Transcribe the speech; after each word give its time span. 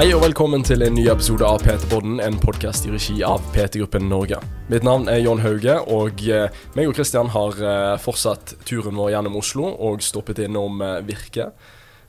Hei 0.00 0.14
og 0.16 0.22
velkommen 0.22 0.62
til 0.64 0.80
en 0.80 0.94
ny 0.96 1.02
episode 1.12 1.44
av 1.44 1.60
PT-podden, 1.60 2.22
en 2.24 2.38
podkast 2.40 2.86
i 2.88 2.90
regi 2.94 3.18
av 3.20 3.42
PT-gruppen 3.52 4.06
Norge. 4.08 4.38
Mitt 4.72 4.80
navn 4.86 5.10
er 5.12 5.18
John 5.20 5.42
Hauge, 5.44 5.74
og 5.92 6.22
eh, 6.24 6.46
meg 6.72 6.88
og 6.88 6.94
Kristian 6.96 7.28
har 7.34 7.58
eh, 7.60 7.98
fortsatt 8.00 8.54
turen 8.64 8.96
vår 8.96 9.10
gjennom 9.12 9.36
Oslo 9.36 9.66
og 9.68 10.00
stoppet 10.00 10.40
innom 10.46 10.80
eh, 10.80 11.02
Virke. 11.04 11.50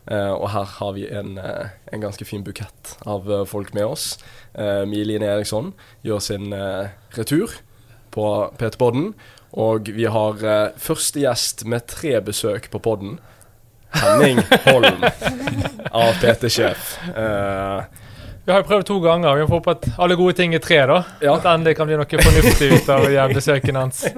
Og 0.08 0.48
her 0.54 0.72
har 0.77 0.94
vi 0.96 1.04
en, 1.12 1.36
en 1.36 2.02
ganske 2.02 2.26
fin 2.26 2.46
bukett 2.48 2.94
av 3.05 3.27
folk 3.46 3.70
med 3.77 3.86
oss. 3.86 4.05
Miline 4.89 5.28
Eriksson 5.30 5.70
gjør 6.02 6.23
sin 6.26 6.55
retur 7.14 7.54
på 8.16 8.26
PT-podden. 8.58 9.12
Og 9.62 9.92
vi 9.94 10.08
har 10.10 10.42
første 10.82 11.21
gjest 11.21 11.68
med 11.70 11.86
tre 11.92 12.16
besøk 12.26 12.72
på 12.73 12.81
podden. 12.81 13.20
Henning 13.91 14.40
Holm 14.66 15.04
av 15.91 16.13
PT-sjef. 16.22 16.98
Uh, 17.16 17.81
Vi 18.45 18.52
har 18.52 18.64
jo 18.64 18.67
prøvd 18.67 18.88
to 18.88 19.00
ganger. 19.04 19.36
Vi 19.38 19.48
får 19.48 19.59
håpe 19.59 19.76
at 19.76 19.90
alle 20.02 20.16
gode 20.20 20.34
ting 20.40 20.55
er 20.58 20.64
tre, 20.64 20.80
da. 20.90 21.02
Ja. 21.22 21.36
At 21.38 21.45
endelig 21.52 21.76
kan 21.77 21.90
bli 21.90 22.00
noe 22.00 22.23
fornuftig 22.26 22.72
ut 22.73 22.90
av 22.90 23.05
besøkene 23.36 23.86
hans. 23.86 24.05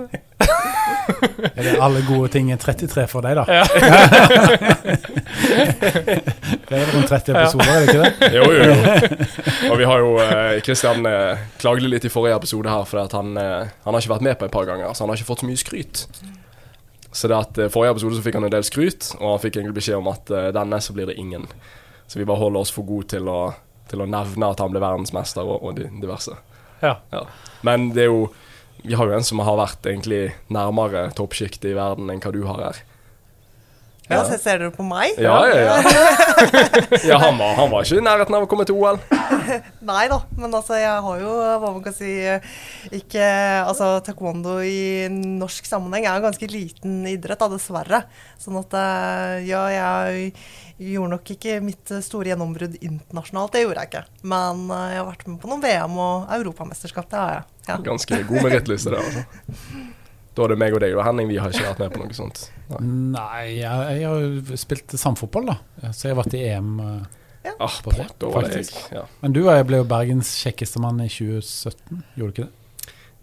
Er 1.04 1.64
det 1.66 1.74
alle 1.84 2.00
gode 2.08 2.30
ting 2.32 2.52
er 2.54 2.60
33 2.62 3.04
for 3.12 3.26
deg, 3.26 3.36
da? 3.36 3.44
Ja. 3.52 3.64
Det 5.44 6.78
er 6.80 6.88
rundt 6.94 7.10
30 7.10 7.36
episoder, 7.36 7.70
er 7.70 7.80
det 7.84 7.88
ikke 7.90 8.04
det? 8.04 8.30
jo, 8.34 8.44
jo, 8.56 8.62
jo. 8.64 8.76
Og 9.72 9.78
vi 9.82 9.88
har 9.90 10.00
jo 10.02 10.14
eh, 10.24 10.62
Kristian 10.66 11.06
eh, 11.10 11.44
klagde 11.62 11.90
litt 11.92 12.08
i 12.08 12.12
forrige 12.14 12.40
episode 12.40 12.72
her 12.72 12.88
for 12.90 13.04
at 13.04 13.14
han, 13.18 13.36
eh, 13.38 13.68
han 13.86 13.94
har 13.94 14.00
ikke 14.02 14.14
vært 14.16 14.26
med 14.30 14.40
på 14.40 14.48
et 14.48 14.56
par 14.56 14.66
ganger, 14.70 14.94
så 14.96 15.04
han 15.04 15.12
har 15.14 15.20
ikke 15.20 15.30
fått 15.30 15.44
så 15.44 15.50
mye 15.50 15.60
skryt. 15.62 16.06
Så 17.14 17.30
det 17.30 17.38
at 17.38 17.60
eh, 17.62 17.72
forrige 17.72 17.96
episode 17.96 18.18
så 18.18 18.26
fikk 18.26 18.40
han 18.40 18.48
en 18.48 18.54
del 18.54 18.66
skryt, 18.66 19.12
og 19.20 19.36
han 19.36 19.44
fikk 19.44 19.60
egentlig 19.60 19.78
beskjed 19.78 20.00
om 20.02 20.10
at 20.12 20.32
eh, 20.34 20.50
denne 20.56 20.80
så 20.82 20.96
blir 20.96 21.12
det 21.12 21.20
ingen. 21.22 21.46
Så 22.10 22.20
vi 22.20 22.26
bare 22.26 22.42
holder 22.42 22.66
oss 22.66 22.74
for 22.74 22.88
gode 22.88 23.12
til 23.14 23.30
å, 23.30 23.54
til 23.90 24.04
å 24.04 24.10
nevne 24.10 24.50
at 24.50 24.64
han 24.64 24.74
ble 24.74 24.82
verdensmester 24.84 25.46
og, 25.46 25.62
og 25.62 25.78
diverse. 25.78 26.02
diverse. 26.02 26.40
Ja. 27.14 27.24
Men 27.64 27.94
det 27.96 28.08
er 28.08 28.12
jo 28.12 28.26
Vi 28.84 28.98
har 29.00 29.08
jo 29.08 29.14
en 29.16 29.24
som 29.24 29.40
har 29.40 29.56
vært 29.56 29.86
egentlig 29.88 30.34
nærmere 30.52 31.06
toppsjiktet 31.16 31.70
i 31.70 31.76
verden 31.78 32.10
enn 32.12 32.20
hva 32.20 32.32
du 32.36 32.42
har 32.44 32.58
her. 32.60 32.80
Ja, 34.12 34.20
så 34.28 34.36
ser 34.36 34.60
dere 34.60 34.72
på 34.74 34.84
meg? 34.84 35.16
Ja, 35.22 35.38
ja, 35.48 35.60
ja. 35.64 35.76
ja 37.14 37.20
han, 37.22 37.38
var, 37.40 37.54
han 37.56 37.70
var 37.72 37.86
ikke 37.86 38.02
i 38.02 38.04
nærheten 38.04 38.36
av 38.36 38.44
å 38.44 38.50
komme 38.52 38.66
til 38.68 38.76
OL. 38.76 39.00
Nei 39.92 40.04
da, 40.12 40.18
men 40.36 40.52
altså 40.52 40.76
jeg 40.76 41.06
har 41.06 41.22
jo 41.22 41.36
hva 41.40 41.70
man 41.70 41.80
kan 41.86 41.96
si 41.96 42.12
ikke 42.94 43.24
Altså 43.64 43.88
taekwondo 44.04 44.58
i 44.66 45.08
norsk 45.08 45.68
sammenheng 45.70 46.08
er 46.10 46.20
jo 46.20 46.26
ganske 46.28 46.52
liten 46.52 47.00
idrett, 47.08 47.40
da, 47.40 47.48
dessverre. 47.56 48.04
Sånn 48.42 48.60
at 48.60 48.76
eh, 48.76 49.48
ja, 49.48 49.64
jeg 49.72 50.34
gjorde 50.84 51.16
nok 51.16 51.34
ikke 51.38 51.58
mitt 51.64 51.96
store 52.04 52.34
gjennombrudd 52.34 52.76
internasjonalt, 52.82 53.56
det 53.56 53.64
gjorde 53.64 53.86
jeg 53.86 53.94
ikke. 53.94 54.06
Men 54.36 54.68
eh, 54.68 54.86
jeg 54.94 55.04
har 55.04 55.12
vært 55.14 55.28
med 55.32 55.42
på 55.42 55.52
noen 55.52 55.64
VM 55.64 56.00
og 56.04 56.32
europamesterskap, 56.42 57.08
det 57.12 57.22
har 57.24 57.36
jeg. 57.38 57.50
Ja. 57.72 57.82
Ganske 57.88 58.24
god 58.28 58.50
merittliste 58.50 58.92
der, 58.92 59.04
altså. 59.08 59.94
Da 60.34 60.44
er 60.48 60.54
det 60.54 60.58
meg 60.58 60.74
og 60.74 60.82
deg 60.82 60.96
og 60.98 61.04
Henning, 61.06 61.28
vi 61.30 61.38
har 61.38 61.52
ikke 61.54 61.68
vært 61.68 61.82
med 61.84 61.92
på 61.94 62.00
noe 62.02 62.16
sånt. 62.18 62.40
Nei. 62.72 62.80
Nei, 63.14 63.44
jeg, 63.60 64.00
jeg 64.00 64.08
har 64.10 64.24
jo 64.24 64.58
spilt 64.58 64.96
samfotball, 64.98 65.52
da. 65.52 65.92
Så 65.94 66.08
jeg 66.10 66.16
har 66.16 66.24
vært 66.24 66.34
i 66.40 66.42
EM. 66.50 66.72
Ja. 67.44 67.52
Ah, 67.60 67.76
På 67.84 67.92
det, 67.92 68.08
da 68.18 68.30
jeg. 68.32 68.34
faktisk. 68.40 68.78
Ja. 68.96 69.04
Men 69.22 69.34
du 69.36 69.42
og 69.44 69.52
jeg 69.54 69.66
ble 69.68 69.82
jo 69.82 69.86
Bergens 69.92 70.32
kjekkeste 70.42 70.80
mann 70.82 71.02
i 71.04 71.10
2017, 71.12 72.04
gjorde 72.18 72.32
du 72.32 72.42
ikke 72.42 72.48
det? 72.48 72.60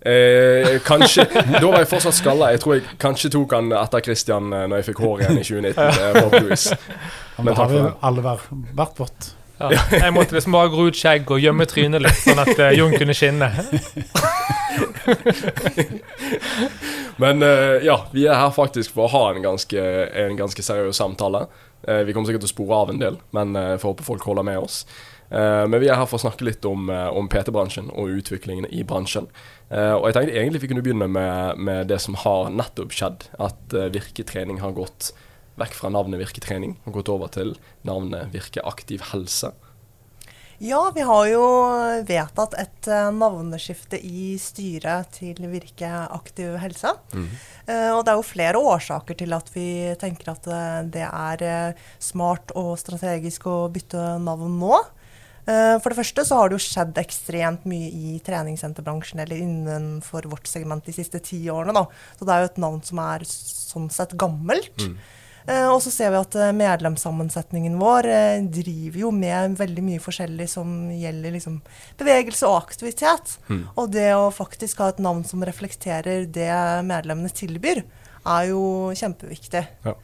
Eh, 0.01 0.79
kanskje 0.87 1.27
Da 1.29 1.61
var 1.67 1.83
jeg 1.83 1.89
fortsatt 1.91 2.17
skalla. 2.17 2.47
Jeg 2.55 2.63
tror 2.63 2.79
jeg 2.79 2.85
kanskje 3.03 3.29
tok 3.35 3.53
han 3.53 3.67
etter 3.77 4.01
Christian 4.07 4.47
eh, 4.57 4.63
når 4.71 4.81
jeg 4.81 4.87
fikk 4.93 5.03
hår 5.05 5.25
igjen 5.27 5.41
i 5.41 5.45
2019. 5.45 5.83
eh. 5.83 6.15
Men 6.15 7.45
Men 7.45 7.51
det 7.51 7.57
takk 7.57 7.59
har 7.59 7.75
vi 7.75 7.83
for 7.83 7.99
alle 8.09 8.25
vært, 8.25 9.03
vårt. 9.03 9.29
Ja. 9.61 9.69
Jeg 10.07 10.15
måtte 10.17 10.37
liksom 10.39 10.57
bare 10.57 10.71
gro 10.73 10.87
ut 10.89 10.97
skjegg 10.97 11.29
og 11.37 11.43
gjemme 11.45 11.67
trynet 11.69 12.01
litt, 12.07 12.23
sånn 12.25 12.41
at 12.41 12.55
eh, 12.57 12.77
Jon 12.79 12.97
kunne 12.97 13.17
skinne. 13.17 13.51
Men 17.23 17.45
eh, 17.47 17.79
ja, 17.87 18.01
vi 18.13 18.27
er 18.27 18.41
her 18.41 18.53
faktisk 18.55 18.97
for 18.97 19.07
å 19.07 19.15
ha 19.15 19.25
en 19.35 19.45
ganske, 19.45 19.87
en 20.25 20.39
ganske 20.39 20.65
seriøs 20.65 21.01
samtale. 21.01 21.47
Eh, 21.87 22.03
vi 22.09 22.17
kommer 22.17 22.31
sikkert 22.31 22.47
til 22.47 22.53
å 22.53 22.57
spore 22.57 22.83
av 22.85 22.93
en 22.93 23.01
del, 23.01 23.17
men 23.37 23.57
uh, 23.57 23.79
får 23.81 23.95
håpe 23.95 24.07
folk 24.07 24.27
holder 24.29 24.47
med 24.47 24.61
oss. 24.61 24.83
Eh, 25.31 25.65
men 25.71 25.79
vi 25.79 25.87
er 25.87 25.99
her 25.99 26.09
for 26.11 26.19
å 26.19 26.25
snakke 26.25 26.47
litt 26.47 26.67
om, 26.67 26.89
eh, 26.91 27.09
om 27.15 27.29
PT-bransjen 27.31 27.93
og 27.95 28.11
utviklingen 28.19 28.67
i 28.67 28.83
bransjen. 28.83 29.29
Eh, 29.71 29.95
og 29.95 30.09
jeg 30.09 30.17
tenkte 30.17 30.35
egentlig 30.35 30.63
vi 30.63 30.71
kunne 30.73 30.83
begynne 30.83 31.09
med, 31.09 31.59
med 31.59 31.89
det 31.89 32.01
som 32.03 32.19
har 32.19 32.51
nettopp 32.51 32.91
skjedd. 32.91 33.29
At 33.39 33.71
virketrening 33.71 34.59
har 34.61 34.75
gått 34.75 35.13
vekk 35.61 35.77
fra 35.77 35.91
navnet 35.93 36.19
virketrening 36.19 36.79
og 36.87 36.99
gått 36.99 37.13
over 37.13 37.29
til 37.29 37.55
navnet 37.87 38.33
virkeaktiv 38.35 39.13
helse. 39.13 39.53
Ja, 40.61 40.81
vi 40.93 41.01
har 41.01 41.25
jo 41.31 41.45
vedtatt 42.05 42.53
et 42.61 42.89
eh, 42.93 43.07
navneskifte 43.17 43.97
i 43.97 44.35
styret 44.37 45.09
til 45.17 45.39
Virke 45.49 45.89
aktiv 46.13 46.59
helse. 46.61 46.93
Eh, 47.65 47.89
og 47.95 48.03
det 48.05 48.13
er 48.13 48.19
jo 48.19 48.27
flere 48.29 48.61
årsaker 48.61 49.17
til 49.23 49.33
at 49.33 49.49
vi 49.55 49.65
tenker 50.01 50.35
at 50.35 50.49
eh, 50.53 50.81
det 50.93 51.07
er 51.09 51.73
smart 51.97 52.53
og 52.61 52.75
strategisk 52.81 53.47
å 53.49 53.61
bytte 53.73 54.19
navn 54.21 54.59
nå. 54.61 54.81
For 55.51 55.91
det 55.91 55.97
første 55.97 56.23
så 56.29 56.37
har 56.37 56.51
det 56.51 56.59
jo 56.59 56.63
skjedd 56.63 56.99
ekstremt 57.01 57.65
mye 57.67 57.89
i 57.89 58.19
treningssenterbransjen 58.23 59.23
eller 59.25 59.41
innenfor 59.41 60.29
vårt 60.31 60.47
segment 60.47 60.85
de 60.87 60.93
siste 60.95 61.19
ti 61.27 61.41
årene. 61.51 61.73
Da. 61.75 62.13
Så 62.21 62.29
det 62.29 62.35
er 62.35 62.45
jo 62.45 62.51
et 62.53 62.61
navn 62.63 62.85
som 62.87 63.01
er 63.03 63.25
sånn 63.27 63.89
sett 63.91 64.13
gammelt. 64.21 64.85
Eh, 64.85 65.17
og 65.73 65.81
så 65.85 65.93
ser 65.93 66.13
vi 66.13 66.21
at 66.21 66.37
eh, 66.37 66.53
medlemssammensetningen 66.57 67.79
vår 67.81 68.09
eh, 68.11 68.43
driver 68.53 69.01
jo 69.05 69.13
med 69.15 69.57
veldig 69.61 69.85
mye 69.87 70.03
forskjellig 70.03 70.47
som 70.53 70.75
gjelder 70.93 71.35
liksom, 71.37 71.61
bevegelse 72.01 72.49
og 72.49 72.59
aktivitet. 72.61 73.39
Og 73.75 73.91
det 73.95 74.11
å 74.17 74.29
faktisk 74.35 74.83
ha 74.85 74.91
et 74.93 75.03
navn 75.03 75.25
som 75.27 75.45
reflekterer 75.47 76.29
det 76.29 76.53
medlemmene 76.87 77.33
tilbyr, 77.33 77.83
er 78.29 78.51
jo 78.51 78.63
kjempeviktig. 78.97 79.65
Ja. 79.87 79.97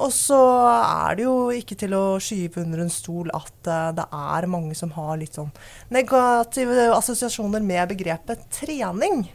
Og 0.00 0.10
så 0.14 0.38
er 0.72 1.18
det 1.18 1.26
jo 1.26 1.36
ikke 1.54 1.76
til 1.78 1.94
å 1.96 2.18
skyve 2.22 2.62
under 2.64 2.82
en 2.84 2.92
stol 2.92 3.30
at 3.36 3.68
eh, 3.70 3.90
det 3.98 4.06
er 4.16 4.48
mange 4.50 4.76
som 4.78 4.92
har 4.96 5.18
litt 5.20 5.36
sånn 5.36 5.52
negative 5.92 6.88
assosiasjoner 6.96 7.64
med 7.64 7.92
begrepet 7.92 8.46
trening. 8.54 9.26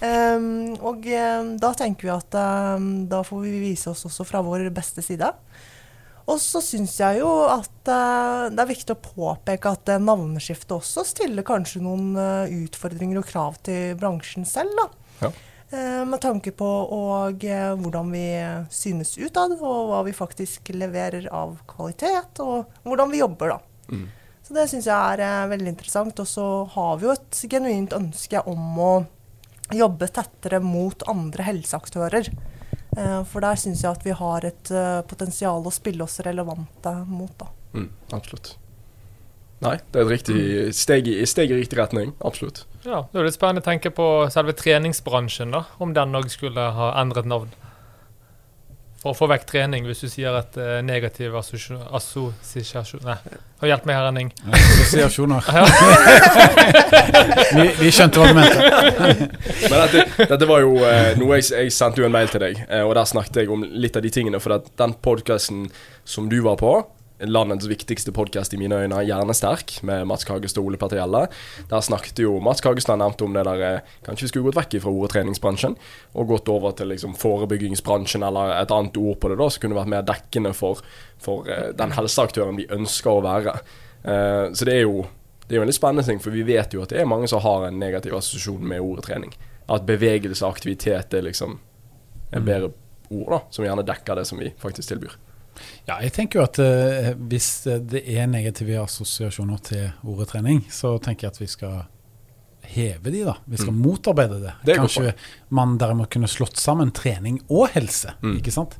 Um, 0.00 0.74
og 0.80 1.06
eh, 1.10 1.52
da 1.60 1.72
tenker 1.76 2.08
vi 2.08 2.14
at 2.14 2.38
um, 2.78 3.06
da 3.10 3.22
får 3.26 3.44
vi 3.44 3.56
vise 3.68 3.92
oss 3.92 4.06
også 4.08 4.26
fra 4.28 4.42
vår 4.46 4.68
beste 4.74 5.04
side. 5.04 5.30
Og 6.26 6.40
så 6.42 6.58
syns 6.64 6.96
jeg 6.98 7.20
jo 7.20 7.30
at 7.46 7.70
det 7.86 8.58
er 8.58 8.66
viktig 8.66 8.96
å 8.96 9.02
påpeke 9.02 9.76
at 9.76 9.92
uh, 9.94 10.02
navneskiftet 10.02 10.74
også 10.74 11.04
stiller 11.06 11.46
kanskje 11.46 11.84
noen 11.84 12.16
utfordringer 12.64 13.20
og 13.20 13.28
krav 13.28 13.60
til 13.68 13.94
bransjen 14.00 14.48
selv. 14.48 14.74
da. 14.80 14.88
Ja. 15.26 15.36
Eh, 15.70 16.04
med 16.06 16.20
tanke 16.22 16.52
på 16.54 16.66
og, 16.94 17.44
eh, 17.44 17.72
hvordan 17.74 18.10
vi 18.14 18.26
synes 18.70 19.16
utad, 19.18 19.56
og 19.58 19.88
hva 19.90 20.04
vi 20.06 20.14
faktisk 20.14 20.70
leverer 20.70 21.26
av 21.34 21.56
kvalitet, 21.66 22.38
og 22.38 22.70
hvordan 22.86 23.10
vi 23.10 23.18
jobber, 23.18 23.56
da. 23.56 23.58
Mm. 23.90 24.06
Så 24.46 24.54
det 24.54 24.68
syns 24.70 24.86
jeg 24.86 24.94
er 24.94 25.24
eh, 25.26 25.48
veldig 25.50 25.72
interessant. 25.72 26.20
Og 26.22 26.28
så 26.30 26.46
har 26.70 27.00
vi 27.00 27.08
jo 27.08 27.16
et 27.16 27.40
genuint 27.50 27.96
ønske 27.98 28.44
om 28.46 28.78
å 28.78 28.92
jobbe 29.74 30.06
tettere 30.06 30.60
mot 30.62 31.02
andre 31.10 31.48
helseaktører. 31.48 32.30
For 32.96 33.44
der 33.44 33.58
syns 33.60 33.82
jeg 33.82 33.90
at 33.90 34.04
vi 34.06 34.12
har 34.16 34.44
et 34.46 34.70
potensial 35.10 35.66
å 35.68 35.72
spille 35.74 36.06
oss 36.06 36.14
relevante 36.24 36.92
mot, 37.04 37.34
da. 37.36 37.50
Mm, 37.74 37.90
absolutt. 38.16 38.54
Nei, 39.60 39.74
det 39.92 40.00
er 40.00 40.06
et 40.06 40.12
riktig 40.14 40.38
steg 40.78 41.10
i, 41.10 41.18
steg 41.28 41.52
i 41.52 41.58
riktig 41.58 41.76
retning. 41.76 42.14
Absolutt. 42.24 42.62
Ja, 42.86 43.02
Det 43.10 43.18
er 43.18 43.26
litt 43.26 43.34
spennende 43.34 43.64
å 43.64 43.66
tenke 43.66 43.90
på 43.90 44.04
selve 44.30 44.54
treningsbransjen, 44.54 45.50
da, 45.50 45.64
om 45.82 45.94
den 45.94 46.14
òg 46.14 46.28
skulle 46.30 46.68
ha 46.76 46.92
endret 47.00 47.26
navn. 47.26 47.50
For 49.02 49.12
å 49.12 49.16
få 49.18 49.26
vekk 49.30 49.44
trening, 49.50 49.84
hvis 49.86 50.00
du 50.04 50.08
sier 50.10 50.34
et 50.38 50.56
uh, 50.58 50.78
negativ 50.82 51.34
assosiasjon 51.36 53.04
Nei, 53.04 53.16
har 53.60 53.70
hjelp 53.70 53.84
meg 53.86 53.98
her, 53.98 54.06
Henning. 54.08 54.30
Assosiasjoner. 54.56 55.50
vi, 57.58 57.66
vi 57.82 57.92
skjønte 57.94 58.22
hva 58.22 58.30
du 58.30 58.38
mente. 58.38 58.58
Men 59.70 59.76
dette, 59.82 60.06
dette 60.22 60.48
var 60.48 60.62
jo 60.64 60.78
uh, 60.80 61.12
noe 61.20 61.38
jeg, 61.40 61.50
jeg 61.52 61.74
sendte 61.76 62.02
jo 62.02 62.08
en 62.08 62.14
mail 62.16 62.30
til 62.32 62.42
deg, 62.46 62.62
uh, 62.70 62.84
og 62.86 62.96
der 62.98 63.10
snakket 63.10 63.42
jeg 63.42 63.52
om 63.52 63.66
litt 63.66 63.98
av 63.98 64.06
de 64.06 64.14
tingene. 64.14 64.42
For 64.42 64.56
at 64.56 64.70
den 64.78 64.96
podkasten 65.06 65.66
som 66.06 66.30
du 66.32 66.38
var 66.46 66.58
på, 66.62 66.78
landets 67.18 67.66
viktigste 67.66 68.12
podkast 68.12 68.54
i 68.54 68.58
mine 68.60 68.76
øyne, 68.76 68.98
Hjernesterk, 69.04 69.78
med 69.82 70.04
Mats 70.06 70.24
Kagestad 70.24 70.60
og 70.60 70.66
Ole 70.68 70.88
Gjelle, 70.90 71.22
der 71.70 71.80
snakket 71.80 72.20
jo 72.20 72.36
Mats 72.40 72.60
Kagestad 72.60 73.00
nevnte 73.00 73.24
om 73.24 73.32
det 73.32 73.44
der 73.48 73.62
eh, 73.64 73.94
Kanskje 74.04 74.26
vi 74.26 74.28
skulle 74.28 74.50
gått 74.50 74.58
vekk 74.58 74.76
fra 74.82 74.92
ordet 74.92 75.14
treningsbransjen 75.14 75.76
og 76.14 76.28
gått 76.28 76.48
over 76.52 76.76
til 76.76 76.90
liksom 76.92 77.16
forebyggingsbransjen 77.16 78.24
eller 78.26 78.56
et 78.60 78.72
annet 78.74 78.96
ord 79.00 79.20
på 79.20 79.32
det, 79.32 79.38
da, 79.40 79.48
som 79.50 79.64
kunne 79.64 79.78
vært 79.78 79.92
mer 79.94 80.06
dekkende 80.06 80.52
for, 80.56 80.82
for 81.22 81.48
eh, 81.48 81.70
den 81.76 81.94
helseaktøren 81.96 82.60
vi 82.60 82.68
ønsker 82.76 83.12
å 83.12 83.24
være. 83.24 83.56
Eh, 84.04 84.44
så 84.52 84.68
det 84.68 84.76
er 84.76 84.84
jo 84.84 85.06
det 85.46 85.54
er 85.54 85.60
jo 85.60 85.62
en 85.62 85.70
litt 85.70 85.78
spennende 85.78 86.02
ting, 86.02 86.18
for 86.18 86.34
vi 86.34 86.42
vet 86.42 86.74
jo 86.74 86.82
at 86.82 86.90
det 86.90 86.98
er 86.98 87.06
mange 87.06 87.28
som 87.30 87.38
har 87.44 87.68
en 87.68 87.78
negativ 87.78 88.16
assosiasjon 88.18 88.66
med 88.66 88.82
ordet 88.82 89.06
trening. 89.06 89.30
At 89.70 89.86
bevegelse 89.86 90.42
og 90.42 90.56
aktivitet 90.56 91.14
er 91.14 91.22
liksom 91.22 91.60
et 92.34 92.42
bedre 92.42 92.72
ord, 93.14 93.30
da, 93.30 93.38
som 93.54 93.62
gjerne 93.62 93.86
dekker 93.86 94.18
det 94.18 94.24
som 94.26 94.42
vi 94.42 94.50
faktisk 94.58 94.90
tilbyr. 94.90 95.14
Ja, 95.88 95.98
jeg 96.02 96.12
tenker 96.12 96.40
jo 96.40 96.44
at 96.44 96.58
eh, 96.62 97.12
hvis 97.16 97.50
det 97.90 98.02
er 98.08 98.26
negative 98.26 98.78
assosiasjoner 98.84 99.60
til 99.62 99.90
ordet 100.04 100.28
trening, 100.32 100.64
så 100.70 100.96
tenker 101.02 101.26
jeg 101.28 101.32
at 101.36 101.40
vi 101.40 101.46
skal 101.46 101.76
heve 102.66 103.10
de, 103.14 103.24
da. 103.24 103.36
Vi 103.46 103.56
skal 103.60 103.72
Mm. 103.72 103.82
motarbeide 103.86 104.40
det. 104.42 104.52
Det 104.64 104.76
Kanskje 104.76 105.12
man 105.54 105.76
derimot 105.78 106.10
kunne 106.10 106.26
slått 106.26 106.56
sammen 106.58 106.90
trening 106.92 107.40
og 107.48 107.68
helse, 107.76 108.14
Mm. 108.22 108.38
ikke 108.40 108.52
sant? 108.52 108.78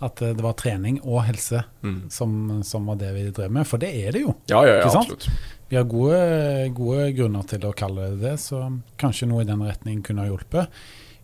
At 0.00 0.20
eh, 0.22 0.32
det 0.36 0.42
var 0.44 0.52
trening 0.54 1.00
og 1.02 1.24
helse 1.24 1.64
Mm. 1.82 2.10
som, 2.10 2.62
som 2.62 2.86
var 2.86 2.96
det 2.96 3.12
vi 3.14 3.30
drev 3.30 3.50
med, 3.50 3.66
for 3.66 3.78
det 3.78 3.90
er 4.06 4.12
det 4.12 4.20
jo. 4.22 4.34
Ja, 4.48 4.62
ja, 4.64 4.76
ja, 4.78 4.84
absolutt. 4.86 5.28
Vi 5.68 5.74
har 5.76 5.84
gode, 5.84 6.70
gode 6.76 7.12
grunner 7.16 7.42
til 7.48 7.58
å 7.66 7.72
kalle 7.74 8.10
det 8.12 8.20
det, 8.20 8.36
så 8.38 8.60
kanskje 8.98 9.26
noe 9.26 9.40
i 9.42 9.48
den 9.48 9.58
retning 9.66 10.02
kunne 10.06 10.22
ha 10.22 10.28
hjulpet. 10.30 10.68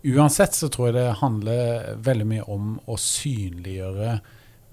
Uansett 0.03 0.51
så 0.51 0.67
tror 0.67 0.89
jeg 0.89 0.95
det 0.97 1.15
handler 1.21 1.95
veldig 2.03 2.25
mye 2.27 2.43
om 2.51 2.73
å 2.91 2.97
synliggjøre 2.99 4.19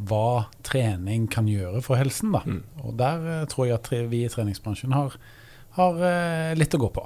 hva 0.09 0.47
trening 0.65 1.27
kan 1.29 1.49
gjøre 1.51 1.83
for 1.85 2.01
helsen. 2.01 2.33
Da. 2.33 2.41
Mm. 2.47 2.63
Og 2.85 2.95
der 3.01 3.27
eh, 3.41 3.47
tror 3.53 3.67
jeg 3.69 3.77
at 3.77 3.91
vi 4.13 4.23
i 4.25 4.31
treningsbransjen 4.33 4.95
har, 4.97 5.17
har 5.77 6.01
eh, 6.09 6.55
litt 6.57 6.75
å 6.75 6.81
gå 6.81 6.89
på. 6.95 7.05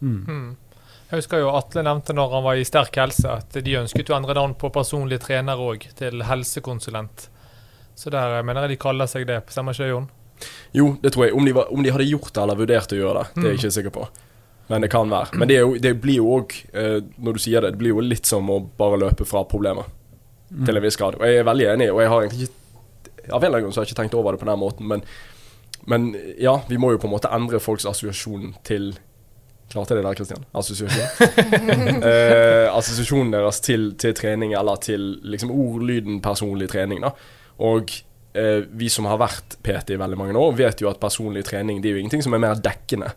Mm. 0.00 0.20
Mm. 0.28 0.56
Jeg 1.06 1.20
husker 1.20 1.38
jo 1.42 1.52
Atle 1.54 1.82
nevnte 1.86 2.14
når 2.14 2.32
han 2.34 2.44
var 2.46 2.58
i 2.58 2.66
sterk 2.66 2.96
helse, 2.98 3.30
at 3.40 3.58
de 3.62 3.76
ønsket 3.78 4.10
å 4.10 4.16
endre 4.18 4.34
navn 4.34 4.54
på 4.58 4.70
personlig 4.74 5.20
trener 5.22 5.58
òg, 5.62 5.84
til 5.98 6.22
helsekonsulent. 6.26 7.28
Så 7.96 8.10
der 8.12 8.42
mener 8.44 8.66
jeg 8.66 8.74
de 8.76 8.80
kaller 8.82 9.06
seg 9.10 9.26
det. 9.28 9.40
Stemmer 9.50 9.72
ikke 9.76 9.84
det, 9.86 9.90
Jon? 9.94 10.08
Jo, 10.76 10.88
det 11.02 11.12
tror 11.14 11.24
jeg. 11.28 11.34
Om 11.38 11.46
de, 11.48 11.52
var, 11.56 11.70
om 11.72 11.82
de 11.86 11.92
hadde 11.94 12.08
gjort 12.10 12.32
det 12.34 12.42
eller 12.42 12.58
vurdert 12.58 12.92
å 12.92 12.98
gjøre 12.98 13.22
det, 13.22 13.28
det 13.34 13.42
er 13.42 13.46
jeg 13.46 13.56
Mm. 13.56 13.60
ikke 13.62 13.76
sikker 13.78 13.94
på. 13.94 14.08
Men 14.68 14.82
det 14.82 14.90
kan 14.90 15.10
være. 15.10 15.38
Men 15.38 15.48
det, 15.48 15.56
er 15.56 15.62
jo, 15.62 15.76
det 15.78 15.92
blir 16.02 16.16
jo 16.18 16.26
òg, 16.40 16.52
eh, 16.74 16.98
når 17.22 17.32
du 17.32 17.38
sier 17.38 17.62
det, 17.62 17.70
det 17.76 17.78
blir 17.80 17.94
jo 17.94 18.02
litt 18.02 18.26
som 18.26 18.50
å 18.50 18.58
bare 18.76 18.98
løpe 18.98 19.24
fra 19.24 19.44
problemer. 19.48 19.86
Til 20.48 20.78
en 20.78 20.84
viss 20.84 20.98
grad. 20.98 21.16
Og 21.18 21.26
jeg 21.26 21.40
er 21.40 21.48
veldig 21.48 21.66
enig, 21.72 21.88
og 21.92 22.00
jeg 22.02 22.12
har 22.12 22.26
egentlig 22.26 22.48
ikke 22.48 22.62
Av 23.26 23.42
en 23.42 23.48
eller 23.48 23.56
annen 23.56 23.64
grunn 23.64 23.74
så 23.74 23.80
har 23.80 23.86
jeg 23.86 23.90
ikke 23.90 24.02
tenkt 24.04 24.14
over 24.14 24.36
det 24.36 24.38
på 24.38 24.46
den 24.46 24.60
måten, 24.60 24.86
men, 24.86 25.00
men 25.90 26.04
ja, 26.38 26.52
vi 26.68 26.76
må 26.78 26.92
jo 26.92 27.00
på 27.02 27.08
en 27.08 27.14
måte 27.16 27.30
endre 27.34 27.58
folks 27.58 27.82
assosiasjon 27.90 28.52
til 28.62 28.92
Klarte 29.66 29.96
jeg 29.96 29.98
det 29.98 30.06
der, 30.06 30.14
Kristian? 30.14 30.44
Assosiasjon? 30.54 32.02
eh, 32.06 32.68
assosiasjonen 32.70 33.32
deres 33.34 33.58
til, 33.66 33.88
til 33.98 34.14
trening, 34.14 34.54
eller 34.54 34.78
til 34.78 35.16
liksom 35.26 35.50
ordlyden 35.50 36.20
personlig 36.22 36.68
trening, 36.70 37.02
da. 37.02 37.10
Og 37.66 37.90
eh, 38.38 38.62
vi 38.78 38.90
som 38.92 39.08
har 39.10 39.18
vært 39.18 39.58
PT 39.66 39.96
i 39.96 39.98
veldig 39.98 40.20
mange 40.20 40.38
år, 40.38 40.54
vet 40.58 40.84
jo 40.84 40.90
at 40.92 41.02
personlig 41.02 41.42
trening 41.48 41.82
det 41.82 41.90
er 41.90 41.98
jo 41.98 42.04
ingenting 42.04 42.22
som 42.22 42.38
er 42.38 42.44
mer 42.46 42.62
dekkende. 42.62 43.10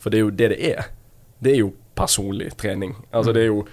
For 0.00 0.12
det 0.12 0.20
er 0.20 0.24
jo 0.24 0.32
det 0.40 0.50
det 0.54 0.60
er. 0.72 0.90
Det 1.36 1.52
er 1.52 1.60
jo 1.60 1.74
personlig 1.98 2.54
trening. 2.56 2.96
Altså 3.12 3.36
det 3.36 3.44
er 3.44 3.50
jo 3.50 3.66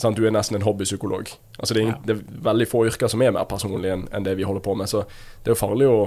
sant, 0.00 0.16
Du 0.16 0.24
er 0.26 0.32
nesten 0.34 0.56
en 0.56 0.62
hobbypsykolog. 0.66 1.28
Altså 1.58 1.74
det, 1.74 1.80
er 1.82 1.86
ingen, 1.86 2.02
det 2.08 2.16
er 2.16 2.40
veldig 2.50 2.66
få 2.70 2.86
yrker 2.88 3.08
som 3.12 3.22
er 3.22 3.32
mer 3.36 3.44
personlige 3.50 3.92
enn 3.98 4.08
en 4.12 4.24
det 4.26 4.36
vi 4.40 4.46
holder 4.48 4.64
på 4.64 4.74
med. 4.76 4.88
Så 4.90 5.04
det 5.44 5.50
er 5.50 5.54
jo 5.54 5.60
farlig 5.60 5.86
å, 5.90 6.00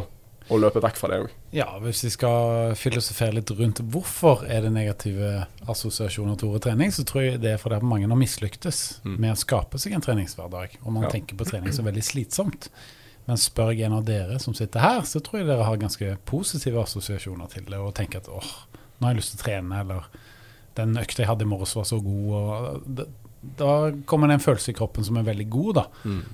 å 0.52 0.58
løpe 0.60 0.82
vekk 0.84 0.98
fra 1.00 1.10
det 1.14 1.20
òg. 1.24 1.30
Ja, 1.56 1.68
hvis 1.80 2.02
vi 2.04 2.10
skal 2.16 2.74
filosofere 2.76 3.38
litt 3.38 3.52
rundt 3.56 3.80
hvorfor 3.94 4.44
er 4.50 4.66
det 4.66 4.74
negative 4.76 5.46
assosiasjoner 5.72 6.36
til 6.42 6.50
ordet 6.52 6.66
trening, 6.68 6.92
så 6.92 7.06
tror 7.08 7.24
jeg 7.24 7.40
det 7.44 7.54
er 7.54 7.62
fordi 7.62 7.80
mange 7.86 8.10
har 8.10 8.20
mislyktes 8.20 8.82
Mm. 9.06 9.16
med 9.20 9.32
å 9.34 9.40
skape 9.40 9.80
seg 9.80 9.94
en 9.94 10.02
treningshverdag. 10.02 10.78
Og 10.86 10.92
man 10.94 11.04
Ja. 11.04 11.10
tenker 11.10 11.36
på 11.38 11.46
trening 11.46 11.72
som 11.74 11.86
veldig 11.86 12.04
slitsomt. 12.04 12.70
Men 13.28 13.38
spør 13.38 13.72
jeg 13.72 13.86
en 13.86 13.94
av 13.94 14.04
dere 14.04 14.38
som 14.40 14.54
sitter 14.54 14.80
her, 14.82 15.02
så 15.08 15.22
tror 15.24 15.40
jeg 15.40 15.48
dere 15.48 15.64
har 15.64 15.78
ganske 15.78 16.18
positive 16.26 16.82
assosiasjoner 16.84 17.48
til 17.50 17.64
det, 17.64 17.78
og 17.80 17.94
tenker 17.96 18.18
at 18.18 18.28
åh, 18.28 18.44
nå 19.00 19.08
har 19.08 19.14
jeg 19.14 19.22
lyst 19.22 19.32
til 19.38 19.40
å 19.40 19.44
trene, 19.46 19.80
eller 19.80 20.04
den 20.76 20.96
økta 20.98 21.20
jeg 21.24 21.28
hadde 21.28 21.42
i 21.46 21.48
morges 21.48 21.76
var 21.76 21.84
så 21.86 22.02
god. 22.04 22.34
og 22.34 22.84
da, 22.96 23.04
da 23.58 23.92
kommer 24.06 24.28
det 24.28 24.38
en 24.38 24.44
følelse 24.44 24.72
i 24.72 24.76
kroppen 24.78 25.06
som 25.06 25.18
er 25.20 25.26
veldig 25.28 25.46
god, 25.52 25.74
da. 25.78 25.86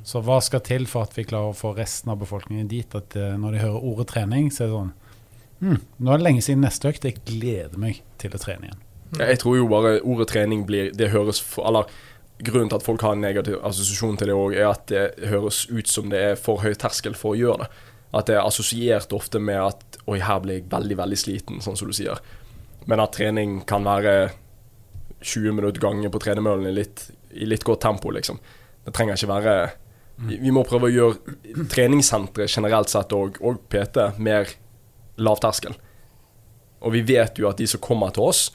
Så 0.06 0.22
hva 0.26 0.40
skal 0.46 0.62
til 0.66 0.86
for 0.90 1.08
at 1.08 1.16
vi 1.18 1.26
klarer 1.28 1.54
å 1.54 1.58
få 1.58 1.74
resten 1.78 2.12
av 2.14 2.20
befolkningen 2.22 2.70
dit 2.70 2.96
at 2.96 3.18
eh, 3.18 3.38
når 3.40 3.56
de 3.56 3.64
hører 3.64 3.88
ordet 3.92 4.10
trening, 4.12 4.52
så 4.54 4.64
er 4.64 4.70
det 4.70 4.76
sånn 4.76 4.92
hm, 5.64 5.80
Nå 5.98 6.14
er 6.14 6.22
det 6.22 6.28
lenge 6.28 6.46
siden 6.46 6.64
neste 6.66 6.92
økt, 6.92 7.08
jeg 7.08 7.24
gleder 7.26 7.82
meg 7.82 8.04
til 8.22 8.36
å 8.36 8.42
trene 8.42 8.70
igjen. 8.70 8.84
Mm. 9.10 9.20
Jeg 9.26 9.42
tror 9.42 9.58
jo 9.58 9.70
bare 9.72 9.94
ordet 10.06 10.28
trening 10.30 10.68
blir 10.70 10.92
Det 10.94 11.08
høres 11.10 11.40
for 11.42 11.66
Eller 11.66 11.88
grunnen 12.46 12.70
til 12.70 12.78
at 12.78 12.86
folk 12.86 13.02
har 13.02 13.16
en 13.16 13.24
negativ 13.24 13.58
assosiasjon 13.66 14.20
til 14.20 14.30
det 14.30 14.36
òg, 14.38 14.54
er 14.56 14.68
at 14.70 14.86
det 14.92 15.32
høres 15.32 15.66
ut 15.72 15.90
som 15.92 16.12
det 16.12 16.20
er 16.24 16.38
for 16.40 16.62
høy 16.64 16.72
terskel 16.78 17.18
for 17.18 17.34
å 17.34 17.40
gjøre 17.40 17.66
det. 17.66 17.88
At 18.16 18.30
det 18.30 18.38
er 18.38 18.46
assosiert 18.46 19.12
ofte 19.14 19.42
med 19.44 19.60
at 19.60 19.98
Oi, 20.10 20.22
her 20.24 20.40
blir 20.42 20.62
jeg 20.62 20.70
veldig, 20.72 20.96
veldig 20.98 21.18
sliten, 21.20 21.60
sånn 21.62 21.76
som 21.78 21.90
du 21.90 21.94
sier. 21.94 22.22
Men 22.90 23.04
at 23.04 23.12
trening 23.18 23.60
kan 23.70 23.84
være 23.86 24.32
20 25.22 25.52
minutter 25.52 25.82
ganger 25.82 26.12
på 26.14 26.22
tredemøllen 26.24 26.70
i 26.70 26.76
litt, 26.76 27.06
i 27.32 27.48
litt 27.50 27.66
godt 27.68 27.84
tempo, 27.84 28.12
liksom. 28.16 28.40
Det 28.86 28.94
trenger 28.96 29.20
ikke 29.20 29.34
være 29.34 29.56
Vi 30.20 30.38
vi 30.40 30.52
må 30.52 30.66
prøve 30.68 30.90
å 30.90 30.92
gjøre 30.92 31.68
treningssentre 31.72 32.48
generelt 32.48 32.92
sett 32.92 33.14
og, 33.16 33.38
og 33.40 33.62
PT 33.72 34.20
mer 34.20 34.50
lavterskel. 35.16 35.78
Og 36.84 36.92
vi 36.92 37.04
vet 37.08 37.40
jo 37.40 37.48
at 37.48 37.60
de 37.60 37.68
som 37.68 37.80
kommer 37.80 38.12
til 38.16 38.28
oss, 38.28 38.50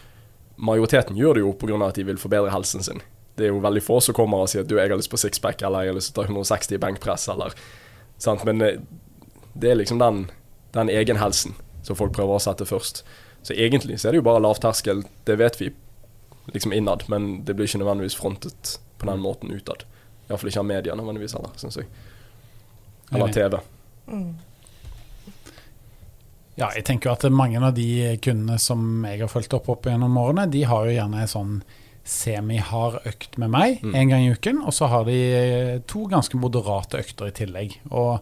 majoriteten 0.56 1.16
gjør 1.16 1.38
det 1.38 1.44
jo 1.44 1.52
pga. 1.56 1.78
at 1.88 1.94
de 1.96 2.04
vil 2.04 2.20
forbedre 2.20 2.52
helsen 2.52 2.82
sin. 2.82 3.00
Det 3.36 3.46
er 3.46 3.52
jo 3.52 3.62
veldig 3.64 3.82
få 3.82 4.00
som 4.00 4.14
kommer 4.14 4.44
og 4.44 4.48
sier 4.48 4.62
at 4.62 4.68
du, 4.68 4.76
jeg 4.76 4.90
har 4.90 4.96
lyst 4.96 5.10
på 5.10 5.20
sixpack, 5.20 5.62
eller 5.62 5.84
jeg 5.84 5.92
har 5.92 5.96
lyst 5.96 6.12
til 6.12 6.20
å 6.20 6.26
ta 6.26 6.28
160 6.30 6.74
i 6.74 6.78
benkpress, 6.78 7.28
eller 7.28 7.56
sant? 8.18 8.44
Men 8.44 8.60
eh, 8.62 8.80
det 9.54 9.70
er 9.70 9.80
liksom 9.80 9.98
den, 9.98 10.26
den 10.76 10.92
egenhelsen 10.92 11.56
som 11.82 11.96
folk 11.96 12.14
prøver 12.14 12.36
å 12.36 12.42
sette 12.42 12.66
først. 12.68 13.02
Så 13.42 13.56
egentlig 13.56 13.98
så 14.00 14.08
er 14.08 14.14
det 14.14 14.22
jo 14.22 14.28
bare 14.28 14.42
lavterskel, 14.44 15.02
det 15.24 15.38
vet 15.40 15.58
vi 15.60 15.72
liksom 16.52 16.72
innad, 16.72 17.04
men 17.08 17.44
det 17.44 17.54
blir 17.56 17.66
ikke 17.68 17.80
nødvendigvis 17.80 18.16
frontet 18.18 18.78
på 18.98 19.06
den 19.08 19.20
måten 19.22 19.50
utad. 19.54 19.84
Iallfall 20.28 20.50
ikke 20.50 20.60
av 20.64 20.66
media 20.68 20.94
nødvendigvis 20.96 21.34
heller, 21.36 21.52
syns 21.60 21.76
jeg. 21.80 21.86
Eller 23.12 23.32
TV. 23.32 23.58
Mm. 24.08 24.34
Ja, 26.54 26.68
jeg 26.76 26.84
tenker 26.86 27.10
jo 27.10 27.14
at 27.16 27.24
mange 27.34 27.58
av 27.58 27.72
de 27.74 27.88
kundene 28.22 28.58
som 28.62 29.02
jeg 29.08 29.24
har 29.24 29.30
fulgt 29.32 29.54
opp 29.56 29.68
opp 29.72 29.88
gjennom 29.90 30.14
årene, 30.20 30.46
de 30.52 30.62
har 30.70 30.86
jo 30.86 30.94
gjerne 30.94 31.24
en 31.24 31.30
sånn 31.30 31.54
semi-hard 32.04 33.00
økt 33.08 33.38
med 33.40 33.50
meg 33.50 33.80
Mm. 33.82 33.94
en 33.94 34.08
gang 34.12 34.22
i 34.26 34.32
uken, 34.36 34.60
og 34.62 34.72
så 34.76 34.86
har 34.92 35.04
de 35.08 35.16
eh, 35.16 35.78
to 35.88 36.04
ganske 36.06 36.36
moderate 36.36 37.00
økter 37.00 37.26
i 37.30 37.32
tillegg. 37.32 37.78
Og 37.90 38.20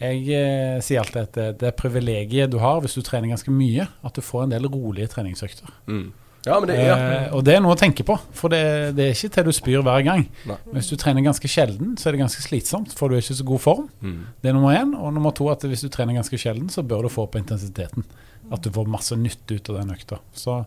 jeg 0.00 0.26
eh, 0.34 0.80
sier 0.82 1.00
alltid 1.00 1.22
at 1.22 1.32
det, 1.38 1.58
det 1.60 1.76
privilegiet 1.78 2.50
du 2.50 2.58
har 2.58 2.80
hvis 2.82 2.94
du 2.98 3.02
trener 3.02 3.30
ganske 3.30 3.50
mye, 3.54 3.86
at 4.02 4.14
du 4.14 4.20
får 4.20 4.42
en 4.44 4.50
del 4.56 4.66
rolige 4.68 5.08
treningsøkter. 5.14 5.70
Mm. 5.86 6.12
Ja, 6.42 6.56
men 6.58 6.66
det 6.72 6.76
ja. 6.80 6.94
Eh, 6.96 7.26
og 7.36 7.44
det 7.46 7.54
er 7.54 7.60
noe 7.62 7.76
å 7.76 7.78
tenke 7.78 8.04
på, 8.06 8.16
for 8.34 8.50
det, 8.50 8.62
det 8.98 9.04
er 9.04 9.14
ikke 9.14 9.30
til 9.36 9.46
du 9.46 9.52
spyr 9.54 9.84
hver 9.86 10.02
gang. 10.06 10.24
Nei. 10.48 10.56
Hvis 10.74 10.90
du 10.90 10.96
trener 10.98 11.22
ganske 11.22 11.50
sjelden, 11.50 11.94
så 11.98 12.08
er 12.08 12.16
det 12.16 12.22
ganske 12.24 12.42
slitsomt, 12.42 12.94
for 12.98 13.10
du 13.10 13.16
er 13.16 13.22
ikke 13.22 13.38
så 13.38 13.46
god 13.46 13.62
form. 13.62 13.84
Mm. 14.02 14.16
Det 14.42 14.50
er 14.50 14.56
nummer 14.56 14.74
én. 14.74 14.96
Og 14.98 15.14
nummer 15.14 15.34
to 15.38 15.46
at 15.52 15.62
hvis 15.68 15.84
du 15.86 15.90
trener 15.92 16.18
ganske 16.18 16.40
sjelden, 16.40 16.66
så 16.72 16.82
bør 16.82 17.06
du 17.06 17.12
få 17.14 17.28
opp 17.28 17.38
intensiteten. 17.38 18.08
At 18.52 18.66
du 18.66 18.72
får 18.74 18.90
masse 18.90 19.16
nytte 19.18 19.60
ut 19.60 19.70
av 19.70 19.78
den 19.78 19.94
økta. 19.94 20.18
Så 20.34 20.58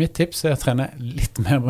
mitt 0.00 0.14
tips 0.16 0.46
er 0.48 0.56
å 0.56 0.60
trene 0.62 0.88
litt 0.96 1.36
mer 1.44 1.60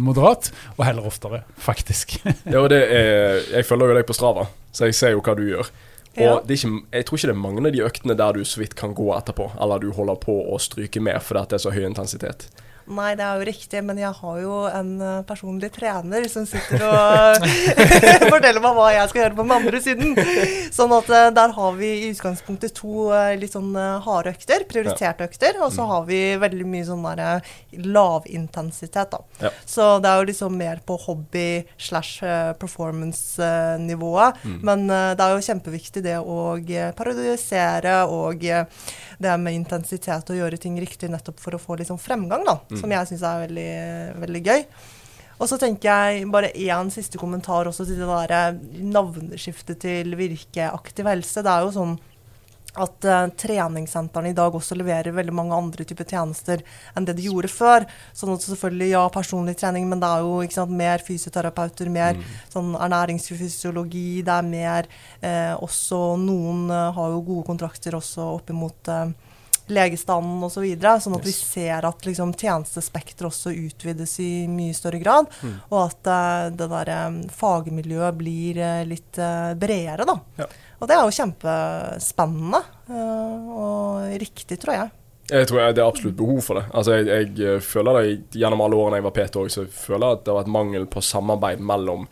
moderat, 0.00 0.48
og 0.78 0.86
heller 0.88 1.10
oftere, 1.10 1.44
faktisk. 1.60 2.16
Ja, 2.48 2.62
og 2.62 2.70
det 2.72 2.80
er, 2.86 3.42
jeg 3.58 3.68
følger 3.68 3.92
jo 3.92 3.98
deg 4.00 4.08
på 4.08 4.16
Strava, 4.16 4.48
så 4.72 4.88
jeg 4.88 4.96
ser 4.96 5.12
jo 5.12 5.20
hva 5.20 5.36
du 5.36 5.44
gjør. 5.50 5.68
Og 6.16 6.46
det 6.48 6.54
er 6.54 6.62
ikke, 6.62 6.78
jeg 6.96 7.04
tror 7.04 7.18
ikke 7.18 7.28
det 7.28 7.34
er 7.34 7.42
mange 7.42 7.60
av 7.60 7.74
de 7.74 7.82
øktene 7.84 8.14
der 8.16 8.38
du 8.38 8.46
så 8.48 8.62
vidt 8.62 8.72
kan 8.78 8.94
gå 8.96 9.10
etterpå, 9.18 9.50
eller 9.60 9.82
du 9.82 9.90
holder 9.92 10.16
på 10.22 10.32
å 10.48 10.56
stryke 10.62 11.02
med 11.04 11.20
fordi 11.20 11.42
det 11.50 11.58
er 11.58 11.64
så 11.66 11.74
høy 11.74 11.82
intensitet. 11.84 12.46
Nei, 12.86 13.14
det 13.18 13.24
er 13.26 13.40
jo 13.40 13.46
riktig, 13.48 13.82
men 13.86 13.98
jeg 13.98 14.12
har 14.20 14.36
jo 14.42 14.58
en 14.70 14.90
eh, 15.02 15.22
personlig 15.26 15.72
trener 15.74 16.26
som 16.30 16.46
sitter 16.46 16.84
og 16.86 17.46
forteller 18.34 18.62
meg 18.62 18.76
hva 18.78 18.90
jeg 18.94 19.10
skal 19.10 19.22
gjøre 19.24 19.38
på 19.38 19.46
den 19.46 19.54
andre 19.56 19.80
siden. 19.82 20.14
Sånn 20.74 20.94
at 20.94 21.10
eh, 21.10 21.30
der 21.34 21.54
har 21.56 21.76
vi 21.80 21.90
i 21.96 22.10
utgangspunktet 22.12 22.76
to 22.78 23.08
eh, 23.16 23.34
litt 23.40 23.56
sånn 23.56 23.74
harde 24.06 24.34
økter, 24.36 24.66
prioriterte 24.70 25.26
økter, 25.26 25.58
og 25.64 25.74
så 25.74 25.86
har 25.90 26.06
vi 26.06 26.20
veldig 26.40 26.68
mye 26.68 26.86
sånn 26.86 27.04
der 27.06 27.42
lavintensitet, 27.82 29.16
da. 29.16 29.22
Ja. 29.42 29.52
Så 29.66 29.88
det 30.02 30.12
er 30.12 30.22
jo 30.22 30.30
liksom 30.30 30.56
mer 30.58 30.80
på 30.86 30.98
hobby 31.06 31.48
slash 31.78 32.22
performance-nivået. 32.60 34.44
Men 34.66 34.86
eh, 34.90 35.10
det 35.16 35.26
er 35.26 35.34
jo 35.34 35.44
kjempeviktig 35.46 36.02
det 36.06 36.16
å 36.20 36.38
parodisere 36.96 37.98
og 38.12 38.46
det 39.18 39.34
med 39.40 39.56
intensitet 39.56 40.30
og 40.32 40.38
gjøre 40.38 40.58
ting 40.60 40.76
riktig 40.80 41.10
nettopp 41.12 41.40
for 41.40 41.56
å 41.56 41.60
få 41.60 41.78
liksom 41.80 41.98
fremgang, 42.00 42.44
da. 42.46 42.58
Som 42.80 42.94
jeg 42.94 43.10
syns 43.10 43.24
er 43.26 43.42
veldig, 43.46 43.70
veldig 44.24 44.44
gøy. 44.46 44.66
Og 45.36 45.48
så 45.50 45.58
tenker 45.60 45.90
jeg 45.90 46.28
bare 46.32 46.54
én 46.56 46.90
siste 46.92 47.20
kommentar 47.20 47.68
også 47.68 47.84
til 47.84 48.00
det 48.00 48.20
der 48.30 48.60
navneskiftet 48.80 49.82
til 49.84 50.16
Virke 50.16 50.70
aktiv 50.72 51.08
helse. 51.10 51.44
Det 51.44 51.52
er 51.52 51.66
jo 51.66 51.74
sånn 51.74 51.96
at 52.76 53.06
uh, 53.08 53.26
treningssentrene 53.40 54.30
i 54.30 54.36
dag 54.36 54.54
også 54.54 54.76
leverer 54.76 55.14
veldig 55.16 55.34
mange 55.34 55.56
andre 55.56 55.86
typer 55.88 56.08
tjenester 56.08 56.62
enn 56.96 57.06
det 57.08 57.16
de 57.18 57.28
gjorde 57.28 57.50
før. 57.52 57.86
Sånn 58.16 58.34
at 58.34 58.44
selvfølgelig, 58.44 58.90
ja, 58.92 59.04
personlig 59.12 59.56
trening, 59.60 59.88
men 59.90 60.02
det 60.02 60.10
er 60.10 60.24
jo 60.26 60.40
sant, 60.52 60.74
mer 60.76 61.04
fysioterapeuter, 61.04 61.90
mer 61.92 62.20
sånn 62.52 62.74
ernæringsfysiologi, 62.76 64.22
det 64.26 64.34
er 64.34 64.50
mer 64.50 64.90
eh, 65.20 65.54
også 65.62 66.02
Noen 66.20 66.66
uh, 66.72 66.90
har 66.96 67.14
jo 67.14 67.24
gode 67.24 67.46
kontrakter 67.48 67.96
også 67.96 68.28
opp 68.36 68.52
imot 68.52 68.92
eh, 68.92 69.08
legestanden 69.66 70.42
osv. 70.46 70.56
Så 70.56 70.64
videre, 70.64 70.96
sånn 71.02 71.16
at 71.18 71.26
vi 71.26 71.34
ser 71.34 71.86
at 71.88 72.06
liksom, 72.06 72.32
tjenestespekteret 72.38 73.28
også 73.28 73.52
utvides 73.52 74.14
i 74.24 74.30
mye 74.50 74.74
større 74.76 75.00
grad. 75.02 75.30
Mm. 75.42 75.56
Og 75.68 75.80
at 75.82 76.10
uh, 76.10 76.44
det 76.54 76.68
der 76.72 76.92
um, 77.08 77.18
fagmiljøet 77.32 78.18
blir 78.18 78.60
uh, 78.62 78.84
litt 78.88 79.20
uh, 79.20 79.52
bredere, 79.58 80.06
da. 80.08 80.16
Ja. 80.40 80.46
Og 80.76 80.88
det 80.88 80.96
er 80.96 81.02
jo 81.06 81.16
kjempespennende. 81.16 82.58
og 82.92 84.10
riktig, 84.20 84.58
tror 84.60 84.74
jeg. 84.74 84.90
Jeg 85.30 85.48
tror 85.48 85.62
det 85.74 85.80
er 85.80 85.88
absolutt 85.88 86.18
behov 86.18 86.42
for 86.44 86.60
det. 86.60 86.66
Altså, 86.76 86.98
jeg, 87.00 87.30
jeg 87.40 87.62
føler 87.64 87.96
det 87.96 88.36
Gjennom 88.36 88.60
alle 88.62 88.76
årene 88.78 89.00
jeg 89.00 89.06
var 89.06 89.14
PT 89.16 89.40
òg, 89.40 89.48
så 89.50 89.64
jeg 89.64 89.72
føler 89.72 90.04
jeg 90.04 90.18
at 90.18 90.26
det 90.26 90.34
har 90.34 90.38
vært 90.42 90.52
mangel 90.52 90.84
på 90.92 91.02
samarbeid 91.02 91.64
mellom 91.64 92.04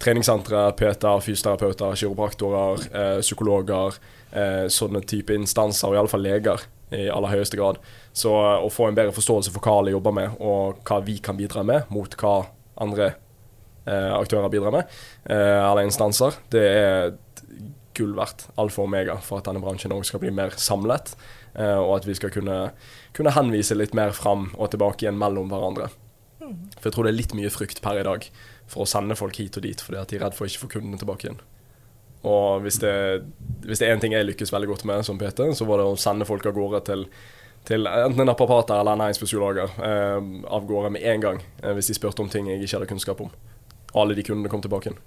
treningssentre, 0.00 0.64
PT-er, 0.80 1.20
fysioterapeuter, 1.20 1.92
kiropraktorer, 2.00 2.86
psykologer, 3.20 4.00
eh, 4.32 4.64
sånne 4.72 5.04
type 5.04 5.36
instanser, 5.36 5.90
og 5.90 5.98
iallfall 5.98 6.24
leger 6.24 6.64
i 6.94 7.08
aller 7.12 7.34
høyeste 7.34 7.58
grad. 7.60 7.80
Så 8.12 8.32
eh, 8.34 8.66
å 8.66 8.70
få 8.72 8.88
en 8.88 8.98
bedre 8.98 9.14
forståelse 9.16 9.52
for 9.54 9.64
hva 9.64 9.80
alle 9.80 9.94
jobber 9.94 10.14
med, 10.16 10.38
og 10.42 10.80
hva 10.86 11.00
vi 11.06 11.18
kan 11.22 11.38
bidra 11.38 11.64
med, 11.66 11.90
mot 11.94 12.16
hva 12.20 12.36
andre 12.80 13.12
eh, 13.86 14.12
aktører 14.14 14.52
bidrar 14.52 14.74
med, 14.78 14.96
eh, 15.30 15.58
eller 15.58 15.86
instanser, 15.86 16.38
det 16.54 16.64
er 16.70 17.12
gull 17.96 18.14
verdt. 18.16 18.46
Alfa 18.60 18.82
og 18.82 18.88
omega 18.88 19.18
for 19.24 19.40
at 19.40 19.48
denne 19.48 19.62
bransjen 19.62 19.92
òg 19.94 20.06
skal 20.08 20.22
bli 20.22 20.32
mer 20.34 20.54
samlet. 20.60 21.14
Eh, 21.54 21.78
og 21.78 21.98
at 21.98 22.06
vi 22.06 22.14
skal 22.18 22.32
kunne, 22.34 22.58
kunne 23.16 23.34
henvise 23.34 23.76
litt 23.76 23.96
mer 23.98 24.14
fram 24.16 24.50
og 24.56 24.70
tilbake 24.72 25.04
igjen 25.04 25.18
mellom 25.20 25.50
hverandre. 25.50 25.90
For 26.78 26.88
jeg 26.88 26.96
tror 26.96 27.06
det 27.06 27.12
er 27.12 27.20
litt 27.20 27.36
mye 27.36 27.50
frykt 27.52 27.82
per 27.84 28.00
i 28.00 28.06
dag 28.06 28.26
for 28.70 28.84
å 28.84 28.88
sende 28.88 29.18
folk 29.18 29.38
hit 29.38 29.58
og 29.58 29.66
dit, 29.66 29.82
fordi 29.82 29.98
at 30.00 30.10
de 30.10 30.18
er 30.18 30.24
redd 30.24 30.36
for 30.36 30.46
å 30.46 30.50
ikke 30.50 30.64
få 30.64 30.70
kundene 30.76 30.98
tilbake 31.00 31.26
igjen. 31.26 31.40
Og 32.28 32.60
hvis 32.64 32.76
det, 32.82 32.92
hvis 33.64 33.78
det 33.80 33.88
er 33.88 33.94
én 33.96 34.00
ting 34.02 34.12
jeg 34.12 34.26
lykkes 34.28 34.52
veldig 34.52 34.68
godt 34.68 34.84
med 34.88 35.04
som 35.06 35.18
PT, 35.18 35.40
så 35.56 35.64
var 35.68 35.80
det 35.80 35.86
å 35.88 35.96
sende 36.00 36.26
folk 36.28 36.44
av 36.46 36.52
gårde 36.56 36.80
til, 36.84 37.06
til 37.64 37.86
enten 37.88 38.20
en 38.20 38.28
naprapater 38.28 38.76
eller 38.80 38.92
en 38.92 39.00
næringsfysiologer 39.06 39.78
eh, 39.88 40.18
av 40.52 40.66
gårde 40.68 40.90
med 40.96 41.02
en 41.14 41.20
gang, 41.24 41.40
eh, 41.62 41.72
hvis 41.78 41.88
de 41.92 41.96
spurte 41.96 42.20
om 42.20 42.28
ting 42.28 42.50
jeg 42.52 42.60
ikke 42.60 42.76
hadde 42.76 42.90
kunnskap 42.92 43.22
om. 43.24 43.32
Og 43.94 44.02
alle 44.04 44.14
de 44.18 44.22
kundene 44.26 44.52
kom 44.52 44.60
tilbake 44.64 44.90
igjen. 44.92 45.00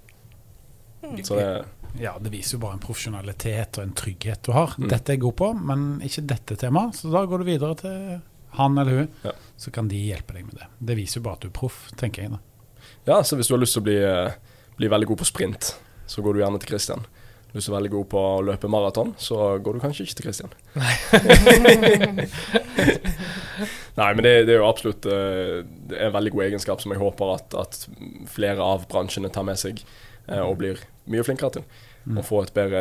Så 1.24 1.38
det 1.38 1.64
Ja, 2.00 2.16
det 2.18 2.32
viser 2.32 2.56
jo 2.56 2.64
bare 2.64 2.74
en 2.74 2.82
profesjonalitet 2.82 3.78
og 3.78 3.84
en 3.84 3.92
trygghet 3.94 4.42
du 4.42 4.50
har. 4.56 4.72
Mm. 4.74 4.88
Dette 4.90 5.12
er 5.12 5.14
jeg 5.14 5.20
god 5.22 5.36
på, 5.38 5.50
men 5.54 5.82
ikke 6.02 6.24
dette 6.26 6.56
temaet. 6.58 6.96
Så 6.98 7.12
da 7.12 7.20
går 7.30 7.38
du 7.38 7.46
videre 7.46 7.76
til 7.78 8.00
han 8.58 8.78
eller 8.78 8.98
hun, 9.04 9.08
Ja. 9.22 9.30
så 9.56 9.70
kan 9.70 9.86
de 9.88 10.00
hjelpe 10.08 10.34
deg 10.34 10.46
med 10.46 10.54
det. 10.58 10.66
Det 10.80 10.96
viser 10.98 11.20
jo 11.20 11.24
bare 11.28 11.38
at 11.38 11.40
du 11.46 11.48
er 11.48 11.54
proff, 11.54 11.90
tenker 11.94 12.22
jeg 12.22 12.32
da. 12.34 12.40
Ja, 13.06 13.20
så 13.22 13.36
hvis 13.38 13.46
du 13.46 13.54
har 13.54 13.62
lyst 13.62 13.74
til 13.78 13.82
å 13.82 13.86
bli, 13.86 13.96
eh, 14.02 14.34
bli 14.76 14.88
veldig 14.90 15.06
god 15.06 15.18
på 15.22 15.24
sprint, 15.30 15.76
så 16.06 16.22
går 16.24 16.34
du 16.34 16.40
gjerne 16.42 16.60
til 16.62 16.74
Christian. 16.74 17.02
Hvis 17.54 17.68
du 17.68 17.70
er 17.70 17.76
veldig 17.76 17.92
god 17.92 18.06
på 18.10 18.18
å 18.18 18.42
løpe 18.42 18.66
maraton, 18.70 19.12
så 19.14 19.58
går 19.62 19.76
du 19.76 19.80
kanskje 19.84 20.08
ikke 20.08 20.16
til 20.18 20.26
Christian. 20.26 20.50
Nei, 20.74 20.94
Nei 24.00 24.08
men 24.10 24.22
det, 24.26 24.32
det 24.48 24.56
er 24.56 24.58
jo 24.58 24.66
absolutt 24.66 25.06
eh, 25.06 25.62
Det 25.62 25.94
er 25.94 26.08
en 26.08 26.16
veldig 26.16 26.32
god 26.34 26.42
egenskap 26.48 26.82
som 26.82 26.90
jeg 26.90 26.98
håper 26.98 27.30
at, 27.36 27.54
at 27.54 27.86
flere 28.34 28.58
av 28.58 28.88
bransjene 28.90 29.30
tar 29.30 29.46
med 29.46 29.54
seg 29.60 29.78
eh, 29.84 30.42
og 30.42 30.58
blir 30.64 30.82
mye 31.06 31.22
flinkere 31.26 31.60
til. 31.60 31.64
Mm. 32.10 32.18
Få 32.26 32.42
et 32.42 32.50
bedre 32.56 32.80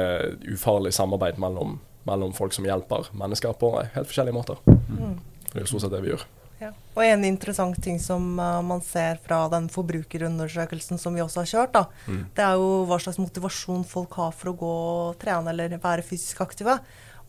ufarlig 0.50 0.90
samarbeid 0.98 1.38
mellom, 1.42 1.78
mellom 2.10 2.34
folk 2.34 2.54
som 2.58 2.66
hjelper 2.66 3.14
mennesker 3.14 3.54
på 3.62 3.76
helt 3.78 4.10
forskjellige 4.10 4.38
måter. 4.42 4.58
Mm. 4.66 5.22
For 5.52 5.54
det 5.54 5.62
er 5.62 5.66
jo 5.68 5.72
stort 5.76 5.86
sett 5.86 5.94
det 5.94 6.02
vi 6.02 6.16
gjør. 6.16 6.26
Ja. 6.64 6.72
Og 6.96 7.04
en 7.04 7.24
interessant 7.28 7.78
ting 7.84 7.98
som 8.00 8.40
uh, 8.40 8.62
man 8.64 8.82
ser 8.86 9.18
fra 9.24 9.44
den 9.52 9.68
forbrukerundersøkelsen 9.74 11.00
som 11.02 11.16
vi 11.16 11.24
også 11.24 11.42
har 11.44 11.50
kjørt, 11.52 11.74
da, 11.74 11.86
Mm. 12.08 12.26
det 12.36 12.44
er 12.46 12.54
jo 12.62 12.86
hva 12.90 13.00
slags 13.02 13.20
motivasjon 13.20 13.84
folk 13.88 14.14
har 14.20 14.32
for 14.32 14.52
å 14.54 14.58
gå 14.58 14.70
og 15.10 15.18
trene 15.22 15.50
eller 15.52 15.78
være 15.82 16.06
fysisk 16.06 16.42
aktive. 16.46 16.80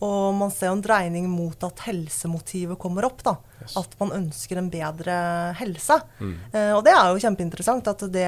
Og 0.02 0.34
man 0.36 0.50
ser 0.50 0.66
jo 0.68 0.76
en 0.78 0.82
dreining 0.84 1.28
mot 1.30 1.62
at 1.64 1.84
helsemotivet 1.86 2.78
kommer 2.78 3.06
opp. 3.06 3.22
da. 3.24 3.36
Yes. 3.62 3.76
At 3.80 3.94
man 4.00 4.10
ønsker 4.12 4.58
en 4.60 4.66
bedre 4.68 5.14
helse. 5.56 5.96
Mm. 6.20 6.32
Eh, 6.52 6.72
og 6.76 6.82
det 6.84 6.92
er 6.92 7.06
jo 7.14 7.20
kjempeinteressant 7.22 7.86
at 7.88 8.02
det 8.12 8.26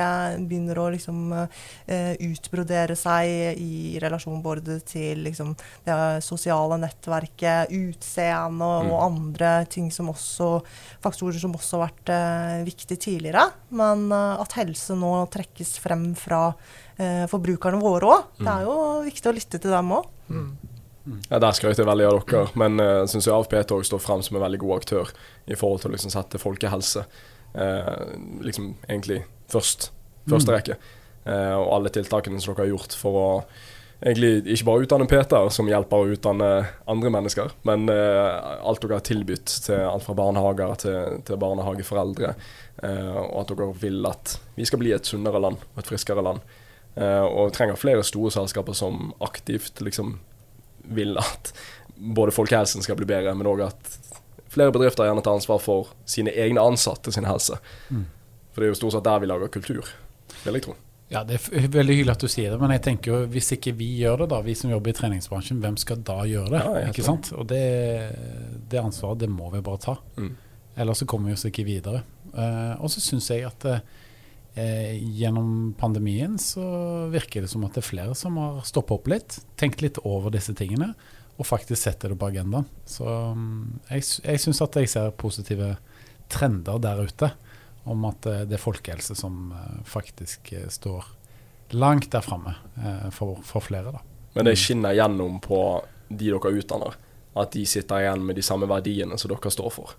begynner 0.49 0.79
å 0.81 0.87
liksom 0.95 1.35
eh, 1.37 2.15
utbrodere 2.25 2.97
seg 2.97 3.59
i 3.61 3.99
relasjon 4.01 4.41
både 4.45 4.79
til 4.89 5.25
liksom, 5.27 5.53
det 5.85 5.97
sosiale 6.25 6.79
nettverket, 6.81 7.73
utseende 7.75 8.65
og, 8.65 8.85
Mm. 8.87 8.93
og 8.93 9.03
andre 9.03 9.51
ting 9.73 9.91
som 9.91 10.09
også 10.13 10.63
faktorer 11.03 11.39
som 11.41 11.53
også 11.57 11.79
har 11.81 11.89
vært 11.91 12.11
eh, 12.15 12.65
viktig 12.69 12.99
tidligere. 13.03 13.51
Men 13.71 14.07
eh, 14.13 14.41
at 14.41 14.57
helse 14.61 14.95
nå 14.97 15.13
trekkes 15.35 15.77
frem 15.83 16.15
fra 16.17 16.55
eh, 16.99 17.27
forbrukerne 17.29 17.81
våre 17.83 18.15
òg. 18.15 18.25
Det 18.41 18.49
er 18.53 18.65
jo 18.69 18.79
viktig 19.05 19.29
å 19.33 19.37
lytte 19.37 19.61
til 19.61 19.71
dem 19.75 19.93
òg. 19.99 20.09
Ja, 21.31 21.39
Der 21.39 21.55
skrøt 21.55 21.79
jeg 21.79 21.87
veldig 21.87 22.07
av 22.09 22.21
dere, 22.27 22.47
men 22.59 22.83
uh, 22.83 23.05
syns 23.07 23.29
jeg 23.29 23.35
AFPT 23.35 23.75
òg 23.77 23.87
står 23.87 24.03
frem 24.03 24.25
som 24.27 24.39
en 24.39 24.43
veldig 24.43 24.59
god 24.65 24.77
aktør 24.81 25.13
i 25.47 25.59
forhold 25.59 25.85
til 25.85 25.93
å 25.93 25.97
liksom 25.97 26.13
sette 26.15 26.41
folkehelse 26.43 27.05
uh, 27.07 28.17
liksom 28.43 28.75
egentlig 28.89 29.23
først. 29.53 29.91
Første 30.27 30.51
Mm. 30.51 30.57
rekke. 30.57 30.77
Eh, 31.27 31.55
og 31.59 31.73
alle 31.75 31.91
tiltakene 31.95 32.41
som 32.43 32.55
dere 32.55 32.67
har 32.67 32.75
gjort 32.77 32.95
for 32.95 33.19
å 33.19 33.29
egentlig 33.97 34.45
ikke 34.53 34.67
bare 34.69 34.85
utdanne 34.85 35.09
PT-er 35.11 35.49
som 35.55 35.71
hjelper 35.71 36.03
å 36.03 36.13
utdanne 36.13 36.51
andre 36.87 37.11
mennesker, 37.15 37.55
men 37.65 37.89
uh, 37.89 38.61
alt 38.61 38.83
dere 38.83 38.99
har 38.99 39.07
tilbudt 39.07 39.55
til 39.65 39.81
alt 39.89 40.05
fra 40.05 40.15
barnehager 40.19 40.75
til, 40.83 41.17
til 41.25 41.41
barnehageforeldre, 41.41 42.35
uh, 42.83 43.19
og 43.23 43.41
at 43.41 43.55
dere 43.55 43.71
vil 43.81 44.07
at 44.11 44.37
vi 44.59 44.69
skal 44.69 44.83
bli 44.83 44.93
et 44.93 45.09
sunnere 45.09 45.41
land 45.41 45.63
og 45.63 45.81
et 45.81 45.89
friskere 45.89 46.25
land. 46.27 46.45
Uh, 46.97 47.25
og 47.25 47.55
trenger 47.57 47.81
flere 47.81 48.05
store 48.05 48.35
selskaper 48.37 48.77
som 48.77 49.11
aktivt 49.25 49.81
liksom 49.85 50.19
vil 50.95 51.17
at 51.21 51.53
både 51.97 52.35
folkehelsen 52.35 52.85
skal 52.85 52.99
bli 52.99 53.09
bedre, 53.09 53.35
men 53.35 53.49
òg 53.49 53.67
at 53.67 53.93
flere 54.53 54.73
bedrifter 54.73 55.09
gjerne 55.09 55.25
tar 55.25 55.39
ansvar 55.39 55.61
for 55.63 55.93
sine 56.09 56.33
egne 56.33 56.63
ansatte 56.63 57.13
sin 57.13 57.29
helse. 57.29 57.59
Mm. 57.89 58.07
For 58.53 58.63
det 58.63 58.69
er 58.69 58.75
jo 58.75 58.81
stort 58.81 58.97
sett 58.97 59.07
der 59.07 59.23
vi 59.23 59.31
lager 59.31 59.53
kultur, 59.53 59.89
vil 60.45 60.59
jeg 60.59 60.67
tro. 60.69 60.77
Ja, 61.09 61.23
Det 61.23 61.37
er 61.39 61.69
veldig 61.71 61.95
hyggelig 61.95 62.15
at 62.17 62.23
du 62.25 62.29
sier 62.31 62.51
det, 62.51 62.59
men 62.59 62.73
jeg 62.75 62.83
tenker 62.83 63.13
jo 63.13 63.19
hvis 63.31 63.53
ikke 63.55 63.77
vi 63.79 63.93
gjør 64.01 64.25
det, 64.25 64.31
da, 64.33 64.41
vi 64.43 64.57
som 64.59 64.73
jobber 64.73 64.91
i 64.91 64.97
treningsbransjen, 64.97 65.61
hvem 65.63 65.77
skal 65.79 66.01
da 66.03 66.17
gjøre 66.27 66.51
det? 66.51 66.63
Ja, 66.65 66.89
ikke 66.91 67.05
sant? 67.07 67.31
Og 67.37 67.47
det, 67.53 67.63
det 68.67 68.81
ansvaret 68.83 69.21
det 69.23 69.29
må 69.31 69.53
vi 69.55 69.63
bare 69.67 69.83
ta. 69.85 69.95
Mm. 70.19 70.33
Ellers 70.83 71.03
så 71.03 71.07
kommer 71.09 71.31
vi 71.31 71.37
oss 71.39 71.47
ikke 71.47 71.67
videre. 71.69 72.03
Uh, 72.35 72.75
og 72.83 72.91
så 72.93 73.01
syns 73.01 73.31
jeg 73.31 73.47
at 73.47 73.69
eh, 74.57 74.97
gjennom 74.97 75.75
pandemien 75.79 76.39
så 76.41 76.65
virker 77.13 77.45
det 77.45 77.53
som 77.53 77.65
at 77.67 77.77
det 77.77 77.85
er 77.85 77.91
flere 77.91 78.17
som 78.19 78.39
har 78.41 78.65
stoppa 78.67 78.97
opp 78.99 79.11
litt, 79.13 79.39
tenkt 79.61 79.85
litt 79.85 80.01
over 80.05 80.35
disse 80.35 80.57
tingene, 80.57 80.93
og 81.37 81.45
faktisk 81.47 81.83
setter 81.83 82.13
det 82.13 82.19
på 82.21 82.31
agendaen. 82.31 82.67
Så 82.89 83.05
mm, 83.07 83.83
jeg, 83.91 84.07
jeg 84.25 84.43
syns 84.43 84.63
at 84.65 84.79
jeg 84.81 84.91
ser 84.93 85.13
positive 85.21 85.75
trender 86.33 86.81
der 86.83 87.05
ute 87.05 87.31
om 87.87 88.05
at 88.09 88.27
eh, 88.27 88.43
det 88.49 88.59
er 88.59 88.63
folkehelse 88.63 89.15
som 89.19 89.53
eh, 89.55 89.79
faktisk 89.87 90.53
eh, 90.53 90.69
står 90.73 91.05
langt 91.77 92.11
der 92.13 92.23
framme 92.23 92.53
for, 93.11 93.41
for 93.43 93.65
flere. 93.65 93.91
da. 93.91 94.01
Men 94.37 94.47
det 94.47 94.53
skinner 94.61 94.95
gjennom 94.95 95.41
på 95.43 95.59
de 96.09 96.29
dere 96.31 96.53
utdanner, 96.61 96.95
at 97.35 97.55
de 97.57 97.65
sitter 97.67 98.05
igjen 98.05 98.23
med 98.23 98.39
de 98.39 98.45
samme 98.47 98.69
verdiene 98.71 99.19
som 99.19 99.33
dere 99.33 99.51
står 99.51 99.73
for. 99.75 99.97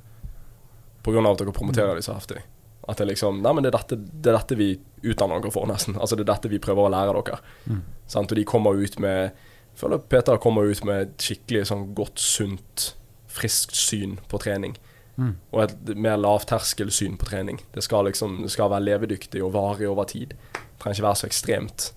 Pga. 1.03 1.23
at 1.27 1.41
dere 1.41 1.55
promoterer 1.55 1.99
de 1.99 2.05
så 2.05 2.15
heftig. 2.15 2.39
At 2.87 3.01
det 3.01 3.09
liksom 3.09 3.41
Nei, 3.43 3.53
men 3.53 3.65
det 3.65 3.73
er 3.73 3.77
dette, 3.77 3.97
det 3.99 4.31
er 4.31 4.37
dette 4.37 4.57
vi 4.59 4.69
utdanner 5.03 5.41
dere 5.43 5.53
for, 5.53 5.67
nesten. 5.69 5.97
Altså 5.99 6.15
det 6.15 6.23
er 6.25 6.33
dette 6.33 6.51
vi 6.51 6.61
prøver 6.63 6.87
å 6.87 6.93
lære 6.93 7.15
dere. 7.19 7.39
Mm. 7.67 7.81
Sant? 8.07 8.31
Og 8.31 8.39
de 8.39 8.47
kommer 8.47 8.79
ut 8.79 8.99
med 9.03 9.19
Jeg 9.27 9.81
føler 9.81 10.05
Peter 10.09 10.39
kommer 10.41 10.65
ut 10.65 10.83
med 10.87 11.01
et 11.03 11.21
skikkelig 11.21 11.67
sånn 11.69 11.89
godt, 11.97 12.17
sunt, 12.17 12.91
friskt 13.29 13.75
syn 13.77 14.17
på 14.31 14.39
trening. 14.41 14.77
Mm. 15.17 15.35
Og 15.53 15.63
et 15.65 15.91
mer 15.97 16.17
lavterskelsyn 16.21 17.17
på 17.19 17.27
trening. 17.29 17.59
Det 17.75 17.83
skal 17.85 18.07
liksom 18.09 18.43
Det 18.43 18.53
skal 18.53 18.71
være 18.73 18.87
levedyktig 18.87 19.43
og 19.43 19.53
varig 19.53 19.89
over 19.89 20.09
tid. 20.09 20.33
Det 20.53 20.79
trenger 20.79 20.97
ikke 20.97 21.07
være 21.09 21.21
så 21.21 21.29
ekstremt. 21.29 21.91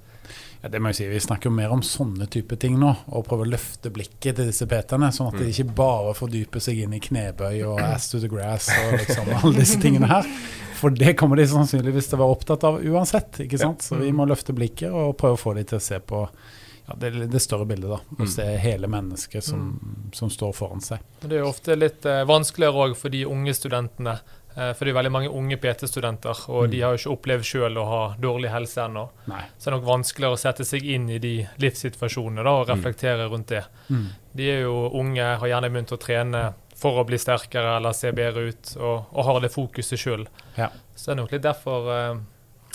Ja, 0.62 0.68
det 0.68 0.80
må 0.82 0.90
jeg 0.92 0.96
si. 0.98 1.06
Vi 1.08 1.20
snakker 1.24 1.48
jo 1.48 1.54
mer 1.56 1.72
om 1.72 1.80
sånne 1.80 2.26
type 2.28 2.56
ting 2.60 2.74
nå, 2.78 2.90
og 3.08 3.24
prøver 3.24 3.46
å 3.48 3.52
løfte 3.54 3.88
blikket 3.94 4.36
til 4.36 4.50
disse 4.50 4.66
PT-ene, 4.68 5.08
sånn 5.16 5.30
at 5.32 5.38
de 5.40 5.46
ikke 5.48 5.70
bare 5.78 6.12
fordyper 6.18 6.60
seg 6.60 6.82
inn 6.84 6.92
i 6.92 7.00
knebøy 7.00 7.62
og 7.64 7.80
ass 7.80 8.10
to 8.12 8.20
the 8.20 8.28
grass 8.28 8.68
og 8.68 8.98
liksom 8.98 9.30
alle 9.38 9.54
disse 9.62 9.80
tingene 9.80 10.10
her. 10.10 10.28
For 10.80 10.92
det 10.92 11.14
kommer 11.20 11.36
de 11.40 11.46
sannsynligvis 11.48 12.08
til 12.08 12.18
å 12.18 12.22
være 12.26 12.34
opptatt 12.36 12.64
av 12.68 12.80
uansett. 12.84 13.40
ikke 13.46 13.58
sant? 13.60 13.82
Så 13.84 13.96
vi 14.00 14.12
må 14.12 14.24
løfte 14.28 14.52
blikket 14.56 14.92
og 14.92 15.16
prøve 15.20 15.36
å 15.38 15.40
få 15.40 15.54
de 15.56 15.64
til 15.64 15.76
å 15.80 15.84
se 15.84 15.98
på 16.00 16.22
ja, 16.88 16.94
det, 16.96 17.10
det 17.32 17.40
større 17.44 17.64
bildet. 17.68 17.88
da, 17.90 17.98
Og 18.18 18.26
Mm. 18.26 18.30
se 18.32 18.44
hele 18.58 18.88
mennesket 18.88 19.44
som, 19.44 19.66
som 20.12 20.28
står 20.32 20.52
foran 20.56 20.80
seg. 20.84 20.98
Det 21.22 21.32
er 21.36 21.44
jo 21.44 21.50
ofte 21.52 21.76
litt 21.76 22.04
eh, 22.08 22.24
vanskeligere 22.28 22.88
òg 22.88 22.96
for 22.96 23.08
de 23.12 23.24
unge 23.28 23.52
studentene. 23.54 24.18
Eh, 24.56 24.72
for 24.74 24.84
det 24.84 24.90
er 24.92 24.96
veldig 24.98 25.12
mange 25.14 25.28
unge 25.30 25.56
PT-studenter, 25.56 26.40
og 26.50 26.64
Mm. 26.66 26.70
de 26.70 26.80
har 26.80 26.96
jo 26.96 26.98
ikke 26.98 27.16
opplevd 27.16 27.44
sjøl 27.44 27.76
å 27.78 27.84
ha 27.86 28.14
dårlig 28.18 28.50
helse 28.50 28.80
ennå. 28.82 29.08
Så 29.58 29.64
det 29.64 29.66
er 29.68 29.76
nok 29.76 29.84
vanskeligere 29.86 30.32
å 30.34 30.38
sette 30.38 30.64
seg 30.64 30.82
inn 30.84 31.08
i 31.10 31.18
de 31.18 31.46
livssituasjonene 31.58 32.42
da, 32.44 32.50
og 32.50 32.66
reflektere 32.68 33.28
rundt 33.30 33.46
det. 33.48 33.64
Mm. 33.90 34.06
De 34.34 34.50
er 34.50 34.60
jo 34.62 34.90
unge, 34.92 35.22
har 35.38 35.46
gjerne 35.48 35.70
begynt 35.70 35.92
å 35.92 35.98
trene 35.98 36.54
for 36.74 36.98
å 37.02 37.06
bli 37.06 37.16
sterkere 37.18 37.76
eller 37.76 37.92
se 37.92 38.10
bedre 38.12 38.48
ut, 38.48 38.76
og, 38.80 39.06
og 39.12 39.24
har 39.24 39.40
det 39.40 39.52
fokuset 39.52 39.98
sjøl. 40.00 40.26
Ja. 40.56 40.68
Så 40.96 41.06
det 41.06 41.18
er 41.18 41.22
nok 41.22 41.32
litt 41.32 41.42
derfor 41.42 41.90
eh, 41.94 42.20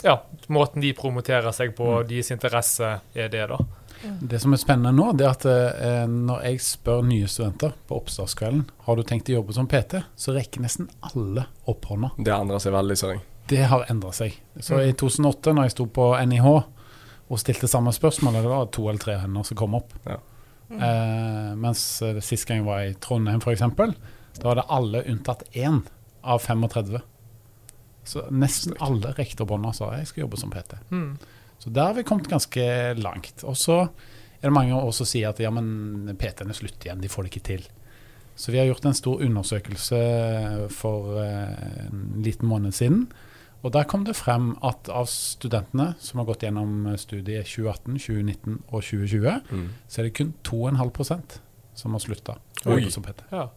ja, 0.04 0.18
måten 0.50 0.82
de 0.82 0.94
promoterer 0.94 1.52
seg 1.52 1.76
på, 1.76 1.86
Mm. 2.04 2.08
deres 2.08 2.32
interesse, 2.32 3.00
er 3.16 3.28
det, 3.30 3.48
da. 3.50 3.58
Det 4.04 4.40
som 4.42 4.54
er 4.54 4.62
spennende 4.62 4.94
nå, 4.96 5.12
det 5.18 5.26
er 5.26 5.32
at 5.34 5.46
eh, 5.50 6.04
når 6.10 6.44
jeg 6.50 6.64
spør 6.66 7.06
nye 7.08 7.30
studenter 7.32 7.74
på 7.88 7.98
oppstartskvelden 8.00 8.66
har 8.88 8.98
du 8.98 9.04
tenkt 9.08 9.32
å 9.32 9.38
jobbe 9.40 9.56
som 9.56 9.70
PT, 9.72 10.02
så 10.16 10.36
rekker 10.36 10.64
nesten 10.66 10.90
alle 11.12 11.48
opp 11.72 11.88
hånda. 11.90 12.12
Det 12.18 12.34
har 12.34 12.46
endra 12.46 12.60
seg 12.62 12.76
veldig, 12.76 13.00
ser 13.00 13.16
jeg. 13.16 13.26
Det 13.50 13.64
har 13.70 13.86
endra 13.94 14.12
seg. 14.16 14.38
Så 14.60 14.80
i 14.82 14.94
2008, 14.98 15.54
når 15.54 15.68
jeg 15.68 15.76
sto 15.76 15.88
på 15.96 16.12
NIH 16.18 16.48
og 17.26 17.42
stilte 17.42 17.70
samme 17.70 17.94
spørsmål, 17.94 18.40
det 18.40 18.50
var 18.50 18.72
to 18.74 18.88
eller 18.90 19.02
tre 19.02 19.18
hender 19.22 19.46
som 19.46 19.58
kom 19.58 19.78
opp. 19.78 19.94
Ja. 20.06 20.20
Eh, 20.70 21.52
mens 21.62 22.02
eh, 22.02 22.22
sist 22.26 22.48
gang 22.50 22.64
jeg 22.64 22.68
var 22.68 22.86
i 22.86 22.96
Trondheim, 23.02 23.42
f.eks., 23.42 23.66
da 24.36 24.50
var 24.50 24.60
det 24.60 24.66
alle 24.74 25.04
unntatt 25.08 25.46
én 25.54 25.84
av 26.26 26.42
35. 26.44 26.98
Så 28.06 28.26
nesten 28.30 28.76
alle 28.84 29.14
rekte 29.18 29.46
opp 29.46 29.54
hånda 29.56 29.72
og 29.72 29.78
sa 29.78 29.94
jeg 29.98 30.10
skal 30.10 30.26
jobbe 30.26 30.40
som 30.42 30.52
PT. 30.54 30.78
Mm. 30.92 31.14
Så 31.66 31.74
der 31.74 31.90
har 31.90 31.96
vi 31.98 32.04
kommet 32.06 32.30
ganske 32.30 32.62
langt. 33.02 33.42
Og 33.44 33.58
så 33.58 33.80
er 34.38 34.46
det 34.46 34.54
mange 34.54 34.78
også 34.78 35.02
som 35.02 35.10
sier 35.10 35.32
at 35.34 35.40
ja, 35.42 35.50
men 35.50 36.14
PT-ene 36.22 36.54
slutter 36.54 36.92
igjen, 36.92 37.02
de 37.02 37.10
får 37.10 37.26
det 37.26 37.32
ikke 37.34 37.48
til. 37.50 37.64
Så 38.38 38.52
vi 38.54 38.60
har 38.60 38.68
gjort 38.70 38.86
en 38.86 38.94
stor 38.98 39.22
undersøkelse 39.26 40.00
for 40.76 41.18
eh, 41.24 41.88
en 41.88 42.22
liten 42.26 42.48
måned 42.52 42.76
siden. 42.76 43.08
Og 43.66 43.72
der 43.74 43.88
kom 43.90 44.04
det 44.06 44.14
frem 44.20 44.52
at 44.62 44.90
av 44.94 45.08
studentene 45.10 45.96
som 46.04 46.20
har 46.22 46.28
gått 46.30 46.44
gjennom 46.46 46.84
studiet 47.02 47.48
2018, 47.50 47.98
2019 47.98 48.60
og 48.70 48.84
2020, 48.84 49.40
Mm. 49.50 49.70
så 49.90 50.00
er 50.02 50.04
det 50.10 50.14
kun 50.20 50.34
2,5% 50.46 51.40
som 51.76 51.92
har 51.98 52.00
slutta 52.04 52.38
å 52.66 52.76
jobbe 52.76 52.92
som 52.94 53.04
PT. 53.04 53.24
Ja. 53.32 53.48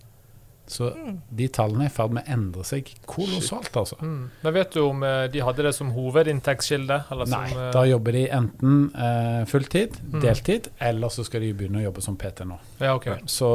Så 0.69 0.91
de 1.33 1.47
tallene 1.49 1.87
er 1.87 1.89
i 1.89 1.95
ferd 1.95 2.13
med 2.13 2.27
å 2.29 2.33
endre 2.35 2.65
seg 2.69 2.91
kolossalt, 3.09 3.71
altså. 3.81 3.97
Mm. 4.05 4.31
Men 4.43 4.55
vet 4.55 4.71
du 4.77 4.81
om 4.85 5.03
eh, 5.03 5.27
de 5.33 5.41
hadde 5.41 5.63
det 5.65 5.73
som 5.75 5.91
hovedinntektskilde? 5.97 6.99
Nei, 7.11 7.25
som, 7.27 7.63
eh, 7.63 7.71
da 7.73 7.85
jobber 7.89 8.13
de 8.19 8.27
enten 8.29 8.75
eh, 8.95 9.45
fulltid, 9.49 9.97
Mm. 10.09 10.21
deltid, 10.21 10.69
eller 10.81 11.09
så 11.09 11.25
skal 11.25 11.41
de 11.41 11.53
begynne 11.55 11.81
å 11.81 11.87
jobbe 11.89 12.03
som 12.05 12.17
PT 12.17 12.45
nå. 12.45 12.59
Ja, 12.81 12.95
ok. 12.95 13.09
Så, 13.27 13.49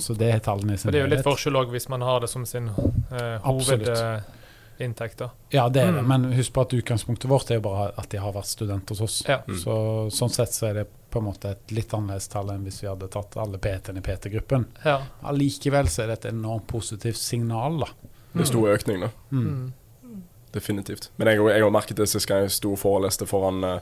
så 0.00 0.14
det 0.18 0.32
er 0.34 0.38
tallene 0.40 0.74
i 0.74 0.76
sin 0.76 0.90
helhet. 0.90 0.92
det 0.92 1.00
er 1.00 1.06
jo 1.08 1.14
litt 1.16 1.24
forskjell 1.26 1.56
òg 1.62 1.70
hvis 1.74 1.88
man 1.88 2.00
har 2.02 2.20
det 2.20 2.28
som 2.30 2.44
sin 2.46 2.68
uh, 2.68 3.38
Absolutt. 3.44 3.88
hovedinntekt. 3.88 5.18
da. 5.18 5.30
Ja, 5.54 5.68
det 5.68 5.82
er 5.82 5.92
det, 5.92 6.02
Mm. 6.02 6.08
men 6.08 6.32
husk 6.32 6.52
på 6.52 6.60
at 6.62 6.72
utgangspunktet 6.74 7.28
vårt 7.30 7.50
er 7.50 7.54
jo 7.60 7.60
bare 7.60 7.92
at 7.96 8.08
de 8.10 8.18
har 8.18 8.32
vært 8.32 8.46
student 8.50 8.88
hos 8.88 9.00
oss. 9.00 9.22
Ja. 9.28 9.38
Mm. 9.46 9.56
Så 9.58 10.10
sånn 10.10 10.30
sett 10.30 10.50
så 10.52 10.66
er 10.70 10.74
det 10.74 10.86
på 11.14 11.22
en 11.22 11.28
måte 11.30 11.54
et 11.54 11.72
litt 11.76 11.94
annerledes 11.94 12.26
tall 12.32 12.50
enn 12.52 12.66
hvis 12.66 12.82
vi 12.82 12.90
hadde 12.90 13.06
tatt 13.14 13.36
alle 13.40 13.60
PT-ene 13.62 14.02
i 14.02 14.04
PT-gruppen. 14.04 14.66
Ja. 14.84 14.98
Allikevel 15.30 15.88
så 15.88 16.02
er 16.04 16.10
det 16.12 16.18
et 16.24 16.28
enormt 16.34 16.66
positivt 16.70 17.20
signal, 17.22 17.78
da. 17.86 17.88
Det 18.34 18.42
er 18.42 18.50
stor 18.50 18.68
økning, 18.74 19.04
da. 19.06 19.10
Mm. 19.30 19.44
Mm. 19.46 20.22
Definitivt. 20.54 21.08
Men 21.18 21.30
jeg, 21.32 21.40
jeg 21.50 21.62
har 21.64 21.70
merket 21.74 21.98
det 21.98 22.06
sist 22.10 22.28
gang 22.30 22.44
jeg 22.44 22.52
sto 22.54 22.72
og 22.74 22.78
foreleste 22.78 23.26
foran 23.26 23.62
eh, 23.66 23.78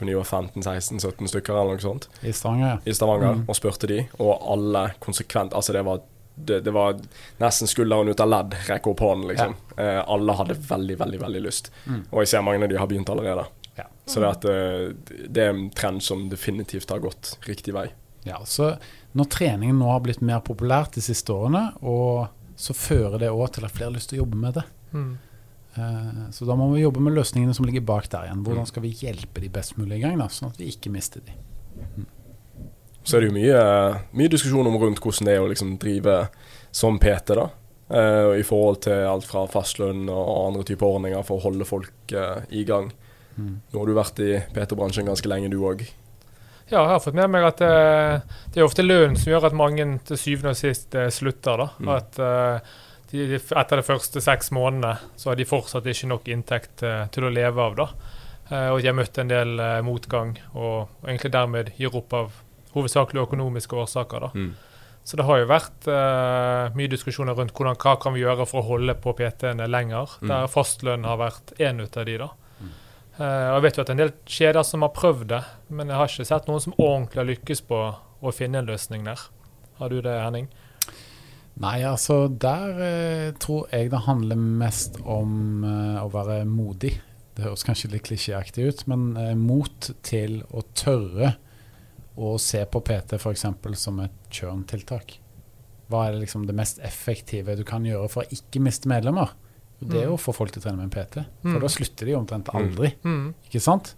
de 0.00 0.14
var 0.18 0.24
15-16-17 0.28 1.30
stykker 1.32 1.56
eller 1.56 1.76
noe 1.78 1.84
sånt 1.84 2.08
I 2.24 2.32
Stavanger, 2.36 2.80
i 2.84 2.92
Stavanger, 2.96 3.38
Mm. 3.40 3.44
og 3.48 3.56
spurte 3.56 3.88
de, 3.88 4.00
og 4.18 4.34
alle 4.52 4.82
konsekvent 5.00 5.52
Altså, 5.56 5.72
det 5.76 5.84
var 5.88 6.02
det, 6.40 6.60
det 6.64 6.72
var 6.72 6.96
nesten 7.40 7.68
skulderen 7.68 8.08
ut 8.08 8.20
av 8.24 8.28
ledd, 8.32 8.54
rekke 8.68 8.88
opp 8.94 9.00
hånden, 9.04 9.26
liksom. 9.28 9.54
Eh, 9.76 9.98
alle 10.08 10.32
hadde 10.38 10.54
veldig, 10.56 10.94
veldig 11.02 11.18
veldig 11.20 11.40
lyst. 11.44 11.68
Mm. 11.84 11.98
Og 12.10 12.22
jeg 12.22 12.30
ser 12.30 12.44
mange 12.46 12.64
av 12.64 12.70
de 12.72 12.78
har 12.80 12.88
begynt 12.88 13.10
allerede. 13.12 13.44
Ja. 13.80 13.86
Så 14.10 14.20
det, 14.22 14.30
at, 14.34 14.44
eh, 14.50 15.24
det 15.30 15.44
er 15.44 15.54
en 15.54 15.68
trend 15.76 16.02
som 16.04 16.28
definitivt 16.32 16.90
har 16.92 17.02
gått 17.02 17.36
riktig 17.48 17.74
vei. 17.76 17.88
Ja, 18.26 18.42
så 18.44 18.74
når 19.16 19.30
treningen 19.32 19.78
nå 19.80 19.88
har 19.90 20.02
blitt 20.04 20.20
mer 20.20 20.42
populært 20.44 20.94
de 20.98 21.02
siste 21.04 21.32
årene, 21.32 21.70
og 21.80 22.28
så 22.60 22.76
fører 22.76 23.18
det 23.22 23.30
òg 23.32 23.54
til 23.56 23.64
at 23.64 23.72
flere 23.72 23.88
har 23.88 23.96
lyst 23.96 24.10
til 24.12 24.20
å 24.20 24.24
jobbe 24.24 24.40
med 24.42 24.58
det. 24.58 24.64
Mm. 24.92 25.12
Eh, 25.76 26.30
Så 26.34 26.44
da 26.48 26.56
må 26.58 26.68
vi 26.74 26.82
jobbe 26.82 27.00
med 27.00 27.14
løsningene 27.16 27.54
som 27.56 27.64
ligger 27.64 27.84
bak 27.86 28.10
der 28.12 28.26
igjen. 28.28 28.42
Mm. 28.42 28.46
Hvordan 28.48 28.68
skal 28.68 28.84
vi 28.84 28.92
hjelpe 29.00 29.40
de 29.40 29.48
best 29.48 29.78
mulig 29.78 30.00
i 30.00 30.04
gang, 30.04 30.18
da, 30.20 30.28
sånn 30.28 30.50
at 30.50 30.60
vi 30.60 30.68
ikke 30.72 30.92
mister 30.92 31.24
de. 31.24 31.36
Så 33.02 33.16
er 33.16 33.24
det 33.24 33.30
jo 33.30 33.38
mye, 33.38 33.60
mye 34.12 34.28
diskusjon 34.28 34.68
om 34.68 34.76
rundt 34.76 35.00
hvordan 35.00 35.30
det 35.30 35.36
er 35.38 35.40
å 35.44 35.48
liksom 35.48 35.78
drive 35.80 36.18
som 36.70 36.98
PT, 37.00 37.38
da. 37.38 37.48
Eh, 37.90 38.40
I 38.42 38.44
forhold 38.46 38.82
til 38.84 39.06
alt 39.08 39.24
fra 39.26 39.46
fastlønn 39.50 40.04
og 40.12 40.50
andre 40.50 40.66
typer 40.68 40.86
ordninger 40.86 41.24
for 41.26 41.40
å 41.40 41.46
holde 41.48 41.64
folk 41.66 42.12
i 42.12 42.66
gang. 42.68 42.92
Mm. 43.40 43.56
Nå 43.72 43.80
har 43.82 43.88
du 43.90 43.96
vært 43.96 44.20
i 44.24 44.30
PT-bransjen 44.54 45.08
ganske 45.08 45.30
lenge, 45.32 45.50
du 45.52 45.58
òg. 45.64 45.86
Ja, 46.70 46.84
jeg 46.84 46.92
har 46.92 47.00
fått 47.02 47.16
med 47.18 47.32
meg 47.32 47.42
at 47.48 47.58
det, 47.58 47.70
det 48.54 48.60
er 48.60 48.68
ofte 48.68 48.84
lønn 48.84 49.16
som 49.18 49.32
gjør 49.32 49.48
at 49.48 49.56
mange 49.58 49.88
til 50.06 50.20
syvende 50.20 50.52
og 50.54 50.60
sist 50.60 50.94
eh, 50.94 51.08
slutter. 51.10 51.64
da. 51.64 51.68
Mm. 51.82 51.90
At 51.96 52.20
eh, 52.22 52.70
de, 53.10 53.24
de, 53.32 53.40
Etter 53.58 53.80
de 53.80 53.86
første 53.88 54.22
seks 54.22 54.52
månedene 54.54 54.92
så 55.18 55.32
har 55.32 55.40
de 55.40 55.48
fortsatt 55.50 55.88
ikke 55.90 56.10
nok 56.12 56.28
inntekt 56.30 56.84
eh, 56.86 57.08
til 57.10 57.26
å 57.26 57.32
leve 57.34 57.64
av. 57.64 57.74
da. 57.80 57.88
Eh, 58.50 58.68
og 58.70 58.78
de 58.84 58.86
har 58.92 58.94
møtt 59.00 59.18
en 59.18 59.32
del 59.32 59.56
eh, 59.58 59.80
motgang, 59.86 60.36
og, 60.54 60.92
og 61.02 61.08
egentlig 61.10 61.32
dermed 61.34 61.72
gir 61.80 61.96
opp 61.98 62.14
av 62.20 62.38
hovedsakelig 62.76 63.24
økonomiske 63.26 63.74
årsaker. 63.82 64.28
da. 64.28 64.30
Mm. 64.38 64.52
Så 65.02 65.16
det 65.18 65.24
har 65.26 65.38
jo 65.40 65.46
vært 65.48 65.86
uh, 65.88 66.68
mye 66.76 66.90
diskusjoner 66.92 67.34
rundt 67.34 67.54
hvordan, 67.56 67.78
hva 67.80 67.94
kan 67.98 68.12
vi 68.14 68.20
gjøre 68.20 68.44
for 68.46 68.60
å 68.60 68.66
holde 68.68 68.94
på 69.00 69.14
PT-ene 69.18 69.66
lenger, 69.66 70.12
Mm. 70.20 70.28
der 70.28 70.50
fastlønn 70.52 71.06
har 71.08 71.16
vært 71.18 71.54
én 71.58 71.80
ut 71.80 71.96
av 71.96 72.04
de. 72.06 72.18
da. 72.20 72.28
Og 73.20 73.56
jeg 73.58 73.64
vet 73.66 73.76
jo 73.78 73.84
at 73.84 73.90
en 73.92 74.00
del 74.00 74.12
kjeder 74.28 74.64
som 74.64 74.84
har 74.86 74.94
prøvd 74.96 75.26
det, 75.28 75.40
men 75.68 75.90
jeg 75.92 76.00
har 76.00 76.08
ikke 76.08 76.28
sett 76.30 76.48
noen 76.48 76.62
som 76.64 76.76
ordentlig 76.78 77.20
har 77.20 77.28
lykkes 77.28 77.62
på 77.68 77.80
å 78.20 78.32
finne 78.32 78.62
en 78.62 78.70
løsning 78.70 79.04
der. 79.04 79.20
Har 79.80 79.92
du 79.92 80.00
det, 80.04 80.14
Henning? 80.24 80.48
Nei, 81.60 81.82
altså 81.84 82.22
der 82.32 82.80
uh, 82.80 83.26
tror 83.40 83.68
jeg 83.74 83.90
det 83.92 84.02
handler 84.06 84.40
mest 84.40 84.96
om 85.04 85.66
uh, 85.66 86.00
å 86.00 86.08
være 86.12 86.42
modig. 86.48 86.94
Det 87.36 87.44
høres 87.44 87.64
kanskje 87.66 87.92
litt 87.92 88.06
klisjéaktig 88.08 88.66
ut, 88.68 88.84
men 88.90 89.12
mot 89.40 89.90
til 90.04 90.40
å 90.52 90.64
tørre 90.76 91.34
å 92.20 92.34
se 92.42 92.60
på 92.68 92.82
PT 92.84 93.16
f.eks. 93.20 93.46
som 93.80 94.00
et 94.02 94.16
churn-tiltak. 94.32 95.14
Hva 95.90 96.06
er 96.06 96.14
det 96.14 96.24
liksom 96.24 96.44
det 96.48 96.56
mest 96.56 96.82
effektive 96.86 97.56
du 97.58 97.64
kan 97.66 97.86
gjøre 97.86 98.10
for 98.12 98.24
å 98.24 98.34
ikke 98.34 98.62
miste 98.62 98.90
medlemmer? 98.90 99.32
Det 99.80 100.02
er 100.02 100.04
jo 100.10 100.16
å 100.16 100.20
få 100.20 100.34
folk 100.34 100.52
til 100.52 100.60
å 100.60 100.64
trene 100.66 100.76
med 100.76 100.84
en 100.84 100.90
PT, 100.90 101.24
for 101.42 101.48
Mm. 101.56 101.60
da 101.60 101.66
slutter 101.68 102.06
de 102.06 102.12
omtrent 102.14 102.48
aldri. 102.54 102.94
Mm. 103.04 103.34
Ikke 103.48 103.60
sant? 103.62 103.94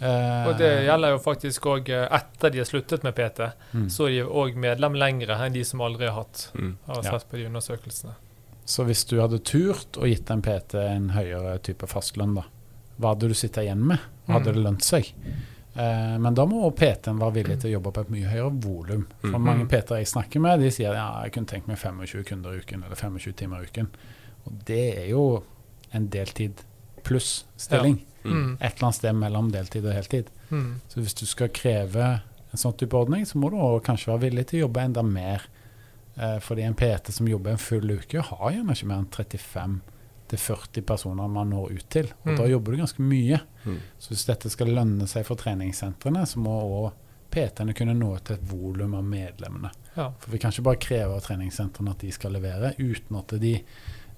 Eh, 0.00 0.46
Og 0.48 0.56
det 0.56 0.86
gjelder 0.86 1.10
jo 1.10 1.18
faktisk 1.18 1.60
òg 1.68 1.88
etter 1.90 2.50
de 2.50 2.58
har 2.58 2.64
sluttet 2.64 3.02
med 3.04 3.14
PT. 3.14 3.52
mm. 3.74 3.86
Så 3.90 4.06
er 4.08 4.10
de 4.22 4.22
òg 4.28 4.54
medlem 4.56 4.94
lengre 4.96 5.36
enn 5.36 5.52
de 5.52 5.62
som 5.64 5.80
aldri 5.80 6.06
har 6.08 6.14
hatt. 6.24 6.50
Mm. 6.54 6.76
Har 6.86 7.02
Ja. 7.04 7.10
sett 7.18 7.28
på 7.30 7.36
de 7.36 7.44
undersøkelsene. 7.46 8.14
Så 8.64 8.84
hvis 8.86 9.04
du 9.06 9.18
hadde 9.20 9.38
turt 9.44 9.92
å 9.98 10.06
gitt 10.08 10.30
en 10.30 10.40
PT 10.42 10.74
en 10.78 11.10
høyere 11.10 11.58
type 11.60 11.86
fastlønn, 11.86 12.34
da, 12.34 12.44
hva 12.98 13.08
hadde 13.14 13.28
du 13.28 13.34
sittet 13.34 13.64
igjen 13.66 13.84
med? 13.86 13.98
Hadde 14.28 14.46
Mm. 14.46 14.54
det 14.54 14.64
lønt 14.64 14.82
seg? 14.82 15.12
Eh, 15.76 16.18
men 16.18 16.34
da 16.34 16.44
må 16.46 16.70
PT-en 16.74 17.18
være 17.18 17.32
villig 17.34 17.60
til 17.60 17.70
å 17.70 17.80
jobbe 17.80 17.92
på 17.92 18.00
et 18.00 18.10
mye 18.10 18.28
høyere 18.30 18.60
volum. 18.62 19.06
For 19.20 19.38
Mm. 19.38 19.42
mange 19.44 19.68
PT-er 19.68 19.98
jeg 19.98 20.06
snakker 20.06 20.40
med, 20.40 20.60
de 20.60 20.70
sier 20.70 20.94
ja, 20.94 21.22
jeg 21.24 21.32
kunne 21.32 21.46
tenkt 21.46 21.68
meg 21.68 21.76
25 21.78 22.24
kunder 22.24 22.50
i 22.52 22.58
uken, 22.60 22.84
eller 22.84 22.96
25 22.96 23.32
timer 23.36 23.60
i 23.62 23.66
uken. 23.66 23.88
Og 24.50 24.64
det 24.66 24.82
er 25.04 25.08
jo 25.12 25.42
en 25.94 26.08
deltid 26.12 26.64
pluss 27.06 27.44
stilling. 27.56 28.00
Mm. 28.24 28.58
Et 28.60 28.74
eller 28.74 28.84
annet 28.90 28.98
sted 28.98 29.14
mellom 29.16 29.48
deltid 29.54 29.86
og 29.86 29.94
heltid. 29.96 30.28
Mm. 30.50 30.80
Så 30.88 31.00
hvis 31.00 31.14
du 31.16 31.24
skal 31.26 31.48
kreve 31.54 32.20
en 32.50 32.58
sånn 32.58 32.74
type 32.76 32.96
ordning, 32.98 33.24
så 33.26 33.38
må 33.38 33.48
du 33.50 33.56
kanskje 33.86 34.10
være 34.12 34.24
villig 34.26 34.46
til 34.50 34.60
å 34.60 34.64
jobbe 34.66 34.82
enda 34.82 35.02
mer. 35.06 35.46
Eh, 36.16 36.38
fordi 36.42 36.62
en 36.66 36.74
PT 36.74 37.12
som 37.14 37.28
jobber 37.30 37.54
en 37.54 37.62
full 37.62 37.90
uke, 37.94 38.20
har 38.20 38.50
gjerne 38.52 38.74
ikke 38.74 38.86
mer 38.90 38.98
enn 39.04 39.08
35-40 40.30 40.82
personer 40.86 41.28
man 41.30 41.50
når 41.50 41.72
ut 41.78 41.86
til. 41.90 42.06
Og 42.24 42.32
Mm. 42.32 42.36
da 42.36 42.46
jobber 42.46 42.72
du 42.72 42.78
ganske 42.78 43.02
mye. 43.02 43.40
Mm. 43.64 43.78
Så 43.98 44.08
hvis 44.10 44.26
dette 44.26 44.50
skal 44.50 44.66
lønne 44.68 45.06
seg 45.08 45.24
for 45.26 45.36
treningssentrene, 45.36 46.26
så 46.26 46.36
må 46.38 46.50
òg 46.60 46.92
PT-ene 47.30 47.74
kunne 47.74 47.94
nå 47.94 48.18
til 48.24 48.36
et 48.36 48.42
volum 48.50 48.94
av 48.94 49.04
medlemmene. 49.04 49.70
Ja. 49.96 50.10
For 50.18 50.30
vi 50.30 50.38
kan 50.38 50.50
ikke 50.50 50.62
bare 50.64 50.76
kreve 50.82 51.14
av 51.14 51.22
treningssentrene 51.22 51.90
at 51.90 51.98
de 51.98 52.10
skal 52.10 52.32
levere, 52.32 52.74
uten 52.78 53.16
at 53.16 53.28
de 53.40 53.62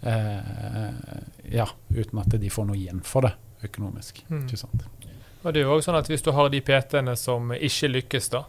Ja, 0.03 1.69
uten 1.95 2.19
at 2.23 2.35
de 2.41 2.51
får 2.51 2.67
noe 2.69 2.79
igjen 2.79 3.03
for 3.07 3.27
det 3.29 3.35
økonomisk. 3.67 4.25
Mm. 4.29 4.47
Ikke 4.47 4.59
sant? 4.59 4.89
Og 5.43 5.53
det 5.55 5.63
er 5.63 5.67
jo 5.67 5.77
også 5.77 5.91
sånn 5.91 5.99
at 5.99 6.11
Hvis 6.11 6.23
du 6.23 6.33
har 6.37 6.51
de 6.53 6.61
PT-ene 6.63 7.15
som 7.19 7.51
ikke 7.55 7.89
lykkes, 7.91 8.29
da 8.31 8.45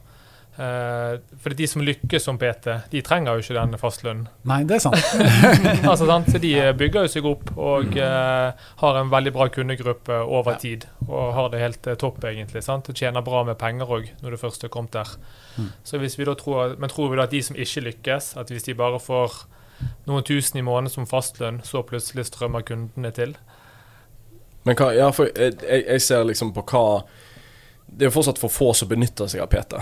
eh, 0.62 1.16
For 1.42 1.56
de 1.58 1.68
som 1.70 1.82
lykkes 1.86 2.28
som 2.28 2.38
PT, 2.42 2.70
de 2.92 3.02
trenger 3.06 3.34
jo 3.40 3.42
ikke 3.46 3.56
den 3.58 3.80
fastlønnen. 3.82 4.28
Nei, 4.50 4.60
det 4.70 4.78
er 4.78 4.84
sant. 4.86 5.00
altså, 5.90 6.06
sant? 6.10 6.30
Så 6.30 6.42
de 6.44 6.52
eh, 6.62 6.70
bygger 6.78 7.08
jo 7.08 7.14
seg 7.16 7.30
opp 7.30 7.50
og 7.58 7.98
eh, 7.98 8.68
har 8.84 9.00
en 9.02 9.10
veldig 9.14 9.34
bra 9.34 9.50
kundegruppe 9.54 10.20
over 10.24 10.54
Ja. 10.54 10.62
tid. 10.66 10.86
Og 11.08 11.34
har 11.38 11.50
det 11.54 11.64
helt 11.64 11.90
eh, 11.90 11.98
topp, 11.98 12.22
egentlig. 12.30 12.62
sant? 12.66 12.90
Og 12.94 13.02
tjener 13.02 13.26
bra 13.26 13.42
med 13.48 13.58
penger 13.62 13.90
òg, 13.90 14.12
når 14.22 14.38
du 14.38 14.42
først 14.46 14.62
har 14.68 14.74
kommet 14.74 14.94
der. 14.94 15.16
Mm. 15.58 15.72
Så 15.84 15.98
hvis 16.02 16.18
vi 16.20 16.30
da 16.30 16.38
tror, 16.38 16.76
Men 16.78 16.90
tror 16.94 17.10
vi 17.10 17.18
da 17.18 17.26
at 17.26 17.34
de 17.34 17.42
som 17.42 17.58
ikke 17.58 17.88
lykkes, 17.90 18.36
at 18.38 18.50
hvis 18.54 18.70
de 18.70 18.78
bare 18.78 19.02
får 19.02 19.46
noen 20.08 20.24
tusen 20.28 20.60
i 20.60 20.66
måneden 20.66 20.92
som 20.94 21.08
fastlønn, 21.10 21.62
så 21.64 21.84
plutselig 21.88 22.28
strømmer 22.30 22.66
kundene 22.68 23.12
til? 23.16 23.36
Men 24.64 24.78
hva, 24.80 24.94
ja, 24.96 25.10
for 25.12 25.28
jeg, 25.32 25.58
jeg 25.64 25.84
jeg 25.88 26.02
ser 26.06 26.24
liksom 26.24 26.54
på 26.56 26.64
hva 26.72 27.04
Det 27.88 28.06
er 28.06 28.10
jo 28.10 28.16
fortsatt 28.16 28.40
for 28.40 28.50
få 28.52 28.72
som 28.74 28.90
benytter 28.90 29.28
seg 29.30 29.44
av 29.44 29.52
PT. 29.52 29.76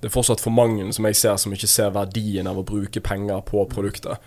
Det 0.00 0.08
er 0.08 0.14
fortsatt 0.14 0.40
for 0.40 0.54
mange 0.54 0.86
som 0.94 1.06
jeg 1.06 1.18
ser 1.18 1.36
som 1.38 1.52
ikke 1.52 1.68
ser 1.70 1.92
verdien 1.94 2.48
av 2.48 2.58
å 2.58 2.64
bruke 2.66 3.02
penger 3.04 3.42
på 3.46 3.64
produktet. 3.70 4.18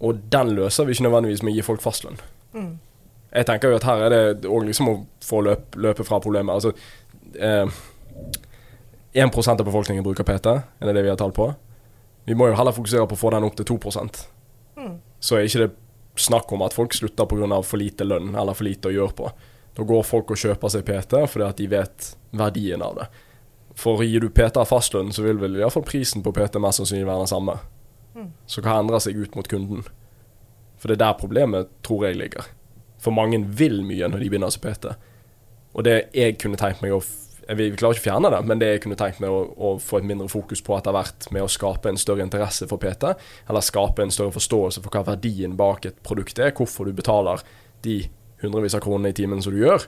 Og 0.00 0.22
den 0.32 0.54
løser 0.56 0.86
vi 0.86 0.94
ikke 0.94 1.08
nødvendigvis 1.08 1.42
med 1.42 1.52
å 1.52 1.58
gi 1.58 1.66
folk 1.66 1.82
fastlønn. 1.82 2.18
Mm. 2.54 2.72
Jeg 3.34 3.46
tenker 3.50 3.68
jo 3.70 3.76
at 3.76 3.84
her 3.84 4.06
er 4.06 4.14
det 4.14 4.48
òg 4.48 4.64
liksom 4.66 4.88
å 4.88 4.96
få 5.24 5.42
løp, 5.44 5.76
løpe 5.76 6.06
fra 6.08 6.20
problemet. 6.24 6.54
Altså 6.54 6.72
eh, 7.36 7.68
1 9.12 9.48
av 9.52 9.64
befolkningen 9.66 10.06
bruker 10.06 10.24
PT, 10.24 10.46
er 10.56 10.88
det 10.88 10.94
det 10.96 11.04
vi 11.04 11.12
har 11.12 11.18
tall 11.20 11.34
på? 11.36 11.50
Vi 12.28 12.36
må 12.36 12.50
jo 12.50 12.56
heller 12.58 12.76
fokusere 12.76 13.08
på 13.08 13.16
å 13.16 13.20
få 13.22 13.30
den 13.32 13.46
opp 13.48 13.56
til 13.56 13.64
2 13.76 13.78
Mm. 14.78 14.98
Så 15.18 15.34
er 15.34 15.46
ikke 15.48 15.64
det 15.64 15.74
snakk 16.22 16.52
om 16.52 16.62
at 16.62 16.74
folk 16.74 16.92
slutter 16.94 17.26
pga. 17.26 17.62
for 17.62 17.76
lite 17.76 18.04
lønn 18.04 18.34
eller 18.34 18.54
for 18.54 18.64
lite 18.64 18.88
å 18.88 18.92
gjøre 18.92 19.14
på. 19.14 19.30
Da 19.74 19.82
går 19.82 20.02
folk 20.02 20.30
og 20.30 20.36
kjøper 20.36 20.68
seg 20.68 20.84
PT 20.84 21.26
fordi 21.26 21.48
at 21.48 21.56
de 21.56 21.66
vet 21.66 22.16
verdien 22.30 22.82
av 22.82 22.94
det. 22.94 23.06
For 23.74 24.02
gir 24.02 24.20
du 24.20 24.28
PT 24.28 24.64
fastlønn, 24.66 25.12
så 25.12 25.22
vil 25.22 25.38
vel 25.38 25.56
iallfall 25.56 25.82
prisen 25.82 26.22
på 26.22 26.32
PT 26.32 26.58
mest 26.58 26.78
sannsynlig 26.78 27.06
være 27.06 27.24
den 27.24 27.30
samme. 27.30 27.58
Mm. 28.14 28.32
Så 28.46 28.62
hva 28.62 28.78
endrer 28.78 28.98
seg 28.98 29.16
ut 29.16 29.34
mot 29.34 29.48
kunden? 29.48 29.84
For 30.78 30.88
det 30.88 30.98
er 30.98 31.04
der 31.06 31.18
problemet 31.18 31.68
tror 31.82 32.06
jeg 32.06 32.18
ligger. 32.18 32.44
For 32.98 33.14
mange 33.14 33.38
vil 33.58 33.82
mye 33.86 34.08
når 34.10 34.18
de 34.18 34.30
begynner 34.30 34.50
som 34.50 34.62
PT. 34.62 34.94
Og 35.74 35.84
det 35.84 36.08
jeg 36.14 36.38
kunne 36.38 36.58
tenkt 36.58 36.82
meg 36.82 36.92
å 36.92 37.02
Vi 37.48 37.70
klarer 37.80 37.96
ikke 37.96 38.02
å 38.02 38.06
fjerne 38.10 38.28
det, 38.34 38.38
men 38.44 38.60
det 38.60 38.66
jeg 38.68 38.80
kunne 38.84 38.96
tenkt 39.00 39.22
meg 39.24 39.32
å, 39.32 39.38
å 39.56 39.68
få 39.80 40.02
et 40.02 40.08
mindre 40.08 40.26
fokus 40.28 40.60
på 40.64 40.74
etter 40.76 40.92
hvert 40.92 41.30
med 41.32 41.46
å 41.46 41.48
skape 41.48 41.88
en 41.88 42.00
større 42.00 42.20
interesse 42.20 42.68
for 42.68 42.80
PT, 42.82 43.14
eller 43.48 43.64
skape 43.64 44.04
en 44.04 44.12
større 44.12 44.34
forståelse 44.34 44.82
for 44.84 44.92
hva 44.92 45.06
verdien 45.14 45.54
bak 45.56 45.88
et 45.88 45.96
produkt 46.04 46.42
er, 46.44 46.52
hvorfor 46.52 46.90
du 46.90 46.92
betaler 46.98 47.40
de 47.86 48.02
hundrevis 48.42 48.76
av 48.76 48.82
kronene 48.84 49.14
i 49.14 49.16
timen 49.16 49.40
som 49.40 49.56
du 49.56 49.62
gjør. 49.62 49.86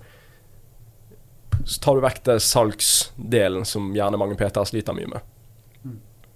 Så 1.68 1.82
tar 1.84 1.98
du 1.98 2.04
vekk 2.06 2.22
det 2.30 2.38
salgsdelen 2.46 3.68
som 3.68 3.92
gjerne 3.92 4.20
mange 4.20 4.40
PT-er 4.40 4.70
sliter 4.70 4.96
mye 4.96 5.12
med. 5.12 5.28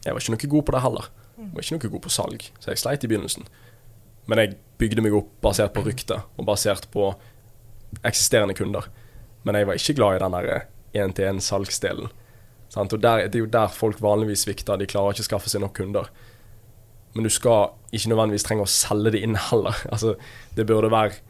Jeg 0.05 0.13
var 0.13 0.21
ikke 0.21 0.37
noe 0.37 0.53
god 0.59 0.67
på 0.69 0.77
det 0.77 0.85
heller. 0.85 1.09
Jeg 1.39 1.51
var 1.55 1.65
ikke 1.65 1.79
noe 1.79 1.95
god 1.97 2.05
på 2.05 2.13
salg, 2.13 2.47
så 2.61 2.75
jeg 2.75 2.83
sleit 2.83 3.07
i 3.07 3.09
begynnelsen. 3.11 3.49
Men 4.29 4.41
jeg 4.41 4.59
bygde 4.81 5.05
meg 5.05 5.17
opp 5.17 5.33
basert 5.45 5.73
på 5.73 5.87
rykte 5.89 6.21
og 6.37 6.47
basert 6.49 6.91
på 6.93 7.09
eksisterende 8.05 8.57
kunder. 8.57 8.93
Men 9.45 9.57
jeg 9.57 9.69
var 9.69 9.81
ikke 9.81 9.97
glad 9.97 10.19
i 10.19 10.25
den 10.27 10.37
der 10.37 10.51
én-til-én-salgsdelen. 10.95 12.13
Sant? 12.73 12.93
Og 12.93 13.03
der, 13.03 13.29
Det 13.29 13.39
er 13.39 13.45
jo 13.45 13.51
der 13.51 13.69
folk 13.69 14.01
vanligvis 14.03 14.47
svikter. 14.47 14.77
De 14.77 14.87
klarer 14.87 15.15
ikke 15.15 15.27
å 15.27 15.31
skaffe 15.31 15.51
seg 15.51 15.63
nok 15.63 15.77
kunder. 15.77 16.11
Men 17.15 17.25
du 17.25 17.31
skal 17.31 17.75
ikke 17.95 18.11
nødvendigvis 18.11 18.47
trenge 18.47 18.67
å 18.67 18.71
selge 18.71 19.15
det 19.15 19.23
inn 19.23 19.39
heller. 19.39 19.77
Altså, 19.93 20.17
det 20.57 20.67
burde 20.67 20.91
være 20.91 21.21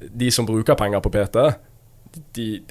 De 0.00 0.30
som 0.30 0.46
bruker 0.46 0.74
penger 0.74 1.00
på 1.00 1.12
PT, 1.12 1.36
de, 2.34 2.62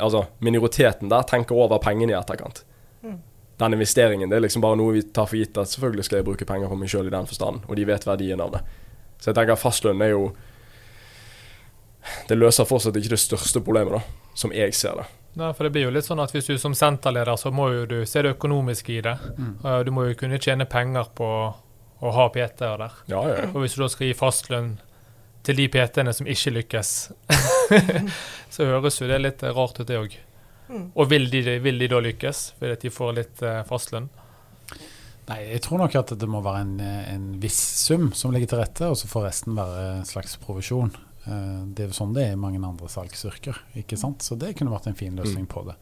altså, 0.00 0.24
minoriteten 0.40 1.10
der 1.10 1.22
tenker 1.28 1.54
over 1.54 1.78
pengene 1.82 2.14
i 2.14 2.16
etterkant. 2.16 2.64
Mm. 3.02 3.18
Den 3.60 3.76
investeringen 3.76 4.30
det 4.30 4.38
er 4.38 4.44
liksom 4.46 4.62
bare 4.64 4.78
noe 4.78 4.94
vi 4.96 5.02
tar 5.02 5.28
for 5.28 5.36
gitt 5.36 5.58
at 5.58 5.70
selvfølgelig 5.70 6.06
skal 6.06 6.20
jeg 6.20 6.26
bruke 6.28 6.48
penger 6.48 6.70
på 6.70 6.78
meg 6.78 6.90
sjøl 6.90 7.10
i 7.10 7.12
den 7.14 7.28
forstand, 7.28 7.66
og 7.66 7.76
de 7.76 7.86
vet 7.88 8.06
verdien 8.06 8.40
av 8.40 8.54
det. 8.56 8.62
Så 9.20 9.30
jeg 9.30 9.38
tenker 9.38 9.60
fastlønn 9.60 10.02
er 10.04 10.12
jo 10.14 10.24
Det 12.28 12.36
løser 12.38 12.66
fortsatt 12.68 12.96
ikke 12.96 13.16
det 13.16 13.18
største 13.18 13.60
problemet, 13.60 13.98
da, 13.98 14.32
som 14.38 14.52
jeg 14.54 14.74
ser 14.78 15.00
det. 15.00 15.06
Nei, 15.36 15.52
for 15.52 15.66
det 15.66 15.74
blir 15.74 15.84
jo 15.84 15.92
litt 15.92 16.06
sånn 16.06 16.22
at 16.22 16.32
Hvis 16.32 16.48
du 16.48 16.56
som 16.60 16.74
senterleder, 16.76 17.36
så 17.36 17.52
må 17.52 17.68
jo 17.74 17.84
du 17.90 17.98
se 18.08 18.22
det 18.24 18.34
økonomiske 18.38 18.94
i 18.94 19.02
det. 19.04 19.16
Mm. 19.36 19.54
Du 19.84 19.92
må 19.92 20.06
jo 20.08 20.16
kunne 20.16 20.40
tjene 20.40 20.64
penger 20.70 21.10
på 21.16 21.28
å 21.96 22.12
ha 22.12 22.26
PT-er 22.32 22.80
der. 22.80 22.98
Ja, 23.10 23.22
ja, 23.28 23.36
ja. 23.42 23.48
Og 23.52 23.64
hvis 23.64 23.76
du 23.76 23.82
da 23.82 23.88
skal 23.92 24.10
gi 24.10 24.16
fastlønn 24.16 24.74
til 25.46 25.60
de 25.60 25.68
PT-ene 25.72 26.12
som 26.16 26.28
ikke 26.28 26.54
lykkes, 26.56 26.92
så 28.54 28.68
høres 28.68 29.00
jo 29.00 29.08
det 29.10 29.20
litt 29.22 29.44
rart 29.46 29.80
ut, 29.80 29.86
det 29.88 30.00
òg. 30.00 30.16
Mm. 30.68 30.86
Og 30.96 31.08
vil 31.12 31.28
de, 31.30 31.42
vil 31.62 31.80
de 31.80 31.88
da 31.92 32.00
lykkes, 32.02 32.46
fordi 32.58 32.76
at 32.76 32.86
de 32.86 32.92
får 32.92 33.12
litt 33.20 33.42
eh, 33.46 33.60
fastlønn? 33.68 34.08
Nei, 35.26 35.40
jeg 35.52 35.62
tror 35.66 35.80
nok 35.82 35.94
at 35.98 36.12
det 36.18 36.28
må 36.30 36.40
være 36.44 36.62
en, 36.64 36.74
eh, 36.82 37.02
en 37.14 37.28
viss 37.42 37.58
sum 37.86 38.10
som 38.14 38.34
ligger 38.34 38.52
til 38.52 38.62
rette, 38.62 38.90
og 38.90 38.98
så 38.98 39.10
får 39.10 39.28
resten 39.28 39.56
være 39.58 39.86
en 40.00 40.08
slags 40.08 40.36
provisjon. 40.42 40.92
Eh, 41.26 41.64
Det 41.74 41.84
er 41.84 41.88
jo 41.88 41.96
sånn 42.04 42.14
det 42.14 42.24
er 42.28 42.32
i 42.32 42.36
mange 42.40 42.62
andre 42.64 42.88
salgsyrker. 42.88 43.56
ikke 43.76 43.96
sant? 43.98 44.22
Så 44.22 44.36
det 44.38 44.54
kunne 44.56 44.70
vært 44.70 44.86
en 44.86 44.94
fin 44.94 45.16
løsning 45.16 45.46
på 45.46 45.64
det. 45.66 45.74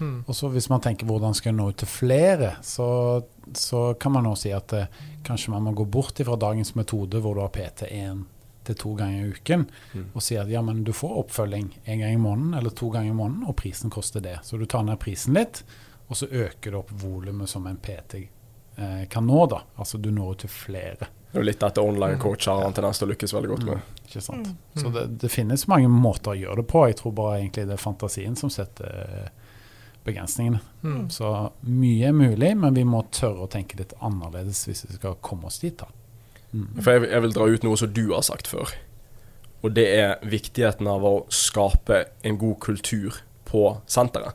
Mm. 0.00 0.24
Og 0.26 0.34
så 0.34 0.48
Hvis 0.50 0.68
man 0.70 0.80
tenker 0.80 1.06
hvordan 1.06 1.34
skal 1.34 1.52
jeg 1.52 1.56
nå 1.60 1.68
ut 1.68 1.76
til 1.76 1.88
flere, 1.88 2.56
så, 2.62 3.22
så 3.54 3.94
kan 3.98 4.12
man 4.12 4.24
nå 4.24 4.36
si 4.36 4.50
at 4.50 4.72
eh, 4.72 4.86
kanskje 5.22 5.50
man 5.50 5.62
må 5.62 5.74
gå 5.74 5.84
bort 5.86 6.18
fra 6.24 6.36
dagens 6.36 6.74
metode 6.74 7.20
hvor 7.20 7.34
du 7.34 7.40
har 7.40 7.48
PT 7.54 7.82
én 7.90 8.24
til 8.64 8.74
to 8.78 8.94
ganger 8.94 9.24
i 9.26 9.30
uken, 9.34 9.66
Mm. 9.94 10.04
og 10.14 10.22
si 10.22 10.36
at 10.38 10.48
ja, 10.48 10.60
men 10.62 10.84
du 10.84 10.92
får 10.92 11.16
oppfølging 11.24 11.72
en 11.84 11.98
gang 11.98 12.12
i 12.14 12.16
måneden 12.16 12.54
eller 12.54 12.70
to 12.70 12.90
ganger 12.90 13.10
i 13.10 13.14
måneden, 13.14 13.44
og 13.48 13.56
prisen 13.56 13.90
koster 13.90 14.20
det. 14.22 14.38
Så 14.44 14.56
du 14.58 14.66
tar 14.66 14.84
ned 14.84 14.98
prisen 15.00 15.34
litt, 15.34 15.64
og 16.08 16.14
så 16.16 16.26
øker 16.30 16.70
du 16.70 16.76
opp 16.78 16.90
volumet 17.02 17.48
som 17.48 17.66
en 17.66 17.76
PT 17.76 18.28
eh, 18.78 19.04
kan 19.10 19.26
nå. 19.26 19.46
da. 19.50 19.62
Altså 19.76 19.98
du 19.98 20.10
når 20.10 20.30
ut 20.32 20.38
til 20.38 20.48
flere. 20.48 21.08
Det 21.32 21.38
er 21.38 21.42
jo 21.42 21.46
litt 21.48 21.58
dette 21.60 21.80
online-coacher 21.82 22.52
har 22.54 22.66
en 22.68 22.72
tendens 22.76 22.98
til 22.98 23.08
å 23.08 23.12
lykkes 23.12 23.32
veldig 23.34 23.50
godt 23.50 23.64
med. 23.64 23.80
Ikke 24.12 24.24
sant? 24.24 24.52
Mm. 24.52 24.82
Så 24.82 24.92
det, 24.92 25.06
det 25.22 25.30
finnes 25.32 25.64
mange 25.70 25.88
måter 25.88 26.34
å 26.34 26.36
gjøre 26.36 26.60
det 26.60 26.68
på. 26.68 26.84
Jeg 26.90 26.98
tror 27.00 27.14
bare 27.16 27.38
egentlig 27.40 27.64
det 27.70 27.78
er 27.78 27.80
fantasien 27.80 28.36
som 28.36 28.52
setter 28.52 28.92
eh, 29.00 29.56
begrensningene. 30.04 30.60
Mm. 30.84 31.08
Så 31.10 31.32
mye 31.64 32.10
er 32.10 32.16
mulig, 32.16 32.52
men 32.60 32.76
vi 32.76 32.84
må 32.84 33.02
tørre 33.14 33.46
å 33.46 33.50
tenke 33.50 33.80
litt 33.80 33.94
annerledes 34.04 34.66
hvis 34.68 34.84
vi 34.88 34.98
skal 34.98 35.16
komme 35.24 35.48
oss 35.48 35.62
dit. 35.64 35.78
da. 35.80 35.88
Mm. 36.52 36.68
For 36.82 36.92
jeg, 36.92 37.08
jeg 37.14 37.24
vil 37.26 37.36
dra 37.38 37.48
ut 37.48 37.68
noe 37.68 37.80
som 37.80 37.92
du 37.96 38.04
har 38.12 38.24
sagt 38.28 38.50
før. 38.52 38.74
Og 39.62 39.72
det 39.76 39.86
er 39.94 40.24
viktigheten 40.26 40.88
av 40.90 41.04
å 41.06 41.14
skape 41.32 42.04
en 42.26 42.38
god 42.38 42.58
kultur 42.60 43.22
på 43.48 43.68
senteret. 43.86 44.34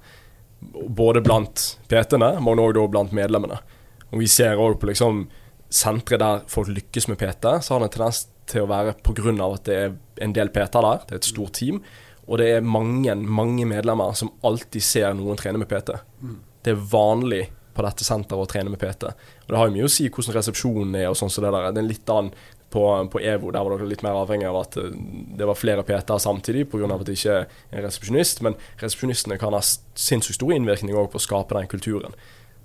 Både 0.87 1.21
blant 1.21 1.75
PT-ene, 1.91 2.37
men 2.41 2.63
òg 2.63 2.79
blant 2.89 3.13
medlemmene. 3.13 3.59
Og 4.09 4.23
vi 4.23 4.29
ser 4.31 4.57
òg 4.57 4.79
på 4.79 4.89
liksom 4.89 5.27
sentre 5.69 6.19
der 6.21 6.45
folk 6.47 6.71
lykkes 6.71 7.09
med 7.11 7.19
PT, 7.19 7.49
så 7.61 7.75
har 7.75 7.83
det 7.83 7.89
en 7.89 7.95
tendens 7.97 8.23
til 8.47 8.63
å 8.63 8.69
være 8.69 8.95
pga. 9.03 9.33
at 9.45 9.63
det 9.65 9.77
er 9.77 9.95
en 10.23 10.33
del 10.33 10.49
PT-er 10.49 10.81
der, 10.81 11.05
det 11.05 11.15
er 11.15 11.21
et 11.21 11.29
stort 11.29 11.53
team, 11.53 11.81
og 12.27 12.39
det 12.41 12.47
er 12.55 12.61
mange, 12.61 13.15
mange 13.15 13.65
medlemmer 13.65 14.13
som 14.13 14.33
alltid 14.43 14.83
ser 14.83 15.13
noen 15.15 15.37
trene 15.39 15.61
med 15.61 15.69
PT. 15.71 15.95
Det 16.63 16.73
er 16.73 16.87
vanlig 16.91 17.45
på 17.77 17.85
dette 17.85 18.03
senteret 18.03 18.41
å 18.41 18.49
trene 18.49 18.73
med 18.73 18.81
PT. 18.81 19.07
Og 19.07 19.51
det 19.51 19.59
har 19.59 19.69
jo 19.69 19.75
mye 19.75 19.87
å 19.87 19.91
si 19.91 20.09
hvordan 20.09 20.35
resepsjonen 20.35 20.95
er 20.97 21.11
og 21.11 21.17
sånn 21.19 21.31
som 21.31 21.45
det 21.45 21.53
der. 21.53 21.69
Det 21.71 21.83
er 21.83 21.87
litt 21.87 22.11
annen 22.11 22.33
på, 22.73 22.83
på 23.13 23.21
EVO, 23.23 23.51
der 23.55 23.63
var 23.63 23.77
dere 23.77 23.87
litt 23.87 24.03
mer 24.03 24.17
avhengig 24.19 24.47
av 24.49 24.57
at 24.59 24.75
eh, 24.81 24.89
det 25.39 25.47
var 25.47 25.55
flere 25.55 25.85
PT-er 25.87 26.19
samtidig 26.19 26.65
pga. 26.67 26.89
at 26.91 27.05
det 27.07 27.15
ikke 27.15 27.37
er 27.37 27.45
en 27.71 27.85
resepsjonist. 27.85 28.43
Men 28.43 28.57
resepsjonistene 28.81 29.39
kan 29.39 29.55
ha 29.55 29.61
sinnssykt 29.63 30.41
stor 30.41 30.51
innvirkning 30.55 30.97
på 30.97 31.21
å 31.21 31.23
skape 31.23 31.55
den 31.55 31.71
kulturen. 31.71 32.17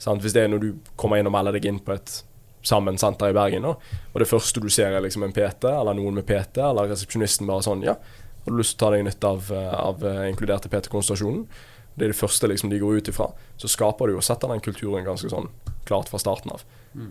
Sant? 0.03 0.25
Hvis 0.25 0.35
det 0.35 0.47
er 0.47 0.51
når 0.51 0.65
du 0.65 0.71
kommer 0.99 1.21
inn 1.21 1.31
og 1.31 1.37
melder 1.37 1.55
deg 1.55 1.71
inn 1.71 1.79
på 1.83 1.95
et 1.95 2.23
sammen 2.63 2.99
senter 2.99 3.33
i 3.33 3.37
Bergen, 3.37 3.67
da, 3.67 3.75
og 4.13 4.21
det 4.23 4.29
første 4.31 4.63
du 4.63 4.69
ser 4.71 4.95
er 4.95 5.03
liksom 5.05 5.25
en 5.27 5.35
PT, 5.35 5.67
eller 5.71 5.97
noen 5.99 6.21
med 6.21 6.27
PT, 6.29 6.63
eller 6.63 6.91
resepsjonisten 6.93 7.49
bare 7.51 7.65
sånn 7.67 7.83
Ja, 7.87 7.97
har 8.45 8.51
du 8.51 8.59
lyst 8.59 8.77
til 8.77 8.83
å 8.83 8.89
ta 8.89 8.97
deg 8.97 9.05
nytte 9.07 9.29
av, 9.29 9.53
eh, 9.55 9.75
av 9.79 10.05
eh, 10.07 10.29
inkluderte 10.31 10.71
PT-konstellasjonen? 10.71 11.47
Det 11.95 12.07
er 12.07 12.15
det 12.15 12.19
første 12.19 12.49
liksom 12.49 12.71
de 12.73 12.79
går 12.81 13.03
ut 13.03 13.09
ifra. 13.13 13.29
Så 13.61 13.69
skaper 13.69 14.09
du 14.09 14.17
og 14.17 14.25
setter 14.25 14.49
den 14.49 14.63
kulturen 14.65 15.05
ganske 15.05 15.29
sånn 15.29 15.51
klart 15.85 16.09
fra 16.09 16.19
starten 16.19 16.55
av. 16.55 16.63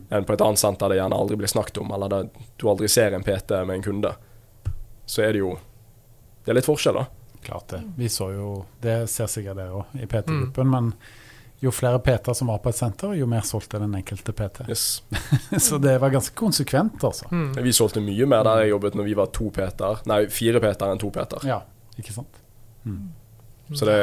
Enn 0.10 0.26
på 0.26 0.34
et 0.34 0.42
annet 0.42 0.62
senter 0.62 0.92
det 0.92 1.00
gjerne 1.00 1.18
aldri 1.18 1.38
blir 1.40 1.50
snakket 1.50 1.80
om, 1.82 1.92
eller 1.94 2.12
der 2.12 2.30
du 2.58 2.68
aldri 2.70 2.90
ser 2.90 3.16
en 3.18 3.26
PT 3.26 3.64
med 3.66 3.80
en 3.80 3.86
kunde. 3.86 4.14
Så 5.06 5.26
er 5.26 5.34
det 5.34 5.44
jo 5.44 5.58
Det 6.42 6.50
er 6.50 6.56
litt 6.58 6.66
forskjell, 6.66 6.98
da. 6.98 7.06
Klart 7.46 7.68
det. 7.70 7.84
Vi 7.98 8.08
så 8.10 8.32
jo 8.34 8.66
Det 8.82 9.10
ser 9.10 9.28
sikkert 9.30 9.60
dere 9.60 9.78
òg 9.78 10.02
i 10.02 10.08
PT-gruppen, 10.10 10.70
men 10.70 10.94
jo 11.62 11.71
flere 11.74 12.00
PT-er 12.02 12.34
som 12.38 12.50
var 12.50 12.62
på 12.63 12.71
et 12.71 12.78
senter, 12.78 13.13
jo 13.17 13.28
mer 13.30 13.43
solgte 13.45 13.80
den 13.82 13.93
enkelte 14.00 14.34
PT. 14.34 14.65
Yes. 14.71 15.04
Så 15.62 15.78
det 15.82 15.97
var 16.02 16.10
ganske 16.13 16.34
konsekvent, 16.38 17.04
altså. 17.04 17.28
Mm. 17.32 17.52
Vi 17.63 17.74
solgte 17.76 18.02
mye 18.04 18.26
mer 18.30 18.45
der 18.47 18.63
jeg 18.63 18.74
jobbet 18.74 18.97
når 18.97 19.10
vi 19.10 19.17
var 19.19 19.30
to 19.36 19.52
PT-er. 19.54 20.02
Nei, 20.10 20.24
fire 20.34 20.62
PT-er 20.63 20.95
enn 20.95 21.02
to 21.02 21.12
PT-er. 21.13 21.45
Ja, 21.50 21.60
ikke 22.02 22.15
sant? 22.15 22.41
Så 23.78 23.88
det 23.88 24.00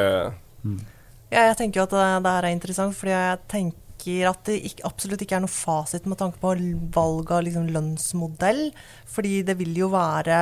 Ja, 1.29 1.43
jeg 1.51 1.57
tenker 1.59 1.81
jo 1.81 1.85
at 1.85 1.93
det, 1.93 2.05
det 2.25 2.31
her 2.37 2.47
er 2.47 2.55
interessant, 2.55 2.95
fordi 2.97 3.13
jeg 3.13 3.41
tenker 3.51 3.88
at 4.29 4.45
det 4.47 4.55
ikke, 4.63 4.85
absolutt 4.87 5.21
ikke 5.25 5.35
er 5.35 5.43
noe 5.43 5.51
fasit 5.51 6.05
med 6.09 6.17
tanke 6.17 6.39
på 6.39 6.53
valg 6.95 7.31
av 7.35 7.43
liksom 7.43 7.67
lønnsmodell. 7.73 8.69
Fordi 9.09 9.41
det 9.43 9.57
vil 9.59 9.75
jo 9.77 9.89
være 9.91 10.39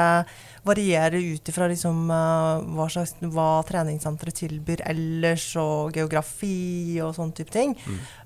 variere 0.67 1.19
ut 1.23 1.49
ifra 1.49 1.67
liksom, 1.71 2.09
eh, 2.11 2.65
hva, 2.75 2.87
slags, 2.91 3.15
hva 3.21 3.49
treningssenteret 3.67 4.41
tilbyr 4.41 4.83
ellers, 4.91 5.49
og 5.61 5.95
geografi 5.97 6.99
og 7.03 7.15
sånne 7.17 7.37
type 7.37 7.53
ting. 7.53 7.75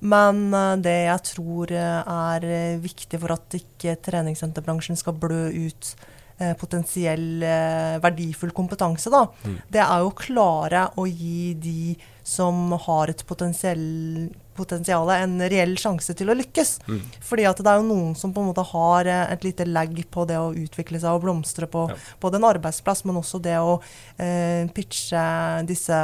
Men 0.01 0.47
eh, 0.53 0.77
det 0.81 0.97
jeg 1.07 1.27
tror 1.33 1.75
eh, 1.75 2.15
er 2.15 2.79
viktig 2.81 3.19
for 3.21 3.35
at 3.37 3.59
ikke 3.61 3.99
treningssenterbransjen 4.03 4.99
skal 4.99 5.17
blø 5.17 5.47
ut 5.67 5.95
potensiell 6.57 7.43
verdifull 8.01 8.49
kompetanse, 8.57 9.11
da, 9.13 9.27
det 9.69 9.83
er 9.83 9.99
jo 10.01 10.07
å 10.09 10.15
klare 10.17 10.87
å 10.97 11.03
gi 11.05 11.51
de 11.53 11.91
som 12.25 12.71
har 12.87 13.11
et 13.13 13.21
potensiell 13.29 14.31
potensial, 14.61 15.09
en 15.13 15.37
reell 15.51 15.75
sjanse 15.81 16.15
til 16.17 16.31
å 16.31 16.37
lykkes. 16.37 16.73
Mm. 16.87 17.01
Fordi 17.27 17.47
at 17.49 17.61
det 17.61 17.71
er 17.71 17.81
jo 17.81 17.87
noen 17.89 18.15
som 18.17 18.33
på 18.33 18.43
en 18.43 18.51
måte 18.51 18.65
har 18.71 19.09
eh, 19.09 19.33
et 19.35 19.45
lite 19.47 19.67
lag 19.69 19.97
på 20.13 20.25
det 20.29 20.37
å 20.39 20.53
utvikle 20.53 21.01
seg 21.01 21.17
og 21.17 21.25
blomstre 21.25 21.69
på 21.71 21.87
Ja. 21.91 21.97
både 22.21 22.37
en 22.39 22.49
arbeidsplass, 22.51 23.03
men 23.09 23.19
også 23.19 23.41
det 23.43 23.57
å 23.59 23.79
eh, 24.21 24.69
pitche 24.75 25.23
disse 25.67 25.97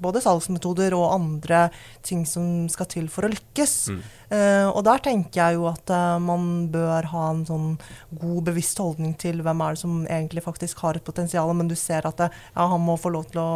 både 0.00 0.22
salgsmetoder 0.24 0.94
og 0.96 1.12
andre 1.12 1.66
ting 2.06 2.24
som 2.28 2.68
skal 2.72 2.88
til 2.90 3.08
for 3.12 3.26
å 3.26 3.32
lykkes. 3.32 3.74
Mm. 3.90 4.02
Eh, 4.34 4.66
og 4.68 4.82
der 4.86 5.02
tenker 5.04 5.40
jeg 5.40 5.58
jo 5.58 5.68
at 5.70 5.90
eh, 5.94 6.18
man 6.22 6.68
bør 6.74 7.08
ha 7.12 7.24
en 7.30 7.44
sånn 7.48 7.66
god, 8.10 8.40
bevisst 8.50 8.80
holdning 8.82 9.14
til 9.20 9.40
hvem 9.44 9.64
er 9.64 9.76
det 9.76 9.82
som 9.84 10.02
egentlig 10.04 10.44
faktisk 10.44 10.84
har 10.84 10.98
et 10.98 11.06
potensial, 11.06 11.52
men 11.56 11.70
du 11.70 11.76
ser 11.78 12.06
at 12.08 12.20
det, 12.20 12.30
ja, 12.52 12.68
han 12.74 12.82
må 12.84 12.98
få 13.00 13.14
lov 13.14 13.28
til 13.30 13.42
å 13.42 13.50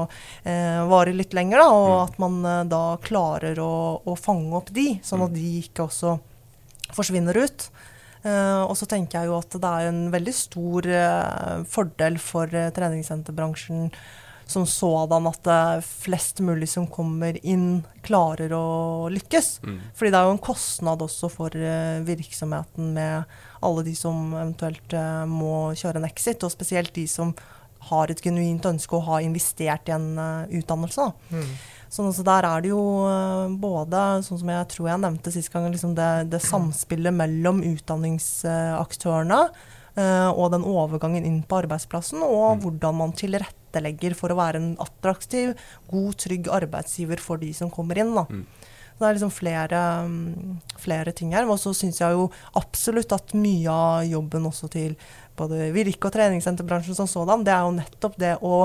eh, 0.44 0.80
vare 0.88 1.16
litt 1.16 1.36
lenger, 1.36 1.64
da, 1.64 1.68
og 1.68 1.86
Mm. 1.88 2.02
at 2.04 2.18
man 2.22 2.34
eh, 2.44 2.64
da 2.70 2.82
klarer 3.02 3.58
å, 3.62 3.72
å 4.06 4.16
fange 4.16 4.38
fange 4.38 4.58
opp 4.58 4.72
de, 4.74 4.88
sånn 5.02 5.24
at 5.26 5.34
de 5.34 5.46
ikke 5.62 5.86
også 5.88 6.18
forsvinner 6.94 7.36
ut. 7.36 7.68
Uh, 8.24 8.66
og 8.66 8.74
så 8.76 8.88
tenker 8.90 9.20
jeg 9.20 9.30
jo 9.30 9.36
at 9.38 9.54
det 9.54 9.68
er 9.68 9.88
en 9.92 10.00
veldig 10.10 10.32
stor 10.34 10.88
uh, 10.90 11.60
fordel 11.70 12.18
for 12.18 12.50
uh, 12.50 12.66
treningssenterbransjen 12.74 13.92
som 14.48 14.64
sådan 14.68 15.28
at 15.28 15.50
flest 15.84 16.40
mulig 16.40 16.70
som 16.72 16.86
kommer 16.88 17.36
inn, 17.44 17.82
klarer 18.00 18.54
å 18.56 19.10
lykkes. 19.12 19.50
Mm. 19.60 19.78
Fordi 19.92 20.12
det 20.14 20.18
er 20.18 20.28
jo 20.28 20.34
en 20.38 20.46
kostnad 20.48 21.04
også 21.04 21.28
for 21.28 21.52
virksomheten 22.08 22.94
med 22.96 23.28
alle 23.60 23.84
de 23.84 23.92
som 23.98 24.32
eventuelt 24.32 24.96
må 25.28 25.74
kjøre 25.76 26.00
en 26.00 26.08
exit, 26.08 26.46
og 26.46 26.54
spesielt 26.54 26.94
de 26.96 27.04
som 27.10 27.34
har 27.90 28.10
et 28.10 28.24
genuint 28.24 28.64
ønske 28.72 28.96
og 28.96 29.04
har 29.10 29.26
investert 29.26 29.92
i 29.92 29.94
en 29.94 30.08
utdannelse. 30.48 31.10
Mm. 31.28 31.52
Sånn, 31.88 32.12
så 32.12 32.24
der 32.26 32.44
er 32.44 32.64
det 32.64 32.70
jo 32.70 32.82
eh, 33.08 33.54
både, 33.60 34.02
sånn 34.26 34.42
som 34.42 34.52
jeg 34.52 34.68
tror 34.74 34.90
jeg 34.90 35.02
nevnte 35.04 35.32
sist 35.32 35.52
gang, 35.52 35.70
liksom 35.72 35.94
det, 35.96 36.08
det, 36.32 36.42
samspillet 36.44 37.16
mellom 37.16 37.62
utdanningsaktørene 37.64 39.40
uh, 39.48 39.74
og 39.98 40.52
den 40.52 40.62
overgangen 40.68 41.24
inn 41.26 41.40
på 41.42 41.56
arbeidsplassen, 41.64 42.20
og 42.22 42.58
mm. 42.58 42.60
hvordan 42.62 42.98
man 43.00 43.14
tilrettelegger 43.18 44.14
for 44.14 44.30
å 44.30 44.38
være 44.38 44.60
en 44.60 44.68
attraktiv, 44.84 45.56
god, 45.90 46.12
trygg 46.22 46.50
arbeidsgiver 46.54 47.18
for 47.22 47.42
de 47.42 47.50
som 47.56 47.72
kommer 47.72 47.98
inn. 47.98 48.12
da. 48.14 48.26
Mm. 48.30 48.44
Det 48.98 49.06
er 49.06 49.14
liksom 49.14 49.30
flere, 49.30 49.80
mm, 50.10 50.58
flere 50.82 51.12
ting 51.14 51.32
her. 51.34 51.46
Og 51.46 51.60
så 51.62 51.70
syns 51.76 52.00
jeg 52.02 52.16
jo 52.16 52.26
absolutt 52.58 53.12
at 53.14 53.34
mye 53.38 53.70
av 53.70 54.06
jobben 54.10 54.48
også 54.50 54.70
til 54.74 54.96
både 55.38 55.70
Virke 55.74 56.10
og 56.10 56.16
treningssenterbransjen 56.16 56.98
som 56.98 57.06
sådan, 57.06 57.44
det 57.46 57.54
er 57.54 57.62
jo 57.62 57.76
nettopp 57.76 58.16
det 58.18 58.34
å 58.42 58.56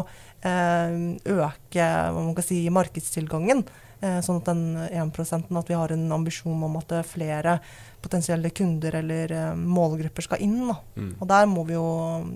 eh, 0.41 0.95
øke 1.35 1.85
hva 1.85 2.17
man 2.17 2.33
kan 2.33 2.47
si, 2.47 2.63
markedstilgangen. 2.73 3.61
Eh, 4.01 4.19
sånn 4.25 4.41
at 4.41 4.49
den 4.49 4.63
1% 4.89 5.53
at 5.61 5.69
vi 5.69 5.77
har 5.77 5.93
en 5.93 6.09
ambisjon 6.17 6.65
om 6.65 6.81
at 6.81 6.97
flere 7.05 7.59
potensielle 8.03 8.51
kunder 8.55 8.99
eller 8.99 9.31
eh, 9.31 9.55
målgrupper 9.55 10.27
skal 10.27 10.43
inn. 10.43 10.69
Mm. 10.95 11.15
Og 11.19 11.27
der 11.29 11.49
må 11.49 11.65
vi 11.67 11.77
jo 11.77 11.87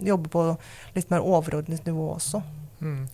jobbe 0.08 0.32
på 0.34 0.50
litt 0.96 1.12
mer 1.14 1.26
overordnet 1.26 1.86
nivå 1.88 2.14
også. 2.16 2.42
Mm. 2.80 3.08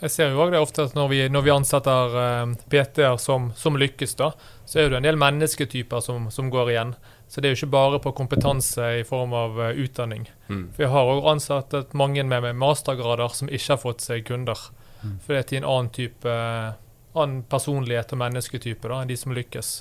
Jeg 0.00 0.10
ser 0.10 0.32
jo 0.34 0.40
også 0.42 0.52
det 0.52 0.60
ofte 0.60 0.84
at 0.88 0.96
når 0.98 1.08
vi, 1.08 1.18
når 1.32 1.44
vi 1.46 1.52
ansetter 1.54 2.16
uh, 2.18 2.54
PT-er 2.68 3.16
som, 3.22 3.52
som, 3.56 3.78
lykkes, 3.78 4.16
da, 4.18 4.32
så 4.66 4.82
er 4.82 4.90
det 4.90 4.98
en 4.98 5.06
del 5.06 5.20
mennesketyper 5.20 6.02
som, 6.04 6.26
som 6.34 6.50
går 6.52 6.72
igjen. 6.74 6.94
Så 7.30 7.40
det 7.40 7.48
er 7.48 7.54
jo 7.54 7.60
ikke 7.62 7.76
bare 7.76 8.00
på 8.02 8.12
kompetanse 8.18 8.90
i 8.98 9.04
form 9.06 9.32
av 9.38 9.56
uh, 9.62 9.70
utdanning. 9.70 10.26
Mm. 10.50 10.64
For 10.74 10.84
jeg 10.84 10.92
har 10.92 11.12
òg 11.14 11.30
ansatt 11.36 11.94
mange 11.96 12.26
med, 12.26 12.42
med, 12.42 12.58
mastergrader 12.58 13.32
som 13.38 13.48
ikke 13.48 13.76
har 13.76 13.80
fått 13.80 14.04
seg 14.04 14.26
kunder. 14.28 14.66
Mm. 15.04 15.20
For 15.22 15.32
det 15.32 15.40
er 15.40 15.48
til 15.52 15.62
en 15.62 15.70
annen 15.70 15.94
type 15.94 16.36
uh, 16.36 16.74
annen 17.14 17.42
personlighet 17.48 18.12
og 18.12 18.20
mennesketype 18.20 18.90
da, 18.90 19.00
enn 19.00 19.10
de 19.10 19.18
som 19.18 19.34
lykkes. 19.34 19.74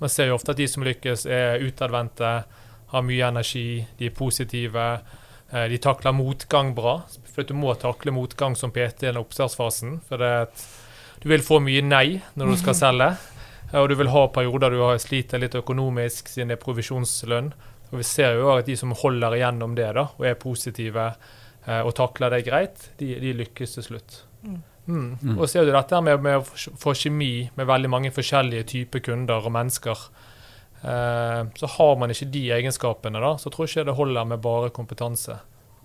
Man 0.00 0.10
ser 0.12 0.30
jo 0.30 0.38
ofte 0.38 0.54
at 0.54 0.60
de 0.60 0.68
som 0.70 0.84
lykkes, 0.86 1.26
er 1.26 1.62
utadvendte, 1.64 2.32
har 2.94 3.04
mye 3.06 3.28
energi, 3.28 3.84
de 3.98 4.08
er 4.10 4.16
positive. 4.16 4.86
Uh, 5.52 5.66
de 5.70 5.78
takler 5.82 6.16
motgang 6.16 6.72
bra. 6.76 6.98
For 7.34 7.46
du 7.46 7.54
må 7.58 7.74
takle 7.78 8.14
motgang 8.14 8.56
som 8.58 8.72
PT 8.74 9.08
i 9.10 9.14
oppstartsfasen. 9.18 10.00
For 10.08 10.22
du 11.22 11.30
vil 11.30 11.44
få 11.44 11.60
mye 11.62 11.82
nei 11.84 12.20
når 12.34 12.52
du 12.52 12.60
skal 12.62 12.78
selge. 12.84 13.14
Og 13.74 13.88
du 13.90 13.96
vil 13.98 14.12
ha 14.12 14.26
perioder 14.30 14.74
du 14.74 14.82
har 14.84 14.98
sliter 15.02 15.40
litt 15.42 15.56
økonomisk 15.58 16.28
siden 16.30 16.52
det 16.52 16.58
er 16.58 16.62
provisjonslønn. 16.62 17.50
Og 17.90 17.98
Vi 17.98 18.06
ser 18.06 18.38
jo 18.38 18.52
at 18.54 18.68
de 18.68 18.76
som 18.78 18.94
holder 18.96 19.38
igjennom 19.38 19.74
det 19.78 19.90
da, 19.96 20.08
og 20.18 20.26
er 20.26 20.38
positive 20.40 21.08
eh, 21.10 21.80
og 21.80 21.94
takler 21.98 22.34
det 22.34 22.44
greit, 22.46 22.88
de, 22.98 23.12
de 23.22 23.34
lykkes 23.38 23.76
til 23.78 23.86
slutt. 23.88 24.20
Mm. 24.86 25.16
Mm. 25.20 25.38
Og 25.38 25.48
ser 25.48 25.64
du 25.64 25.72
dette 25.72 26.00
med, 26.04 26.20
med, 26.24 26.42
å 26.42 26.76
få 26.80 26.94
kjemi 26.98 27.48
med 27.56 27.68
veldig 27.68 27.90
mange 27.92 28.12
forskjellige 28.14 28.68
typer 28.74 29.04
kunder 29.04 29.46
og 29.46 29.54
mennesker. 29.54 30.04
Eh, 30.84 31.40
så 31.60 31.70
har 31.76 31.96
man 32.00 32.12
ikke 32.12 32.28
de 32.34 32.44
egenskapene, 32.58 33.22
da, 33.22 33.34
så 33.40 33.52
tror 33.52 33.66
jeg 33.66 33.74
ikke 33.74 33.88
det 33.90 33.98
holder 34.00 34.28
med 34.34 34.44
bare 34.44 34.72
kompetanse. 34.74 35.38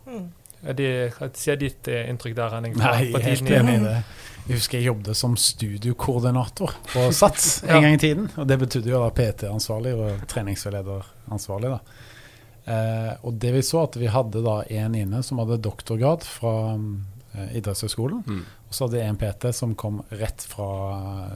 Mm. 0.10 0.28
Er 0.68 0.76
det, 0.76 0.90
Hva 1.16 1.56
ditt 1.56 1.88
inntrykk 1.88 2.36
der, 2.36 2.58
Henning? 2.58 2.76
Nei, 2.80 2.98
jeg 3.08 3.16
er 3.16 3.28
helt 3.30 3.54
enig 3.62 3.78
i 3.78 3.84
det. 3.86 3.96
Jeg 4.50 4.58
husker 4.58 4.80
jeg 4.80 4.90
jobbet 4.90 5.18
som 5.18 5.36
studiokoordinator 5.38 6.74
på 6.90 7.06
SATS 7.20 7.62
en 7.64 7.76
ja. 7.78 7.82
gang 7.86 7.96
i 7.96 8.02
tiden. 8.02 8.28
Og 8.36 8.48
det 8.50 8.58
betydde 8.60 8.92
jo 8.92 8.98
å 8.98 9.04
være 9.06 9.16
PT-ansvarlig 9.20 9.94
og 9.96 10.24
treningsveilederansvarlig. 10.32 11.76
Eh, 12.70 13.14
og 13.24 13.38
det 13.40 13.54
vi 13.56 13.64
så, 13.66 13.86
at 13.88 13.96
vi 14.02 14.10
hadde 14.12 14.44
da 14.46 14.60
en 14.82 14.98
inne 14.98 15.22
som 15.26 15.40
hadde 15.40 15.62
doktorgrad 15.64 16.26
fra 16.28 16.56
eh, 17.40 17.58
idrettshøyskolen. 17.60 18.22
Mm. 18.28 18.44
Og 18.68 18.76
så 18.76 18.86
hadde 18.86 19.00
jeg 19.00 19.14
en 19.14 19.20
PT 19.24 19.50
som 19.56 19.76
kom 19.80 20.02
rett 20.12 20.46
fra 20.52 20.70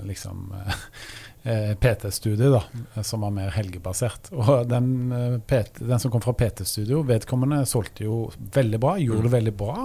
liksom 0.06 0.54
eh, 1.44 1.74
PT-studiet, 1.80 2.54
da, 2.54 3.04
som 3.04 3.26
var 3.26 3.36
mer 3.36 3.54
helgebasert. 3.56 4.32
Og 4.36 4.68
den, 4.70 4.89
eh, 5.16 5.38
PT, 5.39 5.86
den 5.88 6.04
som 6.04 6.13
kom 6.13 6.24
fra 6.26 6.36
PT-studio, 6.38 7.04
vedkommende 7.08 7.63
solgte 7.70 8.08
jo 8.08 8.26
veldig 8.36 8.82
bra, 8.84 8.98
gjorde 9.02 9.24
mm. 9.24 9.30
det 9.30 9.38
veldig 9.38 9.56
bra 9.63 9.78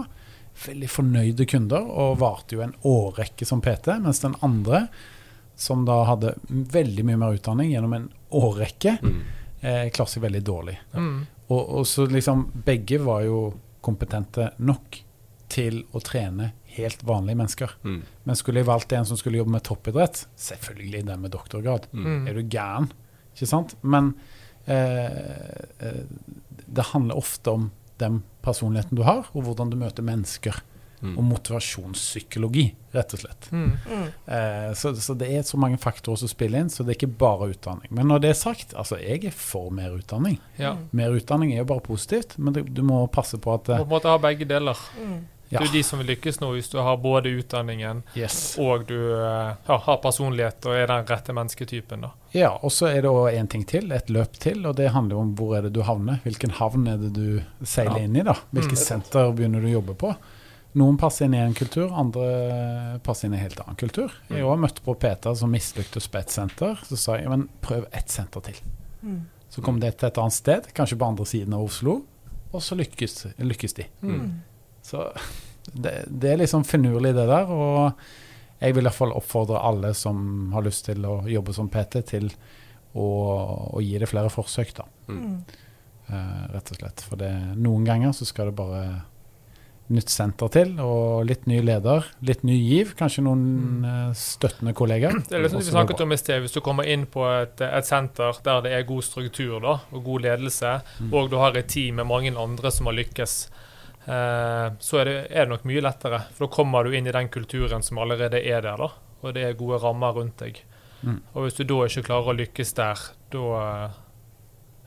veldig 0.66 0.88
fornøyde 0.90 1.46
kunder 1.48 1.87
og 1.87 2.18
varte 2.22 2.57
jo 2.57 2.64
en 2.64 2.74
årrekke 2.87 3.46
som 3.46 3.62
PT, 3.64 3.92
mens 4.02 4.22
den 4.24 4.37
andre, 4.44 4.87
som 5.59 5.85
da 5.87 6.00
hadde 6.09 6.37
veldig 6.48 7.04
mye 7.07 7.20
mer 7.20 7.38
utdanning 7.38 7.72
gjennom 7.72 7.96
en 7.96 8.09
årrekke, 8.38 8.96
mm. 9.02 9.18
eh, 9.61 9.85
klarte 9.94 10.16
seg 10.16 10.24
veldig 10.26 10.42
dårlig. 10.46 10.76
Mm. 10.94 11.18
Og, 11.48 11.62
og, 11.62 11.85
så 11.88 12.07
liksom 12.11 12.48
Begge 12.64 13.00
var 13.02 13.24
jo 13.26 13.42
kompetente 13.85 14.50
nok 14.59 15.00
til 15.52 15.82
å 15.96 16.02
trene 16.04 16.52
helt 16.78 17.02
vanlige 17.06 17.40
mennesker. 17.40 17.74
Mm. 17.84 18.00
Men 18.28 18.38
skulle 18.38 18.62
jeg 18.62 18.68
valgt 18.68 18.94
en 18.94 19.08
som 19.08 19.18
skulle 19.20 19.40
jobbe 19.40 19.56
med 19.56 19.64
toppidrett, 19.66 20.26
selvfølgelig 20.38 21.04
den 21.08 21.24
med 21.24 21.34
doktorgrad. 21.34 21.88
Mm. 21.92 22.28
Er 22.28 22.38
du 22.38 22.42
gæren? 22.44 22.90
Ikke 23.34 23.50
sant? 23.50 23.76
Men 23.82 24.14
eh, 24.66 25.20
eh, 25.84 26.02
det 26.66 26.90
handler 26.92 27.18
ofte 27.18 27.54
om 27.54 27.70
den 27.98 28.22
personligheten 28.44 28.98
du 28.98 29.04
har, 29.06 29.28
og 29.34 29.46
hvordan 29.46 29.70
du 29.72 29.78
møter 29.80 30.06
mennesker. 30.06 30.62
Mm. 30.98 31.12
Og 31.14 31.22
motivasjonspsykologi, 31.28 32.64
rett 32.90 33.12
og 33.14 33.20
slett. 33.22 33.46
Mm. 33.54 33.68
Mm. 33.87 34.06
Eh, 34.34 34.70
så, 34.74 34.90
så, 34.98 35.14
det 35.14 35.28
er 35.30 35.44
så 35.46 35.61
mange 35.61 35.78
faktorer 35.78 36.18
som 36.18 36.30
spiller 36.30 36.64
inn, 36.64 36.72
så 36.74 36.82
det 36.82 36.96
er 36.96 36.98
ikke 36.98 37.20
bare 37.20 37.52
utdanning. 37.52 37.92
Men 37.94 38.11
når 38.11 38.24
det 38.24 38.32
er 38.32 38.38
sagt, 38.40 38.74
altså 38.74 38.98
jeg 38.98 39.28
er 39.30 39.34
for 39.34 39.70
mer 39.74 39.94
utdanning. 39.94 40.40
Ja. 40.58 40.74
Mer 40.90 41.14
utdanning 41.14 41.54
er 41.54 41.62
jo 41.62 41.68
bare 41.70 41.87
positivt, 41.87 42.34
men 42.42 42.56
du, 42.56 42.64
du 42.66 42.82
må 42.87 43.04
passe 43.14 43.38
på 43.38 43.54
at 43.54 43.70
Du 43.78 43.87
må 43.87 44.02
ha 44.02 44.16
begge 44.22 44.48
deler. 44.50 44.82
Mm. 45.48 45.54
Ja. 45.54 45.61
Det 45.61 45.68
er 45.68 45.72
de 45.72 45.82
som 45.87 46.02
vil 46.02 46.11
lykkes 46.12 46.40
nå, 46.42 46.50
hvis 46.52 46.68
du 46.68 46.76
har 46.84 46.98
både 47.00 47.30
utdanningen 47.40 48.02
yes. 48.14 48.58
og 48.61 48.84
du 48.90 48.98
ja, 48.98 49.78
har 49.87 50.00
personlighet 50.02 50.66
og 50.68 50.76
er 50.76 50.90
den 50.90 51.06
rette 51.08 51.32
mennesketypen. 51.32 52.04
da. 52.04 52.11
Ja, 52.37 52.50
og 52.61 52.72
så 52.72 52.90
er 52.90 53.06
det 53.06 53.12
en 53.38 53.48
ting 53.48 53.64
til, 53.68 53.92
et 53.96 54.11
løp 54.12 54.37
til, 54.42 54.66
og 54.68 54.76
det 54.76 54.90
handler 54.92 55.22
om 55.22 55.32
hvor 55.38 55.56
er 55.56 55.64
det 55.64 55.72
du 55.72 55.80
havner. 55.88 56.20
Hvilken 56.26 56.52
havn 56.58 56.84
er 56.92 57.00
det 57.00 57.14
du 57.16 57.40
seiler 57.64 58.02
ja. 58.02 58.04
inn 58.04 58.18
i? 58.20 58.26
da? 58.26 58.37
Hvilket 58.50 58.76
mm. 58.76 58.82
senter 58.82 59.32
begynner 59.32 59.64
du 59.64 59.70
å 59.70 59.78
jobbe 59.78 59.96
på? 59.96 60.12
Noen 60.76 60.98
passer 61.00 61.24
inn 61.24 61.34
i 61.34 61.40
en 61.40 61.56
kultur, 61.56 61.88
andre 61.96 62.98
passer 63.04 63.26
inn 63.26 63.34
i 63.34 63.40
en 63.40 63.46
helt 63.46 63.62
annen 63.64 63.78
kultur. 63.80 64.12
Jeg 64.28 64.44
har 64.44 64.61
møtt 64.61 64.82
på 64.84 64.94
Peter 65.00 65.32
som 65.38 65.50
mislyktes 65.50 66.11
på 66.12 66.20
ett 66.20 66.34
senter. 66.34 66.76
Så 66.84 67.00
sa 67.00 67.16
jeg 67.16 67.32
men 67.32 67.48
prøv 67.64 67.88
ett 67.96 68.12
senter 68.12 68.44
til. 68.50 68.61
Mm. 69.00 69.24
Så 69.48 69.64
kom 69.64 69.80
det 69.80 69.94
til 69.96 70.11
et 70.11 70.20
annet 70.20 70.37
sted, 70.37 70.68
kanskje 70.76 71.00
på 71.00 71.08
andre 71.08 71.24
siden 71.26 71.56
av 71.56 71.64
Oslo, 71.64 72.02
og 72.52 72.62
så 72.64 72.76
lykkes, 72.76 73.16
lykkes 73.40 73.78
de. 73.80 73.88
Mm. 74.04 74.28
Så 74.88 75.05
det, 75.72 76.05
det, 76.09 76.33
er 76.33 76.40
liksom 76.42 76.64
finurlig, 76.64 77.14
det 77.16 77.27
der. 77.29 77.51
Og 77.53 77.92
jeg 78.59 78.74
vil 78.74 78.85
i 78.85 78.88
hvert 78.88 78.98
fall 78.98 79.14
oppfordre 79.16 79.61
alle 79.61 79.92
som 79.96 80.48
har 80.55 80.64
lyst 80.66 80.88
til 80.88 81.05
å 81.07 81.20
jobbe 81.29 81.55
som 81.57 81.70
PT, 81.72 82.03
til 82.09 82.31
å, 82.96 83.09
å 83.77 83.85
gi 83.85 83.98
det 84.01 84.09
flere 84.11 84.33
forsøk, 84.33 84.74
da. 84.81 84.88
Mm. 85.12 85.37
Uh, 86.09 86.42
rett 86.55 86.72
og 86.72 86.81
slett. 86.81 87.05
For 87.05 87.20
det, 87.20 87.31
noen 87.61 87.85
ganger 87.87 88.16
så 88.16 88.27
skal 88.29 88.51
det 88.51 88.59
bare 88.59 88.83
nytt 89.92 90.11
senter 90.12 90.51
til, 90.53 90.74
og 90.85 91.22
litt 91.24 91.46
ny 91.48 91.62
leder, 91.64 92.05
litt 92.29 92.42
ny 92.44 92.59
giv, 92.59 92.90
kanskje 92.96 93.22
noen 93.24 93.44
mm. 93.85 94.16
støttende 94.20 94.74
kolleger. 94.77 95.16
Det 95.31 95.38
er 95.38 95.46
sånn 95.48 95.62
vi 95.62 95.70
snakket 95.70 96.03
om 96.05 96.12
i 96.12 96.18
sted, 96.20 96.42
Hvis 96.44 96.57
du 96.57 96.61
kommer 96.64 96.88
inn 96.88 97.07
på 97.09 97.24
et, 97.31 97.62
et, 97.64 97.88
senter 97.88 98.37
der 98.44 98.61
det 98.66 98.74
er 98.77 98.85
god 98.88 99.07
struktur 99.07 99.57
da, 99.64 99.79
og 99.88 100.05
god 100.05 100.27
ledelse, 100.27 100.74
mm. 100.98 101.09
og 101.09 101.33
du 101.33 101.38
har 101.40 101.57
et 101.57 101.72
team 101.72 102.03
med 102.03 102.09
mange 102.11 102.35
andre 102.37 102.72
som 102.74 102.90
har 102.90 102.98
lykkes, 103.01 103.38
Eh, 103.48 103.67
så 104.09 105.01
er 105.01 105.09
det, 105.09 105.14
er 105.29 105.44
det, 105.44 105.51
nok 105.53 105.64
mye 105.68 105.85
lettere. 105.85 106.23
For 106.35 106.47
da 106.47 106.51
kommer 106.55 106.85
du 106.85 106.97
inn 106.97 107.09
i 107.09 107.14
den 107.14 107.29
kulturen 107.33 107.85
som 107.85 108.01
allerede 108.01 108.40
er 108.40 108.62
der, 108.64 108.81
da. 108.81 108.90
Og 109.21 109.35
det 109.37 109.44
er 109.44 109.59
gode 109.59 109.81
rammer 109.83 110.16
rundt 110.16 110.40
deg. 110.40 110.62
Mm. 111.03 111.21
Og 111.35 111.44
hvis 111.44 111.59
du 111.59 111.64
da 111.68 111.83
ikke 111.87 112.07
klarer 112.09 112.33
å 112.33 112.37
lykkes 112.38 112.73
der, 112.79 113.03
da 113.35 113.44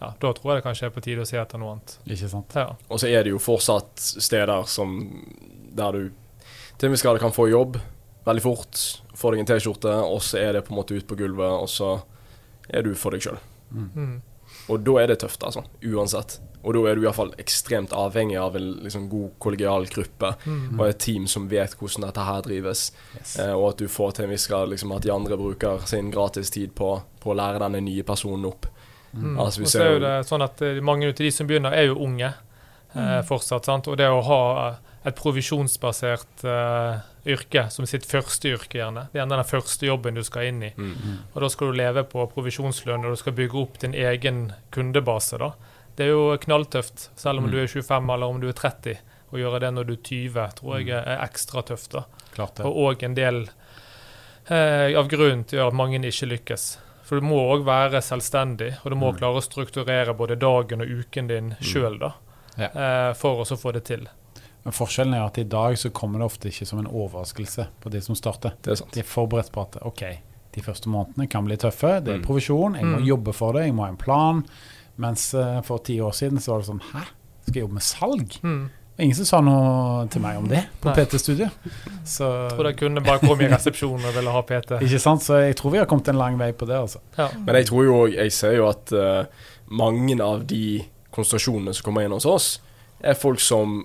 ja, 0.01 0.09
da 0.17 0.31
tror 0.33 0.49
jeg 0.49 0.61
det 0.61 0.65
kanskje 0.65 0.87
er 0.87 0.93
på 0.95 1.03
tide 1.05 1.21
å 1.21 1.29
se 1.29 1.37
etter 1.37 1.61
noe 1.61 1.75
annet. 1.75 1.95
Ikke 2.09 2.29
sant. 2.31 2.55
Ja. 2.57 2.71
Og 2.89 3.01
så 3.03 3.11
er 3.11 3.21
det 3.21 3.35
jo 3.35 3.41
fortsatt 3.41 4.01
steder 4.01 4.65
som 4.65 4.97
der 5.77 5.97
du 5.97 6.07
til 6.81 6.89
viss 6.89 7.03
grad 7.05 7.19
kan 7.21 7.33
få 7.35 7.45
jobb 7.51 7.77
veldig 8.25 8.43
fort, 8.43 8.79
få 9.17 9.33
deg 9.33 9.43
en 9.43 9.49
T-skjorte, 9.49 9.93
og 10.05 10.21
så 10.25 10.39
er 10.41 10.55
det 10.57 10.65
på 10.65 10.73
en 10.73 10.79
måte 10.79 10.97
ut 10.97 11.07
på 11.09 11.17
gulvet, 11.19 11.49
og 11.49 11.69
så 11.69 11.93
er 12.69 12.85
du 12.85 12.93
for 12.97 13.13
deg 13.13 13.25
sjøl. 13.25 13.39
Mm. 13.71 13.87
Mm. 13.95 14.15
Og 14.73 14.83
da 14.85 14.97
er 15.01 15.11
det 15.11 15.21
tøft, 15.23 15.43
altså. 15.47 15.63
Uansett. 15.85 16.37
Og 16.63 16.73
da 16.73 16.79
er 16.91 16.95
du 16.95 17.01
iallfall 17.01 17.31
ekstremt 17.41 17.89
avhengig 17.91 18.37
av 18.37 18.55
en 18.55 18.67
liksom, 18.83 19.07
god 19.09 19.31
kollegial 19.39 19.85
gruppe 19.87 20.35
Mm. 20.45 20.79
og 20.79 20.87
et 20.89 20.99
team 20.99 21.27
som 21.27 21.47
vet 21.49 21.73
hvordan 21.79 22.05
dette 22.05 22.25
her 22.25 22.41
drives. 22.41 22.91
Yes. 23.17 23.39
Eh, 23.39 23.53
og 23.53 23.69
at 23.71 23.77
du 23.77 23.87
får 23.87 24.11
til 24.13 24.25
en 24.25 24.31
viss 24.31 24.47
grad 24.47 24.69
liksom, 24.69 24.91
at 24.95 25.01
de 25.01 25.11
andre 25.11 25.37
bruker 25.37 25.79
sin 25.87 26.11
gratistid 26.11 26.75
på, 26.75 27.01
på 27.19 27.31
å 27.31 27.35
lære 27.35 27.59
denne 27.59 27.81
nye 27.81 28.03
personen 28.03 28.45
opp. 28.45 28.65
Mm. 29.13 29.39
Altså, 29.39 29.59
vi 29.59 29.65
og 29.65 29.69
ser 29.69 29.79
så 29.79 29.83
er 29.85 29.93
jo- 29.93 29.99
det 29.99 30.27
sånn 30.27 30.43
at 30.43 30.61
eh, 30.61 30.79
mange 30.81 31.07
av 31.09 31.15
de 31.15 31.31
som 31.31 31.47
begynner, 31.47 31.73
er 31.73 31.85
jo 31.87 31.95
unge 31.95 32.33
eh, 32.95 32.99
Mm. 32.99 33.23
fortsatt. 33.25 33.65
sant? 33.65 33.87
Og 33.87 33.97
det 33.97 34.07
å 34.07 34.21
ha 34.23 34.67
eh, 34.69 34.75
et 35.05 35.15
provisjonsbasert 35.15 36.43
eh, 36.43 36.99
yrke 37.25 37.69
som 37.71 37.85
sitt 37.85 38.05
første 38.05 38.49
yrke, 38.49 38.79
gjerne. 38.79 39.07
Det 39.11 39.19
er 39.19 39.25
gjerne 39.25 39.37
den 39.37 39.49
første 39.49 39.85
jobben 39.87 40.15
du 40.17 40.23
skal 40.23 40.43
inn 40.49 40.63
i. 40.63 40.71
Mm. 40.77 40.93
Mm. 40.95 41.17
Og 41.35 41.41
da 41.41 41.49
skal 41.49 41.71
du 41.71 41.77
leve 41.77 42.03
på 42.09 42.25
provisjonslønn, 42.33 43.05
og 43.05 43.11
du 43.15 43.19
skal 43.21 43.33
bygge 43.33 43.61
opp 43.61 43.77
din 43.79 43.93
egen 43.93 44.53
kundebase. 44.71 45.37
da. 45.39 45.51
Det 45.95 46.05
er 46.05 46.09
jo 46.13 46.37
knalltøft, 46.37 47.09
selv 47.15 47.39
om 47.39 47.45
Mm. 47.45 47.51
du 47.51 47.57
er 47.63 47.67
25 47.67 48.09
eller 48.13 48.25
om 48.27 48.39
du 48.41 48.47
er 48.47 48.53
30. 48.53 48.97
Å 49.33 49.37
gjøre 49.37 49.59
det 49.59 49.73
når 49.73 49.83
du 49.87 49.93
er 49.93 50.03
20, 50.03 50.47
tror 50.55 50.77
jeg 50.79 50.89
er 50.89 51.03
er 51.07 51.25
ekstra 51.27 51.63
tøft. 51.63 51.91
da. 51.91 52.03
Klart 52.33 52.55
det. 52.55 52.65
Og 52.65 52.75
òg 52.75 53.03
en 53.03 53.13
del 53.15 53.49
eh, 54.49 54.97
av 54.97 55.07
grunnen 55.07 55.43
til 55.47 55.59
at 55.59 55.73
mange 55.73 55.99
ikke 55.99 56.27
lykkes. 56.31 56.77
For 57.03 57.19
du 57.19 57.25
må 57.27 57.37
òg 57.53 57.63
være 57.67 58.01
selvstendig, 58.01 58.77
og 58.85 58.89
du 58.91 58.95
må 58.95 59.11
Mm. 59.13 59.17
klare 59.19 59.37
å 59.37 59.43
strukturere 59.43 60.15
både 60.15 60.37
dagen 60.39 60.81
og 60.81 60.87
uken 60.87 61.27
din 61.27 61.55
sjøl 61.61 61.99
da, 61.99 62.13
Ja. 62.57 62.65
eh, 63.09 63.13
for 63.13 63.43
å 63.43 63.45
få 63.57 63.73
det 63.73 63.83
til. 63.85 64.07
Men 64.63 64.73
forskjellen 64.73 65.13
er 65.15 65.25
at 65.25 65.37
i 65.37 65.43
dag 65.43 65.75
så 65.75 65.89
kommer 65.91 66.19
det 66.19 66.25
ofte 66.25 66.47
ikke 66.49 66.65
som 66.67 66.79
en 66.79 66.85
overraskelse 66.87 67.67
på 67.81 67.89
de 67.89 67.99
som 68.01 68.15
starter. 68.15 68.53
Det 68.61 68.71
er 68.71 68.75
sant. 68.75 68.91
De 68.91 68.99
er 68.99 69.03
forberedt 69.03 69.51
på 69.51 69.61
at 69.61 69.77
OK, 69.83 70.19
de 70.53 70.61
første 70.61 70.87
månedene 70.87 71.27
kan 71.29 71.45
bli 71.45 71.55
tøffe. 71.57 72.03
Det 72.03 72.13
er 72.13 72.17
Mm. 72.19 72.25
provisjon, 72.25 72.75
jeg 72.75 72.83
må 72.85 72.99
Mm. 72.99 73.05
jobbe 73.07 73.33
for 73.33 73.53
det, 73.53 73.63
jeg 73.65 73.73
må 73.73 73.83
ha 73.83 73.89
en 73.89 73.97
plan. 73.97 74.45
Mens 75.01 75.31
eh, 75.37 75.57
for 75.65 75.81
ti 75.85 75.97
år 76.03 76.13
siden 76.15 76.41
så 76.41 76.53
var 76.53 76.61
det 76.61 76.69
sånn 76.69 76.85
Hæ, 76.91 77.07
skal 77.47 77.57
jeg 77.57 77.65
jobbe 77.65 77.79
med 77.79 77.85
salg? 77.87 78.37
Mm. 78.45 78.63
Ingen 79.01 79.17
som 79.17 79.25
sa 79.25 79.39
noe 79.41 80.03
til 80.13 80.21
meg 80.21 80.37
om 80.37 80.47
det 80.51 80.61
på 80.83 80.91
PT-studiet. 80.93 81.53
Jeg 82.05 82.51
tror 82.51 82.67
det 82.67 82.73
kunne 82.77 83.01
bare 83.01 83.21
komme 83.23 83.47
i 83.47 83.49
resepsjonen 83.49 84.03
og 84.09 84.13
ville 84.13 84.33
ha 84.35 84.41
PT. 84.45 84.77
Ikke 84.85 84.99
sant? 85.01 85.23
Så 85.25 85.39
jeg 85.41 85.55
tror 85.57 85.73
vi 85.73 85.79
har 85.81 85.87
kommet 85.89 86.11
en 86.11 86.19
lang 86.19 86.37
vei 86.37 86.51
på 86.53 86.67
det, 86.69 86.77
altså. 86.77 87.01
Ja. 87.17 87.31
Men 87.39 87.57
jeg 87.57 87.69
tror 87.71 87.87
jo 87.87 87.95
òg 88.03 88.17
Jeg 88.17 88.35
ser 88.35 88.57
jo 88.59 88.67
at 88.69 88.93
uh, 88.93 89.47
mange 89.71 90.19
av 90.21 90.43
de 90.45 90.83
konsentrasjonene 91.15 91.73
som 91.73 91.87
kommer 91.87 92.05
inn 92.05 92.13
hos 92.13 92.27
oss, 92.29 92.49
er 93.01 93.17
folk 93.17 93.41
som 93.41 93.81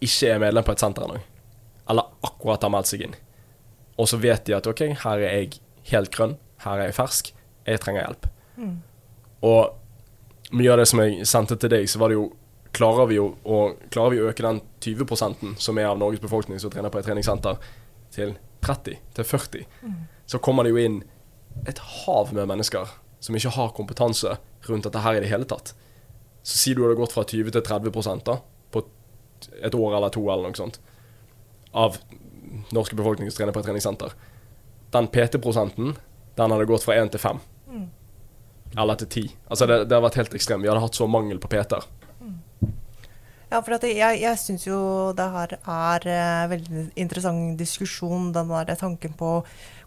ikke 0.00 0.30
er 0.32 0.40
medlem 0.42 0.64
på 0.64 0.72
et 0.72 0.82
senter 0.82 1.04
ennå. 1.04 1.20
Eller 1.90 2.08
akkurat 2.24 2.64
har 2.64 2.72
meldt 2.72 2.90
seg 2.90 3.04
inn. 3.04 3.18
Og 3.98 4.08
så 4.08 4.20
vet 4.22 4.46
de 4.46 4.56
at 4.56 4.66
OK, 4.70 4.84
her 5.02 5.26
er 5.26 5.42
jeg 5.42 5.60
helt 5.92 6.14
grønn, 6.14 6.36
her 6.64 6.80
er 6.80 6.90
jeg 6.90 6.96
fersk, 6.96 7.32
jeg 7.68 7.82
trenger 7.82 8.06
hjelp. 8.06 8.28
Mm. 8.56 8.74
Og 9.48 9.74
mye 10.56 10.72
av 10.72 10.80
det 10.80 10.86
som 10.88 11.02
jeg 11.02 11.26
sendte 11.28 11.58
til 11.60 11.72
deg, 11.72 11.88
så 11.90 12.00
var 12.02 12.12
det 12.12 12.20
jo 12.20 12.28
Klarer 12.78 13.06
vi 13.08 13.16
jo 13.16 13.30
å, 13.48 13.58
klarer 13.88 14.12
vi 14.12 14.18
å 14.20 14.26
øke 14.28 14.44
den 14.44 14.58
20% 14.84 15.56
som 15.58 15.78
er 15.80 15.86
av 15.88 15.96
Norges 15.98 16.20
befolkning 16.20 16.60
som 16.60 16.70
trener 16.70 16.92
på 16.92 17.00
et 17.00 17.06
treningssenter, 17.08 17.56
til 18.12 18.34
30, 18.60 18.98
til 19.16 19.24
40, 19.24 19.64
så 20.28 20.40
kommer 20.44 20.68
det 20.68 20.74
jo 20.74 20.82
inn 20.82 20.98
et 21.66 21.80
hav 22.04 22.34
med 22.36 22.44
mennesker 22.50 22.92
som 23.24 23.34
ikke 23.34 23.54
har 23.56 23.72
kompetanse 23.74 24.36
rundt 24.68 24.84
dette 24.84 25.02
her 25.02 25.16
i 25.16 25.24
det 25.24 25.30
hele 25.32 25.48
tatt. 25.48 25.72
Så 26.44 26.60
sier 26.60 26.76
du 26.76 26.84
at 26.84 26.90
det 26.90 26.98
har 26.98 27.02
gått 27.02 27.16
fra 27.16 27.24
20 27.24 27.56
til 27.56 27.66
30 27.66 28.22
da, 28.28 28.38
på 28.70 28.84
et 29.64 29.74
år 29.74 29.96
eller 29.96 30.12
to 30.14 30.28
eller 30.28 30.52
noe 30.52 30.60
sånt, 30.60 30.78
av 31.72 31.98
norske 32.74 32.96
befolkning 32.96 33.30
som 33.30 33.40
trener 33.40 33.56
på 33.56 33.64
et 33.64 33.68
treningssenter. 33.68 34.14
Den 34.92 35.08
PT-prosenten, 35.12 35.96
den 36.36 36.54
hadde 36.54 36.68
gått 36.68 36.84
fra 36.86 36.96
1 37.00 37.16
til 37.16 37.24
5. 37.24 37.40
Mm. 37.68 37.88
Eller 38.76 38.98
til 39.00 39.08
ti. 39.08 39.24
Altså 39.50 39.66
det, 39.66 39.88
det 39.88 39.96
har 39.96 40.04
vært 40.04 40.18
helt 40.20 40.34
ekstremt. 40.34 40.62
Vi 40.62 40.68
hadde 40.68 40.82
hatt 40.84 40.98
så 40.98 41.08
mangel 41.08 41.38
på 41.40 41.48
PT-er. 41.48 41.86
Ja, 43.48 43.62
for 43.64 43.72
jeg, 43.80 44.18
jeg 44.20 44.36
syns 44.36 44.66
jo 44.66 44.78
det 45.16 45.24
her 45.32 45.54
er 45.56 46.04
eh, 46.04 46.48
veldig 46.50 46.82
interessant 47.00 47.54
diskusjon, 47.56 48.26
den 48.34 48.50
der 48.52 48.76
tanken 48.76 49.14
på 49.16 49.38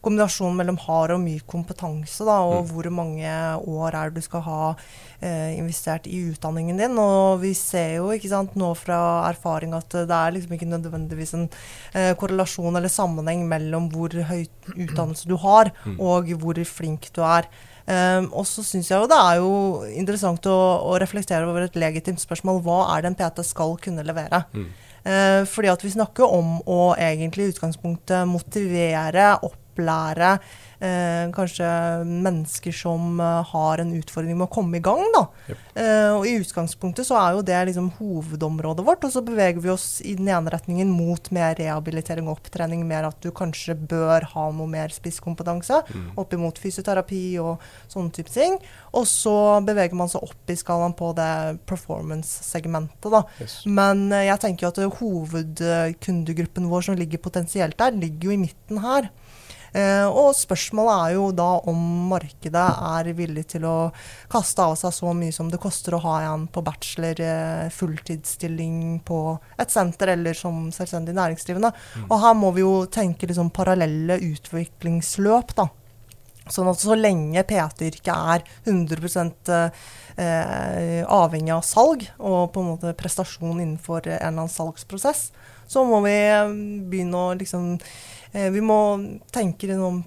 kombinasjonen 0.01 0.57
mellom 0.57 0.79
hard 0.81 1.13
og 1.13 1.21
myk 1.21 1.43
kompetanse, 1.45 2.25
da, 2.25 2.39
og 2.41 2.63
Mm. 2.63 2.71
hvor 2.73 2.89
mange 2.89 3.35
år 3.69 3.93
er 3.93 4.09
det 4.09 4.15
du 4.17 4.25
skal 4.25 4.41
ha 4.47 4.73
eh, 5.21 5.53
investert 5.59 6.07
i 6.09 6.23
utdanningen 6.31 6.81
din. 6.81 6.97
Og 6.97 7.37
vi 7.45 7.53
ser 7.53 7.99
jo 7.99 8.09
ikke 8.09 8.31
sant, 8.33 8.55
nå 8.57 8.71
fra 8.75 9.29
erfaring 9.29 9.75
at 9.77 9.93
det 9.93 10.09
er 10.09 10.33
liksom 10.33 10.57
ikke 10.57 10.71
nødvendigvis 10.73 11.35
en 11.37 11.45
eh, 11.93 12.15
korrelasjon 12.17 12.75
eller 12.81 12.89
sammenheng 12.89 13.45
mellom 13.47 13.91
hvor 13.93 14.09
høy 14.09 14.47
utdannelse 14.73 15.29
du 15.29 15.37
har, 15.37 15.69
Mm. 15.85 15.99
og 16.01 16.33
hvor 16.41 16.57
flink 16.65 17.11
du 17.13 17.21
er. 17.21 17.45
Um, 17.91 18.29
og 18.39 18.45
så 18.47 18.63
syns 18.63 18.87
jeg 18.87 19.01
jo 19.01 19.07
det 19.09 19.17
er 19.19 19.39
jo 19.41 19.51
interessant 19.99 20.45
å, 20.47 20.57
å 20.87 20.95
reflektere 21.01 21.47
over 21.49 21.65
et 21.65 21.75
legitimt 21.79 22.21
spørsmål. 22.23 22.61
Hva 22.63 22.79
er 22.93 23.03
det 23.03 23.11
en 23.11 23.17
PT 23.19 23.43
skal 23.49 23.75
kunne 23.83 24.05
levere? 24.07 24.45
Mm. 24.55 24.69
Uh, 25.01 25.41
fordi 25.49 25.71
at 25.73 25.83
vi 25.83 25.91
snakker 25.91 26.35
om 26.39 26.59
å 26.69 26.93
egentlig 26.95 27.49
i 27.49 27.55
utgangspunktet 27.55 28.29
motivere, 28.29 29.33
opplære 29.43 30.35
kanskje 31.35 31.67
mennesker 32.09 32.73
som 32.73 33.19
eh, 33.21 33.43
har 33.51 33.77
en 33.83 33.93
utfordring 33.93 34.37
med 34.37 34.47
å 34.47 34.53
komme 34.53 34.79
i 34.79 34.83
gang. 34.83 35.03
Da. 35.13 35.23
Yep. 35.51 35.57
Eh, 35.75 36.09
og 36.15 36.25
i 36.25 36.35
utgangspunktet 36.41 37.05
så 37.05 37.17
er 37.21 37.35
jo 37.37 37.43
det 37.45 37.59
liksom 37.69 37.91
hovedområdet 37.99 38.85
vårt, 38.87 39.05
og 39.05 39.13
så 39.13 39.21
beveger 39.25 39.61
vi 39.61 39.69
oss 39.73 40.01
i 40.01 40.15
den 40.17 40.27
ene 40.33 40.49
retningen 40.53 40.89
mot 40.89 41.29
mer 41.35 41.53
rehabilitering 41.59 42.27
og 42.27 42.39
opptrening, 42.39 42.81
mer 42.89 43.05
at 43.11 43.19
du 43.21 43.29
kanskje 43.35 43.75
bør 43.77 44.25
ha 44.33 44.47
noe 44.51 44.67
mer 44.67 44.89
spisskompetanse 44.93 45.81
Mm. 45.91 46.11
opp 46.17 46.33
imot 46.33 46.57
fysioterapi 46.61 47.39
og 47.41 47.61
sånne 47.91 48.11
type 48.15 48.31
ting. 48.31 48.57
Og 48.97 49.05
så 49.09 49.33
beveger 49.65 49.95
man 49.97 50.09
seg 50.11 50.23
opp 50.23 50.49
i 50.51 50.55
skalaen 50.59 50.93
på 50.97 51.11
det 51.17 51.59
performance-segmentet, 51.69 53.09
da. 53.11 53.23
Yes. 53.41 53.61
Men 53.65 54.11
eh, 54.11 54.25
jeg 54.29 54.39
tenker 54.43 54.67
jo 54.67 54.71
at 54.71 54.81
eh, 54.81 54.99
hovedkundegruppen 55.01 56.69
vår 56.71 56.87
som 56.89 56.97
ligger 56.99 57.21
potensielt 57.23 57.77
der, 57.79 57.91
ligger 57.97 58.29
jo 58.31 58.35
i 58.35 58.41
midten 58.45 58.81
her. 58.83 59.09
Eh, 59.71 60.03
og 60.03 60.33
spørsmålet 60.35 60.93
er 61.05 61.13
jo 61.15 61.27
da 61.35 61.47
om 61.71 61.83
markedet 62.09 62.63
er 62.91 63.09
villig 63.15 63.45
til 63.53 63.63
å 63.69 63.75
kaste 64.31 64.65
av 64.65 64.75
seg 64.79 64.91
så 64.97 65.13
mye 65.15 65.31
som 65.35 65.47
det 65.51 65.61
koster 65.63 65.95
å 65.95 66.01
ha 66.03 66.15
en 66.27 66.47
på 66.51 66.63
bachelor 66.65 67.21
eh, 67.23 67.67
fulltidsstilling 67.71 68.99
på 69.07 69.21
et 69.61 69.71
senter 69.71 70.11
eller 70.17 70.35
som 70.35 70.65
selvstendig 70.75 71.15
næringsdrivende. 71.15 71.71
Og 72.09 72.17
her 72.19 72.35
må 72.35 72.51
vi 72.55 72.65
jo 72.65 72.81
tenke 72.91 73.29
liksom 73.29 73.53
parallelle 73.55 74.19
utviklingsløp, 74.31 75.55
da. 75.55 75.69
Sånn 76.51 76.67
at 76.67 76.81
så 76.81 76.97
lenge 76.97 77.43
PT-yrket 77.47 78.11
er 78.11 78.43
100 78.65 79.71
eh, 80.17 81.03
avhengig 81.05 81.53
av 81.53 81.63
salg 81.63 82.03
og 82.17 82.49
på 82.51 82.63
en 82.63 82.71
måte 82.73 82.95
prestasjon 82.97 83.61
innenfor 83.61 84.01
en 84.03 84.17
eller 84.17 84.31
annen 84.33 84.51
salgsprosess, 84.51 85.29
så 85.71 85.85
må 85.87 86.01
vi 86.03 86.15
eh, 86.19 86.51
begynne 86.91 87.25
å 87.29 87.33
liksom 87.39 87.73
eh, 88.33 88.49
Vi 88.51 88.61
må 88.63 88.79
tenke 89.31 89.69
i 89.69 89.75
noen 89.75 90.01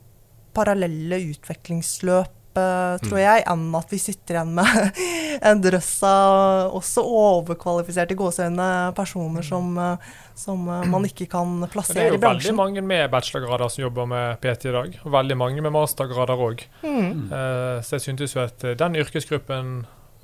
parallelle 0.55 1.23
utviklingsløp, 1.33 2.31
tror 2.55 3.17
Mm. 3.19 3.19
jeg, 3.19 3.43
enn 3.51 3.63
at 3.75 3.91
vi 3.91 3.99
sitter 3.99 4.37
igjen 4.37 4.53
med 4.55 4.99
en 5.51 5.59
drøss 5.65 5.97
av 6.07 6.77
også 6.79 7.03
overkvalifiserte 7.03 8.15
gåseøyne 8.15 8.69
personer 8.95 9.43
som, 9.43 9.73
eh, 9.83 10.13
som 10.39 10.63
man 10.63 11.03
ikke 11.11 11.27
kan 11.33 11.57
plassere 11.73 12.13
i 12.15 12.15
bransjen. 12.15 12.21
det 12.21 12.21
er 12.21 12.31
jo 12.31 12.37
veldig 12.37 12.55
mange 12.61 12.85
med 12.87 13.11
bachelorgrader 13.11 13.75
som 13.75 13.83
jobber 13.89 14.07
med 14.07 14.39
PT 14.45 14.71
i 14.71 14.77
dag. 14.77 14.95
Og 15.03 15.11
veldig 15.17 15.41
mange 15.41 15.67
med 15.67 15.75
mastergrader 15.75 16.47
òg. 16.47 16.63
Mm. 16.87 17.27
Eh, 17.35 17.83
så 17.83 17.99
jeg 17.99 18.07
syntes 18.07 18.37
jo 18.37 18.45
at 18.45 18.63
den 18.85 19.01
yrkesgruppen 19.03 19.75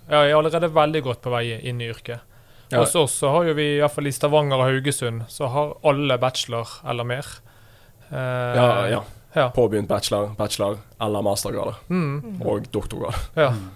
ja, 0.07 0.23
er 0.23 0.37
allerede 0.39 0.71
veldig 0.79 1.03
godt 1.11 1.25
på 1.27 1.35
vei 1.35 1.49
inn 1.59 1.83
i 1.83 1.91
yrket. 1.91 2.23
Ja. 2.71 2.79
Hos 2.85 2.95
oss 2.95 3.13
så 3.19 3.31
har 3.35 3.45
jo 3.49 3.55
vi, 3.59 3.65
i 3.77 3.81
hvert 3.81 3.91
fall 3.97 4.07
i 4.07 4.13
Stavanger 4.15 4.61
og 4.61 4.69
Haugesund, 4.69 5.25
så 5.29 5.49
har 5.51 5.73
alle 5.85 6.19
bachelor 6.23 6.69
eller 6.89 7.05
mer. 7.05 7.27
Eh, 8.11 8.57
Ja, 8.57 8.87
ja. 8.89 9.03
ja. 9.35 9.49
Påbegynt 9.51 9.89
bachelor, 9.89 10.29
bachelor 10.39 10.79
eller 11.01 11.23
mastergrader. 11.23 11.75
Mm, 11.89 12.41
Og 12.47 12.67
doktorgrad. 12.73 13.15
ja. 13.37 13.51
Mm. 13.51 13.71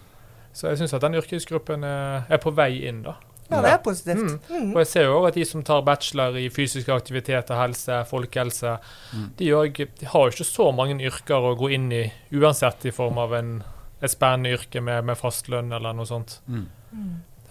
Så 0.54 0.68
jeg 0.70 0.78
syns 0.78 0.92
at 0.94 1.02
den 1.02 1.14
yrkesgruppen 1.18 1.83
er, 1.83 2.22
er 2.30 2.38
på 2.38 2.52
vei 2.54 2.85
inn, 2.87 3.00
da. 3.02 3.16
Ja, 3.50 3.59
det 3.61 3.70
er 3.74 3.80
positivt. 3.83 4.22
Mm. 4.48 4.61
Mm. 4.62 4.68
Og 4.72 4.78
jeg 4.85 4.87
ser 4.87 5.04
jo 5.09 5.16
at 5.26 5.35
de 5.35 5.44
som 5.44 5.62
tar 5.66 5.83
bachelor 5.85 6.38
i 6.38 6.46
fysisk 6.48 6.88
aktivitet 6.94 7.50
og 7.50 7.59
helse, 7.59 7.98
folkehelse, 8.09 8.76
Mm. 9.12 9.26
de, 9.37 9.50
også, 9.52 9.88
de 10.00 10.07
har 10.07 10.20
jo 10.24 10.30
ikke 10.30 10.46
så 10.46 10.68
mange 10.74 10.96
yrker 11.02 11.35
å 11.50 11.57
gå 11.59 11.72
inn 11.74 11.90
i, 11.92 12.04
uansett 12.33 12.87
i 12.87 12.90
form 12.94 13.18
av 13.18 13.35
en, 13.35 13.62
et 14.00 14.11
spennende 14.14 14.54
yrke 14.54 14.80
med, 14.80 15.04
med 15.04 15.16
fast 15.18 15.48
lønn 15.48 15.72
eller 15.72 15.92
noe 15.92 16.07
sånt. 16.07 16.38
Mm. 16.48 16.66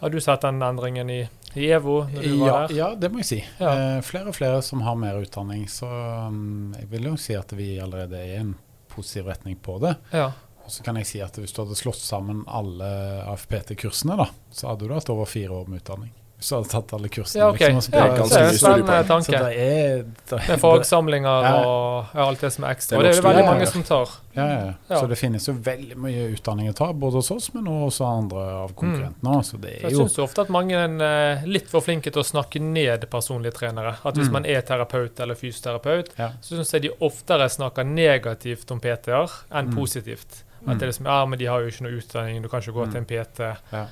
Har 0.04 0.12
du 0.12 0.20
sett 0.22 0.42
den 0.44 0.60
endringen 0.68 1.10
i, 1.13 1.22
i 1.56 1.68
EVO 1.72 1.94
når 2.12 2.22
du 2.26 2.30
Ja, 2.34 2.39
var 2.44 2.68
der? 2.68 2.76
ja, 2.76 2.88
det 3.00 3.10
må 3.13 3.22
jeg 3.22 3.30
si. 3.30 3.38
Ja. 3.62 3.69
Eh, 3.96 4.00
flere 4.04 4.34
og 4.34 4.36
flere 4.36 4.60
som 4.65 4.82
har 4.84 4.98
mer 5.00 5.15
utdanning. 5.23 5.63
Så 5.71 5.88
um, 5.88 6.73
jeg 6.75 6.90
vil 6.92 7.08
jo 7.08 7.13
si 7.23 7.38
at 7.40 7.54
vi 7.56 7.77
allerede 7.80 8.19
er 8.19 8.34
i 8.34 8.42
en 8.42 8.56
positiv 8.92 9.30
retning 9.32 9.56
på 9.63 9.77
det. 9.80 9.94
Ja. 10.12 10.34
Og 10.63 10.71
så 10.71 10.84
kan 10.84 11.00
jeg 11.00 11.08
si 11.08 11.21
at 11.23 11.36
hvis 11.40 11.56
du 11.56 11.62
hadde 11.63 11.75
slått 11.80 12.00
sammen 12.04 12.44
alle 12.48 12.90
AFPT-kursene, 13.32 14.15
da, 14.19 14.27
så 14.52 14.69
hadde 14.73 14.88
du 14.88 14.94
hatt 14.96 15.10
over 15.12 15.27
fire 15.27 15.56
år 15.56 15.71
med 15.71 15.82
utdanning. 15.84 16.12
Du 16.50 16.56
hadde 16.56 16.69
tatt 16.69 16.94
alle 16.94 17.08
kursene. 17.10 17.39
Ja, 17.39 17.50
okay. 17.54 17.71
liksom, 17.73 17.94
Ja, 17.94 18.04
det 18.04 18.19
er 18.35 18.48
en 18.50 18.58
spennende 18.58 19.04
tanke. 19.08 19.31
det 19.31 19.58
er, 19.58 20.04
det, 20.29 20.39
Med 20.50 20.60
fagsamlinger 20.60 21.44
Ja. 21.44 21.54
og 21.65 22.06
alt 22.15 22.41
det 22.41 22.52
som 22.54 22.63
er 22.65 22.73
ekstra. 22.75 22.98
Det 22.98 22.98
er 22.98 22.98
Og 22.98 23.04
det 23.04 23.12
er 23.17 23.21
det 23.21 23.23
veldig 23.29 23.46
mange 23.46 23.67
som 23.71 23.83
tar. 23.83 24.10
Ja. 24.35 24.73
Så 24.89 25.08
det 25.08 25.17
finnes 25.17 25.46
jo 25.48 25.54
veldig 25.54 25.96
mye 25.98 26.27
utdanning 26.35 26.69
å 26.69 26.73
ta, 26.75 26.91
både 26.94 27.13
hos 27.21 27.31
oss, 27.31 27.54
men 27.54 27.65
også 27.69 28.06
andre 28.06 28.39
av 28.63 28.73
konkurrentene. 28.75 29.35
Mm. 29.37 29.44
Så 29.44 29.58
det 29.62 29.81
Jeg 29.81 29.91
er 29.94 29.98
syns 29.98 30.17
ofte 30.19 30.41
at 30.41 30.50
mange 30.50 30.73
er 30.73 31.02
eh, 31.39 31.46
litt 31.46 31.69
for 31.69 31.81
flinke 31.81 32.12
til 32.12 32.21
å 32.21 32.25
snakke 32.25 32.60
ned 32.62 33.08
personlige 33.10 33.54
trenere. 33.54 33.96
At 34.04 34.15
hvis 34.15 34.27
Mm. 34.27 34.31
man 34.33 34.46
er 34.46 34.62
terapeut 34.62 35.19
eller 35.19 35.35
fysioterapeut, 35.35 36.10
så 36.41 36.56
syns 36.58 36.71
jeg 36.73 36.81
de 36.81 36.89
oftere 37.02 37.48
snakker 37.50 37.83
negativt 37.85 38.69
om 38.71 38.79
PT-er 38.79 39.29
enn 39.52 39.69
Mm. 39.69 39.75
positivt. 39.77 40.44
Mm. 40.65 40.71
At 40.71 40.79
det 40.79 40.83
er 40.83 40.91
liksom, 40.91 41.06
ja, 41.06 41.25
men 41.25 41.37
de 41.39 41.46
har 41.46 41.60
jo 41.62 41.67
ikke 41.67 41.81
noe 41.83 41.98
utdanning, 42.00 42.41
du 42.41 42.48
kan 42.50 42.62
ikke 42.62 42.73
gå 42.73 42.85
Mm. 42.85 42.91
til 42.91 42.98
en 42.98 43.06
PT. 43.06 43.39
Ja. 43.73 43.85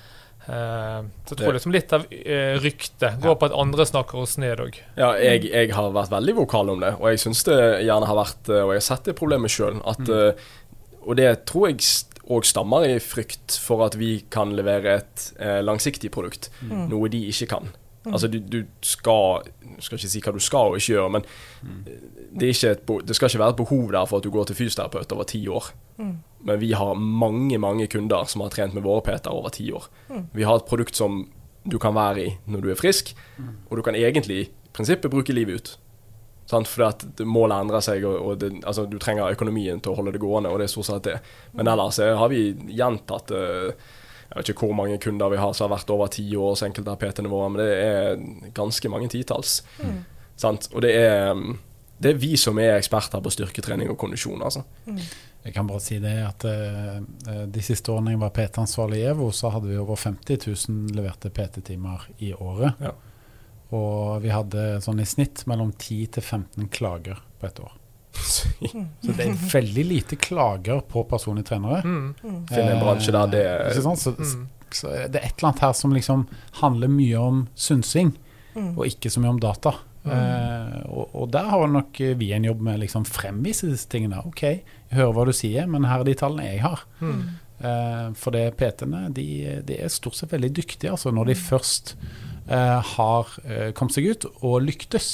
Eh, 0.49 1.01
så 1.25 1.35
jeg 1.35 1.37
tror 1.37 1.53
liksom 1.53 1.73
litt 1.75 1.91
av 1.93 2.05
eh, 2.09 2.55
ryktet 2.63 3.19
går 3.21 3.35
på 3.37 3.45
at 3.45 3.53
andre 3.61 3.85
snakker 3.85 4.23
oss 4.23 4.37
ned 4.41 4.59
òg. 4.63 4.79
Ja, 4.97 5.11
jeg, 5.21 5.45
jeg 5.51 5.69
har 5.77 5.91
vært 5.93 6.09
veldig 6.11 6.33
vokal 6.41 6.71
om 6.73 6.79
det, 6.81 6.95
og 6.97 7.11
jeg 7.11 7.21
syns 7.21 7.43
det 7.45 7.59
gjerne 7.85 8.09
har 8.09 8.17
vært 8.17 8.49
eh, 8.49 8.63
Og 8.65 8.73
jeg 8.73 8.81
har 8.81 8.87
sett 8.87 9.05
det 9.11 9.15
problemet 9.19 9.53
sjøl. 9.53 9.77
Mm. 9.77 10.39
Og 11.05 11.15
det 11.17 11.29
tror 11.49 11.69
jeg 11.69 11.85
òg 12.31 12.45
stammer 12.47 12.85
i 12.87 12.97
frykt 13.03 13.57
for 13.61 13.83
at 13.85 13.95
vi 13.99 14.23
kan 14.33 14.53
levere 14.55 14.97
et 15.01 15.27
langsiktig 15.65 16.11
produkt, 16.13 16.49
Mm. 16.61 16.87
noe 16.89 17.09
de 17.09 17.21
ikke 17.29 17.47
kan. 17.53 17.69
Altså, 18.05 18.27
du, 18.31 18.39
du 18.39 18.63
skal 18.81 19.43
Jeg 19.75 19.83
skal 19.85 19.97
ikke 19.99 20.09
si 20.09 20.21
hva 20.25 20.31
du 20.33 20.39
skal 20.41 20.71
og 20.73 20.77
ikke 20.79 20.93
gjøre, 20.95 21.09
men 21.17 21.25
Mm. 21.61 21.83
det, 22.33 22.47
er 22.47 22.53
ikke 22.53 22.71
et, 22.71 23.07
det 23.07 23.15
skal 23.15 23.29
ikke 23.29 23.39
være 23.43 23.53
et 23.53 23.61
behov 23.61 23.91
der 23.93 24.05
for 24.09 24.17
at 24.17 24.23
du 24.25 24.31
går 24.33 24.45
til 24.49 24.55
fysioterapeut 24.57 25.11
over 25.13 25.23
ti 25.29 25.43
år. 25.47 25.71
Mm. 25.97 26.15
Men 26.47 26.59
vi 26.61 26.71
har 26.73 26.97
mange 26.97 27.59
mange 27.61 27.87
kunder 27.91 28.25
som 28.29 28.41
har 28.41 28.53
trent 28.53 28.73
med 28.73 28.85
våre 28.85 29.03
PT-er 29.05 29.33
over 29.33 29.53
ti 29.53 29.69
år. 29.71 29.85
Mm. 30.09 30.25
Vi 30.33 30.47
har 30.47 30.59
et 30.59 30.67
produkt 30.69 30.97
som 30.97 31.23
du 31.63 31.77
kan 31.79 31.93
være 31.93 32.25
i 32.25 32.33
når 32.49 32.63
du 32.63 32.71
er 32.73 32.79
frisk, 32.79 33.13
og 33.69 33.77
du 33.77 33.83
kan 33.85 33.95
egentlig 33.95 34.39
i 34.41 34.49
prinsippet 34.73 35.11
bruke 35.13 35.33
livet 35.35 35.61
ut. 35.61 35.73
Sant? 36.51 36.67
Fordi 36.67 36.87
at 36.87 37.23
målet 37.27 37.63
endrer 37.63 37.83
seg, 37.85 38.05
og, 38.07 38.17
og 38.19 38.39
det, 38.41 38.51
altså, 38.67 38.85
du 38.89 38.97
trenger 38.99 39.31
økonomien 39.31 39.79
til 39.79 39.93
å 39.93 39.97
holde 39.99 40.15
det 40.15 40.21
gående. 40.23 40.51
og 40.51 40.59
det 40.59 40.67
er 40.67 40.73
stort 40.73 40.89
sett 40.89 41.07
det. 41.07 41.17
Men 41.55 41.69
ellers 41.71 41.99
eh, 42.03 42.15
har 42.17 42.31
vi 42.31 42.51
gjentatt 42.75 43.31
eh, 43.31 43.71
Jeg 44.31 44.39
vet 44.39 44.51
ikke 44.53 44.67
hvor 44.69 44.77
mange 44.79 44.99
kunder 45.03 45.31
vi 45.31 45.39
har 45.39 45.53
som 45.55 45.67
har 45.67 45.77
vært 45.77 45.91
over 45.91 46.11
ti 46.11 46.23
år 46.35 46.53
hos 46.53 46.63
enkelte 46.63 46.93
av 46.93 46.99
PT-ene 46.99 47.31
våre, 47.31 47.49
men 47.51 47.61
det 47.61 47.71
er 47.75 48.51
ganske 48.55 48.91
mange 48.91 49.09
titalls. 49.11 49.59
Mm. 49.83 49.97
Og 50.47 50.79
det 50.81 50.91
er, 50.97 51.41
det 52.01 52.13
er 52.13 52.21
vi 52.21 52.31
som 52.39 52.59
er 52.63 52.77
eksperter 52.77 53.21
på 53.21 53.33
styrketrening 53.35 53.91
og 53.91 53.99
kondisjon. 53.99 54.41
altså. 54.41 54.63
Jeg 55.43 55.53
kan 55.55 55.67
bare 55.67 55.81
si 55.81 55.97
det 55.99 56.13
at 56.21 56.43
eh, 56.45 56.97
eh, 57.27 57.45
de 57.49 57.61
siste 57.65 57.89
årene 57.93 58.13
jeg 58.13 58.19
var 58.21 58.29
PT-ansvarlig 58.35 58.99
i 59.01 59.07
EVO, 59.09 59.31
så 59.33 59.49
hadde 59.55 59.71
vi 59.71 59.77
over 59.81 59.97
50 59.97 60.37
000 60.69 60.91
leverte 60.97 61.31
PT-timer 61.33 62.03
i 62.21 62.33
året. 62.37 62.77
Ja. 62.83 62.91
Og 63.73 64.21
vi 64.21 64.29
hadde 64.29 64.65
sånn 64.83 64.99
i 65.01 65.05
snitt 65.07 65.45
mellom 65.49 65.71
10 65.79 66.05
til 66.17 66.23
15 66.23 66.67
klager 66.75 67.21
på 67.39 67.47
et 67.49 67.61
år. 67.63 67.71
Så 68.21 69.13
det 69.15 69.23
er 69.25 69.37
veldig 69.53 69.85
lite 69.87 70.17
klager 70.19 70.81
på 70.91 71.05
personlige 71.09 71.47
trenere. 71.53 71.79
Mm. 71.81 72.09
Finne 72.51 72.73
en 72.75 72.81
bransje 72.83 73.13
der 73.15 73.29
det 73.31 73.43
er 73.47 73.69
ikke 73.71 73.85
sant? 73.87 74.01
Så, 74.03 74.11
Mm. 74.19 74.47
så 74.71 74.91
det 75.07 75.15
er 75.21 75.25
et 75.29 75.37
eller 75.39 75.49
annet 75.49 75.63
her 75.65 75.73
som 75.73 75.93
liksom 75.95 76.27
handler 76.61 76.87
mye 76.91 77.17
om 77.19 77.47
synsing, 77.55 78.13
Mm. 78.53 78.77
og 78.77 78.85
ikke 78.85 79.09
så 79.09 79.21
mye 79.23 79.29
om 79.31 79.39
data. 79.39 79.71
Eh, 80.05 80.77
og, 80.89 81.11
og 81.13 81.29
der 81.33 81.51
har 81.51 81.67
nok 81.69 82.01
vi 82.17 82.31
en 82.33 82.47
jobb 82.47 82.63
med 82.65 82.79
å 82.79 82.83
liksom 82.83 83.05
fremvise 83.05 83.69
disse 83.69 83.89
tingene. 83.91 84.23
OK, 84.25 84.43
jeg 84.47 84.97
hører 84.97 85.15
hva 85.17 85.27
du 85.29 85.33
sier, 85.35 85.69
men 85.69 85.85
her 85.89 86.01
er 86.01 86.09
de 86.09 86.17
tallene 86.17 86.49
jeg 86.49 86.63
har. 86.65 86.85
Mm. 87.03 87.23
Eh, 87.61 88.05
for 88.17 88.33
det 88.33 88.47
PT-ene 88.57 89.07
de, 89.13 89.27
de 89.67 89.81
er 89.85 89.93
stort 89.93 90.17
sett 90.17 90.31
veldig 90.33 90.49
dyktige 90.57 90.89
altså 90.95 91.11
når 91.13 91.27
de 91.29 91.35
først 91.37 91.91
eh, 92.49 92.79
har 92.95 93.35
eh, 93.45 93.67
kommet 93.77 93.93
seg 93.93 94.09
ut 94.09 94.25
og 94.41 94.63
lyktes. 94.65 95.11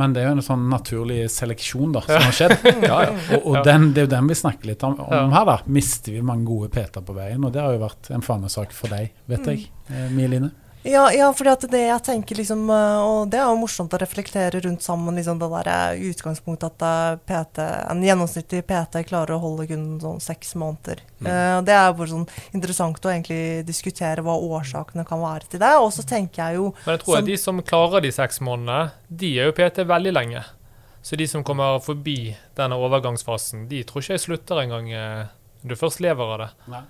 Men 0.00 0.14
det 0.14 0.22
er 0.22 0.30
jo 0.30 0.36
en 0.38 0.46
sånn 0.46 0.62
naturlig 0.72 1.18
seleksjon 1.30 1.92
da, 1.92 2.00
som 2.06 2.24
har 2.24 2.36
skjedd. 2.36 2.54
Ja, 2.88 3.00
ja. 3.04 3.16
Og, 3.36 3.50
og 3.50 3.58
den, 3.66 3.90
det 3.92 4.04
er 4.04 4.06
jo 4.06 4.12
den 4.14 4.30
vi 4.30 4.38
snakker 4.38 4.70
litt 4.70 4.84
om, 4.88 4.96
om 5.04 5.34
her. 5.34 5.44
da 5.50 5.58
Mister 5.68 6.14
vi 6.14 6.22
mange 6.24 6.48
gode 6.48 6.70
PT-er 6.72 7.04
på 7.04 7.16
veien? 7.16 7.44
Og 7.44 7.52
det 7.52 7.60
har 7.60 7.74
jo 7.76 7.82
vært 7.82 8.08
en 8.14 8.24
fanesak 8.24 8.72
for 8.76 8.92
deg, 8.94 9.12
vet 9.30 9.50
jeg. 9.52 9.66
Eh, 9.90 10.08
Mie 10.14 10.30
Line. 10.32 10.52
Ja, 10.82 11.04
ja 11.14 11.28
for 11.34 11.46
det 11.46 11.80
jeg 11.80 12.02
tenker 12.02 12.38
liksom 12.40 12.64
eh, 12.72 13.00
Og 13.06 13.30
det 13.30 13.38
er 13.38 13.46
jo 13.46 13.60
morsomt 13.60 13.92
å 13.94 14.00
reflektere 14.02 14.62
rundt 14.64 14.82
sammen 14.82 15.18
liksom 15.18 15.38
det 15.38 15.48
der 15.52 15.70
eh, 15.70 16.06
utgangspunktet 16.10 16.72
at 16.72 16.86
eh, 16.86 17.18
PT, 17.28 17.66
en 17.92 18.02
gjennomsnittlig 18.02 18.64
PT 18.66 19.04
klarer 19.06 19.36
å 19.36 19.42
holde 19.42 19.68
kun 19.70 19.84
sånn 20.02 20.22
seks 20.22 20.56
måneder. 20.58 21.02
Mm. 21.22 21.64
Det 21.66 21.74
er 21.76 21.92
bare 21.94 22.10
sånn 22.10 22.24
interessant 22.56 23.04
å 23.06 23.12
egentlig 23.12 23.62
diskutere 23.68 24.24
hva 24.26 24.34
årsakene 24.34 25.04
kan 25.06 25.22
være 25.22 25.52
til 25.52 25.62
det. 25.62 25.70
Og 25.78 25.92
så 25.94 26.04
tenker 26.06 26.42
jeg 26.42 26.58
jo 26.58 26.72
Men 26.84 26.96
jeg 26.96 27.04
tror 27.04 27.14
Som- 27.14 27.22
at 27.22 27.30
de 27.30 27.36
som 27.44 27.62
klarer 27.62 28.02
de 28.02 28.12
seks 28.14 28.40
månedene, 28.42 28.90
de 29.08 29.30
er 29.38 29.50
jo 29.50 29.56
PT 29.58 29.86
veldig 29.86 30.14
lenge. 30.16 30.42
Så 31.02 31.18
de 31.18 31.26
som 31.26 31.44
kommer 31.44 31.78
forbi 31.82 32.34
denne 32.58 32.78
overgangsfasen, 32.78 33.68
de 33.68 33.82
tror 33.84 34.02
ikke 34.02 34.18
jeg 34.18 34.26
slutter 34.26 34.62
engang 34.62 34.90
når 34.90 35.74
du 35.74 35.78
først 35.78 36.02
lever 36.02 36.34
av 36.34 36.38
det. 36.38 36.50
Nei, 36.70 36.82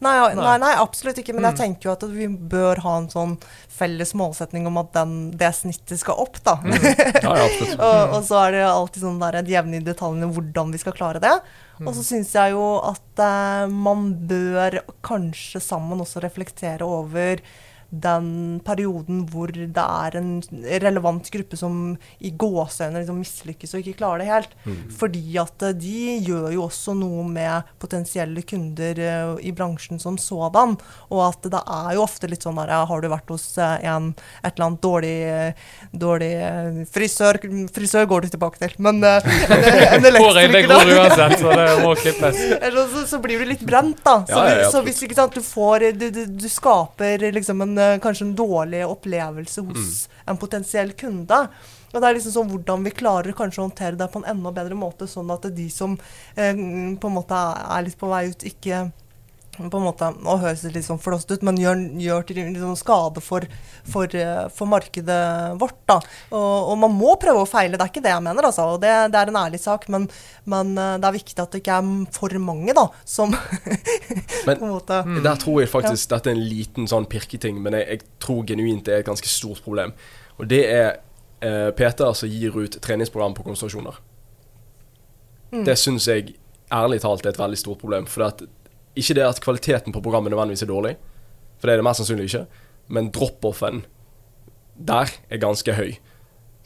Nei. 0.00 0.14
nei, 0.34 0.54
nei 0.62 0.72
absolutt 0.80 1.18
ikke. 1.20 1.34
Men 1.36 1.44
jeg 1.50 1.52
Mm. 1.54 1.60
tenker 1.60 1.88
jo 1.90 1.92
at 1.92 2.04
vi 2.08 2.26
bør 2.26 2.78
ha 2.86 2.96
en 2.96 3.08
sånn 3.12 3.34
felles 3.68 4.14
målsetning 4.16 4.66
om 4.66 4.78
at 4.80 4.92
den, 4.96 5.30
det 5.36 5.50
snittet 5.54 6.00
skal 6.00 6.16
opp, 6.22 6.38
da. 6.42 6.54
Ja, 6.64 7.34
ja, 7.36 7.48
og, 7.86 8.14
og 8.16 8.24
så 8.24 8.38
er 8.46 8.52
det 8.56 8.62
alltid 8.64 9.02
sånn 9.04 9.20
der 9.20 9.42
jevne 9.44 9.76
i 9.76 9.84
detaljene 9.84 10.32
hvordan 10.32 10.72
vi 10.72 10.80
skal 10.80 10.96
klare 10.96 11.20
det. 11.20 11.34
Mm. 11.80 11.88
Og 11.88 11.94
så 11.98 12.04
syns 12.04 12.32
jeg 12.32 12.52
jo 12.56 12.64
at 12.84 13.24
eh, 13.24 13.66
man 13.72 14.14
bør 14.28 14.80
kanskje 15.04 15.60
sammen 15.64 16.00
også 16.00 16.20
reflektere 16.24 16.84
over 16.88 17.40
den 17.90 18.60
perioden 18.64 19.24
hvor 19.30 19.50
det 19.50 19.82
er 19.82 20.16
en 20.18 20.30
relevant 20.82 21.26
gruppe 21.34 21.58
som 21.58 21.96
i 22.22 22.30
gåseøyne 22.30 23.00
liksom 23.02 23.18
mislykkes 23.20 23.74
og 23.74 23.82
ikke 23.82 23.98
klarer 24.00 24.22
det 24.22 24.30
helt. 24.30 24.54
Mm. 24.64 24.78
Fordi 25.00 25.24
at 25.42 25.66
eh, 25.66 25.76
de 25.76 26.16
gjør 26.26 26.48
jo 26.54 26.64
også 26.68 26.94
noe 26.98 27.24
med 27.26 27.70
potensielle 27.82 28.44
kunder 28.46 29.00
eh, 29.02 29.34
i 29.46 29.54
bransjen 29.56 30.00
som 30.02 30.18
sådan. 30.20 30.76
Og 31.10 31.24
at 31.26 31.50
det 31.50 31.62
er 31.66 31.96
jo 31.96 32.04
ofte 32.06 32.30
litt 32.30 32.46
sånn 32.46 32.58
der 32.60 32.70
Har 32.70 33.02
du 33.02 33.08
vært 33.10 33.30
hos 33.32 33.46
eh, 33.58 33.86
en 33.90 34.12
et 34.44 34.54
eller 34.54 34.66
annet 34.66 34.82
dårlig, 34.84 35.16
eh, 35.26 35.68
dårlig 35.92 36.30
eh, 36.36 36.80
frisør 36.90 37.38
Frisør 37.74 38.06
går 38.10 38.24
du 38.24 38.32
tilbake 38.34 38.60
til, 38.60 38.74
men 38.82 39.02
eh, 39.06 39.26
en, 39.50 39.66
en 39.96 40.08
elektriker 40.10 40.68
går 40.70 40.92
uansett, 40.94 41.36
så 41.40 41.54
det 41.58 41.66
må 41.82 41.94
klippes. 42.02 42.40
Så, 42.94 43.04
så 43.14 43.20
blir 43.22 43.42
du 43.42 43.48
litt 43.50 43.64
brent, 43.66 43.98
da. 44.04 44.20
Så, 44.28 44.36
Ja, 44.36 44.46
ja, 44.48 44.58
ja, 44.64 44.70
så 44.72 44.82
hvis 44.86 45.02
ikke 45.04 45.18
sant, 45.18 45.34
du 45.34 45.44
får 45.44 45.90
Du, 45.96 46.06
du, 46.12 46.22
du 46.40 46.48
skaper 46.50 47.26
liksom 47.34 47.62
en, 47.64 47.76
eh, 47.78 47.79
kanskje 48.02 48.26
en 48.28 48.34
dårlig 48.38 48.82
opplevelse 48.86 49.64
hos 49.66 50.08
Mm. 50.08 50.24
en 50.32 50.36
potensiell 50.40 50.92
kunde. 50.92 51.38
Og 51.92 52.00
det 52.00 52.06
er 52.08 52.14
liksom 52.14 52.32
sånn 52.36 52.50
hvordan 52.52 52.84
vi 52.84 52.90
klarer 52.94 53.32
kanskje 53.34 53.62
å 53.62 53.68
håndtere 53.68 53.96
det 53.98 54.10
på 54.12 54.20
en 54.22 54.30
enda 54.36 54.52
bedre 54.54 54.76
måte, 54.78 55.08
sånn 55.10 55.30
at 55.34 55.48
de 55.56 55.68
som 55.70 55.98
eh, 56.36 56.54
på 56.54 57.08
en 57.10 57.16
måte 57.16 57.34
er 57.34 57.82
litt 57.82 57.98
på 57.98 58.08
vei 58.08 58.28
ut, 58.30 58.44
ikke 58.46 58.92
på 59.58 59.76
en 59.76 59.82
måte, 59.84 60.06
Nå 60.22 60.36
høres 60.40 60.62
det 60.64 60.70
litt 60.76 60.86
sånn 60.86 61.00
flåst 61.02 61.30
ut, 61.34 61.42
men 61.44 61.58
gjør, 61.60 61.80
gjør 62.00 62.22
til 62.28 62.38
liksom 62.38 62.76
skade 62.78 63.20
for, 63.20 63.44
for, 63.90 64.06
eh, 64.16 64.46
for 64.54 64.70
markedet 64.70 65.18
vårt. 65.60 65.76
da. 65.90 65.98
Og, 66.30 66.70
og 66.70 66.78
man 66.80 66.94
må 66.96 67.16
prøve 67.20 67.42
å 67.42 67.48
feile, 67.50 67.76
det 67.76 67.84
er 67.84 67.90
ikke 67.92 68.04
det 68.04 68.12
jeg 68.14 68.24
mener. 68.24 68.46
altså, 68.48 68.68
og 68.76 68.80
Det, 68.80 68.92
det 69.12 69.18
er 69.20 69.32
en 69.32 69.40
ærlig 69.42 69.60
sak, 69.60 69.88
men, 69.92 70.06
men 70.48 70.70
eh, 70.78 70.94
det 71.02 71.08
er 71.10 71.16
viktig 71.18 71.42
at 71.42 71.50
det 71.52 71.60
ikke 71.64 71.76
er 71.80 71.90
for 72.14 72.36
mange 72.40 72.76
da, 72.78 72.86
som 73.04 73.34
Men- 74.46 74.56
på 74.56 74.64
en 74.64 74.74
måte 74.78 75.00
Mm. 75.00 75.22
Der 75.24 75.36
tror 75.40 75.60
jeg 75.60 75.70
faktisk 75.70 76.10
dette 76.10 76.30
er 76.30 76.34
en 76.36 76.44
liten 76.44 76.86
sånn 76.90 77.06
pirketing, 77.10 77.60
men 77.62 77.74
jeg, 77.78 77.86
jeg 77.88 78.00
tror 78.22 78.44
genuint 78.46 78.84
det 78.86 78.94
er 78.94 79.02
et 79.02 79.06
ganske 79.08 79.28
stort 79.28 79.62
problem. 79.64 79.92
Og 80.38 80.48
det 80.50 80.60
er 80.70 80.88
eh, 81.42 81.70
PT-er 81.76 82.14
som 82.16 82.28
gir 82.30 82.54
ut 82.56 82.76
treningsprogram 82.84 83.34
på 83.36 83.44
konsentrasjoner. 83.46 83.98
Mm. 85.52 85.64
Det 85.66 85.76
syns 85.80 86.06
jeg 86.08 86.34
ærlig 86.72 87.00
talt 87.02 87.26
er 87.26 87.32
et 87.34 87.40
veldig 87.40 87.58
stort 87.58 87.80
problem. 87.82 88.06
For 88.10 88.22
det 88.22 88.28
at, 88.32 88.42
ikke 88.98 89.16
det 89.18 89.26
at 89.26 89.40
kvaliteten 89.42 89.94
på 89.94 90.02
programmet 90.02 90.32
nødvendigvis 90.32 90.66
er 90.66 90.72
dårlig, 90.72 90.96
for 91.58 91.68
det 91.68 91.74
er 91.74 91.82
det 91.82 91.86
mest 91.86 92.02
sannsynlig 92.02 92.28
ikke, 92.30 92.46
men 92.90 93.10
drop-offen 93.14 93.84
der 94.80 95.12
er 95.28 95.42
ganske 95.42 95.74
høy. 95.76 95.98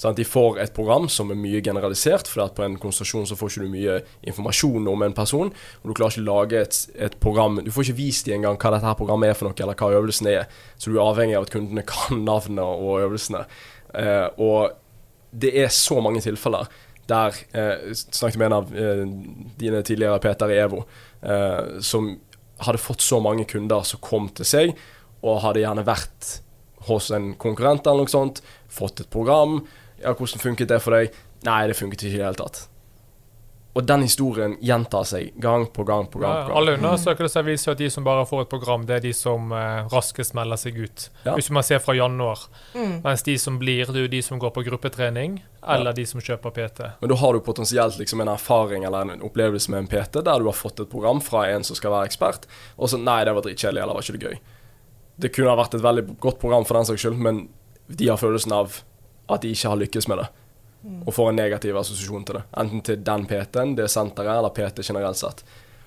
Sant? 0.01 0.19
De 0.19 0.27
får 0.27 0.59
et 0.63 0.73
program 0.75 1.07
som 1.13 1.31
er 1.31 1.39
mye 1.39 1.61
generalisert, 1.65 2.29
for 2.31 2.51
på 2.55 2.65
en 2.67 2.77
konsentrasjon 2.81 3.29
så 3.31 3.39
får 3.39 3.53
ikke 3.53 3.67
du 3.67 3.73
mye 3.73 3.99
informasjon 4.27 4.89
om 4.91 5.05
en 5.07 5.17
person. 5.17 5.53
Og 5.83 5.91
du 5.91 5.95
klarer 5.95 6.17
ikke 6.17 6.27
lage 6.27 6.63
et, 6.63 6.79
et 7.07 7.19
program 7.23 7.61
Du 7.63 7.71
får 7.75 7.89
ikke 7.89 8.01
vist 8.01 8.27
dem 8.27 8.41
engang 8.41 8.59
hva 8.59 8.75
dette 8.75 8.89
her 8.89 8.99
programmet 8.99 9.31
er 9.31 9.39
for 9.39 9.49
noe, 9.49 9.59
eller 9.59 9.79
hva 9.79 10.01
øvelsen 10.01 10.31
er. 10.33 10.49
Så 10.77 10.91
du 10.91 10.99
er 10.99 11.05
avhengig 11.07 11.39
av 11.39 11.47
at 11.47 11.55
kundene 11.55 11.87
kan 11.95 12.25
navnet 12.27 12.65
og 12.65 13.05
øvelsene. 13.07 13.45
Eh, 13.95 14.27
og 14.43 14.75
det 15.35 15.55
er 15.63 15.71
så 15.75 16.01
mange 16.03 16.23
tilfeller 16.23 16.67
der 17.11 17.37
eh, 17.53 17.91
Snakket 17.93 18.39
med 18.41 18.47
en 18.47 18.57
av 18.57 18.71
eh, 18.75 19.03
dine 19.61 19.83
tidligere 19.85 20.21
Peter 20.25 20.51
i 20.51 20.59
EVO, 20.63 20.85
eh, 21.25 21.81
som 21.85 22.13
hadde 22.65 22.83
fått 22.83 23.03
så 23.05 23.21
mange 23.23 23.47
kunder 23.51 23.87
som 23.89 24.03
kom 24.05 24.29
til 24.37 24.49
seg, 24.49 24.75
og 25.25 25.43
hadde 25.45 25.65
gjerne 25.65 25.87
vært 25.87 26.37
hos 26.89 27.11
en 27.17 27.33
konkurrent 27.41 27.87
eller 27.89 28.05
noe 28.05 28.13
sånt, 28.13 28.43
fått 28.69 29.01
et 29.05 29.11
program. 29.13 29.63
Ja, 30.03 30.13
hvordan 30.13 30.43
funket 30.43 30.71
det 30.71 30.83
for 30.85 30.97
deg? 30.97 31.15
Nei, 31.49 31.65
det 31.71 31.79
funket 31.79 32.05
ikke 32.05 32.19
i 32.19 32.21
det 32.21 32.27
hele 32.29 32.41
tatt. 32.41 32.67
Og 33.75 33.83
den 33.83 34.05
historien 34.07 34.53
gjentar 34.63 35.03
seg 35.09 35.33
gang 35.43 35.65
på 35.67 35.83
gang 35.87 36.07
på 36.07 36.21
gang. 36.23 36.31
Ja, 36.31 36.43
på 36.47 36.53
gang. 36.53 36.59
alle 36.61 36.75
undersøkelser 36.77 37.43
viser 37.43 37.73
at 37.73 37.81
de 37.83 37.89
som 37.91 38.05
bare 38.07 38.23
får 38.27 38.45
et 38.45 38.53
program, 38.53 38.85
det 38.87 39.01
er 39.01 39.03
de 39.03 39.11
som 39.17 39.51
eh, 39.51 39.89
raskest 39.91 40.37
melder 40.39 40.61
seg 40.63 40.79
ut. 40.79 41.09
Ja. 41.25 41.35
Hvis 41.35 41.51
man 41.51 41.67
ser 41.67 41.83
fra 41.83 41.97
januar. 41.99 42.45
Mm. 42.77 43.01
Mens 43.03 43.27
de 43.27 43.35
som 43.43 43.59
blir, 43.59 43.91
det 43.91 43.99
er 43.99 44.07
jo 44.07 44.13
de 44.13 44.21
som 44.23 44.39
går 44.39 44.55
på 44.55 44.63
gruppetrening, 44.69 45.41
eller 45.75 45.97
de 45.97 46.05
som 46.07 46.23
kjøper 46.23 46.55
PT. 46.55 46.85
Men 47.01 47.11
da 47.11 47.19
har 47.19 47.35
du 47.35 47.43
potensielt 47.43 47.99
liksom 47.99 48.23
en 48.23 48.31
erfaring 48.37 48.87
eller 48.87 49.11
en 49.17 49.27
opplevelse 49.27 49.75
med 49.75 49.83
en 49.83 49.91
PT 49.91 50.23
der 50.23 50.39
du 50.39 50.47
har 50.47 50.57
fått 50.57 50.85
et 50.85 50.93
program 50.93 51.19
fra 51.25 51.49
en 51.51 51.67
som 51.67 51.75
skal 51.75 51.97
være 51.97 52.13
ekspert, 52.13 52.47
og 52.79 52.93
så 52.93 53.01
Nei, 53.05 53.19
det 53.27 53.35
var 53.37 53.45
dritkjedelig, 53.45 53.83
eller 53.83 53.99
var 53.99 54.07
ikke 54.07 54.17
det 54.17 54.31
gøy? 54.31 54.39
Det 55.21 55.35
kunne 55.35 55.51
ha 55.51 55.59
vært 55.59 55.75
et 55.77 55.83
veldig 55.85 56.07
godt 56.23 56.39
program 56.41 56.65
for 56.65 56.79
den 56.79 56.87
saks 56.89 57.03
skyld, 57.03 57.19
men 57.19 57.49
de 57.91 58.07
har 58.09 58.23
følelsen 58.23 58.55
av 58.55 58.81
at 59.29 59.43
de 59.43 59.51
ikke 59.51 59.73
har 59.73 59.83
lykkes 59.83 60.09
med 60.09 60.23
det. 60.23 60.31
Og 61.07 61.15
får 61.17 61.31
en 61.31 61.39
negativ 61.41 61.77
assosiasjon 61.81 62.25
til 62.29 62.39
det. 62.39 62.43
Enten 62.61 62.83
til 62.85 63.05
den 63.05 63.27
PT-en, 63.31 63.75
det 63.79 63.89
senteret, 63.93 64.39
eller 64.39 64.53
PT 64.53 64.85
generelt 64.85 65.17
sett. 65.21 65.45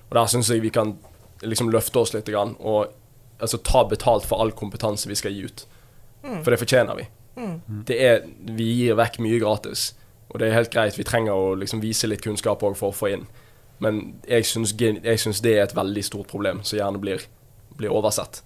Og 0.08 0.16
der 0.18 0.30
syns 0.30 0.50
jeg 0.50 0.64
vi 0.64 0.72
kan 0.74 0.96
liksom 1.42 1.70
løfte 1.70 2.00
oss 2.00 2.14
litt 2.16 2.26
grann, 2.26 2.56
og 2.58 2.88
altså, 3.38 3.60
ta 3.62 3.84
betalt 3.88 4.26
for 4.26 4.42
all 4.42 4.50
kompetanse 4.58 5.08
vi 5.08 5.18
skal 5.18 5.36
gi 5.36 5.44
ut. 5.46 5.66
For 6.42 6.50
det 6.50 6.58
fortjener 6.58 6.98
vi. 6.98 7.06
Det 7.86 7.98
er, 8.02 8.24
vi 8.58 8.64
gir 8.80 8.96
vekk 8.98 9.20
mye 9.22 9.38
gratis, 9.38 9.92
og 10.28 10.40
det 10.40 10.48
er 10.48 10.56
helt 10.58 10.72
greit. 10.74 10.98
Vi 10.98 11.06
trenger 11.06 11.32
å 11.32 11.52
liksom 11.54 11.80
vise 11.80 12.10
litt 12.10 12.24
kunnskap 12.24 12.64
òg 12.66 12.74
for 12.76 12.90
å 12.90 12.96
få 12.96 13.12
inn. 13.14 13.28
Men 13.78 14.18
jeg 14.26 14.44
syns, 14.50 14.74
det 14.74 15.52
er 15.54 15.62
et 15.62 15.76
veldig 15.76 16.02
stort 16.04 16.28
problem, 16.32 16.64
som 16.66 16.80
gjerne 16.80 16.98
blir, 16.98 17.22
blir 17.78 17.94
oversett. 17.94 18.42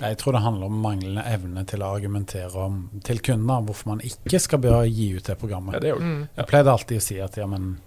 Jeg 0.00 0.18
tror 0.20 0.32
det 0.36 0.42
handler 0.44 0.66
om 0.70 0.78
manglende 0.84 1.24
evne 1.26 1.64
til 1.66 1.82
å 1.82 1.88
argumentere 1.96 2.54
om, 2.68 2.76
til 3.04 3.18
kunder 3.24 3.64
hvorfor 3.66 3.88
man 3.96 4.00
ikke 4.06 4.38
skal 4.40 4.60
bør 4.62 4.84
gi 4.86 5.08
ut 5.16 5.24
det 5.26 5.34
Ja, 5.34 5.40
programmet. 5.40 5.80
det 5.82 5.90
er 5.90 5.98
Mm. 5.98 6.28
Jeg 6.36 6.46
pleide 6.46 6.70
alltid 6.72 6.98
å 7.00 7.02
si 7.02 7.16
at 7.20 7.36
ja, 7.36 7.46
men 7.46 7.80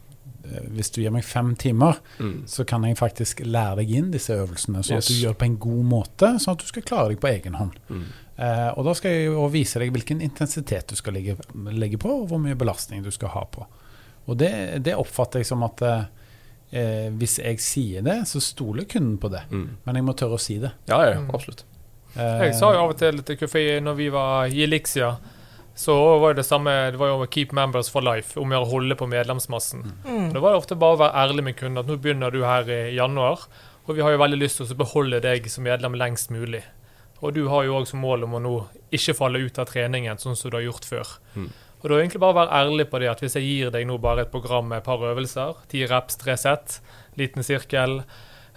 eh, 0.43 0.65
hvis 0.75 0.91
du 0.91 1.01
gir 1.01 1.11
meg 1.15 1.23
fem 1.23 1.55
timer, 1.55 2.01
mm. 2.19 2.43
så 2.47 2.65
kan 2.67 2.83
jeg 2.83 2.97
faktisk 2.99 3.39
lære 3.45 3.77
deg 3.77 3.91
inn 3.95 4.11
disse 4.11 4.33
øvelsene, 4.35 4.83
sånn 4.83 4.97
at 4.97 5.07
du 5.07 5.13
gjør 5.13 5.31
det 5.35 5.37
på 5.39 5.45
en 5.45 5.57
god 5.57 5.85
måte, 5.85 6.33
sånn 6.43 6.57
at 6.57 6.59
du 6.59 6.67
skal 6.67 6.83
klare 6.83 7.09
deg 7.13 7.19
på 7.23 7.31
egen 7.31 7.53
hånd. 7.55 7.77
Mm. 7.89 8.03
Eh, 8.41 8.69
og 8.75 8.85
da 8.85 8.93
skal 8.97 9.11
jeg 9.11 9.25
jo 9.31 9.47
vise 9.53 9.79
deg 9.79 9.91
hvilken 9.93 10.21
intensitet 10.21 10.87
du 10.91 10.95
skal 10.95 11.13
legge, 11.13 11.37
legge 11.71 11.97
på, 12.01 12.09
og 12.23 12.27
hvor 12.31 12.39
mye 12.43 12.55
belastning 12.59 13.03
du 13.05 13.11
skal 13.11 13.29
ha 13.37 13.45
på. 13.45 13.65
Og 14.27 14.37
det, 14.37 14.51
det 14.83 14.95
oppfatter 14.99 15.39
jeg 15.39 15.47
som 15.47 15.63
at 15.63 15.81
eh, 15.81 16.03
eh, 16.71 17.09
hvis 17.15 17.39
jeg 17.39 17.59
sier 17.63 18.01
det, 18.05 18.19
så 18.27 18.41
stoler 18.43 18.83
kunden 18.89 19.17
på 19.21 19.29
det. 19.31 19.43
Mm. 19.51 19.67
Men 19.85 19.95
jeg 19.95 20.03
må 20.07 20.13
tørre 20.17 20.35
å 20.39 20.41
si 20.41 20.57
det. 20.59 20.71
Ja, 20.91 20.99
ja, 21.07 21.19
Mm. 21.21 21.29
absolutt. 21.33 21.63
Eh, 22.15 22.47
Jeg 22.47 22.55
sa 22.57 22.73
jo 22.73 22.81
av 22.83 22.93
og 22.93 22.97
til 22.99 23.21
til 23.23 23.37
Kuffi 23.39 23.79
når 23.83 23.95
vi 23.95 24.09
var 24.13 24.51
i 24.51 24.63
Elixia, 24.65 25.15
så 25.75 25.95
var 26.19 26.33
det 26.33 26.41
det 26.41 26.49
samme 26.49 26.91
Det 26.91 26.99
var 26.99 27.13
jo 27.13 27.25
Keep 27.31 27.53
Members 27.55 27.89
for 27.89 28.03
Life, 28.03 28.39
om 28.39 28.51
å 28.51 28.61
å 28.61 28.69
holde 28.69 28.95
på 28.95 29.07
medlemsmassen. 29.07 29.85
Mm. 30.05 30.33
Det 30.33 30.41
var 30.43 30.55
ofte 30.59 30.75
bare 30.75 30.97
å 30.97 31.01
være 31.05 31.23
ærlig 31.23 31.43
med 31.43 31.57
kunden 31.57 31.79
at 31.79 31.87
nå 31.87 31.97
begynner 31.97 32.31
du 32.31 32.43
her 32.43 32.67
i 32.69 32.95
januar, 32.95 33.47
og 33.87 33.95
vi 33.95 34.01
har 34.01 34.11
jo 34.11 34.21
veldig 34.21 34.39
lyst 34.39 34.57
til 34.59 34.67
å 34.67 34.77
beholde 34.83 35.21
deg 35.23 35.47
som 35.49 35.63
medlem 35.63 35.95
lengst 35.95 36.29
mulig. 36.29 36.63
Og 37.21 37.33
du 37.33 37.47
har 37.47 37.63
jo 37.63 37.77
òg 37.79 37.87
som 37.87 38.01
mål 38.01 38.25
om 38.25 38.35
å 38.37 38.41
nå 38.41 38.53
ikke 38.91 39.15
falle 39.15 39.39
ut 39.39 39.59
av 39.61 39.69
treningen, 39.69 40.17
sånn 40.17 40.35
som 40.35 40.51
du 40.51 40.57
har 40.57 40.65
gjort 40.65 40.85
før. 40.85 41.17
Mm. 41.35 41.49
Og 41.81 41.89
da 41.89 41.95
er 41.95 42.03
egentlig 42.03 42.21
bare 42.21 42.35
å 42.35 42.39
være 42.41 42.59
ærlig 42.61 42.85
på 42.91 42.99
det 43.01 43.09
at 43.09 43.21
hvis 43.23 43.35
jeg 43.39 43.45
gir 43.47 43.71
deg 43.73 43.87
nå 43.89 43.97
bare 44.01 44.25
et 44.25 44.33
program 44.33 44.67
med 44.69 44.81
et 44.81 44.85
par 44.85 45.01
øvelser, 45.01 45.63
ti 45.71 45.81
reps, 45.89 46.17
tre 46.21 46.35
sett, 46.37 46.79
liten 47.17 47.45
sirkel, 47.45 48.03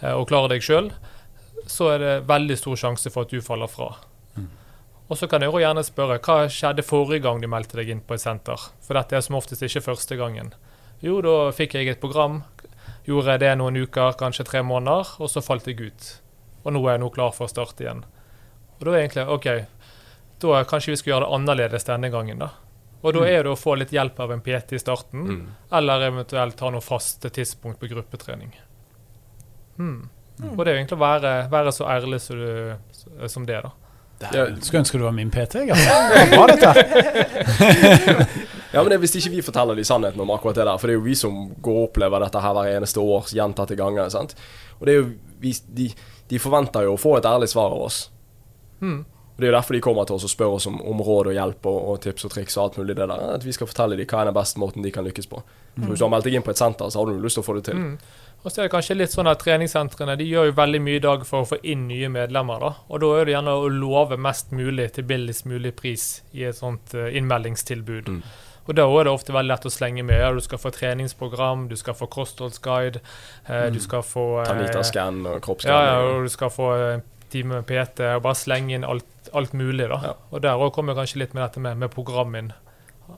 eh, 0.02 0.12
og 0.12 0.28
klarer 0.28 0.52
deg 0.52 0.64
sjøl, 0.64 0.90
så 1.66 1.88
er 1.94 1.98
det 2.02 2.14
veldig 2.28 2.56
stor 2.58 2.76
sjanse 2.76 3.10
for 3.10 3.24
at 3.24 3.30
du 3.32 3.40
faller 3.44 3.70
fra. 3.70 3.92
Og 5.08 5.18
så 5.20 5.28
kan 5.28 5.42
jo 5.44 5.50
gjerne 5.60 5.82
spørre 5.84 6.16
hva 6.24 6.46
skjedde 6.48 6.82
forrige 6.82 7.20
gang 7.26 7.40
du 7.42 7.46
meldte 7.52 7.76
deg 7.76 7.90
inn 7.92 8.00
på 8.00 8.14
et 8.16 8.22
senter? 8.22 8.56
For 8.80 8.96
dette 8.96 9.18
er 9.18 9.20
som 9.20 9.36
oftest 9.36 9.62
ikke 9.66 9.82
første 9.84 10.16
gangen. 10.16 10.54
Jo, 11.04 11.18
da 11.20 11.50
fikk 11.52 11.74
jeg 11.76 11.90
et 11.92 12.00
program, 12.00 12.38
gjorde 13.04 13.34
jeg 13.34 13.42
det 13.44 13.50
noen 13.60 13.76
uker, 13.84 14.16
kanskje 14.16 14.46
tre 14.48 14.62
måneder, 14.64 15.10
og 15.20 15.28
så 15.28 15.42
falt 15.44 15.68
jeg 15.68 15.76
ut. 15.92 16.06
Og 16.64 16.72
nå 16.72 16.80
er 16.86 16.94
jeg 16.96 17.02
nå 17.04 17.10
klar 17.12 17.34
for 17.36 17.44
å 17.44 17.52
starte 17.52 17.84
igjen. 17.84 18.00
Og 18.78 18.86
da 18.88 18.94
er 18.94 19.02
egentlig 19.02 19.26
OK, 19.28 19.50
da 20.40 20.64
kanskje 20.64 20.94
vi 20.94 20.96
skal 21.02 21.12
gjøre 21.12 21.26
det 21.28 21.34
annerledes 21.36 21.84
denne 21.84 22.08
gangen, 22.10 22.40
da. 22.40 22.48
Og 23.04 23.12
da 23.12 23.26
er 23.28 23.44
det 23.44 23.52
å 23.52 23.60
få 23.60 23.76
litt 23.76 23.92
hjelp 23.92 24.16
av 24.24 24.32
en 24.32 24.40
PT 24.40 24.72
i 24.72 24.80
starten, 24.80 25.26
Mm. 25.28 25.46
eller 25.70 26.00
eventuelt 26.08 26.60
ha 26.64 26.70
noe 26.72 26.80
faste 26.80 27.28
tidspunkt 27.28 27.78
på 27.78 27.92
gruppetrening. 27.92 28.54
Hmm. 29.76 30.08
Og 30.42 30.64
det 30.64 30.72
er 30.72 30.74
jo 30.74 30.80
egentlig 30.82 30.98
å 30.98 31.04
være, 31.04 31.32
være 31.52 31.72
så 31.72 31.86
ærlig 31.88 32.20
som, 32.22 32.40
du, 32.40 32.74
som 33.30 33.46
det, 33.46 33.60
da. 33.62 33.70
det, 34.32 34.42
skulle 34.66 34.82
ønske 34.82 34.98
du 34.98 35.04
var 35.06 35.14
min 35.14 35.30
PT. 35.30 35.62
jeg, 35.62 35.70
Altså. 35.74 36.74
Ja, 38.74 38.82
men 38.82 38.90
det 38.90 38.96
er 38.96 39.02
Hvis 39.04 39.14
ikke 39.20 39.30
vi 39.36 39.42
forteller 39.46 39.78
de 39.78 39.84
sannheten 39.86 40.20
om 40.20 40.32
akkurat 40.34 40.56
det 40.58 40.66
der, 40.66 40.78
for 40.82 40.90
det 40.90 40.96
er 40.96 40.98
jo 40.98 41.06
vi 41.06 41.14
som 41.14 41.34
går 41.62 41.76
og 41.78 41.88
opplever 41.92 42.24
dette 42.24 42.40
her 42.42 42.56
hver 42.56 42.70
eneste 42.72 42.98
år 43.00 43.30
gjentatte 43.30 43.76
ganger. 43.78 44.08
sant? 44.10 44.34
Og 44.80 44.86
det 44.88 44.94
er 44.94 44.98
jo 44.98 45.10
vi, 45.44 45.52
de, 45.76 45.90
de 46.30 46.40
forventer 46.42 46.88
jo 46.88 46.96
å 46.96 47.00
få 47.00 47.18
et 47.20 47.28
ærlig 47.28 47.52
svar 47.52 47.70
av 47.70 47.84
oss. 47.86 48.00
Mm. 48.80 49.04
Og 49.34 49.40
Det 49.40 49.46
er 49.46 49.50
jo 49.52 49.56
derfor 49.56 49.74
de 49.74 49.82
kommer 49.82 50.06
til 50.06 50.14
oss 50.16 50.26
og 50.26 50.30
spør 50.30 50.56
oss 50.56 50.66
om, 50.70 50.80
om 50.82 51.00
råd 51.02 51.30
og 51.30 51.34
hjelp 51.34 51.66
og, 51.66 51.78
og 51.90 52.02
tips 52.02 52.26
og 52.26 52.34
triks 52.34 52.56
og 52.58 52.64
alt 52.64 52.76
mulig 52.78 52.94
det 52.98 53.06
der. 53.10 53.24
At 53.34 53.46
vi 53.46 53.54
skal 53.54 53.70
fortelle 53.70 53.98
dem 53.98 54.06
hva 54.10 54.20
er 54.22 54.30
den 54.30 54.36
beste 54.36 54.62
måten 54.62 54.82
de 54.82 54.92
kan 54.94 55.06
lykkes 55.06 55.30
på. 55.30 55.40
For 55.74 55.90
Hvis 55.90 56.02
du 56.02 56.06
har 56.06 56.12
meldt 56.12 56.28
deg 56.28 56.36
inn 56.38 56.46
på 56.46 56.52
et 56.54 56.60
senter, 56.60 56.90
så 56.90 57.02
har 57.02 57.10
du 57.10 57.18
lyst 57.22 57.38
til 57.38 57.42
å 57.42 57.46
få 57.46 57.56
det 57.58 57.64
til. 57.66 57.78
Mm. 57.78 57.96
Og 58.44 58.52
så 58.52 58.60
er 58.60 58.66
det 58.66 58.74
kanskje 58.74 58.96
litt 58.98 59.12
sånn 59.12 59.28
at 59.30 59.40
Treningssentrene 59.40 60.18
de 60.20 60.26
gjør 60.28 60.50
jo 60.50 60.56
veldig 60.58 60.80
mye 60.84 60.98
i 60.98 61.04
dag 61.04 61.22
for 61.24 61.44
å 61.44 61.48
få 61.48 61.58
inn 61.64 61.86
nye 61.88 62.10
medlemmer. 62.12 62.60
da, 62.60 62.72
og 62.88 63.00
Da 63.00 63.12
er 63.18 63.24
det 63.24 63.32
gjerne 63.32 63.54
å 63.56 63.70
love 63.72 64.18
mest 64.20 64.52
mulig 64.52 64.92
til 64.92 65.04
billigst 65.08 65.46
mulig 65.48 65.72
pris 65.76 66.22
i 66.34 66.44
et 66.44 66.58
sånt 66.58 66.92
eh, 66.94 67.16
innmeldingstilbud. 67.16 68.10
Mm. 68.12 68.20
Og 68.66 68.74
Da 68.74 68.84
er 68.84 69.04
det 69.04 69.12
ofte 69.12 69.32
veldig 69.32 69.48
lett 69.48 69.64
å 69.64 69.72
slenge 69.72 70.04
med. 70.04 70.20
Ja, 70.20 70.32
Du 70.32 70.40
skal 70.40 70.58
få 70.58 70.70
treningsprogram, 70.72 71.68
du 71.68 71.76
skal 71.76 71.94
få 71.94 72.06
kostholdsguide, 72.06 73.00
eh, 73.48 73.70
du 73.70 73.80
skal 73.80 74.02
få 74.02 74.40
eh, 74.42 74.46
Tanita-scan 74.46 75.24
og 75.26 75.64
ja, 75.64 75.80
ja, 75.84 75.98
og 76.04 76.24
du 76.24 76.28
skal 76.28 76.50
få 76.50 76.70
en 76.76 77.02
time 77.30 77.54
med 77.60 77.66
PT, 77.66 78.00
og 78.14 78.22
bare 78.22 78.34
slenge 78.38 78.74
inn 78.76 78.84
alt, 78.84 79.08
alt 79.32 79.52
mulig. 79.54 79.88
da. 79.88 80.00
Ja. 80.02 80.12
Og 80.30 80.42
Der 80.42 80.52
også 80.52 80.74
kommer 80.74 80.94
kanskje 80.94 81.24
litt 81.24 81.34
med 81.34 81.42
dette 81.42 81.60
med, 81.60 81.76
med 81.76 81.90
program. 81.90 82.36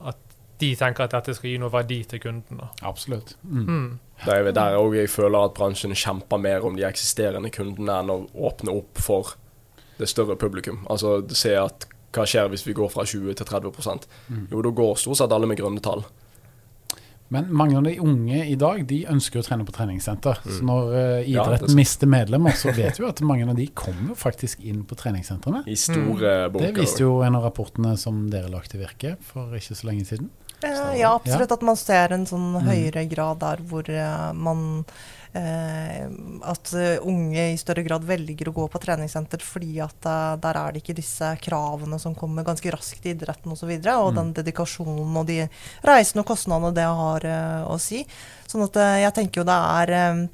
At 0.05 0.17
de 0.59 0.75
tenker 0.75 1.03
at 1.03 1.11
dette 1.11 1.35
skal 1.35 1.49
gi 1.49 1.57
noe 1.61 1.71
verdi 1.71 2.03
til 2.03 2.19
kunden. 2.19 2.57
da. 2.57 2.71
Absolutt. 2.81 3.35
Mm. 3.43 3.67
Mm. 3.67 3.99
Det 4.25 4.33
er 4.33 4.51
der 4.51 4.77
òg 4.79 4.95
jeg 4.97 5.11
føler 5.13 5.45
at 5.45 5.57
bransjen 5.57 5.93
kjemper 5.93 6.41
mer 6.41 6.65
om 6.65 6.77
de 6.77 6.87
eksisterende 6.87 7.51
kundene 7.53 7.99
enn 8.01 8.13
å 8.13 8.21
åpne 8.49 8.73
opp 8.73 9.01
for 9.01 9.35
det 9.97 10.09
større 10.09 10.37
publikum. 10.39 10.83
Altså 10.89 11.19
se 11.37 11.53
at 11.57 11.87
hva 12.15 12.25
skjer 12.25 12.49
hvis 12.49 12.65
vi 12.65 12.75
går 12.77 12.89
fra 12.93 13.05
20 13.05 13.37
til 13.37 13.45
30 13.45 14.07
Mm. 14.27 14.47
Jo, 14.51 14.61
da 14.61 14.69
går 14.69 14.95
stort 14.97 15.17
sett 15.17 15.31
alle 15.31 15.47
med 15.47 15.59
grønne 15.59 15.81
tall. 15.83 16.03
Men 17.29 17.49
mange 17.51 17.75
av 17.77 17.83
de 17.83 17.97
unge 17.99 18.45
i 18.47 18.55
dag 18.55 18.85
de 18.87 19.01
ønsker 19.11 19.41
å 19.41 19.43
trene 19.43 19.65
på 19.67 19.73
treningssenter. 19.75 20.39
Så 20.45 20.63
når 20.63 20.91
uh, 20.93 20.99
idretten 21.27 21.33
Ja, 21.33 21.71
er 21.73 21.75
mister 21.75 22.07
medlemmer, 22.07 22.55
så 22.55 22.71
vet 22.75 22.99
vi 23.01 23.07
at 23.07 23.19
mange 23.21 23.47
av 23.49 23.57
de 23.57 23.67
kommer 23.75 24.15
faktisk 24.15 24.63
inn 24.63 24.85
på 24.87 24.95
treningssentrene. 24.95 25.65
I 25.67 25.75
store 25.75 26.37
bunker. 26.53 26.71
Det 26.71 26.85
viste 26.85 27.03
jo 27.03 27.17
en 27.27 27.35
av 27.35 27.43
rapportene 27.49 27.97
som 27.99 28.29
dere 28.31 28.51
lagde 28.53 28.71
til 28.71 28.83
Virke 28.85 29.17
for 29.27 29.55
ikke 29.59 29.75
så 29.75 29.89
lenge 29.89 30.07
siden. 30.07 30.31
Eh, 30.63 30.95
ja, 30.99 31.13
absolutt. 31.13 31.51
At 31.51 31.61
man 31.61 31.77
ser 31.77 32.13
en 32.15 32.25
sånn 32.25 32.53
Mm. 32.57 32.65
høyere 32.65 33.03
grad 33.09 33.39
der 33.39 33.57
hvor 33.61 33.87
eh, 33.89 34.31
man 34.33 34.85
eh, 35.35 36.07
At 36.49 36.71
eh, 36.73 36.97
unge 37.05 37.51
i 37.53 37.57
større 37.61 37.83
grad 37.85 38.03
velger 38.07 38.49
å 38.49 38.53
gå 38.55 38.67
på 38.71 38.79
treningssenter 38.81 39.37
fordi 39.43 39.79
at 39.83 40.05
eh, 40.07 40.35
der 40.41 40.57
er 40.57 40.71
det 40.73 40.81
ikke 40.81 40.95
disse 40.97 41.29
kravene 41.43 41.99
som 41.99 42.15
kommer 42.15 42.43
ganske 42.47 42.71
raskt 42.73 43.05
i 43.05 43.13
idretten 43.13 43.51
osv. 43.51 43.53
Og, 43.53 43.57
så 43.59 43.69
videre, 43.69 43.97
og 44.01 44.15
den 44.15 44.33
dedikasjonen 44.33 45.19
og 45.21 45.27
de 45.27 45.43
reisene 45.85 46.23
og 46.23 46.31
kostnadene 46.31 46.73
det 46.73 46.87
har 46.89 47.25
eh, 47.27 47.69
å 47.69 47.77
si. 47.77 48.01
Sånn 48.47 48.65
at 48.65 48.81
jeg 49.03 49.13
tenker 49.13 49.41
jo 49.43 49.45
det 49.45 49.59
er 49.61 50.29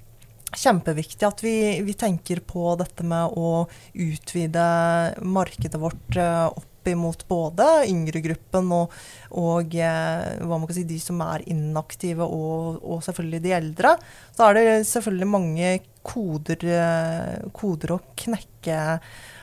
kjempeviktig 0.53 1.25
at 1.25 1.41
vi, 1.41 1.81
vi 1.81 1.93
tenker 1.97 2.39
på 2.45 2.75
dette 2.77 3.03
med 3.03 3.33
å 3.35 3.65
utvide 3.97 5.17
markedet 5.25 5.81
vårt 5.81 6.15
eh, 6.15 6.47
imot 6.91 7.23
både 7.29 7.67
yngregruppen 7.87 8.71
og, 8.75 8.93
og 9.39 9.75
eh, 9.75 10.73
si, 10.75 10.83
de 10.89 10.99
som 10.99 11.21
er 11.23 11.45
inaktive, 11.47 12.27
og, 12.27 12.83
og 12.83 13.03
selvfølgelig 13.05 13.43
de 13.45 13.55
eldre. 13.57 13.95
Så 14.35 14.49
er 14.49 14.59
det 14.59 14.67
selvfølgelig 14.89 15.29
mange 15.29 15.73
koder, 16.03 16.67
eh, 16.67 17.51
koder 17.55 17.95
å 17.95 18.01
knekke 18.19 18.79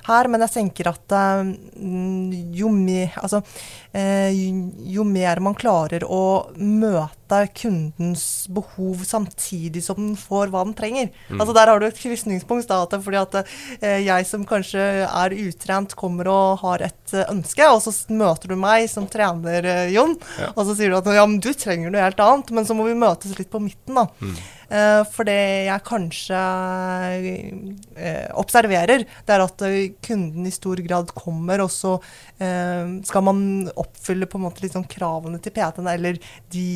her, 0.09 0.28
men 0.32 0.40
jeg 0.46 0.55
tenker 0.55 0.88
at 0.92 1.12
eh, 1.16 1.42
mm, 1.76 2.53
jo, 2.57 2.68
mer, 2.72 3.12
altså, 3.20 3.42
eh, 3.92 4.30
jo 4.90 5.05
mer 5.05 5.40
man 5.44 5.55
klarer 5.59 6.05
å 6.07 6.22
møte 6.57 7.44
kundens 7.55 8.24
behov 8.51 9.05
samtidig 9.07 9.82
som 9.86 9.98
den 10.01 10.16
får 10.18 10.51
hva 10.51 10.64
den 10.66 10.74
trenger. 10.74 11.12
Altså 11.36 11.55
Der 11.55 11.70
har 11.70 11.78
du 11.78 11.86
et 11.86 12.01
krysningspunkt. 12.01 12.66
Da, 12.70 12.98
fordi 13.01 13.20
at 13.20 13.36
eh, 13.80 14.01
jeg 14.03 14.26
som 14.26 14.42
kanskje 14.48 14.82
er 15.07 15.36
utrent, 15.46 15.94
kommer 15.98 16.26
og 16.32 16.62
har 16.64 16.82
et 16.88 17.14
ønske, 17.28 17.66
og 17.70 17.80
så 17.84 17.94
møter 18.14 18.51
du 18.51 18.57
meg 18.59 18.88
som 18.90 19.07
trener, 19.11 19.66
Jon, 19.94 20.16
Ja. 20.40 20.51
og 20.57 20.64
så 20.66 20.74
sier 20.78 20.90
du 20.90 20.98
at 20.98 21.07
ja, 21.14 21.26
men 21.26 21.38
du 21.42 21.53
trenger 21.55 21.90
noe 21.94 22.03
helt 22.03 22.20
annet, 22.24 22.51
men 22.57 22.66
så 22.66 22.74
må 22.78 22.86
vi 22.88 22.98
møtes 22.98 23.36
litt 23.38 23.51
på 23.53 23.62
midten, 23.62 23.94
da. 24.01 24.09
Eh, 24.20 24.60
for 25.11 25.27
det 25.27 25.66
jeg 25.66 25.83
kanskje 25.87 26.41
eh, 27.99 28.29
observerer, 28.39 29.03
det 29.27 29.35
er 29.35 29.43
at 29.43 29.64
eh, 29.66 29.93
kunden 30.05 30.47
i 30.47 30.55
stor 30.55 30.83
grad 30.87 31.11
kommer, 31.16 31.64
og 31.64 31.73
så 31.75 31.97
eh, 32.39 33.01
skal 33.07 33.27
man 33.27 33.41
oppfylle 33.75 34.29
på 34.31 34.39
en 34.39 34.47
måte 34.47 34.71
sånn 34.71 34.87
kravene 34.91 35.41
til 35.43 35.55
PT-en, 35.57 35.91
eller 35.91 36.21
de, 36.55 36.68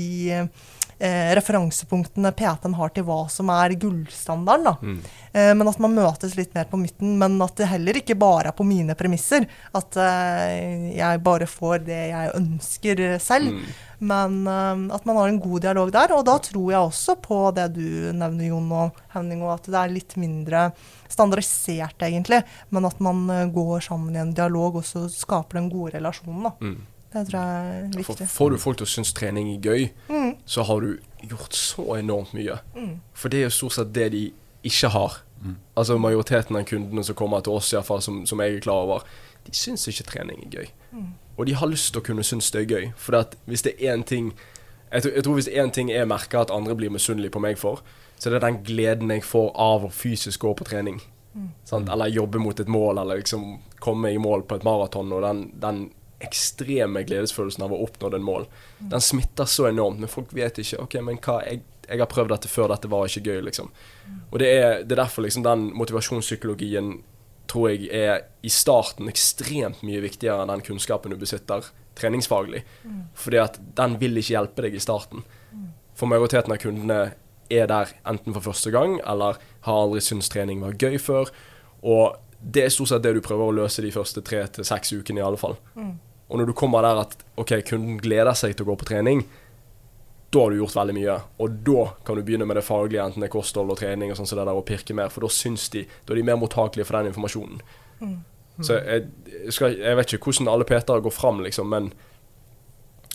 eh, 0.98 1.32
referansepunktene 1.38 2.32
PT-en 2.36 2.74
har 2.78 2.92
til 2.94 3.04
hva 3.08 3.24
som 3.30 3.50
er 3.54 3.74
gullstandarden. 3.80 4.64
da. 4.64 4.74
Mm. 4.82 4.98
Eh, 5.32 5.52
men 5.54 5.68
at 5.68 5.78
man 5.82 5.94
møtes 5.96 6.36
litt 6.38 6.54
mer 6.54 6.64
på 6.70 6.80
midten. 6.80 7.16
Men 7.18 7.40
at 7.42 7.56
det 7.56 7.70
heller 7.70 7.98
ikke 8.00 8.16
bare 8.18 8.52
er 8.52 8.56
på 8.56 8.66
mine 8.66 8.94
premisser. 8.98 9.46
At 9.74 9.96
eh, 9.96 10.92
jeg 10.98 11.22
bare 11.26 11.46
får 11.50 11.84
det 11.86 12.00
jeg 12.12 12.34
ønsker 12.38 13.04
selv. 13.22 13.52
Mm. 13.54 13.74
Men 14.04 14.40
eh, 14.46 14.94
at 14.94 15.06
man 15.08 15.16
har 15.16 15.28
en 15.32 15.40
god 15.40 15.64
dialog 15.66 15.92
der. 15.94 16.12
Og 16.16 16.24
da 16.28 16.38
tror 16.38 16.70
jeg 16.72 16.80
også 16.90 17.16
på 17.24 17.40
det 17.56 17.68
du 17.74 17.86
nevner, 18.12 18.48
Jon 18.50 18.72
og 18.72 19.04
Henning, 19.14 19.42
og 19.46 19.54
at 19.58 19.70
det 19.70 19.80
er 19.80 19.94
litt 19.94 20.16
mindre 20.20 20.68
standardisert, 21.14 22.00
egentlig. 22.02 22.42
Men 22.74 22.88
at 22.88 22.98
man 23.04 23.28
eh, 23.30 23.46
går 23.54 23.84
sammen 23.88 24.16
i 24.16 24.22
en 24.22 24.34
dialog, 24.34 24.80
og 24.80 24.84
så 24.88 25.06
skaper 25.12 25.60
den 25.60 25.70
gode 25.72 25.96
relasjonen. 25.98 26.48
da. 26.50 26.54
Mm. 26.60 26.82
Det 27.14 27.20
tror 27.28 27.36
jeg 27.38 27.74
er 27.78 27.90
viktig. 27.94 28.26
får 28.26 28.48
du 28.50 28.56
folk 28.58 28.78
til 28.80 28.86
å 28.88 28.90
synes 28.90 29.12
trening 29.14 29.52
er 29.52 29.60
gøy, 29.62 29.84
Mm. 30.10 30.23
Så 30.46 30.62
har 30.68 30.80
du 30.80 30.98
gjort 31.28 31.52
så 31.56 31.84
enormt 31.98 32.34
mye. 32.36 32.58
Mm. 32.76 33.00
For 33.16 33.28
det 33.32 33.38
er 33.38 33.46
jo 33.48 33.54
stort 33.56 33.72
sett 33.78 33.92
det 33.96 34.10
de 34.12 34.24
ikke 34.64 34.88
har. 34.92 35.20
Altså 35.76 35.98
Majoriteten 36.00 36.56
av 36.56 36.64
kundene 36.64 37.02
som 37.04 37.16
kommer 37.18 37.40
til 37.44 37.52
oss, 37.52 37.72
i 37.72 37.76
hvert 37.76 37.86
fall, 37.88 38.00
som, 38.02 38.22
som 38.26 38.40
jeg 38.40 38.54
er 38.56 38.60
klar 38.64 38.84
over, 38.86 39.02
de 39.44 39.52
syns 39.56 39.84
ikke 39.90 40.06
trening 40.08 40.40
er 40.46 40.54
gøy. 40.58 40.68
Mm. 40.92 41.10
Og 41.36 41.46
de 41.46 41.54
har 41.58 41.68
lyst 41.68 41.90
til 41.92 42.00
å 42.00 42.04
kunne 42.06 42.24
synes 42.24 42.48
det 42.54 42.62
er 42.62 42.70
gøy. 42.70 42.86
For 42.96 43.18
at 43.18 43.34
hvis 43.44 43.64
det 43.66 43.74
er 43.78 43.92
én 43.96 44.04
ting 44.08 44.30
jeg, 44.92 45.02
tror- 45.02 45.14
jeg 45.14 45.24
tror 45.26 45.34
hvis 45.34 45.48
det 45.50 45.56
én 45.58 45.72
ting 45.74 45.90
jeg 45.90 46.08
merker 46.08 46.40
at 46.44 46.52
andre 46.54 46.76
blir 46.78 46.92
misunnelige 46.94 47.34
på 47.34 47.42
meg 47.42 47.58
for, 47.58 47.82
så 48.16 48.30
det 48.30 48.38
er 48.38 48.46
den 48.46 48.60
gleden 48.64 49.10
jeg 49.10 49.24
får 49.26 49.50
av 49.58 49.84
å 49.84 49.90
fysisk 49.92 50.40
gå 50.46 50.54
på 50.56 50.64
trening. 50.68 51.00
Sant? 51.66 51.88
Eller 51.90 52.12
jobbe 52.14 52.38
mot 52.38 52.60
et 52.62 52.68
mål, 52.70 52.98
eller 53.02 53.18
liksom 53.18 53.58
komme 53.82 54.12
i 54.14 54.20
mål 54.22 54.44
på 54.46 54.54
et 54.60 54.64
maraton. 54.64 55.10
Og 55.12 55.22
den, 55.26 55.40
den 55.60 55.80
ekstreme 56.22 57.02
gledesfølelsen 57.06 57.64
av 57.66 57.72
å 57.74 57.80
oppnå 57.84 58.10
den 58.14 58.24
mål. 58.24 58.46
Den 58.78 59.02
smitter 59.02 59.48
så 59.50 59.68
enormt, 59.68 60.00
men 60.02 60.10
folk 60.10 60.34
vet 60.36 60.60
ikke 60.62 60.82
OK, 60.84 60.98
men 61.04 61.18
hva 61.24 61.40
jeg, 61.46 61.62
jeg 61.88 62.00
har 62.00 62.10
prøvd 62.10 62.32
dette 62.32 62.50
før, 62.50 62.70
dette 62.72 62.90
var 62.92 63.08
ikke 63.08 63.32
gøy, 63.32 63.40
liksom. 63.48 63.72
Og 64.30 64.38
det 64.40 64.52
er, 64.52 64.84
det 64.84 64.96
er 64.96 65.02
derfor 65.04 65.26
liksom 65.26 65.44
den 65.46 65.68
motivasjonspsykologien 65.76 66.94
tror 67.50 67.70
jeg 67.74 67.90
er 67.92 68.22
i 68.42 68.50
starten 68.52 69.10
ekstremt 69.10 69.82
mye 69.84 70.00
viktigere 70.00 70.42
enn 70.42 70.52
den 70.54 70.64
kunnskapen 70.64 71.12
du 71.12 71.18
besitter 71.20 71.66
treningsfaglig. 71.98 72.64
Fordi 73.14 73.40
at 73.42 73.58
den 73.78 73.98
vil 74.00 74.16
ikke 74.18 74.34
hjelpe 74.34 74.64
deg 74.64 74.78
i 74.78 74.82
starten. 74.82 75.26
For 75.94 76.10
majoriteten 76.10 76.54
av 76.54 76.62
kundene 76.62 77.00
er 77.52 77.68
der 77.70 77.92
enten 78.08 78.34
for 78.34 78.48
første 78.48 78.72
gang, 78.74 78.96
eller 79.06 79.38
har 79.66 79.82
aldri 79.84 80.00
syntes 80.02 80.32
trening 80.32 80.62
var 80.64 80.78
gøy 80.80 80.98
før. 80.98 81.30
Og 81.84 82.16
det 82.44 82.64
er 82.64 82.72
stort 82.72 82.90
sett 82.92 83.04
det 83.04 83.14
du 83.16 83.22
prøver 83.24 83.48
å 83.48 83.54
løse 83.62 83.82
de 83.82 83.92
første 83.94 84.20
tre 84.26 84.42
til 84.52 84.66
seks 84.68 84.92
ukene, 84.92 85.22
i 85.22 85.24
alle 85.24 85.40
fall. 85.40 85.56
Og 86.28 86.38
når 86.40 86.50
du 86.50 86.54
kommer 86.56 86.84
der 86.84 87.00
at 87.04 87.16
ok, 87.40 87.56
kunden 87.68 87.96
gleder 88.02 88.36
seg 88.36 88.56
til 88.56 88.66
å 88.66 88.72
gå 88.72 88.76
på 88.80 88.88
trening, 88.90 89.24
da 90.34 90.42
har 90.42 90.50
du 90.50 90.58
gjort 90.58 90.74
veldig 90.76 90.94
mye. 90.96 91.16
Og 91.44 91.58
da 91.66 91.82
kan 92.04 92.18
du 92.18 92.24
begynne 92.26 92.46
med 92.48 92.58
det 92.58 92.64
faglige, 92.66 93.04
enten 93.04 93.22
det 93.22 93.28
er 93.28 93.34
kosthold 93.36 93.70
og 93.70 93.78
trening, 93.78 94.10
og 94.10 94.18
sånn 94.18 94.26
som 94.26 94.40
det 94.40 94.46
der, 94.48 94.56
og 94.58 94.66
pirke 94.66 94.96
mer, 94.96 95.12
for 95.14 95.24
da 95.24 95.30
syns 95.30 95.68
de 95.70 95.84
Da 95.86 96.12
er 96.12 96.18
de 96.18 96.26
mer 96.26 96.40
mottakelige 96.40 96.88
for 96.88 96.98
den 96.98 97.12
informasjonen. 97.12 97.60
Så 98.62 98.78
jeg, 98.78 99.06
skal, 99.50 99.76
jeg 99.78 99.96
vet 99.98 100.12
ikke 100.12 100.30
hvordan 100.30 100.50
alle 100.50 100.66
PT-er 100.66 101.02
går 101.02 101.14
fram, 101.14 101.40
liksom, 101.42 101.70
men 101.70 101.92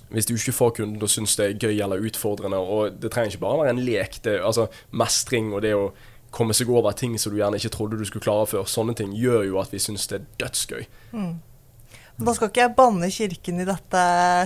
hvis 0.10 0.26
du 0.26 0.34
ikke 0.34 0.56
får 0.58 0.72
kunden 0.80 0.98
til 0.98 1.06
å 1.06 1.12
synes 1.12 1.36
det 1.38 1.46
er 1.46 1.68
gøy 1.68 1.84
eller 1.86 2.06
utfordrende, 2.10 2.58
og 2.58 2.96
det 3.00 3.12
trenger 3.14 3.36
ikke 3.36 3.44
bare 3.44 3.60
være 3.62 3.76
en 3.76 3.84
lek, 3.86 4.18
det, 4.26 4.40
altså 4.42 4.66
mestring 4.92 5.52
og 5.54 5.62
det 5.62 5.76
å 5.78 5.92
komme 6.32 6.54
seg 6.54 6.70
over 6.70 6.92
ting 6.92 7.18
som 7.20 7.34
du 7.34 7.40
gjerne 7.40 7.58
ikke 7.58 7.70
trodde 7.74 7.98
du 8.00 8.06
skulle 8.06 8.24
klare 8.24 8.48
før, 8.48 8.68
sånne 8.70 8.96
ting 8.96 9.14
gjør 9.18 9.44
jo 9.48 9.60
at 9.62 9.74
vi 9.74 9.80
synes 9.80 10.08
det 10.08 10.22
er 10.22 10.26
dødsgøy. 10.46 10.84
Da 12.20 12.34
skal 12.36 12.50
ikke 12.50 12.62
jeg 12.66 12.74
banne 12.76 13.08
kirken 13.14 13.62
i 13.64 13.66
dette 13.68 14.02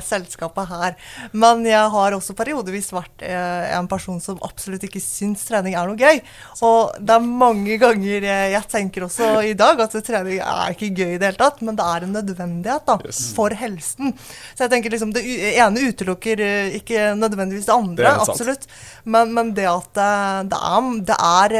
selskapet 0.05 0.67
her, 0.69 0.95
men 1.33 1.63
jeg 1.65 1.89
har 1.95 2.13
også 2.13 2.35
periodevis 2.37 2.91
vært 2.93 3.23
eh, 3.25 3.71
en 3.77 3.87
person 3.89 4.19
som 4.21 4.37
absolutt 4.45 4.83
ikke 4.85 5.01
syns 5.01 5.41
trening 5.47 5.73
er 5.73 5.89
noe 5.89 5.97
gøy. 5.97 6.19
Og 6.67 6.93
det 7.01 7.15
er 7.15 7.25
mange 7.25 7.77
ganger 7.81 8.27
jeg, 8.27 8.61
tenker 8.69 9.07
også 9.07 9.31
i 9.49 9.55
dag 9.57 9.81
at 9.87 9.95
trening 10.05 10.37
er 10.43 10.75
ikke 10.75 10.91
gøy 10.93 11.15
i 11.15 11.17
det 11.21 11.31
hele 11.31 11.41
tatt, 11.41 11.63
men 11.65 11.79
det 11.79 11.87
er 11.95 12.05
en 12.05 12.13
nødvendighet 12.19 12.85
da, 12.91 12.99
Yes. 13.03 13.23
for 13.35 13.49
helsen. 13.57 14.13
Så 14.53 14.63
jeg 14.67 14.71
tenker 14.75 14.93
liksom 14.93 15.11
det 15.15 15.25
ene 15.57 15.87
utelukker 15.89 16.39
eh, 16.45 16.77
ikke 16.77 17.09
nødvendigvis 17.17 17.65
det 17.71 17.73
andre, 17.75 18.13
Det 18.13 18.29
absolutt. 18.29 18.69
Men, 19.03 19.33
men 19.35 19.51
det 19.57 19.65
at 19.67 19.97
eh, 19.99 20.43
det 20.53 20.61
er, 20.61 20.93
det 21.09 21.17
er 21.19 21.57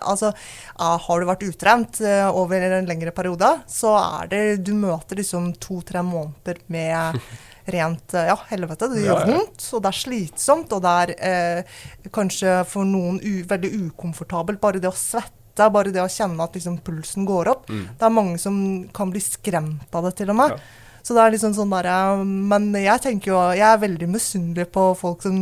Altså, 0.00 0.32
har 0.80 1.20
du 1.20 1.26
vært 1.28 1.42
utrent 1.44 1.98
over 2.32 2.62
en 2.64 2.86
lengre 2.88 3.12
periode, 3.14 3.50
så 3.68 3.92
er 4.00 4.30
det 4.30 4.42
Du 4.64 4.72
møter 4.74 5.18
liksom 5.20 5.49
to-tre 5.58 6.02
måneder 6.06 6.60
med 6.68 7.20
rent 7.74 8.14
ja, 8.16 8.36
helvete. 8.50 8.88
Det 8.92 9.04
gjør 9.04 9.26
vondt, 9.28 9.66
og 9.74 9.82
det 9.84 9.90
er 9.92 9.98
slitsomt, 10.00 10.72
og 10.76 10.82
det 10.82 10.94
er 11.02 11.12
eh, 11.30 11.76
kanskje 12.14 12.60
for 12.68 12.88
noen 12.88 13.20
veldig 13.48 13.70
ukomfortabelt. 13.86 14.60
Bare 14.62 14.82
det 14.82 14.90
å 14.90 14.96
svette, 14.96 15.70
bare 15.70 15.92
det 15.94 16.02
å 16.02 16.10
kjenne 16.10 16.42
at 16.42 16.56
liksom, 16.56 16.78
pulsen 16.86 17.26
går 17.28 17.50
opp. 17.52 17.68
Mm. 17.70 17.88
Det 17.98 18.06
er 18.08 18.14
mange 18.16 18.38
som 18.42 18.54
kan 18.96 19.10
bli 19.12 19.22
skremt 19.22 19.90
av 19.94 20.08
det, 20.08 20.16
til 20.20 20.32
og 20.32 20.40
med. 20.40 20.56
Ja. 20.56 20.86
Så 21.00 21.14
det 21.16 21.22
er 21.22 21.32
liksom 21.32 21.54
sånn 21.56 21.70
der, 21.72 21.86
eh, 21.88 22.24
Men 22.24 22.72
jeg 22.76 23.00
tenker 23.00 23.32
jo, 23.32 23.38
jeg 23.56 23.66
er 23.66 23.78
veldig 23.80 24.08
misunnelig 24.10 24.66
på 24.72 24.90
folk 25.00 25.22
som 25.24 25.36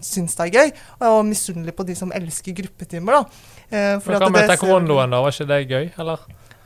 syns 0.00 0.36
det 0.38 0.46
er 0.46 0.54
gøy, 0.58 0.72
og 1.08 1.24
misunnelig 1.28 1.74
på 1.76 1.86
de 1.88 1.96
som 1.98 2.12
elsker 2.12 2.56
gruppetimer. 2.62 3.12
da. 3.12 3.24
Eh, 3.70 3.98
hva 3.98 4.30
med 4.30 4.42
det- 4.42 4.56
taekwondoen, 4.56 5.10
da? 5.10 5.20
Var 5.20 5.30
ikke 5.30 5.48
det 5.48 5.68
gøy, 5.68 5.90
eller? 5.98 6.18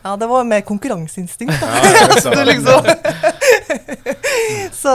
Ja, 0.07 0.17
det 0.17 0.27
var 0.27 0.45
mer 0.45 0.61
konkurranseinstinkt. 0.61 1.61
da. 1.61 1.67
Ja, 1.67 2.31
det. 2.31 2.45
Liksom. 2.51 2.83
så, 4.83 4.93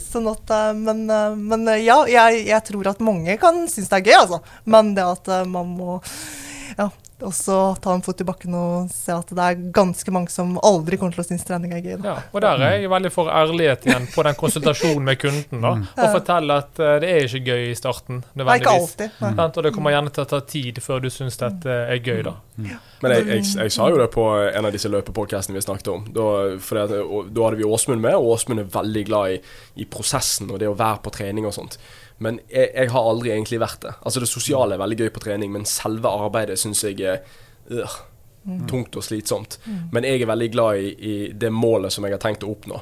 sånn 0.00 0.28
at, 0.30 0.52
eh, 0.56 0.70
men, 0.78 1.02
eh, 1.12 1.34
men 1.36 1.68
eh, 1.68 1.82
ja, 1.84 1.98
jeg, 2.08 2.46
jeg 2.48 2.64
tror 2.64 2.88
at 2.88 3.02
mange 3.04 3.36
kan 3.42 3.66
synes 3.68 3.90
det 3.92 3.98
er 3.98 4.06
gøy, 4.08 4.16
altså. 4.22 4.38
Men 4.64 4.94
det 4.96 5.04
at 5.04 5.28
man 5.52 5.68
må 5.76 5.98
ja, 6.78 6.88
også 7.26 7.56
ta 7.82 7.94
en 7.96 8.02
fot 8.04 8.20
i 8.22 8.26
bakken 8.26 8.54
og 8.54 8.90
se 8.94 9.14
at 9.14 9.30
det 9.34 9.44
er 9.44 9.62
ganske 9.74 10.12
mange 10.14 10.30
som 10.32 10.56
aldri 10.64 10.98
kommer 11.00 11.16
til 11.16 11.24
å 11.24 11.26
synes 11.26 11.46
trening 11.46 11.74
er 11.74 11.82
gøy. 11.82 11.96
Da. 12.02 12.12
Ja, 12.12 12.16
og 12.30 12.44
der 12.44 12.64
er 12.66 12.76
jeg 12.76 12.92
veldig 12.92 13.12
for 13.14 13.30
ærlighet 13.32 13.88
igjen 13.88 14.08
på 14.12 14.24
den 14.26 14.38
konsultasjonen 14.38 15.08
med 15.08 15.20
kunden. 15.22 15.64
da, 15.64 15.74
Og 15.96 16.14
fortelle 16.18 16.58
at 16.62 16.82
eh, 16.82 16.94
det 17.02 17.10
er 17.14 17.26
ikke 17.26 17.54
gøy 17.54 17.64
i 17.70 17.76
starten. 17.78 18.22
Det 18.32 18.46
er 18.46 18.62
ikke 18.62 18.74
alltid. 18.80 19.20
Nei. 19.24 19.48
Og 19.48 19.62
det 19.66 19.74
kommer 19.74 19.96
gjerne 19.96 20.14
til 20.14 20.26
å 20.26 20.30
ta 20.30 20.42
tid 20.54 20.82
før 20.84 21.02
du 21.04 21.10
syns 21.12 21.40
dette 21.40 21.78
er 21.88 22.02
gøy, 22.02 22.22
da. 22.26 22.36
Men 22.58 23.14
jeg, 23.14 23.26
jeg, 23.30 23.46
jeg 23.62 23.74
sa 23.74 23.86
jo 23.90 23.98
det 24.00 24.08
på 24.14 24.24
en 24.48 24.66
av 24.66 24.74
disse 24.74 24.90
løpepodkastene 24.90 25.58
vi 25.58 25.62
snakket 25.62 25.92
om. 25.92 26.08
Da, 26.14 26.26
og, 27.04 27.30
da 27.34 27.46
hadde 27.46 27.60
vi 27.60 27.66
Åsmund 27.68 28.02
med, 28.02 28.18
og 28.18 28.34
Åsmund 28.34 28.64
er 28.64 28.70
veldig 28.74 29.04
glad 29.10 29.36
i, 29.36 29.40
i 29.82 29.86
prosessen 29.90 30.50
og 30.50 30.58
det 30.62 30.70
å 30.70 30.76
være 30.78 31.02
på 31.04 31.14
trening 31.14 31.46
og 31.46 31.54
sånt. 31.54 31.78
Men 32.18 32.40
jeg, 32.50 32.70
jeg 32.74 32.90
har 32.90 33.08
aldri 33.12 33.30
egentlig 33.30 33.60
vært 33.62 33.80
det. 33.84 33.92
Altså 34.02 34.20
Det 34.20 34.28
sosiale 34.28 34.74
er 34.74 34.80
veldig 34.82 34.96
gøy 35.04 35.10
på 35.14 35.20
trening, 35.22 35.52
men 35.54 35.64
selve 35.70 36.10
arbeidet 36.10 36.58
syns 36.58 36.82
jeg 36.82 37.00
er 37.06 37.20
øh, 37.70 37.98
tungt 38.70 38.96
og 38.98 39.04
slitsomt. 39.06 39.58
Men 39.92 40.04
jeg 40.08 40.22
er 40.24 40.30
veldig 40.30 40.48
glad 40.54 40.80
i, 40.82 40.88
i 40.98 41.32
det 41.32 41.50
målet 41.52 41.92
som 41.94 42.04
jeg 42.08 42.16
har 42.16 42.22
tenkt 42.22 42.42
å 42.46 42.50
oppnå, 42.54 42.80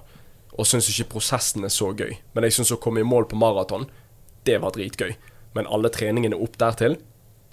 og 0.57 0.65
syns 0.69 0.89
ikke 0.93 1.11
prosessen 1.17 1.65
er 1.69 1.73
så 1.75 1.91
gøy. 1.93 2.15
Men 2.35 2.47
jeg 2.49 2.57
syns 2.57 2.73
å 2.73 2.79
komme 2.81 3.03
i 3.03 3.09
mål 3.09 3.27
på 3.29 3.37
maraton, 3.41 3.85
det 4.47 4.57
var 4.63 4.73
dritgøy. 4.77 5.13
Men 5.57 5.67
alle 5.73 5.91
treningene 5.93 6.39
opp 6.41 6.57
dertil, 6.61 6.97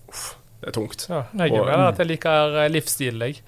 uff, 0.07 0.35
det 0.61 0.69
er 0.71 0.75
tungt. 0.77 1.07
Ja, 1.09 1.23
jeg 1.35 1.51
er 1.57 1.65
med 1.67 1.87
at 1.89 1.99
jeg 1.99 2.07
liker 2.13 2.55
eh, 2.63 2.69
livsstilen, 2.71 3.27
jeg. 3.27 3.41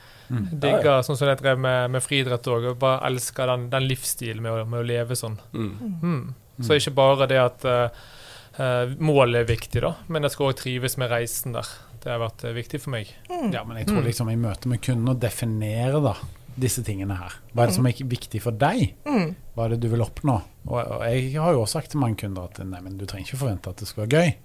Digger 0.51 1.03
sånn 1.05 1.15
som 1.19 1.29
jeg 1.29 1.38
drev 1.39 1.59
med, 1.61 1.91
med 1.93 2.01
friidrett 2.03 2.47
òg. 2.51 2.63
Og 2.73 2.79
bare 2.81 3.03
elsker 3.07 3.47
den, 3.51 3.67
den 3.71 3.86
livsstilen 3.88 4.41
med, 4.43 4.51
å- 4.51 4.65
med 4.67 4.81
å 4.81 4.88
leve 4.89 5.15
sånn. 5.15 5.38
Mm. 5.53 5.75
Mm. 6.01 6.23
Så 6.65 6.75
ikke 6.79 6.95
bare 6.97 7.27
det 7.29 7.38
at 7.39 7.63
eh, 7.69 8.03
målet 8.57 9.41
er 9.41 9.49
viktig, 9.49 9.81
da, 9.81 9.93
men 10.07 10.23
jeg 10.23 10.31
skal 10.31 10.47
òg 10.51 10.55
trives 10.61 10.97
med 10.97 11.09
reisen 11.11 11.53
der. 11.53 11.67
Det 12.05 12.11
har 12.13 12.19
vært 12.21 12.43
eh, 12.45 12.53
viktig 12.53 12.79
for 12.81 12.91
meg. 12.91 13.07
Ja, 13.51 13.63
men 13.65 13.77
jeg 13.77 13.87
tror 13.87 14.01
Mm. 14.01 14.05
liksom 14.05 14.29
i 14.31 14.35
møte 14.37 14.67
med 14.67 14.81
kunden 14.81 15.09
å 15.09 15.19
definere 15.19 16.01
da 16.03 16.15
disse 16.55 16.83
tingene 16.85 17.17
her. 17.17 17.33
Hva 17.53 17.63
er 17.63 17.67
det 17.67 17.75
som 17.75 17.85
er 17.89 17.91
viktig 17.93 18.41
for 18.41 18.51
deg? 18.51 18.93
Mm. 19.05 19.35
Hva 19.55 19.65
er 19.65 19.69
det 19.69 19.79
du 19.81 19.89
vil 19.89 20.01
oppnå? 20.05 20.41
Og, 20.67 20.77
og 20.79 21.01
jeg 21.03 21.33
har 21.35 21.51
jo 21.53 21.61
også 21.65 21.79
sagt 21.81 21.91
til 21.91 21.99
mange 21.99 22.15
kunder 22.21 22.43
at 22.45 22.59
nei, 22.63 22.79
men 22.81 22.97
du 22.97 23.05
trenger 23.05 23.27
ikke 23.27 23.41
forvente 23.41 23.69
at 23.73 23.77
det 23.77 23.87
skal 23.89 24.05
være 24.05 24.13
gøy, 24.21 24.35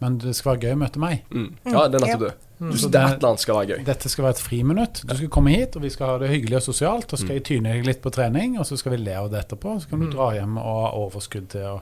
men 0.00 0.16
det 0.18 0.32
skal 0.38 0.54
være 0.54 0.62
gøy 0.64 0.72
å 0.72 0.80
møte 0.80 0.98
meg. 1.02 1.24
Mm. 1.34 1.50
Ja, 1.66 1.82
det 1.88 2.00
er 2.00 2.06
nettopp 2.06 2.24
det. 2.30 2.34
Mm. 2.60 2.70
Du, 2.70 2.76
Så 2.78 2.88
det 2.88 2.92
det- 2.92 3.02
et 3.10 3.16
eller 3.18 3.28
annet 3.28 3.40
skal 3.40 3.54
være 3.56 3.68
gøy. 3.74 3.84
Dette 3.84 4.08
skal 4.08 4.24
være 4.24 4.30
et 4.38 4.44
friminutt. 4.46 5.02
Du 5.06 5.14
skal 5.16 5.28
komme 5.28 5.50
hit, 5.50 5.76
og 5.76 5.82
vi 5.82 5.90
skal 5.90 6.06
ha 6.06 6.18
det 6.18 6.30
hyggelig 6.30 6.56
og 6.56 6.62
sosialt. 6.62 7.12
Og 7.12 7.18
så 7.18 7.24
skal 7.24 7.34
jeg 7.36 7.44
tyne 7.44 7.72
deg 7.72 7.84
litt 7.86 8.00
på 8.02 8.10
trening, 8.12 8.58
og 8.58 8.64
så 8.66 8.78
skal 8.78 8.92
vi 8.92 8.98
le 9.04 9.14
av 9.16 9.30
det 9.30 9.40
etterpå. 9.48 9.80
Så 9.82 9.88
kan 9.90 9.98
du 10.00 10.06
Mm. 10.06 10.12
dra 10.14 10.30
hjem 10.32 10.56
og 10.58 10.64
ha 10.84 10.90
overskudd 10.96 11.48
til 11.48 11.60
å 11.60 11.80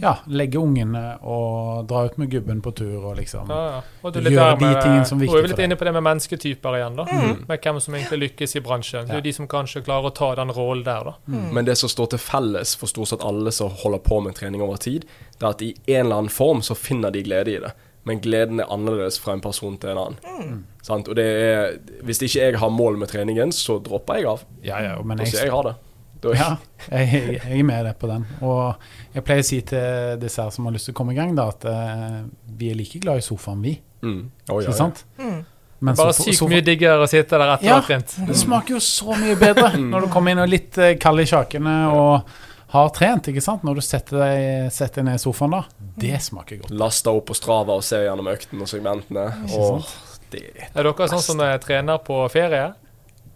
ja, 0.00 0.12
legge 0.32 0.58
ungene 0.58 1.02
og 1.20 1.84
dra 1.90 2.04
ut 2.08 2.16
med 2.20 2.30
gubben 2.32 2.62
på 2.64 2.72
tur 2.76 3.04
og 3.10 3.16
liksom 3.18 3.50
Ja, 3.50 3.60
ja. 3.74 3.80
Og 4.02 4.14
du 4.14 4.20
Gjøre 4.22 4.56
de 4.60 4.70
tingene 4.80 5.04
som 5.08 5.20
er 5.20 5.28
og 5.28 5.34
viktig 5.34 5.38
er 5.38 5.42
vi 5.42 5.42
er 5.42 5.52
litt 5.52 5.64
inne 5.66 5.78
på 5.80 5.88
det 5.88 5.92
med 5.98 6.06
mennesketyper 6.06 6.78
igjen, 6.78 6.96
da. 6.96 7.06
Mm. 7.10 7.44
Med 7.50 7.66
hvem 7.66 7.80
som 7.84 7.98
egentlig 7.98 8.20
lykkes 8.24 8.56
i 8.56 8.64
bransjen. 8.64 9.06
Det 9.08 9.16
er 9.16 9.20
jo 9.20 9.26
de 9.28 9.34
som 9.36 9.48
kanskje 9.50 9.84
klarer 9.84 10.08
å 10.08 10.14
ta 10.16 10.32
den 10.38 10.52
rollen 10.56 10.84
der, 10.86 11.12
da. 11.12 11.44
Men 11.52 11.68
det 11.68 11.76
som 11.80 11.92
står 11.92 12.14
til 12.14 12.22
felles 12.22 12.74
for 12.78 12.90
stort 12.90 13.12
sett 13.12 13.26
alle 13.26 13.52
som 13.54 13.72
holder 13.82 14.02
på 14.06 14.20
med 14.24 14.38
trening 14.38 14.64
over 14.64 14.80
tid, 14.80 15.06
det 15.38 15.44
er 15.44 15.50
at 15.50 15.64
i 15.64 15.72
en 15.86 16.06
eller 16.06 16.22
annen 16.22 16.32
form 16.32 16.64
så 16.64 16.78
finner 16.78 17.12
de 17.12 17.24
glede 17.26 17.56
i 17.56 17.62
det. 17.62 17.74
Men 18.08 18.18
gleden 18.22 18.58
er 18.58 18.70
annerledes 18.72 19.20
fra 19.22 19.36
en 19.36 19.42
person 19.44 19.76
til 19.78 19.92
en 19.92 20.00
annen. 20.02 20.62
Sant? 20.82 21.06
Og 21.06 21.14
det 21.18 21.26
er, 21.26 21.76
hvis 22.02 22.22
ikke 22.26 22.40
jeg 22.40 22.58
har 22.58 22.72
mål 22.74 22.98
med 22.98 23.12
treningen, 23.12 23.54
så 23.54 23.78
dropper 23.82 24.18
jeg 24.18 24.30
av. 24.32 24.46
Ja, 24.66 24.80
ja, 24.82 24.96
men 25.06 25.22
jeg, 25.22 25.36
jeg 25.38 25.52
har 25.54 25.68
det. 25.68 25.76
Da, 26.28 26.34
Ja, 26.38 26.50
jeg, 26.90 27.40
jeg 27.42 27.58
er 27.58 27.64
med 27.66 27.84
deg 27.88 27.96
på 27.98 28.06
den. 28.10 28.26
Og 28.46 28.76
jeg 29.14 29.24
pleier 29.26 29.42
å 29.42 29.46
si 29.48 29.56
til 29.66 30.20
disse 30.22 30.42
her 30.44 30.52
som 30.54 30.68
har 30.68 30.74
lyst 30.76 30.86
til 30.86 30.94
å 30.94 30.98
komme 31.00 31.14
i 31.14 31.18
gang, 31.18 31.32
da, 31.34 31.48
at 31.50 31.64
uh, 31.66 32.20
vi 32.58 32.70
er 32.70 32.78
like 32.78 33.00
glad 33.02 33.18
i 33.18 33.24
sofaen, 33.26 33.58
vi. 33.64 33.72
Mm. 34.06 34.20
Oh, 34.50 34.60
ja, 34.62 34.68
Ikke 34.68 34.70
ja. 34.70 34.78
sant? 34.78 35.02
Mm. 35.18 35.40
Men 35.82 35.96
Bare 35.98 36.14
sykt 36.14 36.38
sofa- 36.38 36.52
mye 36.54 36.62
diggere 36.62 37.02
å 37.02 37.08
sitte 37.10 37.34
der 37.42 37.56
etter 37.56 37.66
å 37.66 37.72
Ja. 37.72 37.80
ha 37.80 37.86
trent. 37.88 38.14
Det 38.28 38.36
smaker 38.38 38.76
jo 38.76 38.80
så 38.86 39.16
mye 39.18 39.34
bedre 39.40 39.72
når 39.82 40.06
du 40.06 40.12
kommer 40.14 40.30
inn 40.30 40.38
og 40.38 40.46
er 40.46 40.52
litt 40.54 40.78
eh, 40.78 40.92
kald 41.02 41.24
i 41.24 41.26
kjakene 41.26 41.74
og 41.90 42.30
har 42.72 42.92
trent, 42.94 43.26
ikke 43.32 43.42
sant? 43.42 43.64
Når 43.66 43.80
du 43.80 43.82
setter 43.84 44.22
deg, 44.22 44.70
setter 44.72 45.02
deg 45.02 45.08
ned 45.10 45.18
i 45.18 45.22
sofaen 45.26 45.56
da. 45.58 45.64
Det 45.98 46.20
smaker 46.22 46.62
godt. 46.62 46.70
Lasta 46.78 47.10
opp 47.12 47.26
på 47.32 47.34
Strava 47.36 47.74
og 47.74 47.82
ser 47.84 48.06
gjennom 48.06 48.30
økten 48.30 48.62
og 48.62 48.70
segmentene. 48.70 49.26
Og 49.58 49.82
det 50.30 50.40
er, 50.46 50.52
det 50.54 50.68
Er 50.70 50.86
dere 50.86 51.08
sånn 51.12 51.26
som 51.26 51.42
er 51.44 51.58
trener 51.66 51.98
på 52.06 52.22
ferie? 52.32 52.70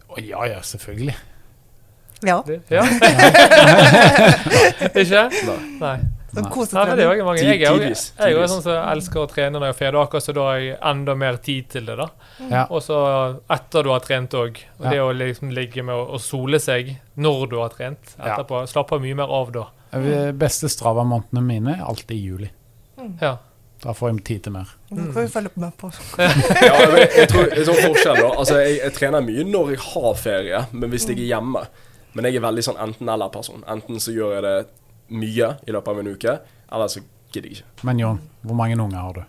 Å, 0.07 0.22
ja, 0.22 0.47
ja, 0.55 0.62
selvfølgelig. 0.64 1.18
Ja. 2.25 2.43
Det- 2.47 2.62
Ja? 2.71 2.83
Ikke? 4.97 5.29
Nei. 5.47 5.59
Nei. 5.81 5.97
Sånn 6.37 6.51
kosetrening. 6.53 7.23
mange. 7.25 7.41
Jeg 7.41 7.62
er 7.64 7.73
jo 7.73 7.81
jeg 7.81 8.37
er 8.37 8.47
sånn 8.51 8.61
som 8.64 8.77
elsker 8.91 9.23
å 9.23 9.29
trene 9.31 9.57
når 9.57 9.71
jeg 9.73 9.87
er 9.89 9.97
akkurat 10.03 10.25
så 10.27 10.33
da 10.37 10.43
har 10.51 10.59
jeg 10.61 10.75
enda 10.91 11.14
mer 11.17 11.37
tid 11.41 11.64
til 11.73 11.87
det. 11.89 11.97
da. 11.97 12.09
Ja. 12.51 12.64
Og 12.69 12.83
så 12.85 12.97
etter 13.57 13.83
du 13.87 13.91
har 13.95 14.01
trent 14.05 14.35
òg. 14.37 14.59
Og 14.79 14.85
Ja. 14.85 14.91
det 14.91 14.99
å 15.01 15.12
liksom 15.17 15.49
ligge 15.55 15.83
med 15.83 15.95
å, 15.95 16.19
sole 16.21 16.59
seg 16.61 16.97
når 17.17 17.49
du 17.51 17.57
har 17.61 17.69
trent 17.71 18.17
Ja. 18.19 18.25
etterpå. 18.37 18.67
Slapper 18.69 18.99
mye 19.01 19.14
mer 19.17 19.29
av 19.33 19.51
da. 19.53 19.64
De 19.93 20.33
beste 20.37 20.69
Strava-månedene 20.69 21.43
mine 21.43 21.69
er 21.79 21.85
alltid 21.85 22.11
i 22.11 22.21
juli. 22.29 22.51
Ja. 23.23 23.37
Da 23.83 23.93
får 23.93 24.11
jeg 24.17 24.25
tid 24.25 24.43
til 24.43 24.53
mer. 24.53 24.67
Det 24.91 25.12
får 25.14 25.23
vi 25.23 25.29
følge 25.29 25.51
med 25.57 25.73
på. 25.79 25.91
Ja, 26.19 26.97
jeg, 26.97 27.11
jeg 27.17 27.29
tror 27.29 27.45
det 27.55 27.67
forskjell 27.87 28.17
da 28.17 28.29
Altså, 28.37 28.55
jeg, 28.61 28.81
jeg 28.83 28.93
trener 28.93 29.21
mye 29.25 29.45
når 29.45 29.69
jeg 29.71 29.79
har 29.79 30.14
ferie, 30.14 30.67
men 30.73 30.91
hvis 30.91 31.07
jeg 31.09 31.19
er 31.19 31.27
hjemme 31.37 31.67
Men 32.17 32.25
jeg 32.31 32.39
er 32.41 32.47
veldig 32.47 32.64
sånn 32.64 32.81
enten-eller-person. 32.87 33.62
Enten 33.69 34.01
så 34.01 34.14
gjør 34.17 34.39
jeg 34.39 34.47
det 34.49 34.57
mye 35.21 35.53
i 35.69 35.75
løpet 35.77 35.93
av 35.93 36.01
en 36.03 36.09
uke, 36.17 36.39
eller 36.73 36.89
så 36.91 37.05
gidder 37.35 37.51
jeg 37.53 37.61
ikke. 37.61 37.85
Men 37.91 38.01
Jon, 38.03 38.19
hvor 38.43 38.57
mange 38.59 38.81
unger 38.81 38.99
har 39.05 39.14
du? 39.21 39.23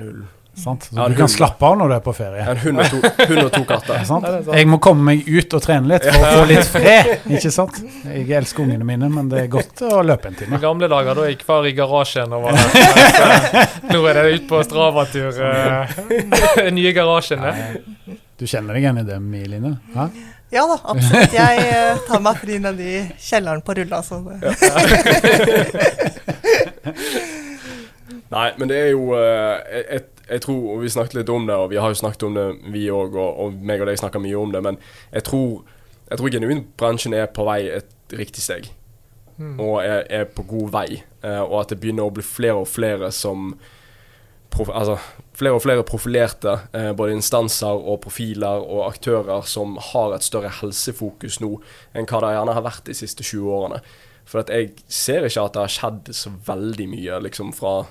Null. 0.00 0.20
Sant? 0.60 0.88
Så 0.90 0.96
Ja, 0.98 1.04
du 1.08 1.14
kan 1.14 1.22
hund. 1.28 1.30
slappe 1.30 1.62
av 1.64 1.76
når 1.78 1.88
du 1.88 1.94
er 1.94 2.00
på 2.04 2.12
ferie. 2.12 2.42
En 2.50 2.58
hund 2.58 2.80
og 2.82 2.88
to, 2.90 2.98
hund 3.30 3.38
og 3.44 3.52
to 3.54 3.60
katter. 3.68 3.94
Ja, 4.00 4.00
er 4.02 4.08
sant. 4.10 4.48
Jeg 4.58 4.66
må 4.68 4.80
komme 4.82 5.06
meg 5.06 5.22
ut 5.30 5.54
og 5.56 5.62
trene 5.62 5.86
litt 5.92 6.04
for 6.08 6.26
å 6.26 6.32
få 6.40 6.48
litt 6.50 6.66
fred. 6.68 7.10
Ikke 7.38 7.52
sant? 7.54 7.78
Jeg 8.04 8.26
elsker 8.40 8.64
ungene 8.66 8.84
mine, 8.88 9.08
men 9.14 9.30
det 9.30 9.44
er 9.44 9.52
godt 9.54 9.84
å 9.86 10.02
løpe 10.04 10.28
en 10.32 10.34
I 10.34 10.40
time. 10.42 10.58
gamle 10.60 10.90
dager 10.90 11.14
da 11.20 11.28
gikk 11.30 11.46
far 11.46 11.68
i 11.70 11.72
garasjen 11.78 12.34
og 12.34 12.48
var 12.48 12.58
der. 12.58 12.66
Eh, 13.62 13.78
Nå 13.94 14.02
er 14.10 14.18
det 14.18 14.26
ut 14.34 14.48
på 14.50 14.60
Strava-tur. 14.66 15.38
eh, 15.38 16.68
nye 16.80 16.92
garasjen. 16.98 17.46
det. 17.46 18.18
Du 18.42 18.44
kjenner 18.50 18.74
deg 18.74 18.82
igjen 18.88 18.98
i 19.04 19.06
det, 19.06 19.20
Miline? 19.22 19.76
Ja? 19.94 20.08
Ja 20.50 20.64
da, 20.66 20.76
absolutt. 20.90 21.30
Jeg 21.34 21.58
eh, 21.70 21.98
tar 22.08 22.20
meg 22.24 22.38
fri 22.42 22.56
nede 22.62 22.82
i 22.82 23.02
kjelleren 23.22 23.62
på 23.62 23.74
rulla. 23.78 24.00
Så 24.02 24.18
det. 24.26 24.40
Nei, 28.30 28.48
men 28.58 28.68
det 28.70 28.76
er 28.78 28.90
jo 28.92 29.14
eh, 29.18 30.00
jeg, 30.30 30.40
tror, 30.44 30.58
og 30.74 30.82
Vi 30.84 30.90
snakket 30.92 31.16
litt 31.20 31.30
om 31.34 31.46
det, 31.48 31.56
og 31.58 31.70
vi 31.72 31.78
har 31.82 31.90
jo 31.90 31.98
snakket 31.98 32.22
om 32.28 32.36
det, 32.38 32.44
vi 32.74 32.84
òg, 32.90 33.16
og, 33.18 33.30
og 33.44 33.48
meg 33.66 33.82
og 33.82 33.88
deg 33.90 33.98
snakker 33.98 34.22
mye 34.22 34.38
om 34.38 34.52
det, 34.54 34.60
men 34.62 34.78
jeg 35.10 35.24
tror, 35.26 35.64
jeg 36.10 36.20
tror 36.20 36.30
genuint 36.34 36.68
bransjen 36.78 37.14
er 37.18 37.26
på 37.34 37.46
vei 37.48 37.64
et 37.80 37.90
riktig 38.14 38.42
steg. 38.44 38.68
Og 39.40 39.78
er, 39.80 40.02
er 40.12 40.26
på 40.28 40.42
god 40.44 40.68
vei. 40.74 41.00
eh, 41.24 41.40
og 41.40 41.62
at 41.62 41.70
det 41.72 41.78
begynner 41.80 42.04
å 42.04 42.12
bli 42.12 42.20
flere 42.26 42.58
og 42.60 42.68
flere 42.68 43.08
som 43.14 43.54
prof, 44.52 44.68
Altså 44.68 44.98
flere 45.40 45.56
og 45.56 45.64
flere 45.64 45.84
profilerte, 45.86 46.58
eh, 46.76 46.92
både 46.96 47.16
instanser 47.16 47.72
og 47.72 48.02
profiler 48.04 48.60
og 48.60 48.86
aktører 48.90 49.46
som 49.48 49.78
har 49.90 50.14
et 50.14 50.26
større 50.26 50.52
helsefokus 50.60 51.40
nå 51.40 51.54
enn 51.94 52.08
hva 52.08 52.20
det 52.20 52.34
gjerne 52.36 52.56
har 52.58 52.66
vært 52.66 52.86
de 52.88 52.96
siste 52.96 53.24
20 53.24 53.54
årene. 53.56 53.80
For 54.28 54.44
jeg 54.46 54.74
ser 54.86 55.26
ikke 55.26 55.46
at 55.48 55.56
det 55.56 55.64
har 55.64 55.74
skjedd 55.74 56.12
så 56.14 56.32
veldig 56.46 56.86
mye 56.92 57.20
liksom 57.26 57.54
fra, 57.56 57.86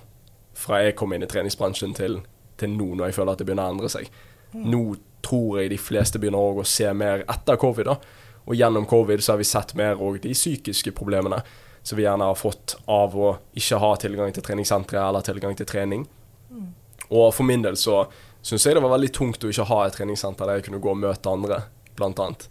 fra 0.56 0.84
jeg 0.86 0.96
kom 1.00 1.14
inn 1.14 1.26
i 1.26 1.30
treningsbransjen 1.30 1.96
til, 1.98 2.22
til 2.60 2.76
nå, 2.76 2.94
når 2.96 3.10
jeg 3.10 3.18
føler 3.18 3.34
at 3.34 3.42
det 3.42 3.50
begynner 3.50 3.72
å 3.72 3.76
endre 3.76 3.92
seg. 3.92 4.12
Nå 4.54 4.84
tror 5.26 5.60
jeg 5.60 5.74
de 5.74 5.82
fleste 5.82 6.22
begynner 6.22 6.62
å 6.62 6.68
se 6.68 6.88
mer 6.94 7.26
etter 7.28 7.60
covid. 7.60 7.90
da. 7.92 7.98
Og 8.48 8.56
gjennom 8.56 8.88
covid 8.90 9.24
så 9.24 9.34
har 9.34 9.42
vi 9.42 9.50
sett 9.50 9.76
mer 9.76 10.00
òg 10.00 10.22
de 10.24 10.32
psykiske 10.38 10.94
problemene 10.96 11.42
som 11.84 11.98
vi 11.98 12.06
gjerne 12.06 12.30
har 12.30 12.38
fått 12.40 12.78
av 12.88 13.16
å 13.18 13.34
ikke 13.58 13.82
ha 13.82 13.92
tilgang 14.00 14.32
til 14.36 14.46
treningssentre 14.46 15.02
eller 15.02 15.26
tilgang 15.26 15.58
til 15.58 15.68
trening. 15.70 16.08
Og 17.10 17.32
for 17.34 17.48
min 17.48 17.64
del 17.66 17.78
så 17.80 18.04
syns 18.46 18.66
jeg 18.66 18.78
det 18.78 18.84
var 18.84 18.94
veldig 18.96 19.12
tungt 19.16 19.44
å 19.44 19.52
ikke 19.52 19.68
ha 19.70 19.82
et 19.86 19.98
treningssenter 19.98 20.48
der 20.48 20.60
jeg 20.60 20.70
kunne 20.70 20.82
gå 20.84 20.94
og 20.94 21.02
møte 21.02 21.32
andre, 21.32 21.64
blant 22.00 22.22
annet. 22.24 22.46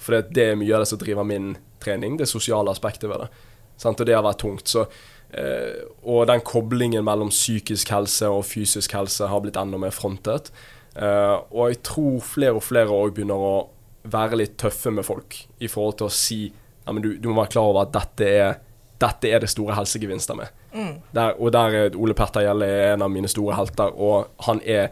For 0.00 0.16
det, 0.16 0.34
det 0.36 0.50
er 0.50 0.58
mye 0.60 0.74
av 0.76 0.84
det 0.84 0.90
som 0.90 1.00
driver 1.00 1.26
min 1.28 1.54
trening, 1.80 2.18
det 2.20 2.28
sosiale 2.28 2.72
aspektet 2.72 3.08
ved 3.10 3.24
det. 3.24 3.30
Sant? 3.80 4.00
Og 4.00 4.08
det 4.08 4.16
har 4.16 4.24
vært 4.26 4.42
tungt. 4.42 4.68
Så, 4.68 4.84
eh, 5.32 5.80
og 6.04 6.26
den 6.28 6.44
koblingen 6.44 7.06
mellom 7.06 7.32
psykisk 7.32 7.92
helse 7.94 8.28
og 8.28 8.44
fysisk 8.48 8.94
helse 8.96 9.28
har 9.30 9.42
blitt 9.44 9.58
enda 9.60 9.80
mer 9.80 9.94
frontet. 9.94 10.50
Eh, 10.96 11.36
og 11.52 11.70
jeg 11.70 11.82
tror 11.86 12.18
flere 12.24 12.56
og 12.58 12.66
flere 12.66 12.92
òg 12.92 13.14
begynner 13.16 13.40
å 13.40 13.54
være 14.10 14.40
litt 14.40 14.56
tøffe 14.60 14.92
med 14.92 15.04
folk 15.04 15.36
i 15.60 15.68
forhold 15.68 16.00
til 16.00 16.08
å 16.08 16.14
si 16.14 16.40
ja, 16.48 16.94
du, 16.96 17.12
du 17.20 17.28
må 17.28 17.42
være 17.42 17.52
klar 17.52 17.68
over 17.68 17.84
at 17.84 17.92
dette 17.94 18.28
er, 18.28 18.54
dette 19.00 19.28
er 19.28 19.42
det 19.42 19.50
store 19.52 19.76
helsegevinster 19.76 20.38
med. 20.38 20.48
Der, 21.16 21.36
og 21.38 21.52
der 21.54 21.76
er 21.78 21.96
Ole 21.98 22.14
Petter 22.14 22.44
Gjelle 22.44 22.66
er 22.66 22.92
en 22.94 23.02
av 23.06 23.10
mine 23.12 23.30
store 23.30 23.56
helter, 23.58 23.94
og 23.94 24.30
han 24.46 24.62
er 24.64 24.90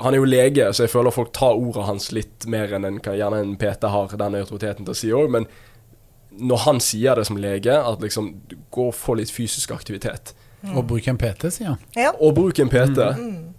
han 0.00 0.14
er 0.14 0.22
jo 0.22 0.28
lege, 0.28 0.68
så 0.72 0.86
jeg 0.86 0.92
føler 0.94 1.12
folk 1.12 1.32
tar 1.36 1.58
ordet 1.58 1.84
hans 1.84 2.06
litt 2.16 2.46
mer 2.48 2.70
enn 2.72 2.86
en, 2.88 3.00
gjerne 3.04 3.40
en 3.42 3.56
PT 3.60 3.88
har 3.92 4.14
den 4.16 4.36
autoriteten 4.38 4.86
til 4.86 4.94
å 4.94 4.96
si 4.96 5.10
òg. 5.12 5.28
Men 5.34 5.48
når 6.40 6.62
han 6.64 6.80
sier 6.80 7.18
det 7.18 7.26
som 7.28 7.36
lege, 7.40 7.74
at 7.74 8.00
liksom 8.00 8.30
Gå 8.70 8.86
og 8.88 8.94
få 8.94 9.16
litt 9.18 9.32
fysisk 9.34 9.74
aktivitet. 9.74 10.32
Og 10.76 10.84
bruk 10.86 11.08
en 11.08 11.18
PT, 11.18 11.50
sier 11.52 11.72
han. 11.72 11.80
Ja. 11.96 12.12
Og 12.20 12.34
bruk 12.36 12.58
en 12.62 12.70
PT. 12.70 13.02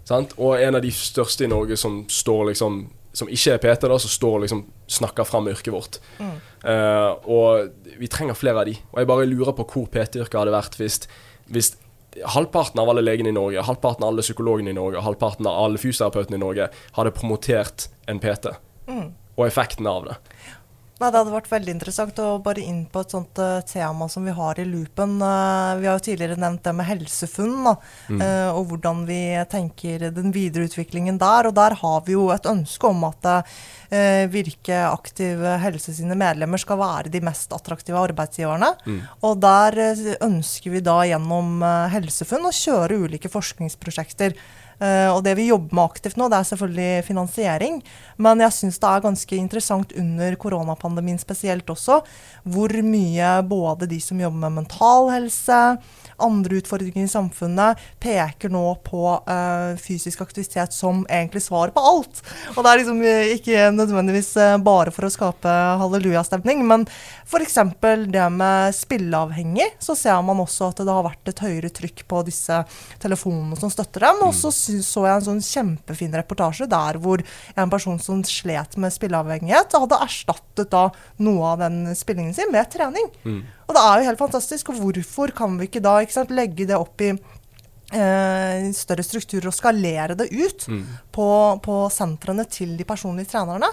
Sant? 0.07 0.33
Og 0.37 0.55
en 0.61 0.77
av 0.77 0.81
de 0.81 0.91
største 0.95 1.45
i 1.45 1.51
Norge 1.51 1.77
som 1.77 2.03
står 2.09 2.51
liksom 2.53 2.81
Som 3.13 3.27
ikke 3.27 3.57
er 3.57 3.59
PT, 3.59 3.87
da, 3.91 3.97
som 3.99 4.11
står 4.11 4.43
liksom 4.45 4.63
snakker 4.87 5.27
fram 5.27 5.49
yrket 5.51 5.73
vårt. 5.73 5.97
Eh, 6.21 7.11
og 7.27 7.71
vi 7.99 8.07
trenger 8.11 8.37
flere 8.37 8.61
av 8.63 8.69
de. 8.69 8.77
Og 8.93 9.01
jeg 9.01 9.09
bare 9.09 9.27
lurer 9.27 9.55
på 9.57 9.65
hvor 9.67 9.89
PT-yrket 9.91 10.39
hadde 10.39 10.53
vært 10.55 10.77
hvis, 10.79 11.01
hvis 11.51 11.73
halvparten 12.35 12.79
av 12.81 12.89
alle 12.91 13.03
legene 13.03 13.31
i 13.31 13.35
Norge, 13.35 13.63
halvparten 13.67 14.03
av 14.05 14.13
alle 14.13 14.23
psykologene 14.25 14.71
i 14.73 14.77
Norge, 14.77 15.03
halvparten 15.03 15.47
av 15.47 15.59
alle 15.65 15.81
fysioterapeutene 15.81 16.39
i 16.39 16.43
Norge 16.43 16.69
hadde 16.97 17.13
promotert 17.15 17.89
en 18.11 18.19
PT. 18.23 18.51
Og 19.39 19.45
effekten 19.47 19.87
av 19.87 20.07
det. 20.09 20.17
Nei, 21.01 21.09
Det 21.09 21.17
hadde 21.17 21.33
vært 21.33 21.49
veldig 21.49 21.73
interessant 21.73 22.19
å 22.21 22.25
bare 22.45 22.61
inn 22.61 22.83
på 22.85 23.01
et 23.01 23.13
sånt 23.15 23.39
uh, 23.41 23.63
tema 23.65 24.05
som 24.11 24.21
vi 24.27 24.35
har 24.37 24.59
i 24.61 24.67
loopen. 24.69 25.15
Uh, 25.17 25.79
vi 25.79 25.87
har 25.89 25.97
jo 25.97 26.03
tidligere 26.05 26.37
nevnt 26.37 26.61
det 26.67 26.73
med 26.77 26.85
helsefunn, 26.85 27.55
da, 27.65 27.73
uh, 28.19 28.49
og 28.53 28.67
hvordan 28.69 29.01
vi 29.07 29.17
tenker 29.49 30.11
den 30.13 30.29
videre 30.35 30.69
utviklingen 30.69 31.17
der. 31.21 31.49
Og 31.49 31.57
der 31.57 31.73
har 31.81 32.05
vi 32.05 32.13
jo 32.13 32.27
et 32.35 32.45
ønske 32.45 32.91
om 32.91 33.07
at 33.09 33.31
Virke 34.31 34.77
Aktiv 34.87 35.41
Helse 35.59 35.91
sine 35.97 36.15
medlemmer 36.15 36.61
skal 36.61 36.77
være 36.79 37.11
de 37.11 37.19
mest 37.25 37.51
attraktive 37.51 37.99
arbeidsgiverne. 37.99 38.69
Og 39.27 39.41
der 39.43 39.75
ønsker 40.23 40.71
vi 40.71 40.83
da 40.85 41.01
gjennom 41.09 41.59
Helsefunn 41.91 42.47
å 42.47 42.53
kjøre 42.55 43.01
ulike 43.03 43.31
forskningsprosjekter. 43.33 44.37
Eh, 44.81 45.09
og 45.13 45.21
det 45.25 45.35
vi 45.37 45.49
jobber 45.51 45.77
med 45.77 45.91
aktivt 45.91 46.17
nå, 46.17 46.27
det 46.31 46.39
er 46.39 46.49
selvfølgelig 46.49 47.05
finansiering. 47.05 47.79
Men 48.21 48.41
jeg 48.41 48.55
syns 48.57 48.81
det 48.81 48.89
er 48.89 49.05
ganske 49.05 49.37
interessant 49.37 49.93
under 49.93 50.37
koronapandemien 50.41 51.21
spesielt 51.21 51.69
også, 51.69 52.01
hvor 52.43 52.73
mye 52.85 53.33
både 53.47 53.89
de 53.91 54.01
som 54.01 54.21
jobber 54.21 54.41
med 54.47 54.57
mental 54.63 55.11
helse, 55.13 55.61
andre 56.23 56.59
utfordringer 56.61 57.05
i 57.05 57.11
samfunnet, 57.11 57.79
peker 58.01 58.51
nå 58.53 58.63
på 58.85 59.03
uh, 59.27 59.77
fysisk 59.81 60.21
aktivitet 60.23 60.73
som 60.75 61.03
egentlig 61.09 61.43
svar 61.45 61.73
på 61.75 61.83
alt. 61.91 62.21
Og 62.55 62.61
det 62.61 62.71
er 62.71 62.81
liksom 62.81 63.01
eh, 63.05 63.33
ikke 63.37 63.67
nødvendigvis 63.75 64.31
eh, 64.41 64.57
bare 64.63 64.93
for 64.93 65.07
å 65.07 65.11
skape 65.13 65.51
hallelujastemning, 65.81 66.63
men 66.67 66.85
f.eks. 67.25 67.57
det 68.11 68.27
med 68.35 68.75
spilleavhengig, 68.75 69.69
så 69.79 69.95
ser 69.97 70.21
man 70.25 70.41
også 70.43 70.71
at 70.71 70.83
det 70.83 70.91
har 70.91 71.05
vært 71.05 71.31
et 71.31 71.43
høyere 71.43 71.71
trykk 71.73 72.05
på 72.09 72.23
disse 72.27 72.61
telefonene 73.01 73.57
som 73.59 73.71
støtter 73.73 74.07
dem. 74.07 74.23
Og 74.27 74.35
så 74.37 74.51
så 74.51 75.05
jeg 75.07 75.13
en 75.15 75.27
sånn 75.27 75.43
kjempefin 75.45 76.15
reportasje 76.19 76.67
der 76.69 76.99
hvor 77.01 77.23
en 77.55 77.71
person 77.71 77.99
som 78.01 78.21
slet 78.27 78.77
med 78.81 78.93
spilleavhengighet, 78.93 79.77
hadde 79.81 80.01
erstattet 80.03 80.71
da 80.73 80.87
noe 81.23 81.53
av 81.53 81.63
den 81.63 81.95
spillingen 81.97 82.35
sin 82.35 82.51
med 82.53 82.69
trening. 82.73 83.09
Og 83.71 83.77
det 83.77 83.83
er 83.87 84.01
jo 84.01 84.07
helt 84.09 84.19
fantastisk. 84.19 84.71
Og 84.71 84.81
hvorfor 84.83 85.31
kan 85.35 85.55
vi 85.59 85.69
ikke 85.69 85.83
da 85.83 85.97
legge 86.31 86.67
det 86.69 86.77
opp 86.77 87.01
i 87.01 87.11
eh, 87.11 88.69
større 88.75 89.05
strukturer 89.05 89.49
og 89.51 89.55
skalere 89.55 90.15
det 90.19 90.29
ut 90.31 90.67
på, 91.11 91.27
på 91.63 91.81
sentrene 91.93 92.45
til 92.49 92.77
de 92.79 92.87
personlige 92.87 93.33
trenerne? 93.33 93.71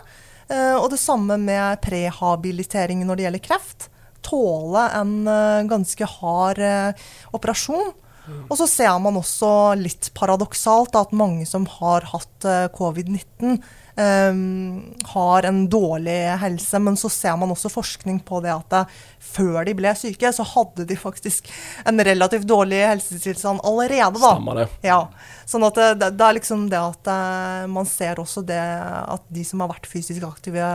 Eh, 0.49 0.75
og 0.79 0.91
det 0.93 1.01
samme 1.03 1.39
med 1.41 1.81
prehabilitering 1.85 3.05
når 3.07 3.19
det 3.19 3.27
gjelder 3.29 3.47
kreft. 3.51 3.89
Tåle 4.25 4.89
en 4.99 5.17
eh, 5.29 5.65
ganske 5.71 6.13
hard 6.19 6.63
eh, 6.65 7.09
operasjon. 7.37 7.93
Og 8.49 8.57
så 8.61 8.67
ser 8.69 8.97
man 9.01 9.17
også 9.17 9.51
litt 9.81 10.11
paradoksalt 10.17 10.93
da, 10.93 11.05
at 11.07 11.15
mange 11.17 11.47
som 11.49 11.65
har 11.79 12.05
hatt 12.13 12.49
eh, 12.49 12.67
covid-19, 12.75 13.55
ehm, 13.57 13.61
har 13.99 15.49
en 15.49 15.65
dårlig 15.71 16.17
helse. 16.39 16.79
Men 16.79 16.97
så 16.97 17.11
ser 17.11 17.37
man 17.41 17.51
også 17.51 17.71
forskning 17.73 18.21
på 18.27 18.41
det 18.45 18.53
at 18.55 18.69
det, 18.71 18.83
før 19.29 19.65
de 19.67 19.75
ble 19.77 19.93
syke, 19.99 20.31
så 20.33 20.47
hadde 20.47 20.87
de 20.89 20.97
faktisk 20.99 21.49
en 21.89 22.01
relativt 22.07 22.47
dårlig 22.49 22.81
helsetilstand 22.87 23.61
allerede. 23.67 24.21
da. 24.21 24.33
Stemmer 24.37 24.61
det. 24.63 24.69
Ja, 24.87 25.01
sånn 25.49 25.67
at 25.67 25.79
det, 25.79 25.89
det, 26.01 26.11
det 26.21 26.29
er 26.29 26.39
liksom 26.39 26.69
det 26.71 26.81
at 26.81 27.11
eh, 27.13 27.67
man 27.73 27.89
ser 27.89 28.23
også 28.23 28.45
det 28.47 28.61
at 28.61 29.27
de 29.35 29.45
som 29.47 29.65
har 29.65 29.73
vært 29.73 29.89
fysisk 29.91 30.25
aktive, 30.29 30.69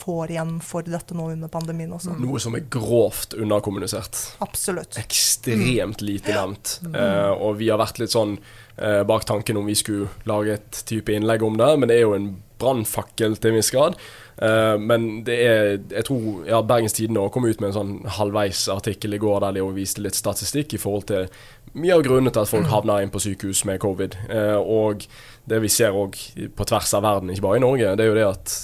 får 0.00 0.34
igjen 0.34 0.56
for 0.64 0.86
dette 0.86 1.16
nå 1.16 1.30
under 1.34 1.52
pandemien 1.52 1.92
også. 1.94 2.16
Noe 2.20 2.42
som 2.42 2.56
er 2.58 2.66
grovt 2.72 3.36
underkommunisert. 3.38 4.20
Absolutt. 4.44 4.98
Ekstremt 5.00 6.04
lite 6.04 6.34
nevnt. 6.34 6.78
Eh, 6.90 7.32
og 7.34 7.58
vi 7.60 7.70
har 7.70 7.80
vært 7.80 8.02
litt 8.02 8.14
sånn 8.14 8.36
eh, 8.38 8.63
bak 9.06 9.22
tanken 9.28 9.56
om 9.60 9.68
vi 9.70 9.76
skulle 9.78 10.08
lage 10.26 10.56
et 10.56 10.78
type 10.88 11.12
innlegg 11.14 11.44
om 11.46 11.54
det, 11.60 11.68
men 11.78 11.90
det 11.90 12.00
er 12.00 12.08
jo 12.08 12.16
en 12.16 12.30
brannfakkel 12.58 13.36
til 13.38 13.52
en 13.52 13.58
viss 13.58 13.72
grad. 13.74 13.98
Eh, 14.42 14.76
men 14.80 15.24
det 15.24 15.36
er 15.46 15.66
Jeg 15.90 16.04
tror 16.08 16.46
ja, 16.48 16.62
Bergens 16.62 16.96
Tidende 16.96 17.28
kom 17.30 17.46
ut 17.46 17.60
med 17.60 17.70
en 17.70 17.76
sånn 17.76 17.92
halvveisartikkel 18.16 19.14
i 19.14 19.20
går 19.22 19.44
der 19.44 19.58
de 19.58 19.66
viste 19.76 20.02
litt 20.02 20.18
statistikk 20.18 20.74
i 20.74 20.80
forhold 20.80 21.06
til 21.10 21.28
mye 21.74 21.94
av 21.94 22.04
grunnen 22.06 22.32
til 22.32 22.42
at 22.42 22.50
folk 22.50 22.66
havner 22.70 23.02
inn 23.02 23.12
på 23.14 23.22
sykehus 23.22 23.64
med 23.68 23.82
covid. 23.82 24.16
Eh, 24.28 24.58
og 24.58 25.06
det 25.50 25.60
vi 25.62 25.70
ser 25.72 25.94
òg 25.94 26.18
på 26.56 26.66
tvers 26.70 26.94
av 26.94 27.04
verden, 27.06 27.30
ikke 27.30 27.46
bare 27.46 27.60
i 27.60 27.64
Norge, 27.64 27.94
det 27.94 28.04
er 28.04 28.10
jo 28.10 28.18
det 28.18 28.28
at 28.30 28.58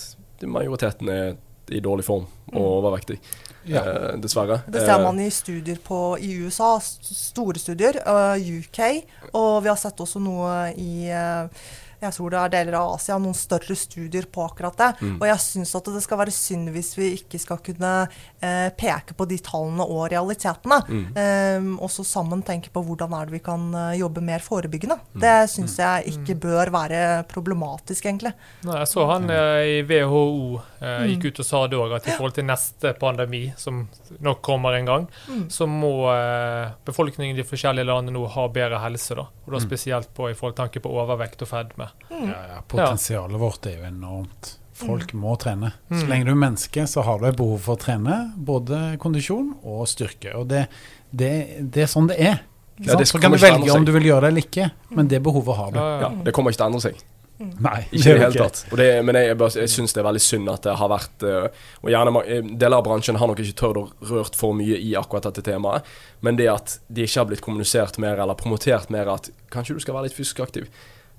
majoriteten 0.47 1.11
er 1.13 1.33
i 1.71 1.81
dårlig 1.81 2.05
form 2.07 2.27
og 2.53 2.67
overvektig. 2.67 3.19
Ja. 3.69 3.83
Eh, 3.85 4.17
dessverre. 4.23 4.63
Det 4.67 4.83
ser 4.87 5.03
man 5.05 5.21
i 5.21 5.29
studier 5.31 5.79
på, 5.85 6.19
i 6.19 6.33
USA, 6.43 6.73
store 6.81 7.61
studier, 7.61 8.01
uh, 8.07 8.37
UK, 8.41 8.81
og 9.37 9.63
vi 9.65 9.71
har 9.71 9.79
sett 9.79 10.01
også 10.01 10.23
noe 10.23 10.55
i 10.81 11.11
øh, 11.13 11.69
jeg 12.01 12.17
tror 12.17 12.33
det 12.33 12.41
er 12.41 12.53
deler 12.55 12.77
av 12.81 12.95
Asia, 12.95 13.19
noen 13.21 13.37
større 13.37 13.77
studier 13.77 14.27
på 14.33 14.45
akkurat 14.47 14.77
det. 14.79 14.91
Mm. 15.01 15.17
Og 15.19 15.27
jeg 15.29 15.43
syns 15.45 15.75
at 15.77 15.91
det 15.93 16.03
skal 16.05 16.21
være 16.23 16.35
synd 16.35 16.71
hvis 16.73 16.93
vi 16.97 17.11
ikke 17.19 17.41
skal 17.43 17.61
kunne 17.65 17.93
eh, 18.07 18.69
peke 18.77 19.17
på 19.17 19.27
de 19.29 19.37
tallene 19.45 19.85
og 19.85 20.07
realitetene. 20.13 20.81
Mm. 20.89 21.05
Eh, 21.21 21.69
og 21.77 21.93
så 21.93 22.05
sammen 22.07 22.45
tenke 22.47 22.73
på 22.73 22.83
hvordan 22.87 23.13
er 23.17 23.29
det 23.29 23.37
vi 23.37 23.43
kan 23.45 23.69
eh, 23.75 23.99
jobbe 24.01 24.25
mer 24.25 24.45
forebyggende. 24.45 24.97
Mm. 25.13 25.21
Det 25.25 25.35
syns 25.53 25.77
jeg 25.83 26.15
ikke 26.15 26.39
bør 26.47 26.73
være 26.75 27.03
problematisk, 27.31 28.09
egentlig. 28.09 28.33
Nei, 28.65 28.79
jeg 28.81 28.91
så 28.95 29.07
han 29.11 29.29
eh, 29.35 29.75
i 29.75 29.77
WHO 29.85 30.25
eh, 30.81 31.05
gikk 31.13 31.29
ut 31.29 31.43
og 31.45 31.51
sa 31.51 31.63
det 31.69 31.81
òg, 31.81 31.97
at 31.99 32.09
i 32.09 32.15
forhold 32.15 32.39
til 32.39 32.49
neste 32.49 32.95
pandemi, 33.01 33.43
som 33.61 33.85
nok 34.25 34.41
kommer 34.47 34.79
en 34.79 34.89
gang, 34.89 35.09
så 35.53 35.69
må 35.69 35.93
eh, 36.15 36.73
befolkningen 36.87 37.37
i 37.37 37.43
de 37.43 37.47
forskjellige 37.47 37.89
landene 37.89 38.17
nå 38.17 38.25
ha 38.33 38.49
bedre 38.53 38.81
helse. 38.81 39.19
da, 39.19 39.29
Og 39.45 39.55
da 39.55 39.63
spesielt 39.63 40.13
på, 40.17 40.31
i 40.31 40.37
forhold 40.39 40.57
tanke 40.61 40.83
på 40.83 40.93
overvekt 40.97 41.45
og 41.45 41.51
fedme. 41.51 41.90
Ja, 42.11 42.41
ja, 42.57 42.63
potensialet 42.69 43.41
vårt 43.41 43.67
er 43.71 43.77
jo 43.79 43.85
enormt. 43.89 44.57
Folk 44.81 45.13
må 45.13 45.35
trene. 45.39 45.73
Så 45.91 46.05
Mm. 46.07 46.09
lenge 46.09 46.25
du 46.25 46.31
er 46.33 46.41
menneske, 46.41 46.87
så 46.89 47.03
har 47.05 47.19
du 47.21 47.27
et 47.29 47.37
behov 47.37 47.59
for 47.61 47.77
å 47.77 47.81
trene. 47.81 48.33
Både 48.37 48.97
kondisjon 48.99 49.55
og 49.63 49.87
styrke. 49.87 50.33
Og 50.41 50.49
det, 50.49 50.67
det, 51.13 51.33
det 51.71 51.83
er 51.85 51.87
sånn 51.93 52.09
det 52.09 52.17
er. 52.19 52.41
Ja, 52.81 52.97
det 52.97 53.07
så 53.11 53.21
kan 53.21 53.31
du 53.31 53.37
velge 53.37 53.71
om 53.77 53.85
du 53.85 53.93
vil 53.93 54.07
gjøre 54.09 54.23
det 54.23 54.29
eller 54.33 54.41
ikke, 54.47 54.71
men 54.97 55.09
det 55.09 55.21
behovet 55.23 55.57
har 55.57 55.71
du. 55.75 55.79
Ja, 55.79 56.01
Ja, 56.01 56.09
det 56.25 56.33
kommer 56.33 56.51
ikke 56.51 56.63
til 56.63 56.65
å 56.65 56.71
endre 56.73 56.81
seg. 56.87 57.03
Nei, 57.41 57.87
Ikke 57.93 58.11
i 58.11 58.13
det 58.19 58.21
hele 58.21 58.37
tatt. 58.37 58.67
Og 58.71 58.77
det, 58.77 58.87
men 59.05 59.17
jeg, 59.17 59.29
jeg, 59.33 59.53
jeg 59.63 59.69
syns 59.73 59.95
det 59.97 60.01
er 60.03 60.05
veldig 60.05 60.21
synd 60.21 60.49
at 60.53 60.61
det 60.67 60.75
har 60.77 60.89
vært 60.93 61.23
eh, 61.25 61.47
Og 61.81 61.89
gjerne 61.89 62.21
eh, 62.29 62.43
Deler 62.61 62.77
av 62.77 62.85
bransjen 62.85 63.17
har 63.17 63.31
nok 63.31 63.39
ikke 63.41 63.57
tørt 63.57 63.79
å 63.81 63.85
rørt 64.11 64.37
for 64.37 64.53
mye 64.53 64.77
i 64.77 64.91
akkurat 64.95 65.25
dette 65.25 65.41
temaet. 65.47 65.89
Men 66.21 66.37
det 66.37 66.51
at 66.53 66.75
det 66.93 67.07
ikke 67.09 67.21
har 67.23 67.29
blitt 67.31 67.41
kommunisert 67.41 67.97
mer 67.99 68.21
eller 68.21 68.37
promotert 68.37 68.91
mer 68.93 69.09
at 69.09 69.31
kanskje 69.49 69.79
du 69.79 69.81
skal 69.81 69.97
være 69.97 70.11
litt 70.11 70.17
fysisk 70.19 70.41
aktiv. 70.45 70.69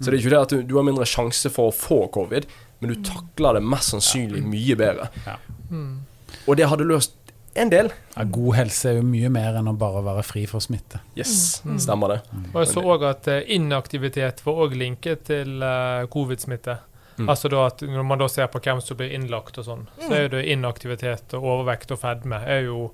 Så 0.02 0.10
det 0.10 0.18
er 0.18 0.20
ikke 0.24 0.34
det 0.34 0.42
at 0.42 0.50
du, 0.56 0.62
du 0.66 0.76
har 0.80 0.84
mindre 0.88 1.06
sjanse 1.06 1.50
for 1.54 1.70
å 1.70 1.76
få 1.76 2.08
covid, 2.12 2.46
men 2.82 2.90
du 2.96 3.02
takler 3.06 3.60
det 3.60 3.64
mest 3.70 3.94
sannsynlig 3.94 4.42
mye 4.44 4.76
bedre. 4.80 5.10
Ja. 5.28 5.36
Mm. 5.70 6.00
Og 6.48 6.58
det 6.58 6.66
hadde 6.72 6.88
løst 6.90 7.14
en 7.54 7.70
del. 7.70 7.90
Ja, 8.16 8.24
god 8.24 8.56
helse 8.56 8.90
er 8.90 8.96
jo 9.02 9.04
mye 9.06 9.30
mer 9.30 9.58
enn 9.60 9.68
å 9.70 9.74
bare 9.78 10.02
være 10.06 10.24
fri 10.24 10.46
for 10.50 10.64
smitte. 10.64 11.02
Yes, 11.20 11.62
Mm. 11.66 11.78
stemmer 11.84 12.08
det. 12.16 12.20
Og 12.54 12.62
jeg 12.64 12.70
så 12.74 12.82
òg 12.82 13.04
at 13.10 13.28
eh, 13.28 13.44
inaktivitet 13.58 14.42
var 14.46 14.54
òg 14.66 14.74
linket 14.80 15.26
til 15.28 15.62
eh, 15.62 16.08
covid-smitte. 16.10 16.78
Mm. 17.20 17.28
Altså 17.30 17.50
da 17.52 17.66
at 17.68 17.82
Når 17.84 18.06
man 18.08 18.18
da 18.18 18.28
ser 18.32 18.48
på 18.48 18.60
hvem 18.64 18.80
som 18.82 18.98
blir 18.98 19.12
innlagt 19.14 19.58
og 19.60 19.66
sånn, 19.68 19.84
så 20.00 20.14
er 20.16 20.30
det 20.32 20.46
inaktivitet 20.48 21.36
og 21.38 21.44
overvekt 21.44 21.92
og 21.92 22.00
fedme 22.00 22.40
er 22.48 22.64
jo 22.72 22.92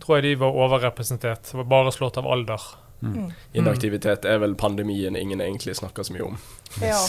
Tror 0.00 0.20
jeg 0.20 0.22
de 0.22 0.34
var 0.38 0.54
overrepresentert. 0.54 1.48
Var 1.52 1.64
bare 1.66 1.90
slått 1.90 2.16
av 2.20 2.28
alder. 2.30 2.62
Inaktivitet 3.52 4.24
er 4.28 4.38
vel 4.42 4.54
pandemien 4.58 5.16
ingen 5.16 5.42
egentlig 5.44 5.76
snakker 5.78 6.06
så 6.06 6.14
mye 6.16 6.28
om. 6.30 6.38
Ja. 6.82 7.00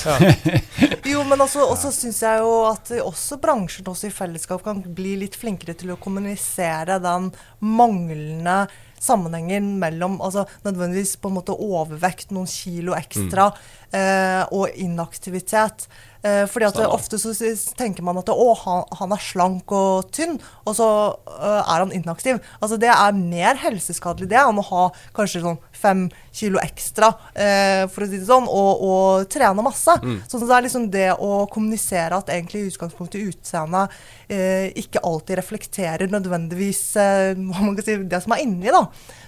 Jo, 1.05 1.21
men 1.29 1.41
også, 1.41 1.63
også 1.69 1.91
syns 1.93 2.21
jeg 2.25 2.41
jo 2.41 2.53
at 2.67 2.89
også 2.99 3.37
bransjen 3.41 3.87
også 3.87 4.09
i 4.09 4.13
fellesskap 4.13 4.63
kan 4.65 4.81
bli 4.97 5.15
litt 5.21 5.37
flinkere 5.37 5.75
til 5.77 5.93
å 5.93 5.99
kommunisere 6.01 6.97
den 7.01 7.29
manglende 7.61 8.65
sammenhengen 9.05 9.75
mellom 9.79 10.17
altså 10.23 10.45
nødvendigvis 10.65 11.15
på 11.21 11.29
en 11.29 11.37
måte 11.37 11.55
overvekt, 11.55 12.31
noen 12.33 12.49
kilo 12.49 12.95
ekstra, 12.97 13.51
eh, 13.93 14.43
og 14.55 14.73
inaktivitet. 14.81 15.87
Eh, 16.26 16.45
fordi 16.49 16.65
at 16.65 16.78
det, 16.80 16.86
ofte 16.89 17.19
så 17.21 17.34
tenker 17.78 18.05
man 18.05 18.17
at 18.17 18.32
å, 18.34 18.47
han, 18.63 18.86
han 18.97 19.13
er 19.13 19.21
slank 19.21 19.69
og 19.76 20.09
tynn, 20.15 20.39
og 20.65 20.73
så 20.78 20.88
uh, 21.13 21.61
er 21.61 21.84
han 21.84 21.93
inaktiv. 21.93 22.39
Altså 22.57 22.80
Det 22.82 22.89
er 22.89 23.19
mer 23.19 23.59
helseskadelig 23.61 24.32
det 24.32 24.39
enn 24.41 24.61
å 24.61 24.65
ha 24.71 24.86
kanskje 25.13 25.43
sånn 25.43 25.59
fem 25.76 26.07
kilo 26.36 26.57
ekstra, 26.63 27.11
eh, 27.38 27.84
for 27.91 28.05
å 28.05 28.07
si 28.09 28.17
det 28.17 28.26
sånn, 28.26 28.47
og, 28.49 28.82
og 28.88 29.28
trene 29.32 29.65
masse. 29.65 29.93
Så 30.26 30.41
det 30.41 30.49
er 30.49 30.65
liksom 30.65 30.88
det 30.93 31.11
å 31.13 31.45
kommunisere 31.51 32.17
at 32.17 32.32
egentlig 32.34 32.63
i 32.63 32.71
utgangspunktet 32.71 33.30
utseendet 33.30 33.93
eh, 34.28 34.71
ikke 34.82 35.03
alltid 35.05 35.39
reflekterer 35.39 36.09
nødvendigvis 36.11 36.82
hva 36.95 37.61
man 37.61 37.78
kan 37.78 37.86
si, 37.86 37.99
det 38.01 38.23
som 38.23 38.34
er 38.34 38.43
inni. 38.43 38.73
da. 38.73 38.82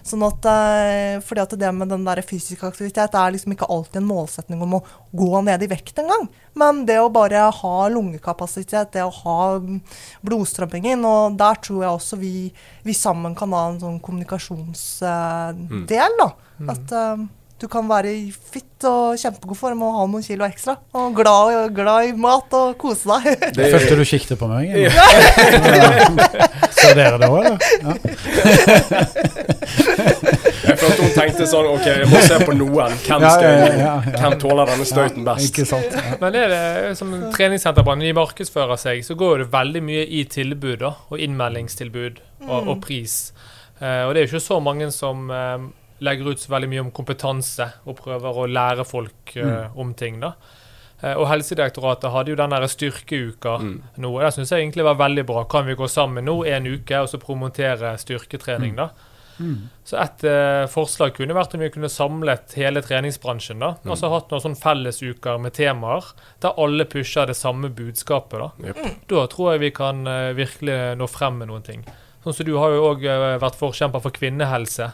Sånn 0.08 0.24
at, 0.26 0.50
fordi 1.28 1.44
at 1.44 1.56
det 1.60 1.72
med 1.76 1.92
den 1.92 2.06
der 2.08 2.24
fysiske 2.26 2.68
aktivitet 2.68 3.16
er 3.20 3.34
liksom 3.36 3.54
ikke 3.54 3.70
alltid 3.70 4.02
en 4.02 4.10
målsetning 4.10 4.64
om 4.64 4.78
å 4.80 4.84
gå 5.12 5.44
ned 5.46 5.64
i 5.64 5.72
vekt 5.72 6.00
engang. 6.02 6.28
Men 6.58 6.87
det 6.88 6.98
å 7.04 7.10
bare 7.14 7.42
ha 7.62 7.76
lungekapasitet, 7.94 8.88
det 8.96 9.04
å 9.06 9.12
ha 9.22 9.40
mm, 9.62 9.78
blodstrømmingen, 10.26 11.00
og 11.08 11.22
der 11.40 11.56
tror 11.64 11.80
jeg 11.86 11.94
også 12.00 12.16
vi, 12.22 12.34
vi 12.88 12.94
sammen 12.98 13.32
kan 13.38 13.50
ha 13.54 13.64
en 13.72 13.80
sånn 13.84 14.00
kommunikasjonsdel. 14.04 16.14
da. 16.22 16.30
At 16.74 16.88
eh, 16.98 17.18
du 17.58 17.66
kan 17.74 17.88
være 17.90 18.10
i 18.14 18.30
fitt 18.32 18.84
og 18.86 19.18
kjempegod 19.18 19.58
form 19.58 19.82
og 19.88 19.96
ha 19.98 20.04
noen 20.10 20.22
kilo 20.26 20.46
ekstra. 20.46 20.76
Og 20.98 21.16
glad, 21.18 21.74
glad 21.74 22.06
i 22.12 22.14
mat 22.14 22.54
og 22.54 22.76
kose 22.82 23.06
deg. 23.10 23.24
Det- 23.58 23.72
Følte 23.74 23.96
du 23.98 24.04
kikket 24.06 24.38
på 24.42 24.46
meg? 24.52 24.64
Ja. 24.78 24.92
Så 26.78 26.88
dere 27.00 27.18
det 27.18 27.30
òg, 27.30 27.38
eller? 27.42 27.58
Ja. 27.82 27.92
Jeg 30.68 30.80
følte 30.82 31.06
hun 31.06 31.14
tenkte 31.16 31.48
sånn 31.50 31.70
OK, 31.72 31.86
jeg 31.88 32.10
må 32.12 32.22
se 32.26 32.38
på 32.44 32.56
noen. 32.58 32.96
Hvem, 33.06 33.24
skal, 33.24 33.48
ja, 33.48 33.56
ja, 33.58 33.72
ja, 33.72 33.96
ja. 34.12 34.20
hvem 34.22 34.36
tåler 34.42 34.72
denne 34.72 34.88
støyten 34.90 35.26
best? 35.28 35.50
Ikke 35.52 35.66
sant? 35.70 35.96
Ja. 35.96 36.18
Men 36.22 36.38
er 36.42 36.54
det 36.54 36.94
som 37.00 37.14
treningssenterbransjen 37.36 38.10
de 38.10 38.14
markedsfører 38.18 38.82
seg, 38.82 39.02
så 39.08 39.18
går 39.20 39.44
det 39.44 39.50
veldig 39.56 39.84
mye 39.88 40.06
i 40.20 40.24
tilbud 40.32 40.78
da, 40.84 40.94
og 41.08 41.24
innmeldingstilbud 41.24 42.22
og, 42.48 42.60
og 42.60 42.78
pris. 42.84 43.18
Uh, 43.82 44.08
og 44.08 44.14
det 44.14 44.22
er 44.22 44.26
jo 44.26 44.32
ikke 44.34 44.46
så 44.48 44.60
mange 44.64 44.92
som 44.94 45.28
uh, 45.32 45.58
legger 46.04 46.32
ut 46.34 46.42
så 46.42 46.54
veldig 46.54 46.72
mye 46.72 46.86
om 46.86 46.94
kompetanse 46.96 47.68
og 47.86 48.00
prøver 48.00 48.42
å 48.44 48.48
lære 48.50 48.86
folk 48.88 49.36
uh, 49.40 49.76
om 49.80 49.94
ting. 49.98 50.20
da. 50.24 50.36
Eh, 51.02 51.14
og 51.14 51.28
Helsedirektoratet 51.30 52.10
hadde 52.10 52.34
jo 52.34 52.38
den 52.40 52.54
der 52.56 52.66
styrkeuka 52.68 53.58
Mm. 53.62 53.82
nå. 53.98 54.10
og 54.16 54.22
Det 54.22 54.34
syns 54.34 54.50
jeg 54.52 54.64
egentlig 54.64 54.84
var 54.84 54.96
veldig 54.96 55.26
bra. 55.26 55.44
Kan 55.44 55.66
vi 55.68 55.76
gå 55.76 55.88
sammen 55.88 56.26
nå 56.26 56.44
en 56.46 56.66
uke 56.66 57.02
og 57.02 57.10
så 57.10 57.20
promotere 57.22 57.98
styrketrening, 57.98 58.76
da? 58.76 58.90
Så 59.88 59.98
et 60.02 60.24
eh, 60.28 60.66
forslag 60.72 61.14
kunne 61.18 61.36
vært 61.38 61.54
om 61.56 61.64
vi 61.64 61.70
kunne 61.74 61.90
samlet 61.92 62.56
hele 62.58 62.82
treningsbransjen. 62.84 63.62
da, 63.64 63.76
Altså 63.86 64.10
hatt 64.12 64.34
noen 64.34 64.44
sånn 64.44 64.58
fellesuker 64.60 65.40
med 65.42 65.56
temaer 65.58 66.10
der 66.44 66.58
alle 66.58 66.88
pusher 66.90 67.30
det 67.30 67.38
samme 67.40 67.70
budskapet. 67.70 68.40
Da 68.42 68.70
yep. 68.72 68.84
Da 69.08 69.26
tror 69.32 69.54
jeg 69.54 69.66
vi 69.68 69.72
kan 69.78 70.04
eh, 70.08 70.34
virkelig 70.38 70.98
nå 71.00 71.08
frem 71.12 71.40
med 71.42 71.52
noen 71.52 71.66
ting. 71.66 71.88
Sånn 72.24 72.36
som 72.36 72.46
Du 72.46 72.58
har 72.60 72.74
jo 72.74 72.86
òg 72.90 73.06
vært 73.40 73.56
forkjemper 73.56 74.04
for 74.04 74.12
kvinnehelse. 74.12 74.92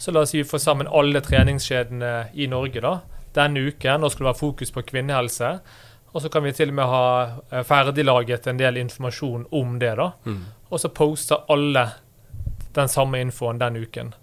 Så 0.00 0.10
la 0.10 0.24
oss 0.24 0.32
si 0.34 0.40
vi 0.40 0.48
får 0.48 0.62
sammen 0.64 0.88
alle 0.90 1.20
treningskjedene 1.22 2.30
i 2.34 2.48
Norge 2.50 2.82
da, 2.82 2.96
denne 3.36 3.68
uken. 3.68 4.00
Nå 4.02 4.10
skal 4.10 4.24
det 4.24 4.30
være 4.32 4.40
fokus 4.40 4.74
på 4.74 4.82
kvinnehelse. 4.88 5.52
Og 6.14 6.22
så 6.22 6.30
kan 6.30 6.44
vi 6.46 6.52
til 6.54 6.70
og 6.70 6.76
med 6.78 6.90
ha 6.90 7.06
eh, 7.50 7.64
ferdiglaget 7.66 8.46
en 8.46 8.58
del 8.60 8.78
informasjon 8.84 9.48
om 9.50 9.78
det. 9.82 9.94
da. 9.98 10.12
Mm. 10.26 10.42
Og 10.70 10.80
så 10.80 10.90
poster 10.94 11.42
alle 11.50 11.88
den 12.74 12.90
samme 12.92 13.20
infoen 13.22 13.62
den 13.62 13.80
uken. 13.80 14.14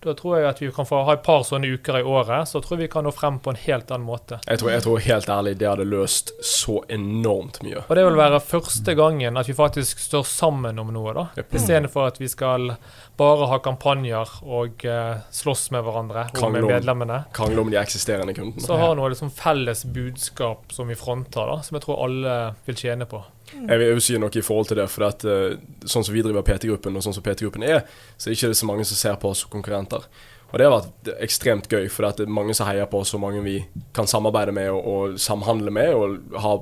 Da 0.00 0.14
tror 0.14 0.38
jeg 0.38 0.48
at 0.48 0.60
vi 0.62 0.70
kan 0.74 0.86
få 0.88 1.02
ha 1.06 1.14
et 1.14 1.22
par 1.24 1.44
sånne 1.46 1.68
uker 1.76 2.00
i 2.00 2.02
året, 2.06 2.48
så 2.48 2.60
tror 2.62 2.76
jeg 2.76 2.88
vi 2.88 2.92
kan 2.92 3.06
nå 3.06 3.12
frem 3.14 3.38
på 3.42 3.52
en 3.52 3.60
helt 3.60 3.90
annen 3.92 4.06
måte. 4.06 4.40
Jeg 4.46 4.62
tror, 4.62 4.72
jeg 4.74 4.84
tror 4.86 5.04
helt 5.04 5.30
ærlig 5.30 5.54
det 5.60 5.68
hadde 5.68 5.86
løst 5.88 6.32
så 6.46 6.80
enormt 6.90 7.60
mye. 7.64 7.84
Og 7.86 7.94
det 7.98 8.06
vil 8.06 8.18
være 8.18 8.40
første 8.42 8.94
gangen 8.98 9.38
at 9.40 9.50
vi 9.50 9.56
faktisk 9.56 10.02
står 10.02 10.26
sammen 10.28 10.80
om 10.82 10.92
noe, 10.94 11.14
da. 11.16 11.26
Yep. 11.38 11.54
Istedenfor 11.60 12.10
at 12.10 12.20
vi 12.20 12.30
skal 12.30 12.72
bare 13.20 13.50
ha 13.50 13.60
kampanjer 13.62 14.36
og 14.48 14.86
uh, 14.88 15.20
slåss 15.34 15.68
med 15.74 15.84
hverandre 15.86 16.28
og 16.32 16.54
med 16.54 16.66
medlemmene. 16.70 17.24
Krangle 17.36 17.66
om 17.66 17.72
de 17.72 17.78
eksisterende 17.80 18.34
kundene. 18.36 18.64
Så 18.64 18.78
ha 18.80 18.92
noe 18.96 19.12
liksom 19.12 19.32
felles 19.34 19.84
budskap 19.84 20.72
som 20.74 20.90
vi 20.90 20.98
fronter, 20.98 21.46
da, 21.46 21.60
som 21.66 21.76
jeg 21.76 21.86
tror 21.86 22.06
alle 22.06 22.38
vil 22.66 22.80
tjene 22.80 23.08
på. 23.10 23.22
Jeg 23.54 23.80
vil 23.80 23.94
jo 23.94 24.02
si 24.02 24.18
noe 24.20 24.32
i 24.36 24.44
forhold 24.44 24.70
til 24.70 24.80
det, 24.80 24.88
for 24.92 25.06
at, 25.08 25.24
eh, 25.24 25.56
sånn 25.84 26.04
som 26.06 26.14
vi 26.14 26.22
driver 26.22 26.44
PT-gruppen, 26.46 26.96
og 26.96 27.04
sånn 27.04 27.16
som 27.16 27.24
PT-gruppen 27.26 27.64
er, 27.66 27.82
så 28.16 28.28
er 28.28 28.34
det 28.34 28.38
ikke 28.38 28.60
så 28.60 28.68
mange 28.68 28.86
som 28.88 28.98
ser 29.00 29.16
på 29.20 29.32
oss 29.32 29.44
som 29.44 29.52
konkurrenter. 29.52 30.06
Og 30.50 30.58
det 30.58 30.66
har 30.66 30.74
vært 30.74 31.10
ekstremt 31.22 31.70
gøy, 31.70 31.88
for 31.90 32.06
det 32.06 32.26
er 32.26 32.32
mange 32.32 32.54
som 32.58 32.66
heier 32.66 32.88
på 32.90 33.02
oss, 33.02 33.14
og 33.14 33.22
mange 33.22 33.42
vi 33.44 33.56
kan 33.94 34.08
samarbeide 34.10 34.54
med 34.54 34.70
og, 34.72 34.86
og 34.86 35.18
samhandle 35.22 35.70
med, 35.74 35.94
og 35.94 36.40
ha 36.42 36.56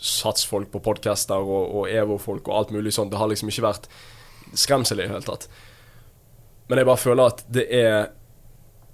satsfolk 0.00 0.70
på 0.72 0.82
podcaster 0.84 1.40
og, 1.40 1.74
og 1.76 1.90
EVO-folk 1.90 2.48
og 2.48 2.56
alt 2.56 2.72
mulig 2.76 2.92
sånt. 2.96 3.12
Det 3.12 3.20
har 3.20 3.28
liksom 3.28 3.52
ikke 3.52 3.66
vært 3.66 3.90
skremsel 4.56 5.00
i 5.00 5.06
det 5.06 5.12
hele 5.12 5.26
tatt. 5.26 5.48
Men 6.68 6.80
jeg 6.80 6.88
bare 6.88 7.02
føler 7.02 7.34
at 7.34 7.44
det 7.50 7.68
er 7.82 8.00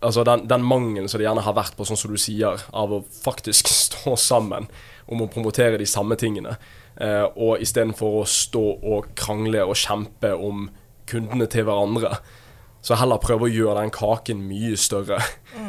Altså 0.07 0.23
den, 0.29 0.43
den 0.45 0.61
mangelen 0.63 1.09
som 1.09 1.19
det 1.19 1.25
gjerne 1.25 1.43
har 1.43 1.55
vært 1.57 1.73
på, 1.75 1.85
sånn 1.89 1.97
som 1.97 2.13
du 2.13 2.19
sier, 2.21 2.61
av 2.77 2.91
å 2.93 2.99
faktisk 3.25 3.67
stå 3.89 4.13
sammen 4.21 4.69
om 5.09 5.23
å 5.25 5.29
promotere 5.33 5.81
de 5.81 5.87
samme 5.89 6.19
tingene. 6.21 6.53
Eh, 6.97 7.27
og 7.37 7.61
istedenfor 7.61 8.23
å 8.23 8.27
stå 8.31 8.65
og 8.81 9.13
krangle 9.19 9.67
og 9.67 9.77
kjempe 9.77 10.33
om 10.33 10.69
kundene 11.11 11.49
til 11.51 11.67
hverandre, 11.69 12.17
så 12.87 12.97
heller 13.01 13.21
prøve 13.23 13.49
å 13.49 13.53
gjøre 13.53 13.83
den 13.83 13.93
kaken 13.95 14.43
mye 14.47 14.77
større. 14.81 15.21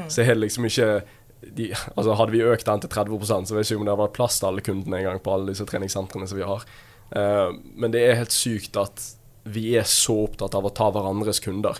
Så 0.07 0.23
er 0.23 0.35
det 0.35 0.45
liksom 0.45 0.67
ikke 0.69 1.01
de, 1.41 1.67
altså 1.95 2.15
Hadde 2.17 2.33
vi 2.33 2.45
økt 2.45 2.65
den 2.65 2.81
til 2.81 2.91
30% 2.91 3.49
så 3.49 3.55
vet 3.55 3.67
jeg 3.67 3.75
ikke 3.75 3.81
om 3.81 3.85
det 3.85 3.93
hadde 3.93 4.05
vært 4.05 4.15
plass 4.17 4.39
til 4.39 4.49
alle 4.49 4.63
kundene 4.65 4.97
en 4.99 5.05
gang 5.05 5.19
på 5.23 5.33
alle 5.33 5.53
disse 5.53 5.67
treningssentrene 5.69 6.27
som 6.29 6.39
vi 6.39 6.47
har. 6.47 6.65
Uh, 7.11 7.53
men 7.77 7.93
det 7.93 8.01
er 8.03 8.19
helt 8.19 8.35
sykt 8.35 8.79
at 8.79 9.03
vi 9.47 9.69
er 9.79 9.85
så 9.87 10.15
opptatt 10.25 10.57
av 10.57 10.65
å 10.67 10.73
ta 10.75 10.89
hverandres 10.91 11.39
kunder. 11.43 11.77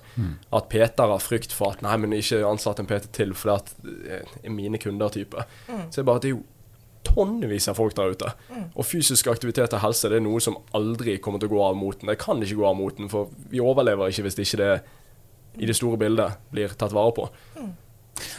At 0.55 0.69
Peter 0.71 1.09
har 1.11 1.23
frykt 1.23 1.51
for 1.55 1.75
at 1.75 1.81
nei, 1.83 1.97
men 1.99 2.15
ikke 2.15 2.39
ansatt 2.47 2.79
en 2.79 2.87
PT 2.87 3.09
til 3.17 3.33
fordi 3.35 3.55
at 3.57 3.73
det 3.83 4.21
er 4.23 4.53
mine 4.55 4.79
kunder-type. 4.79 5.43
Så 5.67 5.97
det 5.97 6.03
er 6.03 6.07
bare 6.07 6.21
at 6.21 6.27
det 6.27 6.31
er 6.31 6.37
jo 6.37 6.45
tonnevis 7.07 7.69
av 7.71 7.79
folk 7.79 7.95
der 7.97 8.13
ute. 8.13 8.31
Og 8.75 8.85
fysisk 8.85 9.31
aktivitet 9.31 9.73
og 9.73 9.83
helse 9.83 10.11
det 10.11 10.19
er 10.19 10.25
noe 10.27 10.43
som 10.43 10.59
aldri 10.77 11.17
kommer 11.23 11.41
til 11.41 11.49
å 11.51 11.55
gå 11.55 11.65
av 11.69 11.79
moten. 11.79 12.11
Det 12.11 12.19
kan 12.21 12.41
ikke 12.43 12.59
gå 12.59 12.69
av 12.69 12.77
moten, 12.79 13.09
for 13.11 13.33
vi 13.51 13.63
overlever 13.63 14.11
ikke 14.11 14.27
hvis 14.27 14.39
ikke 14.45 14.61
det 14.63 14.71
i 15.57 15.65
det 15.65 15.75
store 15.77 15.97
bildet 15.97 16.37
blir 16.53 16.73
tatt 16.77 16.93
vare 16.93 17.13
på. 17.17 17.27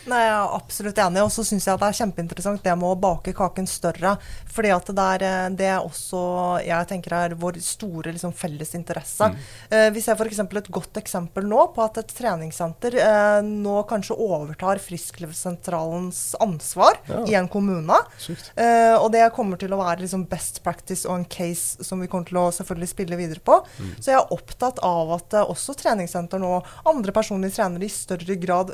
Nei, 0.08 0.20
jeg 0.24 0.32
er 0.34 0.54
absolutt 0.56 0.98
enig. 1.04 1.22
Og 1.24 1.32
så 1.34 1.44
syns 1.46 1.66
jeg 1.68 1.74
at 1.74 1.82
det 1.82 1.88
er 1.92 1.98
kjempeinteressant 2.00 2.62
det 2.64 2.74
med 2.80 2.88
å 2.90 2.98
bake 3.00 3.34
kaken 3.36 3.66
større. 3.68 4.16
Fordi 4.52 4.72
at 4.74 4.90
det 4.96 5.06
er, 5.14 5.24
eh, 5.28 5.48
det 5.58 5.68
er 5.74 5.84
også 5.84 6.22
jeg 6.64 6.88
tenker 6.90 7.14
er 7.18 7.34
vår 7.38 7.58
store 7.62 8.12
liksom, 8.16 8.32
felles 8.36 8.74
interesse. 8.78 9.28
Eh, 9.70 9.88
vi 9.94 10.00
ser 10.04 10.16
f.eks. 10.18 10.40
et 10.40 10.70
godt 10.74 11.00
eksempel 11.00 11.46
nå 11.48 11.68
på 11.76 11.84
at 11.84 12.00
et 12.02 12.14
treningssenter 12.18 12.96
eh, 13.02 13.40
nå 13.46 13.82
kanskje 13.90 14.16
overtar 14.18 14.80
Frisklivssentralens 14.82 16.34
ansvar 16.40 16.98
Ja. 17.08 17.24
i 17.26 17.34
en 17.34 17.48
kommune. 17.48 17.94
Eh, 18.56 18.94
og 18.98 19.12
det 19.12 19.26
kommer 19.36 19.56
til 19.60 19.72
å 19.74 19.80
være 19.80 20.02
liksom 20.04 20.26
best 20.28 20.62
practice 20.64 21.06
og 21.08 21.18
en 21.18 21.24
case 21.24 21.84
som 21.84 22.00
vi 22.00 22.08
kommer 22.10 22.28
til 22.28 22.40
å 22.40 22.48
selvfølgelig 22.54 22.88
spille 22.92 23.18
videre 23.20 23.40
på. 23.44 23.60
Så 24.00 24.10
jeg 24.12 24.18
er 24.18 24.32
opptatt 24.34 24.80
av 24.84 25.12
at 25.18 25.34
eh, 25.38 25.48
også 25.54 25.76
treningssenter 25.78 26.40
nå, 26.42 26.58
andre 26.88 27.12
personlige 27.16 27.56
trenere 27.58 27.86
i 27.88 27.92
større 27.92 28.36
grad 28.40 28.72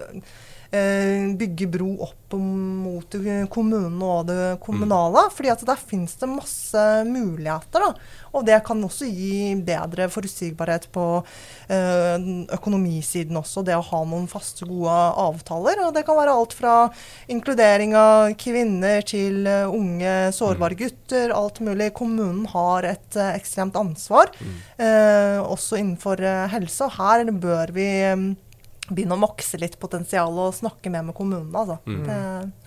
eh, 0.74 1.30
bygger 1.38 1.72
bro 1.78 1.90
opp 2.08 2.34
mot 2.34 3.16
kommunen 3.52 4.02
og 4.02 4.26
det 4.26 4.58
kommunale. 4.64 5.28
fordi 5.34 5.52
at 5.52 5.64
der 5.66 5.78
finnes 5.78 6.14
det 6.18 6.28
masse 6.28 6.84
muligheter. 7.06 7.80
da. 7.80 7.94
Og 8.34 8.44
det 8.46 8.58
kan 8.66 8.82
også 8.82 9.06
gi 9.06 9.54
bedre 9.62 10.08
forutsigbarhet 10.10 10.88
på 10.94 11.06
eh, 11.70 12.26
økonomisiden 12.56 13.38
også. 13.38 13.62
Det 13.66 13.76
å 13.76 13.84
ha 13.84 14.00
noen 14.04 14.26
faste, 14.30 14.66
gode 14.66 14.90
avtaler. 14.90 15.84
Og 15.86 15.94
det 15.94 16.04
kan 16.06 16.18
være 16.18 16.34
alt 16.34 16.56
fra 16.56 16.74
inkludering 17.30 17.94
av 17.98 18.34
kvinner 18.40 19.04
til 19.06 19.46
eh, 19.46 19.70
unge, 19.70 20.32
sårbare 20.34 20.78
gutter. 20.78 21.34
Alt 21.34 21.62
mulig. 21.64 21.92
Kommunen 21.94 22.48
har 22.50 22.88
et 22.88 23.20
ekstremt 23.30 23.76
ansvar, 23.78 24.32
eh, 24.78 25.38
også 25.38 25.78
innenfor 25.78 26.22
helse. 26.50 26.88
Og 26.88 26.98
her 26.98 27.30
bør 27.30 27.74
vi 27.74 27.88
begynne 28.90 29.16
å 29.16 29.20
makse 29.22 29.56
litt 29.62 29.78
potensial 29.80 30.34
og 30.44 30.52
snakke 30.58 30.90
mer 30.92 31.06
med 31.06 31.14
kommunene. 31.16 31.54
Altså. 31.56 31.78
Det, 31.86 32.18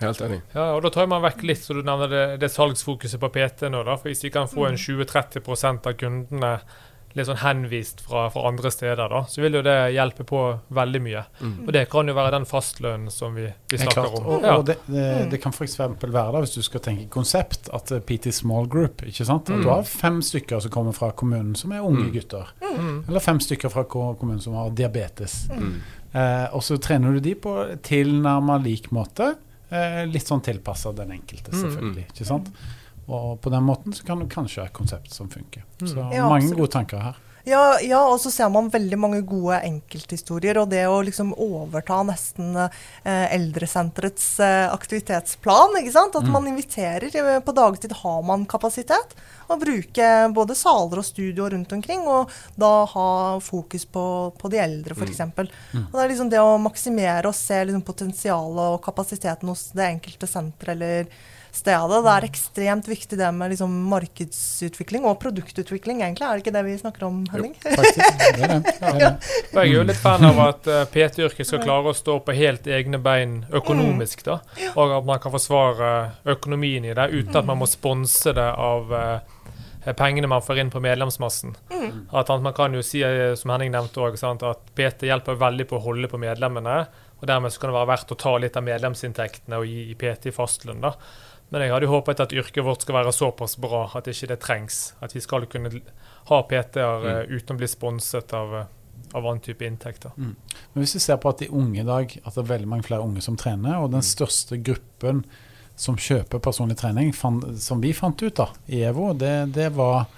Helt 0.02 0.20
enig. 0.26 0.40
Ja, 0.56 0.72
og 0.74 0.82
Da 0.82 0.90
tar 0.90 1.06
man 1.06 1.22
vekk 1.22 1.44
litt, 1.46 1.62
så 1.62 1.76
du 1.78 1.82
nevner 1.86 2.10
det, 2.10 2.24
det 2.42 2.50
salgsfokuset 2.50 3.20
på 3.22 3.30
PT 3.36 3.68
nå. 3.70 3.84
da, 3.86 3.94
for 4.00 4.10
Hvis 4.10 4.24
vi 4.26 4.30
kan 4.34 4.50
få 4.50 4.66
en 4.72 4.78
20-30% 4.80 5.86
av 5.86 5.98
kundene 6.00 6.58
litt 7.16 7.24
sånn 7.26 7.38
henvist 7.40 8.02
fra, 8.04 8.26
fra 8.30 8.42
andre 8.50 8.70
steder, 8.70 9.08
da, 9.10 9.22
så 9.26 9.40
vil 9.40 9.56
jo 9.56 9.62
det 9.64 9.72
hjelpe 9.94 10.26
på 10.28 10.40
veldig 10.76 11.00
mye. 11.02 11.22
Og 11.64 11.70
det 11.74 11.86
kan 11.90 12.06
jo 12.06 12.14
være 12.14 12.34
den 12.36 12.44
fastlønnen 12.46 13.10
som 13.10 13.32
vi, 13.34 13.46
vi 13.72 13.78
er 13.78 13.86
snakker 13.86 14.18
om. 14.20 14.26
Og, 14.28 14.44
Ja. 14.44 14.56
og 14.60 14.66
det, 14.68 14.76
det, 14.86 15.06
det 15.32 15.40
kan 15.42 15.54
f.eks. 15.56 15.78
være, 15.80 16.12
da, 16.12 16.26
hvis 16.44 16.52
du 16.58 16.62
skal 16.62 16.84
tenke 16.84 17.08
konsept, 17.10 17.70
at 17.74 17.90
eh, 17.96 18.02
PT 18.06 18.30
Small 18.36 18.68
Group 18.70 19.02
ikke 19.08 19.24
sant? 19.26 19.50
At 19.50 19.64
du 19.64 19.70
har 19.72 19.82
fem 19.88 20.20
stykker 20.22 20.60
som 20.62 20.70
kommer 20.74 20.94
fra 20.94 21.10
kommunen 21.16 21.56
som 21.58 21.72
er 21.74 21.80
unge 21.82 22.10
gutter. 22.14 22.52
Mm. 22.62 23.06
Eller 23.08 23.24
fem 23.24 23.40
stykker 23.42 23.72
fra 23.72 23.86
kommunen 23.88 24.44
som 24.44 24.54
har 24.60 24.70
diabetes. 24.76 25.46
Eh, 26.14 26.46
og 26.56 26.62
så 26.64 26.78
trener 26.80 27.12
du 27.12 27.20
de 27.20 27.34
på 27.34 27.52
tilnærma 27.84 28.56
lik 28.64 28.90
måte. 28.94 29.34
Eh, 29.70 30.04
litt 30.08 30.24
sånn 30.26 30.40
tilpassa 30.42 30.94
den 30.96 31.10
enkelte, 31.18 31.52
selvfølgelig. 31.52 32.06
ikke 32.14 32.24
sant? 32.26 32.48
Og 33.08 33.40
på 33.40 33.50
den 33.52 33.64
måten 33.64 33.92
så 33.96 34.04
kan 34.04 34.18
du 34.20 34.26
kanskje 34.26 34.62
ha 34.62 34.66
et 34.68 34.72
konsept 34.76 35.12
som 35.12 35.28
funker. 35.28 35.62
Så 35.80 35.96
Ja, 36.12 36.28
mange 36.28 36.44
absolutt. 36.48 36.58
gode 36.58 36.72
tanker 36.72 36.98
her. 37.00 37.16
Ja, 37.44 37.78
ja, 37.80 38.00
og 38.08 38.18
så 38.20 38.30
ser 38.32 38.48
man 38.52 38.68
veldig 38.70 38.98
mange 38.98 39.20
gode 39.26 39.60
enkelthistorier. 39.64 40.58
Og 40.60 40.68
det 40.72 40.82
å 40.90 40.98
liksom 41.04 41.30
overta 41.40 42.00
nesten 42.06 42.56
eh, 42.56 43.26
eldresenterets 43.34 44.40
eh, 44.40 44.66
aktivitetsplan. 44.74 45.78
ikke 45.80 45.92
sant? 45.94 46.16
At 46.18 46.26
man 46.28 46.46
inviterer. 46.50 47.08
eh, 47.16 47.40
På 47.40 47.52
dagtid 47.56 47.92
har 48.02 48.22
man 48.22 48.44
kapasitet. 48.46 49.14
Og 49.48 49.60
bruke 49.62 50.10
både 50.36 50.54
saler 50.58 50.98
og 51.00 51.04
studioer 51.08 51.50
rundt 51.56 51.72
omkring. 51.72 52.04
Og 52.06 52.28
da 52.56 52.84
ha 52.84 53.08
fokus 53.40 53.84
på, 53.86 54.04
på 54.38 54.50
de 54.52 54.58
eldre, 54.58 54.94
f.eks. 54.98 55.20
Og 55.78 55.92
det 55.96 56.04
er 56.04 56.08
liksom 56.12 56.28
det 56.30 56.40
å 56.44 56.58
maksimere 56.60 57.28
og 57.28 57.34
se 57.34 57.64
liksom 57.64 57.82
potensialet 57.86 58.74
og 58.76 58.82
kapasiteten 58.84 59.48
hos 59.48 59.70
det 59.72 59.88
enkelte 59.94 60.26
senter 60.28 60.74
eller 60.74 61.06
stedet. 61.54 62.02
Det 62.04 62.12
er 62.14 62.26
ekstremt 62.28 62.88
viktig 62.88 63.18
det 63.18 63.30
med 63.34 63.52
liksom 63.52 63.74
markedsutvikling 63.90 65.06
og 65.08 65.18
produktutvikling, 65.22 66.02
egentlig. 66.02 66.26
Er 66.26 66.36
det 66.38 66.44
ikke 66.44 66.54
det 66.56 66.64
vi 66.66 66.76
snakker 66.80 67.06
om, 67.08 67.22
Henning? 67.32 67.54
Jo, 67.64 67.76
Faktisk. 67.78 68.18
Det 68.18 68.44
er 68.44 68.52
det. 68.52 68.58
det, 68.66 68.92
er 68.92 68.98
det. 69.02 69.12
Jeg 69.52 69.62
er 69.62 69.72
jo 69.72 69.86
litt 69.88 70.02
fan 70.02 70.28
av 70.28 70.42
at 70.48 70.68
eh, 70.72 70.84
PT-yrket 70.92 71.48
skal 71.48 71.64
klare 71.64 71.92
å 71.92 71.96
stå 71.96 72.18
på 72.24 72.36
helt 72.36 72.68
egne 72.68 73.00
bein 73.02 73.40
økonomisk. 73.54 74.24
da, 74.28 74.40
Og 74.74 74.98
at 75.00 75.08
man 75.08 75.22
kan 75.22 75.34
forsvare 75.34 75.94
økonomien 76.28 76.86
i 76.86 76.94
det 76.94 77.10
uten 77.14 77.40
at 77.40 77.48
man 77.48 77.62
må 77.62 77.68
sponse 77.70 78.34
det 78.36 78.50
av 78.52 78.94
eh, 78.94 79.94
pengene 79.96 80.28
man 80.30 80.42
får 80.44 80.58
inn 80.62 80.70
på 80.70 80.82
medlemsmassen. 80.84 81.56
At 82.12 82.28
Man 82.42 82.52
kan 82.52 82.74
jo 82.74 82.82
si, 82.82 83.02
eh, 83.02 83.34
som 83.34 83.50
Henning 83.50 83.72
nevnte 83.72 84.00
òg, 84.00 84.18
at 84.22 84.74
PT 84.74 85.08
hjelper 85.08 85.38
veldig 85.38 85.68
på 85.68 85.78
å 85.78 85.84
holde 85.84 86.08
på 86.08 86.20
medlemmene. 86.20 86.86
Og 87.18 87.26
dermed 87.26 87.52
så 87.52 87.60
kan 87.60 87.72
det 87.72 87.78
være 87.78 87.90
verdt 87.92 88.12
å 88.14 88.18
ta 88.18 88.36
litt 88.38 88.56
av 88.56 88.66
medlemsinntektene 88.66 89.58
og 89.58 89.66
gi 89.66 89.94
PT 89.98 90.30
fastlønn. 90.34 90.80
da. 90.80 90.94
Men 91.48 91.64
jeg 91.64 91.72
hadde 91.72 91.88
jo 91.88 91.94
håpet 91.94 92.20
at 92.20 92.34
yrket 92.36 92.64
vårt 92.64 92.84
skal 92.84 92.98
være 92.98 93.14
såpass 93.16 93.56
bra 93.60 93.86
at 93.96 94.08
ikke 94.10 94.28
det 94.32 94.40
trengs. 94.44 94.80
At 95.04 95.14
vi 95.16 95.22
skal 95.24 95.46
kunne 95.48 95.72
ha 96.28 96.40
PT-er 96.50 97.08
eh, 97.08 97.22
uten 97.32 97.56
å 97.56 97.60
bli 97.62 97.68
sponset 97.70 98.34
av, 98.36 98.54
eh, 98.58 98.70
av 99.16 99.24
annen 99.24 99.40
type 99.44 99.64
inntekter. 99.64 100.12
Men 100.18 100.84
hvis 100.84 100.98
vi 100.98 101.04
ser 101.06 101.20
på 101.22 101.32
at 101.32 101.40
de 101.40 101.48
unge 101.48 101.80
i 101.80 101.88
dag, 101.88 102.12
at 102.20 102.34
det 102.34 102.44
er 102.44 102.52
veldig 102.52 102.68
mange 102.68 102.88
flere 102.88 103.06
unge 103.06 103.24
som 103.24 103.38
trener, 103.40 103.80
og 103.80 103.94
den 103.94 104.04
største 104.04 104.60
gruppen 104.60 105.24
som 105.78 105.96
kjøper 105.96 106.42
personlig 106.42 106.76
trening, 106.80 107.14
fan, 107.16 107.40
som 107.62 107.80
vi 107.80 107.94
fant 107.96 108.20
ut 108.20 108.36
da, 108.36 108.50
i 108.66 108.82
EVO, 108.84 109.12
det, 109.16 109.34
det 109.54 109.70
var 109.78 110.08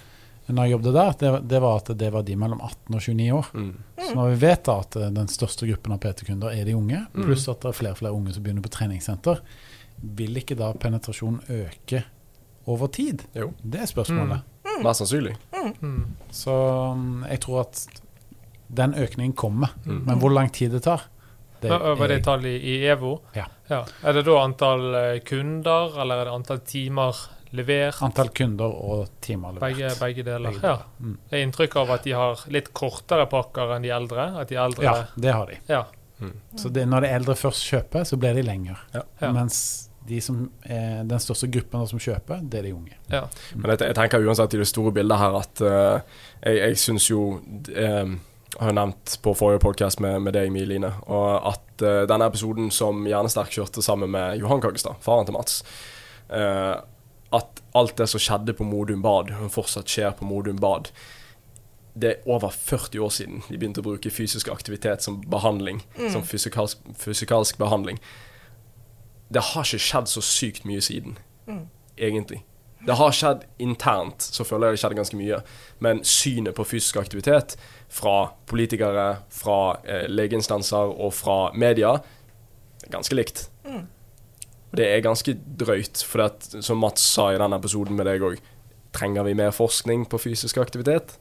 når 0.51 0.65
jeg 0.65 0.73
jobbet 0.73 0.95
der, 0.95 1.11
det, 1.19 1.31
det 1.47 1.59
var 1.63 1.79
at 1.79 1.89
det 2.01 2.07
var 2.11 2.23
de 2.27 2.35
mellom 2.35 2.61
18 2.65 2.95
og 2.97 3.03
29 3.05 3.27
år. 3.37 3.49
Mm. 3.53 3.73
Så 4.01 4.15
når 4.17 4.31
vi 4.33 4.39
vet 4.41 4.63
da 4.67 4.77
at 4.83 4.97
eh, 4.99 5.11
den 5.15 5.29
største 5.31 5.69
gruppen 5.69 5.95
av 5.95 6.01
PT-kunder 6.03 6.55
er 6.55 6.65
de 6.67 6.75
unge, 6.75 7.03
pluss 7.15 7.47
at 7.51 7.61
det 7.63 7.71
er 7.71 7.77
flere 7.77 7.95
og 7.95 8.01
flere 8.01 8.17
unge 8.17 8.33
som 8.35 8.43
begynner 8.43 8.65
på 8.65 8.73
treningssenter, 8.73 9.39
vil 10.01 10.35
ikke 10.41 10.55
da 10.57 10.71
penetrasjonen 10.73 11.41
øke 11.49 12.03
over 12.67 12.87
tid? 12.87 13.23
Jo, 13.35 13.53
Det 13.63 13.81
er 13.81 13.85
spørsmålet. 13.85 14.41
mest 14.83 14.99
sannsynlig. 15.03 15.35
Mm. 15.81 16.05
Så 16.31 16.51
mm, 16.95 17.25
jeg 17.29 17.39
tror 17.41 17.59
at 17.61 17.87
den 18.73 18.93
økningen 18.93 19.33
kommer, 19.35 19.69
Mm. 19.85 20.05
men 20.05 20.19
hvor 20.19 20.29
lang 20.31 20.51
tid 20.51 20.71
det 20.71 20.83
tar 20.83 21.01
det 21.61 21.69
Hva 21.69 21.95
var 21.97 22.07
det 22.07 22.23
tallet 22.23 22.45
i, 22.45 22.77
i 22.81 22.87
EVO? 22.89 23.19
Ja. 23.35 23.45
Er 23.69 24.13
det 24.13 24.25
da 24.25 24.37
antall 24.41 24.95
eh, 24.95 25.19
kunder, 25.19 25.93
eller 26.01 26.15
er 26.21 26.25
det 26.25 26.33
antall 26.33 26.59
timer 26.65 27.15
levert? 27.53 28.01
Antall 28.01 28.29
kunder 28.29 28.65
og 28.73 29.09
timer 29.21 29.53
levert. 29.53 29.77
Begge, 29.77 29.91
begge 29.99 30.23
deler. 30.23 30.49
Begge 30.51 30.63
Ja. 30.67 30.75
deler. 30.77 30.85
Mm. 30.99 31.17
Det 31.29 31.37
er 31.39 31.45
inntrykk 31.45 31.75
av 31.75 31.91
at 31.91 32.03
de 32.03 32.11
har 32.17 32.39
litt 32.49 32.73
kortere 32.73 33.27
pakker 33.29 33.75
enn 33.75 33.83
de 33.83 33.89
eldre. 33.93 34.25
At 34.41 34.47
de 34.49 34.55
eldre 34.55 34.83
Ja, 34.83 35.05
det 35.15 35.33
har 35.33 35.45
de. 35.45 35.57
Ja. 35.69 35.83
Mm. 36.19 36.33
Så 36.55 36.69
det, 36.73 36.87
når 36.87 37.01
de 37.01 37.07
eldre 37.09 37.35
først 37.35 37.63
kjøper, 37.69 38.03
så 38.05 38.17
blir 38.17 38.33
de 38.33 38.41
lenger. 38.43 38.77
Ja. 38.93 39.03
Ja. 39.21 39.31
Mens 39.31 39.89
de 40.07 40.17
som 40.21 40.41
er, 40.65 41.03
den 41.07 41.21
største 41.21 41.47
gruppen 41.51 41.85
som 41.89 42.01
kjøper, 42.01 42.41
det 42.43 42.59
er 42.59 42.67
de 42.69 42.73
unge. 42.75 42.97
Ja. 43.11 43.25
Men 43.53 43.73
jeg, 43.73 43.83
jeg 43.91 43.97
tenker 43.97 44.25
uansett 44.25 44.55
i 44.57 44.61
det 44.61 44.67
store 44.69 44.93
bildet 44.95 45.21
her 45.21 45.37
at 45.37 45.63
eh, 45.65 46.19
jeg, 46.41 46.59
jeg 46.61 46.81
syns 46.81 47.07
jo 47.11 47.23
eh, 47.69 48.17
Jeg 48.51 48.65
har 48.67 48.75
nevnt 48.75 49.15
på 49.23 49.31
forrige 49.37 49.61
podkast 49.63 50.01
med, 50.03 50.19
med 50.25 50.35
deg, 50.35 50.51
Line, 50.51 50.89
og 51.07 51.53
at 51.53 51.83
uh, 51.85 52.01
denne 52.09 52.25
episoden 52.27 52.67
som 52.67 53.05
Hjernesterk 53.07 53.53
kjørte 53.55 53.79
sammen 53.81 54.11
med 54.11 54.41
Johan 54.41 54.59
Kaggestad, 54.61 54.99
faren 54.99 55.23
til 55.25 55.37
Mats 55.37 55.61
uh, 56.27 56.83
At 57.31 57.61
alt 57.71 57.95
det 57.95 58.09
som 58.11 58.19
skjedde 58.19 58.57
på 58.57 58.67
Modum 58.67 58.99
Bad, 59.05 59.31
og 59.39 59.53
fortsatt 59.55 59.87
skjer 59.87 60.11
på 60.19 60.27
Modum 60.27 60.59
Bad 60.59 60.91
det 61.93 62.09
er 62.09 62.27
over 62.27 62.51
40 62.51 62.99
år 63.03 63.09
siden 63.11 63.41
de 63.47 63.57
begynte 63.59 63.81
å 63.81 63.85
bruke 63.85 64.11
fysisk 64.11 64.47
aktivitet 64.51 65.03
som 65.03 65.17
behandling. 65.27 65.81
Som 66.13 66.23
fysikalsk, 66.23 66.79
fysikalsk 66.95 67.57
behandling. 67.59 67.99
Det 69.33 69.43
har 69.51 69.67
ikke 69.67 69.79
skjedd 69.79 70.09
så 70.11 70.23
sykt 70.25 70.65
mye 70.67 70.81
siden, 70.83 71.17
egentlig. 71.97 72.43
Det 72.85 72.97
har 72.97 73.13
skjedd 73.13 73.43
internt, 73.61 74.23
så 74.25 74.43
føler 74.43 74.71
jeg 74.71 74.77
det 74.77 74.81
skjedde 74.81 74.97
ganske 74.97 75.17
mye. 75.19 75.39
Men 75.85 76.01
synet 76.07 76.57
på 76.57 76.65
fysisk 76.65 76.97
aktivitet 76.97 77.55
fra 77.93 78.31
politikere, 78.49 79.21
fra 79.29 79.59
eh, 79.85 80.07
legeinstanser 80.09 80.95
og 80.95 81.13
fra 81.13 81.51
media 81.53 81.93
er 82.81 82.93
ganske 82.93 83.15
likt. 83.15 83.47
Mm. 83.65 83.85
det 84.77 84.87
er 84.87 85.03
ganske 85.03 85.35
drøyt, 85.59 86.01
for 86.07 86.23
at, 86.23 86.47
som 86.63 86.79
Mats 86.79 87.03
sa 87.03 87.27
i 87.31 87.37
den 87.37 87.53
episoden 87.53 87.95
med 87.95 88.07
deg 88.07 88.23
òg, 88.23 88.37
trenger 88.95 89.27
vi 89.27 89.35
mer 89.35 89.51
forskning 89.51 90.05
på 90.09 90.17
fysisk 90.17 90.57
aktivitet? 90.63 91.17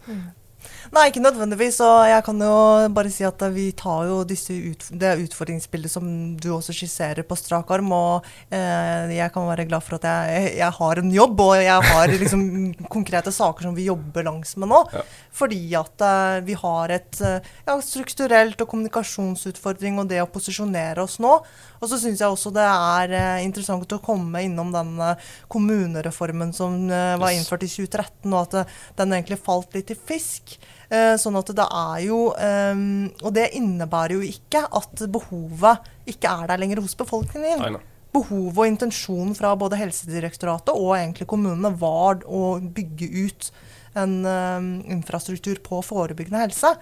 Nei, 0.91 1.05
ikke 1.07 1.23
nødvendigvis. 1.23 1.77
Og 1.87 2.01
jeg 2.11 2.23
kan 2.27 2.41
jo 2.43 2.55
bare 2.95 3.11
si 3.15 3.23
at 3.27 3.43
vi 3.55 3.69
tar 3.79 4.09
jo 4.09 4.17
disse 4.27 4.55
ut, 4.55 4.89
det 4.91 5.13
utfordringsbildet 5.23 5.93
som 5.93 6.07
du 6.35 6.49
også 6.57 6.75
skisserer 6.75 7.23
på 7.27 7.39
strak 7.39 7.71
arm. 7.77 7.93
Og 7.95 8.27
eh, 8.51 9.13
jeg 9.15 9.31
kan 9.35 9.47
være 9.47 9.69
glad 9.71 9.87
for 9.87 10.01
at 10.01 10.09
jeg, 10.09 10.57
jeg 10.59 10.79
har 10.81 11.03
en 11.03 11.13
jobb, 11.15 11.45
og 11.47 11.55
jeg 11.63 11.91
har 11.93 12.15
liksom 12.25 12.43
konkrete 12.97 13.31
saker 13.35 13.69
som 13.69 13.79
vi 13.79 13.87
jobber 13.87 14.27
langs 14.27 14.57
med 14.59 14.73
nå. 14.73 14.83
Ja. 14.97 15.05
Fordi 15.43 15.61
at 15.79 16.07
eh, 16.09 16.41
vi 16.49 16.59
har 16.59 16.97
et 16.97 17.23
eh, 17.23 17.53
ja, 17.69 17.79
strukturelt 17.87 18.59
og 18.59 18.73
kommunikasjonsutfordring 18.75 20.03
og 20.03 20.11
det 20.11 20.25
å 20.25 20.31
posisjonere 20.31 21.07
oss 21.07 21.21
nå. 21.23 21.37
Og 21.81 21.89
så 21.89 21.97
syns 22.01 22.21
jeg 22.21 22.29
også 22.35 22.53
det 22.53 22.67
er 22.67 23.15
eh, 23.17 23.45
interessant 23.47 23.95
å 23.95 24.03
komme 24.05 24.43
innom 24.45 24.75
den 24.75 24.99
eh, 25.01 25.31
kommunereformen 25.53 26.53
som 26.57 26.77
eh, 26.91 27.15
var 27.21 27.33
innført 27.33 27.65
i 27.65 27.71
2013, 27.71 28.29
og 28.35 28.43
at 28.43 28.77
den 28.99 29.17
egentlig 29.17 29.41
falt 29.41 29.79
litt 29.79 29.95
i 29.95 29.97
fisk. 29.97 30.59
Eh, 30.91 31.15
sånn 31.23 31.39
at 31.39 31.53
det 31.55 31.67
er 31.71 31.99
jo 32.03 32.17
eh, 32.35 32.81
Og 33.23 33.31
det 33.37 33.53
innebærer 33.55 34.17
jo 34.17 34.25
ikke 34.27 34.65
at 34.67 35.05
behovet 35.15 35.87
ikke 36.11 36.33
er 36.33 36.51
der 36.51 36.63
lenger 36.63 36.83
hos 36.83 36.97
befolkningen. 36.99 37.63
Nei, 37.63 37.73
nei. 37.77 37.85
Behovet 38.11 38.59
og 38.59 38.67
intensjonen 38.67 39.37
fra 39.39 39.53
både 39.55 39.79
Helsedirektoratet 39.79 40.75
og 40.75 40.97
egentlig 40.97 41.29
kommunene 41.31 41.71
var 41.79 42.25
å 42.27 42.57
bygge 42.59 43.07
ut 43.07 43.53
en 43.99 44.17
um, 44.27 44.69
infrastruktur 44.91 45.61
på 45.63 45.79
forebyggende 45.87 46.43
helse. 46.43 46.73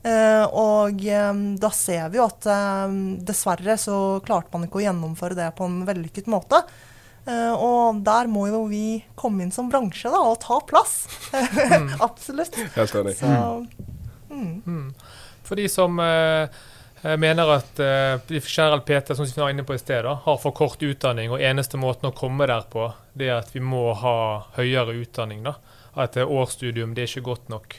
Eh, 0.00 0.44
og 0.56 1.04
um, 1.04 1.42
da 1.60 1.70
ser 1.76 2.08
vi 2.12 2.20
jo 2.20 2.24
at 2.24 2.48
um, 2.48 3.18
dessverre 3.28 3.76
så 3.80 3.96
klarte 4.24 4.52
man 4.54 4.64
ikke 4.64 4.80
å 4.80 4.86
gjennomføre 4.86 5.36
det 5.36 5.50
på 5.58 5.68
en 5.68 5.82
vellykket 5.88 6.30
måte. 6.32 6.62
Eh, 7.26 7.52
og 7.52 8.00
der 8.06 8.30
må 8.30 8.46
jo 8.48 8.64
vi 8.70 9.02
komme 9.18 9.44
inn 9.44 9.52
som 9.54 9.68
bransje 9.70 10.10
da, 10.12 10.20
og 10.30 10.40
ta 10.42 10.60
plass. 10.66 11.04
Absolutt. 12.08 12.56
Helt 12.76 12.94
enig. 13.02 13.16
Så, 13.20 13.32
mm. 14.30 14.62
Mm. 14.64 14.86
For 15.46 15.60
de 15.60 15.66
som 15.68 15.98
eh, 16.00 16.48
eh, 17.02 17.16
mener 17.20 17.56
at 17.56 17.80
eh, 17.82 18.16
de 18.28 18.40
Peter, 18.86 19.14
som 19.14 19.26
vi 19.26 19.40
var 19.40 19.50
inne 19.50 19.64
på 19.64 19.74
i 19.74 19.82
sted, 19.82 20.04
da, 20.04 20.14
har 20.24 20.38
for 20.38 20.52
kort 20.52 20.82
utdanning, 20.82 21.30
og 21.30 21.42
eneste 21.42 21.76
måten 21.76 22.08
å 22.08 22.16
komme 22.16 22.46
der 22.46 22.64
på, 22.70 22.92
det 23.12 23.28
er 23.28 23.38
at 23.40 23.54
vi 23.54 23.60
må 23.60 23.92
ha 23.92 24.46
høyere 24.56 24.96
utdanning. 25.02 25.42
da. 25.44 25.56
At 25.94 26.16
eh, 26.16 26.26
årsstudium 26.26 26.94
det 26.94 27.04
er 27.04 27.12
ikke 27.12 27.28
godt 27.32 27.48
nok. 27.48 27.76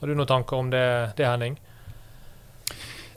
Har 0.00 0.08
du 0.08 0.14
noen 0.16 0.28
tanker 0.28 0.56
om 0.56 0.70
det, 0.72 1.12
det 1.16 1.28
Henning? 1.28 1.58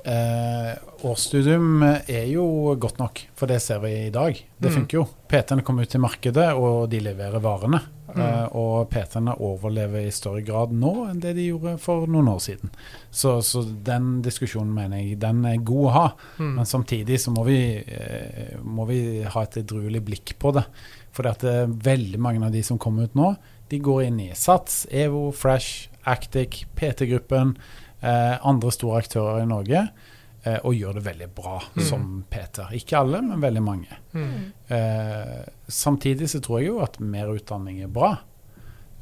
Eh, 0.05 0.73
årsstudium 1.07 1.81
er 1.83 2.25
jo 2.27 2.75
godt 2.79 2.97
nok, 2.99 3.21
for 3.39 3.47
det 3.47 3.61
ser 3.63 3.79
vi 3.79 3.91
i 4.07 4.09
dag. 4.11 4.33
Det 4.59 4.69
Mm. 4.71 4.75
funker 4.75 4.93
jo. 4.97 5.07
PT-ene 5.29 5.63
kommer 5.63 5.83
ut 5.83 5.89
til 5.89 6.01
markedet, 6.01 6.53
og 6.55 6.89
de 6.89 6.99
leverer 6.99 7.39
varene. 7.41 7.81
Mm. 8.13 8.19
Eh, 8.21 8.45
og 8.55 8.89
PT-ene 8.89 9.33
overlever 9.39 10.05
i 10.05 10.11
større 10.11 10.43
grad 10.45 10.71
nå 10.71 11.09
enn 11.09 11.19
det 11.19 11.35
de 11.35 11.47
gjorde 11.49 11.79
for 11.79 12.05
noen 12.05 12.27
år 12.27 12.39
siden. 12.39 12.69
Så, 13.11 13.41
så 13.41 13.63
den 13.83 14.21
diskusjonen 14.21 14.73
mener 14.73 14.97
jeg 14.97 15.19
den 15.19 15.45
er 15.45 15.57
god 15.57 15.85
å 15.87 15.91
ha. 15.91 16.13
Mm. 16.37 16.55
Men 16.55 16.65
samtidig 16.65 17.17
så 17.19 17.31
må 17.33 17.45
vi, 17.45 17.77
eh, 17.87 18.57
må 18.61 18.85
vi 18.87 19.23
ha 19.23 19.41
et 19.41 19.57
edruelig 19.57 20.03
blikk 20.03 20.35
på 20.37 20.53
det. 20.53 20.65
For 21.11 21.23
det 21.23 21.43
er 21.43 21.67
veldig 21.67 22.19
mange 22.19 22.43
av 22.45 22.51
de 22.51 22.61
som 22.61 22.77
kommer 22.77 23.03
ut 23.05 23.15
nå, 23.15 23.35
de 23.69 23.79
går 23.79 24.03
inn 24.07 24.19
i 24.19 24.31
Sats, 24.35 24.85
EVO, 24.91 25.31
Fresh, 25.33 25.87
Actic, 26.05 26.65
PT-gruppen, 26.75 27.55
eh, 27.55 27.61
andre 28.43 28.71
store 28.71 28.99
aktører 29.03 29.41
i 29.43 29.45
Norge, 29.47 29.87
eh, 30.43 30.59
og 30.63 30.73
gjør 30.75 30.93
det 30.99 31.03
veldig 31.05 31.29
bra 31.35 31.59
Mm. 31.75 31.83
som 31.87 32.23
Peter. 32.29 32.67
Ikke 32.73 32.97
alle, 32.99 33.21
men 33.21 33.39
veldig 33.41 33.63
mange. 33.63 33.87
Mm. 34.13 34.51
Eh, 34.69 35.45
samtidig 35.67 36.27
så 36.29 36.39
tror 36.41 36.59
jeg 36.59 36.67
jo 36.67 36.79
at 36.83 36.99
mer 36.99 37.27
utdanning 37.33 37.81
er 37.83 37.87
bra. 37.87 38.17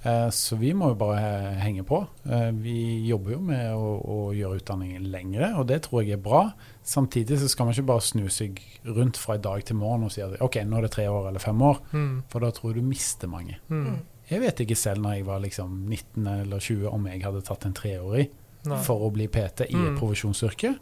Eh, 0.04 0.30
så 0.34 0.58
vi 0.58 0.72
må 0.74 0.88
jo 0.90 0.96
bare 0.98 1.54
henge 1.62 1.84
på. 1.86 2.00
Eh, 2.26 2.50
vi 2.58 3.06
jobber 3.08 3.32
jo 3.36 3.40
med 3.40 3.68
å, 3.76 3.92
å 4.02 4.16
gjøre 4.34 4.58
utdanningen 4.62 5.04
lengre, 5.14 5.52
og 5.60 5.68
det 5.70 5.84
tror 5.86 6.02
jeg 6.04 6.14
er 6.16 6.24
bra. 6.26 6.54
Samtidig 6.84 7.38
så 7.38 7.48
skal 7.52 7.66
man 7.68 7.76
ikke 7.76 7.86
bare 7.92 8.02
snu 8.02 8.24
seg 8.34 8.58
rundt 8.86 9.18
fra 9.22 9.36
i 9.38 9.44
dag 9.44 9.62
til 9.64 9.76
morgen 9.78 10.04
og 10.08 10.12
si 10.16 10.24
at 10.26 10.40
OK, 10.42 10.58
nå 10.66 10.78
er 10.80 10.88
det 10.88 10.92
tre 10.96 11.06
år 11.08 11.28
eller 11.30 11.40
fem 11.44 11.62
år, 11.62 11.78
Mm. 11.94 12.24
for 12.30 12.40
da 12.42 12.50
tror 12.50 12.74
jeg 12.74 12.82
du 12.82 12.88
mister 12.90 13.28
mange. 13.30 13.58
Mm. 13.70 14.00
Jeg 14.32 14.40
vet 14.42 14.60
ikke 14.64 14.78
selv 14.78 15.02
når 15.04 15.14
jeg 15.20 15.26
var 15.28 15.40
liksom 15.44 15.78
19 15.90 16.28
eller 16.28 16.60
20 16.60 16.88
om 16.94 17.06
jeg 17.06 17.22
hadde 17.22 17.42
tatt 17.46 17.66
en 17.66 17.74
treårig 17.74 18.30
Nei. 18.66 18.78
for 18.84 19.00
å 19.08 19.12
bli 19.14 19.28
PT 19.28 19.62
i 19.70 19.76
et 19.88 19.98
provisjonsyrke. 20.00 20.76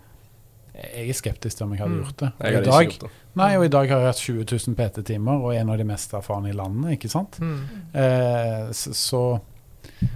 Jeg 0.79 1.09
er 1.09 1.13
skeptisk 1.13 1.57
til 1.57 1.65
om 1.65 1.71
jeg 1.73 1.81
hadde 1.81 1.95
Mm. 1.95 2.03
gjort 2.03 2.17
det. 2.17 2.31
Jeg 2.39 2.45
Og 2.45 2.51
i 2.51 2.55
hadde 2.55 2.65
dag, 2.71 2.87
ikke 2.87 2.99
gjort 2.99 3.01
det. 3.01 3.09
Nei, 3.35 3.55
og 3.57 3.63
i 3.65 3.67
dag 3.67 3.89
har 3.89 3.99
jeg 3.99 4.05
hatt 4.05 4.19
20 4.19 4.45
000 4.67 4.75
PT-timer 4.75 5.41
og 5.43 5.53
er 5.53 5.59
en 5.59 5.69
av 5.69 5.77
de 5.77 5.83
mest 5.83 6.13
erfarne 6.13 6.49
i 6.49 6.53
landet, 6.53 6.91
ikke 6.99 7.09
sant? 7.09 7.39
Mm. 7.39 7.63
Eh, 7.93 8.69
så, 8.71 8.93
så 8.93 9.41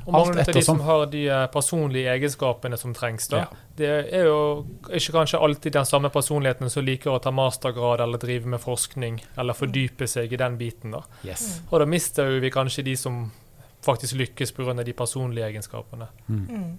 Og 0.06 0.14
mange 0.14 0.40
av 0.40 0.46
de 0.54 0.62
som 0.62 0.80
har 0.80 1.06
de 1.08 1.28
eh, 1.28 1.48
personlige 1.48 2.08
egenskapene 2.14 2.78
som 2.78 2.94
trengs, 2.94 3.28
da, 3.30 3.38
Ja. 3.38 3.48
det 3.76 4.14
er 4.14 4.26
jo 4.26 4.66
ikke 4.90 5.12
kanskje 5.18 5.40
alltid 5.42 5.74
den 5.74 5.86
samme 5.86 6.10
personligheten 6.10 6.70
som 6.70 6.86
liker 6.86 7.12
å 7.12 7.22
ta 7.22 7.32
mastergrad 7.32 8.00
eller 8.00 8.18
drive 8.18 8.46
med 8.46 8.60
forskning 8.62 9.22
eller 9.38 9.54
fordype 9.54 10.08
seg 10.08 10.32
i 10.32 10.38
den 10.38 10.58
biten. 10.58 10.92
da. 10.92 11.02
yes. 11.26 11.62
Og 11.72 11.80
da 11.80 11.86
mister 11.86 12.40
vi 12.40 12.50
kanskje 12.50 12.84
de 12.84 12.96
som 12.96 13.32
faktisk 13.84 14.16
lykkes 14.16 14.52
pga. 14.54 14.84
de 14.86 14.94
personlige 14.94 15.46
egenskapene. 15.52 16.08
Mm. 16.30 16.78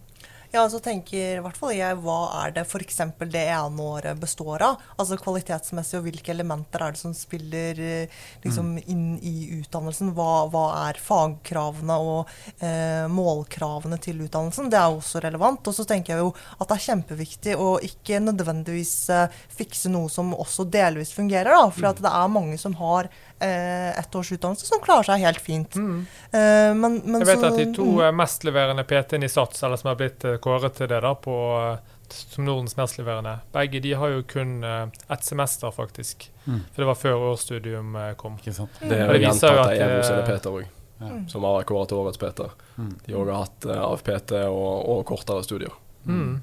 Ja, 0.54 0.68
så 0.70 0.78
tenker 0.78 1.18
i 1.18 1.40
hvert 1.42 1.56
fall 1.58 1.72
jeg 1.74 1.96
hva 1.98 2.28
er 2.44 2.52
det 2.54 2.62
f.eks. 2.62 3.00
det 3.26 3.40
ene 3.50 3.86
året 3.90 4.20
består 4.22 4.62
av? 4.62 4.82
Altså 4.94 5.16
kvalitetsmessig, 5.18 5.96
og 5.98 6.04
hvilke 6.06 6.30
elementer 6.30 6.84
er 6.84 6.94
det 6.94 7.00
som 7.00 7.10
spiller 7.18 7.80
eh, 7.82 8.20
liksom 8.44 8.68
inn 8.78 9.16
i 9.18 9.48
utdannelsen? 9.56 10.12
Hva, 10.14 10.44
hva 10.52 10.62
er 10.84 11.00
fagkravene 11.02 11.96
og 11.98 12.30
eh, 12.62 13.02
målkravene 13.10 13.98
til 13.98 14.22
utdannelsen? 14.28 14.70
Det 14.70 14.78
er 14.78 14.94
også 14.94 15.24
relevant. 15.24 15.66
Og 15.66 15.74
så 15.74 15.88
tenker 15.90 16.14
jeg 16.14 16.22
jo 16.22 16.30
at 16.30 16.68
det 16.68 16.76
er 16.76 16.86
kjempeviktig 16.86 17.58
å 17.58 17.72
ikke 17.90 18.22
nødvendigvis 18.22 18.94
eh, 19.10 19.42
fikse 19.58 19.90
noe 19.90 20.06
som 20.06 20.36
også 20.38 20.68
delvis 20.70 21.10
fungerer, 21.18 21.50
da. 21.50 21.66
For 21.74 21.90
at 21.90 21.98
det 22.06 22.14
er 22.14 22.30
mange 22.30 22.62
som 22.62 22.78
har 22.78 23.10
eh, 23.40 23.98
ett 23.98 24.14
års 24.14 24.32
utdannelse 24.32 24.66
som 24.66 24.80
klarer 24.84 25.02
seg 25.08 25.20
helt 25.24 25.40
fint. 25.40 25.74
Mm. 25.76 26.06
Eh, 26.32 26.74
men, 26.74 27.00
men 27.04 27.20
Jeg 27.20 27.26
vet 27.26 27.40
så- 27.40 27.46
at 27.52 27.56
de 27.58 27.66
to 27.74 27.86
mm. 28.00 28.16
mestleverende 28.16 28.84
PT-ene 28.84 29.24
i 29.24 29.28
Sats, 29.28 29.62
eller 29.62 29.76
som 29.76 29.88
har 29.88 29.96
blitt 30.00 30.24
eh, 30.24 30.36
kåret 30.38 30.74
til 30.78 30.88
det 30.88 31.00
da, 31.02 31.14
på, 31.14 31.34
eh, 31.72 31.78
som 32.08 32.44
Nordens 32.44 32.76
mestleverende, 32.76 33.38
begge 33.52 33.80
de 33.82 33.92
har 33.98 34.08
jo 34.14 34.22
kun 34.22 34.62
eh, 34.64 34.86
ett 35.10 35.24
semester, 35.24 35.70
faktisk. 35.74 36.30
Mm. 36.46 36.60
For 36.72 36.82
det 36.82 36.86
var 36.86 36.94
før 37.00 37.26
årsstudium 37.32 37.96
eh, 37.96 38.12
kom. 38.20 38.36
Ikke 38.38 38.54
sant? 38.54 38.70
Det 38.80 38.92
er 38.92 39.06
jo 39.06 39.12
viser 39.12 39.20
jo 39.20 39.28
gjentatt 39.28 39.58
at, 39.58 39.66
av 39.66 39.90
EVO 39.90 40.02
sine 40.08 40.22
eh, 40.22 40.26
Peter 40.30 40.50
òg, 40.60 41.28
som 41.28 41.44
har 41.44 41.64
kåret 41.68 41.88
til 41.90 41.98
årets 42.00 42.18
Peter. 42.22 42.52
Mm. 42.78 42.92
De 43.06 43.12
har 43.12 43.20
også 43.24 43.40
hatt 43.42 43.66
eh, 43.70 43.84
AFPT 43.90 44.36
og, 44.48 44.74
og 44.94 45.04
kortere 45.10 45.42
studier. 45.44 45.72
Mm. 46.06 46.42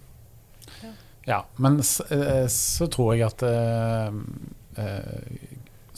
Ja, 1.25 1.45
men 1.55 1.79
s- 1.79 2.01
eh, 2.11 2.47
så 2.47 2.87
tror 2.87 3.13
jeg 3.15 3.27
at 3.29 3.43
eh, 3.45 4.07
eh, 4.77 5.50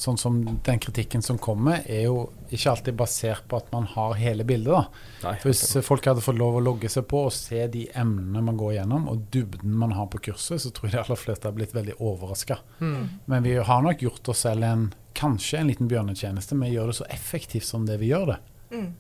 Sånn 0.04 0.18
som 0.20 0.42
den 0.66 0.80
kritikken 0.84 1.22
som 1.24 1.38
kommer, 1.40 1.80
er 1.88 2.02
jo 2.10 2.26
ikke 2.52 2.72
alltid 2.74 2.96
basert 3.00 3.46
på 3.48 3.56
at 3.62 3.70
man 3.72 3.86
har 3.94 4.16
hele 4.20 4.44
bildet. 4.44 4.74
da. 4.74 4.82
Nei, 5.30 5.36
For 5.40 5.50
Hvis 5.54 5.62
folk 5.88 6.06
hadde 6.10 6.24
fått 6.26 6.36
lov 6.42 6.58
å 6.60 6.64
logge 6.66 6.90
seg 6.92 7.06
på 7.08 7.22
og 7.30 7.32
se 7.36 7.62
de 7.72 7.86
emnene 7.96 8.42
man 8.44 8.58
går 8.60 8.74
gjennom, 8.82 9.06
og 9.08 9.22
dybden 9.32 9.78
man 9.80 9.94
har 9.96 10.10
på 10.12 10.20
kurset, 10.28 10.60
så 10.66 10.72
tror 10.76 10.90
jeg 10.90 10.98
de 10.98 11.04
aller 11.06 11.22
fleste 11.22 11.48
har 11.48 11.56
blitt 11.56 11.74
veldig 11.78 11.96
overraska. 12.04 12.58
Mm. 12.82 13.06
Men 13.32 13.44
vi 13.48 13.56
har 13.56 13.82
nok 13.86 14.04
gjort 14.04 14.28
oss 14.34 14.44
selv 14.44 14.64
en 14.68 14.84
kanskje 15.16 15.60
en 15.62 15.68
liten 15.72 15.88
bjørnetjeneste 15.88 16.56
med 16.58 16.72
å 16.74 16.76
gjøre 16.82 16.92
det 16.92 17.00
så 17.00 17.08
effektivt 17.14 17.66
som 17.70 17.86
det 17.88 18.00
vi 18.02 18.12
gjør 18.12 18.34
det. 18.34 18.38
Mm. 18.74 18.92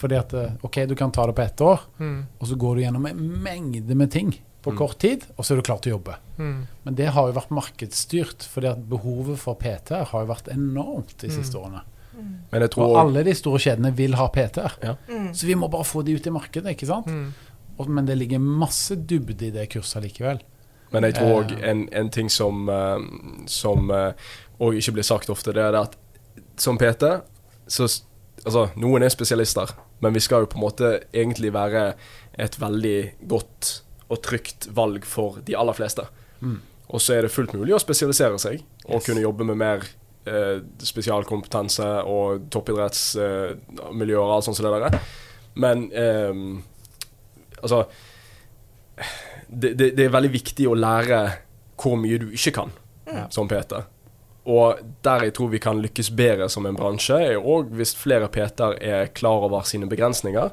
Fordi 0.00 0.16
at 0.20 0.32
eh, 0.34 0.52
OK, 0.66 0.76
du 0.90 0.94
kan 0.98 1.12
ta 1.12 1.24
det 1.30 1.36
på 1.38 1.42
ett 1.46 1.60
år, 1.64 1.80
Mm. 1.98 2.26
og 2.38 2.46
så 2.48 2.56
går 2.60 2.74
du 2.76 2.82
gjennom 2.82 3.06
en 3.06 3.42
mengde 3.42 3.94
med 3.96 4.10
ting 4.10 4.34
på 4.60 4.74
kort 4.76 4.98
tid, 5.00 5.24
og 5.36 5.44
så 5.44 5.54
er 5.54 5.60
du 5.60 5.64
klar 5.64 5.78
til 5.80 5.94
å 5.94 5.96
jobbe. 5.96 6.16
Mm. 6.36 6.58
Men 6.84 6.96
det 6.98 7.06
har 7.14 7.30
jo 7.30 7.36
vært 7.36 7.54
markedsstyrt, 7.56 8.44
fordi 8.52 8.74
behovet 8.90 9.40
for 9.40 9.56
PT-er 9.60 10.10
har 10.10 10.26
jo 10.26 10.28
vært 10.28 10.50
enormt 10.52 11.16
de 11.22 11.30
siste 11.32 11.56
årene. 11.60 11.80
Men 12.50 12.64
jeg 12.66 12.74
Og 12.76 12.98
alle 13.00 13.22
de 13.24 13.32
store 13.34 13.60
kjedene 13.62 13.92
vil 13.96 14.16
ha 14.18 14.26
PT-er. 14.28 14.76
Ja. 14.84 14.94
Så 15.32 15.48
vi 15.48 15.56
må 15.56 15.70
bare 15.72 15.86
få 15.88 16.02
de 16.04 16.18
ut 16.18 16.26
i 16.26 16.34
markedet, 16.34 16.74
ikke 16.74 16.88
sant? 16.90 17.08
Mm. 17.08 17.30
Og, 17.78 17.88
men 17.88 18.08
det 18.08 18.18
ligger 18.20 18.42
masse 18.42 18.96
dybde 19.08 19.48
i 19.48 19.52
det 19.54 19.70
kurset 19.72 20.04
likevel. 20.04 20.42
Men 20.90 21.06
jeg 21.06 21.16
tror 21.20 21.44
òg 21.44 21.52
Eh. 21.54 21.70
en, 21.70 21.88
en 21.92 22.10
ting 22.10 22.28
som 22.28 22.68
eh, 22.68 22.98
Som 23.46 23.90
eh, 23.94 24.12
og 24.58 24.74
ikke 24.74 24.92
blir 24.98 25.06
sagt 25.06 25.30
ofte, 25.30 25.52
det 25.54 25.62
er 25.62 25.76
at 25.78 25.96
som 26.58 26.78
PT 26.78 27.04
så 27.68 27.88
Altså, 28.40 28.70
noen 28.80 29.02
er 29.04 29.12
spesialister, 29.12 29.68
men 30.00 30.14
vi 30.14 30.20
skal 30.24 30.40
jo 30.40 30.48
på 30.48 30.56
en 30.56 30.62
måte 30.62 30.90
egentlig 31.12 31.50
være 31.52 31.92
et 32.40 32.54
veldig 32.56 33.28
godt 33.28 33.82
og 34.10 34.22
trygt 34.26 34.68
valg 34.74 35.06
for 35.06 35.40
de 35.46 35.56
aller 35.58 35.76
fleste. 35.76 36.04
Mm. 36.40 36.58
Og 36.90 37.02
så 37.02 37.14
er 37.16 37.26
det 37.26 37.32
fullt 37.34 37.54
mulig 37.54 37.74
å 37.76 37.82
spesialisere 37.82 38.38
seg 38.42 38.62
og 38.88 38.98
Yes. 38.98 39.06
kunne 39.06 39.22
jobbe 39.22 39.46
med 39.46 39.60
mer 39.60 39.84
eh, 40.26 40.58
spesialkompetanse 40.82 41.86
og 42.10 42.48
toppidrettsmiljøer 42.50 44.24
og 44.24 44.34
alt 44.34 44.48
sånt 44.48 44.58
som 44.58 44.66
det 44.66 44.82
der. 44.88 44.98
Men 45.54 45.86
eh, 45.94 46.34
altså 47.62 47.84
det, 49.48 49.74
det, 49.78 49.92
det 49.98 50.04
er 50.06 50.12
veldig 50.14 50.32
viktig 50.34 50.66
å 50.70 50.76
lære 50.78 51.22
hvor 51.80 51.96
mye 51.96 52.18
du 52.20 52.28
ikke 52.34 52.52
kan 52.58 52.74
som 53.32 53.48
PT. 53.50 53.78
Og 54.50 54.80
der 55.04 55.26
jeg 55.26 55.34
tror 55.36 55.50
vi 55.52 55.60
kan 55.62 55.80
lykkes 55.82 56.12
bedre 56.16 56.48
som 56.52 56.66
en 56.66 56.76
bransje, 56.78 57.16
er 57.16 57.38
òg 57.40 57.72
hvis 57.76 57.94
flere 57.98 58.28
PT-er 58.32 58.76
er 58.80 59.10
klar 59.16 59.46
over 59.46 59.66
sine 59.68 59.88
begrensninger 59.90 60.52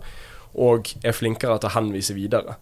og 0.58 0.90
er 1.06 1.16
flinkere 1.16 1.60
til 1.62 1.70
å 1.70 1.76
henvise 1.76 2.16
videre. 2.18 2.58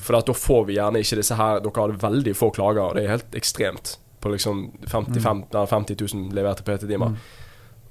For 0.00 0.18
at 0.18 0.28
da 0.28 0.36
får 0.36 0.64
vi 0.68 0.76
gjerne 0.76 1.00
ikke 1.00 1.16
disse 1.22 1.36
her 1.38 1.62
Dere 1.64 1.82
har 1.82 1.94
veldig 2.02 2.34
få 2.36 2.50
klager, 2.52 2.82
og 2.84 2.96
det 2.98 3.04
er 3.06 3.14
helt 3.14 3.36
ekstremt. 3.38 3.94
På 4.20 4.32
liksom 4.32 4.66
55, 4.84 5.46
nei, 5.54 5.62
50 5.70 5.96
000 6.02 6.34
leverte 6.36 6.66
PT-timer. 6.66 7.14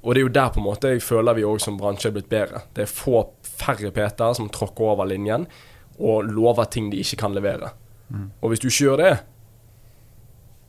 Og 0.03 0.13
det 0.13 0.21
er 0.21 0.27
jo 0.27 0.35
der 0.37 0.51
på 0.53 0.61
en 0.61 0.67
måte 0.67 0.93
jeg 0.93 1.01
føler 1.03 1.35
vi 1.35 1.47
òg 1.47 1.59
som 1.59 1.79
bransje 1.79 2.11
er 2.11 2.15
blitt 2.15 2.29
bedre. 2.31 2.61
Det 2.77 2.85
er 2.85 2.91
få 2.91 3.23
færre 3.43 3.91
PT-er 3.91 4.37
som 4.37 4.51
tråkker 4.53 4.93
over 4.93 5.09
linjen 5.09 5.47
og 5.99 6.29
lover 6.29 6.69
ting 6.71 6.87
de 6.93 7.01
ikke 7.01 7.19
kan 7.25 7.33
levere. 7.35 7.73
Og 8.41 8.49
hvis 8.49 8.61
du 8.61 8.69
ikke 8.69 8.85
gjør 8.85 9.01
det, 9.03 9.15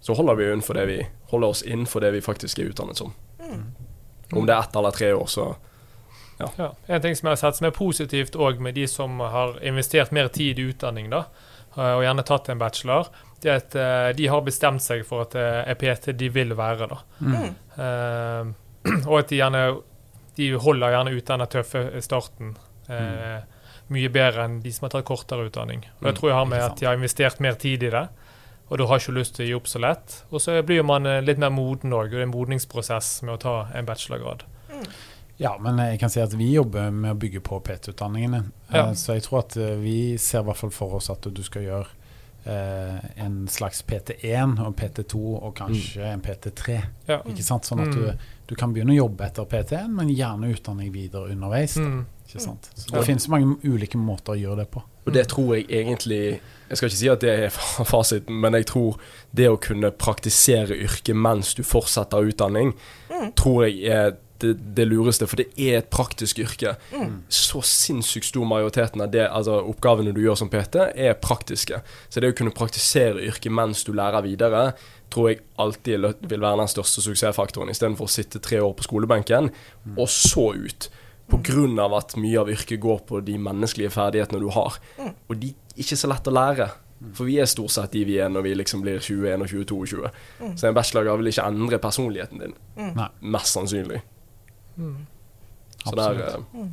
så 0.00 0.16
holder 0.16 0.34
vi 0.34 0.48
innenfor 0.48 0.74
det 0.74 0.86
vi 0.88 0.98
holder 1.30 1.48
oss 1.54 1.62
innenfor 1.62 2.00
det 2.00 2.10
vi 2.16 2.24
faktisk 2.24 2.58
er 2.58 2.72
utdannet 2.72 2.98
som. 2.98 3.12
Om 4.32 4.46
det 4.46 4.54
er 4.54 4.64
ett 4.64 4.76
eller 4.76 4.90
tre 4.90 5.12
år, 5.14 5.26
så 5.26 5.54
Ja. 6.58 6.70
En 6.86 7.00
ting 7.04 7.16
som 7.16 7.26
jeg 7.28 7.36
har 7.36 7.40
sett 7.42 7.56
som 7.60 7.66
er 7.68 7.74
positivt 7.76 8.36
òg 8.36 8.60
med 8.60 8.74
de 8.74 8.86
som 8.88 9.20
har 9.20 9.58
investert 9.66 10.12
mer 10.12 10.28
tid 10.28 10.58
i 10.58 10.68
utdanning, 10.72 11.10
da, 11.12 11.24
eh, 11.76 11.92
og 11.96 12.02
gjerne 12.04 12.24
tatt 12.26 12.48
en 12.48 12.58
bachelor, 12.58 13.10
det 13.40 13.50
er 13.50 13.60
at 13.62 13.74
eh, 13.74 14.08
de 14.16 14.26
har 14.28 14.42
bestemt 14.44 14.82
seg 14.84 15.04
for 15.08 15.24
at 15.24 15.32
det 15.36 15.44
er 15.66 15.78
PT 15.80 16.12
de 16.20 16.28
vil 16.28 16.56
være. 16.56 16.88
da. 16.90 16.98
Mm. 17.20 17.54
Uh, 17.76 18.98
og 19.10 19.18
at 19.20 19.28
de 19.32 19.36
gjerne 19.40 19.62
de 20.36 20.50
holder 20.56 20.92
gjerne 20.94 21.12
ut 21.16 21.26
denne 21.26 21.46
tøffe 21.52 21.80
starten 22.00 22.54
eh, 22.88 23.40
mye 23.92 24.08
bedre 24.14 24.44
enn 24.46 24.60
de 24.62 24.70
som 24.72 24.86
har 24.86 24.92
tatt 24.94 25.04
kortere 25.08 25.48
utdanning. 25.50 25.82
Og 25.98 26.06
Det 26.06 26.12
Mm, 26.14 26.16
tror 26.20 26.28
jeg 26.30 26.36
har 26.38 26.46
med 26.48 26.62
at 26.62 26.76
de 26.78 26.86
har 26.86 26.94
investert 26.96 27.40
mer 27.40 27.54
tid 27.60 27.82
i 27.82 27.90
det, 27.90 28.08
og 28.70 28.78
du 28.78 28.86
har 28.86 28.98
ikke 29.02 29.16
lyst 29.18 29.34
til 29.36 29.44
å 29.44 29.48
gi 29.48 29.54
opp 29.58 29.66
så 29.68 29.80
lett. 29.82 30.22
Og 30.30 30.40
så 30.40 30.62
blir 30.62 30.82
man 30.86 31.04
litt 31.26 31.38
mer 31.42 31.50
moden 31.50 31.92
òg, 31.92 32.06
og 32.06 32.10
det 32.14 32.22
er 32.22 32.28
en 32.28 32.32
modningsprosess 32.32 33.22
med 33.26 33.34
å 33.34 33.42
ta 33.42 33.54
en 33.74 33.84
bachelorgrad. 33.84 34.44
Ja, 35.40 35.54
men 35.58 35.78
jeg 35.80 35.98
kan 36.02 36.10
si 36.12 36.20
at 36.20 36.34
vi 36.36 36.50
jobber 36.52 36.90
med 36.92 37.14
å 37.14 37.18
bygge 37.18 37.40
på 37.40 37.60
PT-utdanningene. 37.64 38.42
Ja. 38.72 38.88
Eh, 38.90 38.92
Så 38.94 39.14
jeg 39.16 39.24
tror 39.24 39.38
at 39.40 39.56
eh, 39.56 39.74
vi 39.80 40.16
ser 40.20 40.42
i 40.44 40.48
hvert 40.50 40.60
fall 40.60 40.70
for 40.74 40.98
oss 40.98 41.08
at 41.10 41.24
du 41.32 41.42
skal 41.42 41.62
gjøre 41.64 41.86
eh, 42.44 43.24
en 43.24 43.46
slags 43.48 43.82
PT1 43.88 44.60
og 44.64 44.76
PT2 44.76 45.16
og 45.40 45.54
kanskje 45.58 46.04
en 46.12 46.20
PT3. 46.24 46.76
Ja. 47.08 47.18
Ikke 47.24 47.42
sant? 47.44 47.64
Sånn 47.68 47.80
at 47.80 47.88
Mm. 47.94 47.96
du, 48.00 48.12
du 48.48 48.54
kan 48.54 48.72
begynne 48.72 48.92
å 48.92 49.00
jobbe 49.08 49.24
etter 49.26 49.44
PT1, 49.48 49.88
men 49.96 50.08
gjerne 50.12 50.52
utdanning 50.54 50.92
videre 50.92 51.30
underveis. 51.32 51.74
Da. 51.74 51.82
Mm. 51.88 52.06
Ikke 52.30 52.40
sant? 52.44 52.70
Så 52.76 52.92
Ja. 52.92 52.98
det 53.00 53.06
finnes 53.06 53.28
mange 53.28 53.56
ulike 53.64 53.98
måter 53.98 54.32
å 54.36 54.38
gjøre 54.40 54.56
det 54.64 54.70
på. 54.70 54.82
Og 55.06 55.12
det 55.12 55.26
tror 55.28 55.56
jeg 55.56 55.66
egentlig 55.68 56.40
Jeg 56.70 56.76
skal 56.76 56.88
ikke 56.88 56.96
si 57.00 57.08
at 57.08 57.20
det 57.20 57.30
er 57.44 57.48
fa- 57.50 57.82
fasiten, 57.84 58.40
men 58.40 58.52
jeg 58.52 58.66
tror 58.66 58.96
det 59.34 59.48
å 59.50 59.56
kunne 59.58 59.90
praktisere 59.90 60.76
yrket 60.76 61.16
mens 61.16 61.54
du 61.54 61.62
fortsetter 61.64 62.22
utdanning, 62.30 62.74
tror 63.34 63.64
jeg 63.66 63.90
er 63.90 64.12
det, 64.42 64.54
det 64.76 64.86
lureste. 64.88 65.28
For 65.30 65.40
det 65.40 65.50
er 65.60 65.80
et 65.80 65.90
praktisk 65.92 66.40
yrke. 66.42 66.76
Så 67.32 67.62
sinnssykt 67.66 68.30
stor 68.30 68.48
majoriteten 68.48 69.04
av 69.04 69.12
det, 69.12 69.26
altså 69.28 69.60
oppgavene 69.72 70.14
du 70.16 70.22
gjør 70.24 70.40
som 70.42 70.50
PT, 70.52 70.80
er 70.94 71.18
praktiske. 71.20 71.82
Så 72.08 72.22
det 72.22 72.32
å 72.32 72.38
kunne 72.38 72.54
praktisere 72.56 73.22
yrket 73.26 73.54
mens 73.54 73.84
du 73.86 73.92
lærer 73.96 74.24
videre, 74.26 74.64
tror 75.10 75.30
jeg 75.30 75.40
alltid 75.60 76.26
vil 76.30 76.42
være 76.42 76.62
den 76.62 76.70
største 76.70 77.02
suksessfaktoren, 77.04 77.72
istedenfor 77.72 78.06
å 78.06 78.12
sitte 78.12 78.42
tre 78.42 78.60
år 78.62 78.76
på 78.78 78.86
skolebenken, 78.86 79.50
og 79.96 80.06
så 80.10 80.52
ut. 80.54 80.90
Av 81.30 81.92
at 81.94 82.16
mye 82.18 82.40
av 82.40 82.48
yrket 82.50 82.80
går 82.82 83.04
på 83.06 83.20
de 83.22 83.36
menneskelige 83.38 83.92
ferdighetene 83.94 84.40
du 84.42 84.48
har. 84.50 84.80
Og 85.30 85.36
de 85.38 85.52
er 85.54 85.84
ikke 85.84 85.98
så 85.98 86.10
lett 86.10 86.26
å 86.26 86.34
lære. 86.34 86.66
For 87.16 87.24
vi 87.24 87.38
er 87.40 87.48
stort 87.48 87.72
sett 87.72 87.94
de 87.94 88.02
vi 88.04 88.18
er 88.20 88.28
når 88.32 88.44
vi 88.44 88.54
liksom 88.58 88.82
blir 88.84 89.00
21 89.00 89.44
og 89.44 89.48
22 89.48 89.78
20. 89.94 90.18
Mm. 90.40 90.56
Så 90.60 90.68
en 90.68 90.76
bachelorgrad 90.76 91.20
vil 91.20 91.30
ikke 91.30 91.46
endre 91.48 91.78
personligheten 91.80 92.42
din. 92.42 92.56
Nei. 92.76 93.08
Mest 93.36 93.56
sannsynlig. 93.56 94.02
Mm. 94.76 95.06
Så 95.84 95.96
der, 95.96 96.20
eh, 96.28 96.66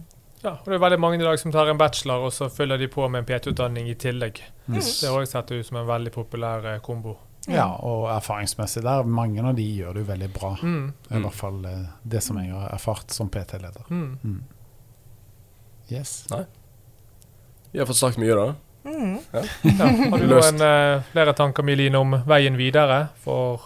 Ja, 0.44 0.52
og 0.52 0.66
det 0.66 0.76
er 0.76 0.84
veldig 0.84 1.00
mange 1.00 1.18
i 1.18 1.26
dag 1.26 1.40
som 1.40 1.52
tar 1.52 1.70
en 1.72 1.80
bachelor, 1.80 2.28
og 2.28 2.34
så 2.34 2.50
følger 2.50 2.78
de 2.78 2.88
på 2.88 3.08
med 3.10 3.24
en 3.24 3.26
PT-utdanning 3.26 3.90
i 3.90 3.96
tillegg. 3.96 4.44
Yes. 4.70 5.00
Det 5.02 5.10
har 5.10 5.18
også 5.18 5.32
sett 5.32 5.52
ut 5.52 5.66
som 5.66 5.78
en 5.82 5.88
veldig 5.88 6.12
populær 6.14 6.66
eh, 6.74 6.80
kombo. 6.80 7.16
Ja, 7.48 7.66
og 7.80 8.10
erfaringsmessig 8.12 8.84
der, 8.84 9.08
mange 9.08 9.42
av 9.42 9.56
de 9.56 9.64
gjør 9.64 9.96
det 9.96 10.04
jo 10.04 10.10
veldig 10.12 10.30
bra. 10.36 10.52
Mm. 10.62 10.94
I 11.10 11.22
hvert 11.24 11.38
fall 11.38 11.66
eh, 11.66 11.90
det 12.04 12.22
som 12.24 12.40
jeg 12.42 12.52
har 12.52 12.70
erfart 12.76 13.16
som 13.16 13.32
PT-leder. 13.32 13.88
Mm. 13.90 14.44
Yes. 15.90 16.28
vi 17.72 17.80
har 17.80 17.88
fått 17.88 18.02
sagt 18.02 18.20
mye, 18.20 18.36
da. 18.36 18.54
Mm. 18.88 19.18
Ja. 19.32 19.44
Har 20.12 20.20
du 20.20 20.28
noen 20.34 20.62
uh, 20.64 21.04
flere 21.12 21.34
tanker 21.36 21.64
Miline, 21.64 22.00
om 22.00 22.20
veien 22.28 22.60
videre 22.60 23.08
for, 23.24 23.64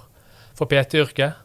for 0.57 0.69
PT-yrket? 0.69 1.41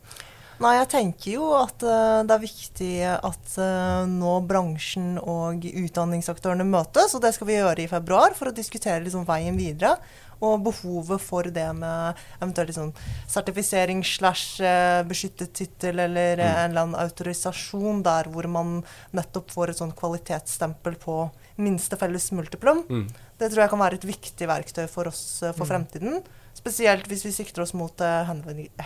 Nei, 0.62 0.72
jeg 0.78 0.88
tenker 0.88 1.34
jo 1.34 1.50
at 1.58 1.82
uh, 1.84 2.22
det 2.24 2.32
er 2.32 2.42
viktig 2.42 2.92
at 3.12 3.56
uh, 3.60 4.06
nå 4.08 4.38
bransjen 4.48 5.18
og 5.20 5.66
utdanningsaktørene 5.68 6.64
møtes, 6.64 7.12
og 7.12 7.24
det 7.24 7.34
skal 7.36 7.50
vi 7.50 7.58
gjøre 7.58 7.82
i 7.84 7.90
februar 7.90 8.36
for 8.38 8.48
å 8.48 8.56
diskutere 8.56 9.02
liksom 9.04 9.26
veien 9.28 9.58
videre. 9.60 9.98
Og 10.44 10.60
behovet 10.66 11.22
for 11.24 11.48
det 11.48 11.68
med 11.78 12.18
eventuelt 12.42 12.68
liksom 12.68 12.90
sertifisering 13.24 14.02
slash 14.04 14.60
eh, 14.60 15.00
beskyttet 15.08 15.54
tittel 15.56 16.02
eller 16.04 16.36
mm. 16.36 16.44
en 16.44 16.70
eller 16.74 16.82
annen 16.82 16.98
autorisasjon 17.00 18.02
der 18.04 18.28
hvor 18.28 18.44
man 18.52 18.82
nettopp 19.16 19.54
får 19.54 19.72
et 19.72 19.80
sånn 19.80 19.94
kvalitetsstempel 19.96 20.98
på 21.00 21.16
minste 21.64 21.96
felles 21.96 22.28
multiplum. 22.36 22.84
Mm. 22.84 23.06
Det 23.40 23.48
tror 23.48 23.64
jeg 23.64 23.72
kan 23.72 23.84
være 23.86 23.96
et 23.96 24.04
viktig 24.12 24.50
verktøy 24.52 24.84
for 24.92 25.08
oss 25.08 25.24
for 25.40 25.64
Mm. 25.64 25.70
fremtiden. 25.72 26.20
Spesielt 26.66 27.06
hvis 27.06 27.22
vi 27.26 27.30
sikter 27.32 27.62
oss 27.62 27.72
mot 27.78 28.00
eh, 28.02 28.30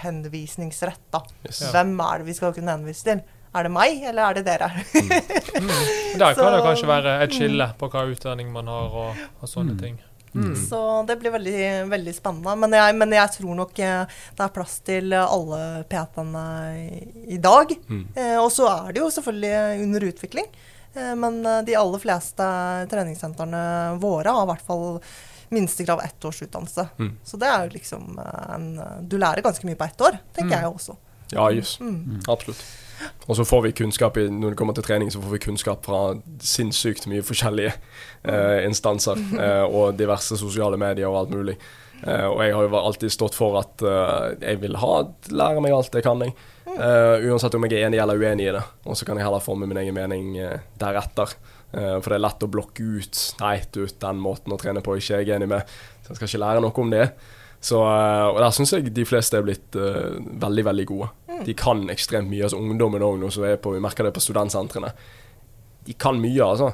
henvisningsrett. 0.05 1.01
da. 1.11 1.23
Yes. 1.47 1.62
Ja. 1.65 1.70
Hvem 1.78 1.97
er 2.05 2.20
det 2.20 2.27
vi 2.28 2.35
skal 2.36 2.52
kunne 2.57 2.74
henvise 2.77 3.07
til? 3.07 3.23
Er 3.51 3.66
det 3.66 3.73
meg, 3.74 4.02
eller 4.07 4.28
er 4.31 4.36
det 4.39 4.44
dere? 4.47 4.69
Mm. 4.70 5.73
Der 6.20 6.36
kan 6.39 6.52
det 6.55 6.61
kanskje 6.62 6.86
være 6.90 7.16
et 7.24 7.32
skille 7.35 7.66
på 7.81 7.89
hva 7.90 8.05
utdanning 8.12 8.52
man 8.55 8.69
har, 8.70 8.93
og, 8.94 9.19
og 9.43 9.51
sånne 9.51 9.74
Mm. 9.74 9.81
ting. 9.81 9.97
Mm. 10.31 10.52
Så 10.55 10.78
det 11.09 11.16
blir 11.19 11.32
veldig, 11.35 11.62
veldig 11.90 12.12
spennende. 12.15 12.52
Men 12.62 12.77
jeg, 12.78 12.94
men 13.01 13.11
jeg 13.16 13.32
tror 13.35 13.57
nok 13.59 13.81
eh, 13.82 14.05
det 14.39 14.44
er 14.44 14.52
plass 14.55 14.77
til 14.86 15.11
alle 15.19 15.59
PT-ene 15.90 16.44
i, 16.78 17.01
i 17.35 17.39
dag. 17.43 17.74
Mm. 17.89 18.05
Eh, 18.15 18.36
og 18.39 18.52
så 18.55 18.69
er 18.70 18.93
det 18.94 19.02
jo 19.02 19.09
selvfølgelig 19.16 19.82
under 19.89 20.07
utvikling. 20.12 20.47
Eh, 20.94 21.15
men 21.19 21.40
eh, 21.43 21.65
de 21.66 21.74
aller 21.81 21.98
fleste 22.07 22.47
treningssentrene 22.94 23.65
våre 24.02 24.36
har 24.36 24.47
i 24.47 24.51
hvert 24.52 24.66
fall 24.70 24.86
minstekrav 25.51 26.01
ett 26.05 26.25
års 26.25 26.43
utdannelse. 26.43 26.89
Mm. 26.99 27.13
Så 27.25 27.37
det 27.41 27.49
er 27.51 27.65
jo 27.67 27.73
liksom 27.75 28.19
eh, 28.19 28.55
en 28.55 28.69
Du 29.09 29.19
lærer 29.19 29.43
ganske 29.43 29.67
mye 29.67 29.77
på 29.79 29.85
ett 29.85 30.01
år, 30.01 30.19
tenker 30.37 30.57
Mm. 30.57 30.63
jeg 30.63 30.75
også. 30.75 30.97
Ja, 31.33 31.49
jøss. 31.55 31.77
Mm. 31.81 32.21
Absolutt. 32.29 32.63
Og 33.29 33.37
så 33.37 33.45
får 33.47 33.63
vi 33.63 33.71
kunnskap 33.73 34.17
i, 34.21 34.27
når 34.29 34.51
det 34.51 34.57
kommer 34.59 34.75
til 34.77 34.85
trening, 34.85 35.11
så 35.11 35.21
får 35.23 35.31
vi 35.33 35.39
kunnskap 35.39 35.85
fra 35.87 36.01
sinnssykt 36.45 37.07
mye 37.09 37.23
forskjellige 37.25 37.73
eh, 38.25 38.65
instanser. 38.67 39.17
Eh, 39.41 39.63
og 39.65 39.95
diverse 39.97 40.37
sosiale 40.37 40.77
medier 40.77 41.09
og 41.09 41.17
alt 41.23 41.31
mulig. 41.37 41.55
Eh, 42.03 42.27
og 42.27 42.43
jeg 42.45 42.55
har 42.57 42.67
jo 42.67 42.77
alltid 42.81 43.13
stått 43.15 43.35
for 43.39 43.57
at 43.61 43.83
eh, 43.83 44.35
jeg 44.51 44.61
vil 44.61 44.77
ha, 44.83 44.93
lære 45.31 45.61
meg 45.65 45.73
alt 45.77 45.95
jeg 45.97 46.05
kan. 46.05 46.21
Jeg. 46.27 46.35
Eh, 46.71 47.25
uansett 47.31 47.55
om 47.57 47.65
jeg 47.67 47.79
er 47.79 47.87
enig 47.89 48.03
eller 48.03 48.21
uenig 48.21 48.49
i 48.51 48.53
det. 48.59 48.63
Og 48.85 48.97
så 48.99 49.07
kan 49.09 49.17
jeg 49.17 49.25
heller 49.27 49.41
forme 49.45 49.67
min 49.71 49.81
egen 49.81 49.95
mening 49.97 50.37
eh, 50.39 50.59
deretter. 50.81 51.33
Eh, 51.71 51.97
for 52.01 52.11
det 52.11 52.17
er 52.19 52.25
lett 52.25 52.43
å 52.43 52.51
blokke 52.51 52.83
ut 52.83 53.19
Nei, 53.39 53.61
du, 53.71 53.85
den 53.87 54.19
måten 54.23 54.51
å 54.51 54.59
trene 54.59 54.83
på 54.83 54.97
er 54.97 55.03
ikke 55.03 55.21
jeg 55.21 55.37
enig 55.37 55.51
med. 55.53 55.77
Så 56.03 56.13
jeg 56.13 56.19
skal 56.19 56.31
ikke 56.31 56.43
lære 56.43 56.65
noe 56.65 56.83
om 56.83 56.93
det. 56.95 57.07
Så, 57.61 57.79
eh, 57.85 58.27
og 58.27 58.41
der 58.41 58.55
syns 58.57 58.75
jeg 58.75 58.93
de 58.97 59.07
fleste 59.07 59.39
er 59.39 59.47
blitt 59.47 59.77
uh, 59.77 60.17
veldig, 60.19 60.65
veldig 60.71 60.87
gode. 60.89 61.11
De 61.45 61.55
kan 61.57 61.83
ekstremt 61.93 62.31
mye. 62.31 62.47
altså 62.47 62.61
Ungdommen 62.61 63.05
òg, 63.05 63.19
nå 63.21 63.31
som 63.33 63.45
er 63.49 63.61
på, 63.61 63.75
vi 63.77 63.83
merker 63.85 64.09
det 64.09 64.15
på 64.17 64.23
studentsentrene. 64.25 64.93
De 65.87 65.97
kan 65.97 66.19
mye, 66.21 66.45
altså. 66.45 66.73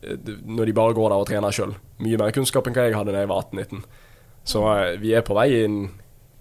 Når 0.00 0.70
de 0.70 0.74
bare 0.74 0.94
går 0.96 1.10
der 1.12 1.22
og 1.22 1.28
trener 1.28 1.54
sjøl. 1.54 1.74
mye 2.00 2.18
mer 2.18 2.32
kunnskap 2.32 2.66
enn 2.66 2.74
hva 2.74 2.86
jeg 2.88 2.96
hadde 2.96 3.12
da 3.12 3.22
jeg 3.22 3.30
var 3.30 3.44
18-19. 3.50 3.82
Så 4.54 4.64
uh, 4.64 4.94
vi 5.02 5.14
er 5.14 5.26
på 5.26 5.36
vei 5.36 5.48
i 5.52 5.64
en 5.66 5.80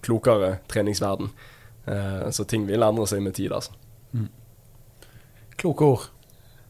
klokere 0.05 0.59
treningsverden. 0.71 1.33
Uh, 1.89 2.29
så 2.31 2.45
ting 2.45 2.69
vil 2.69 2.85
endre 2.85 3.09
seg 3.09 3.25
med 3.25 3.35
tid, 3.37 3.51
altså. 3.57 3.73
Kloke 5.59 5.83
ord. 5.85 6.05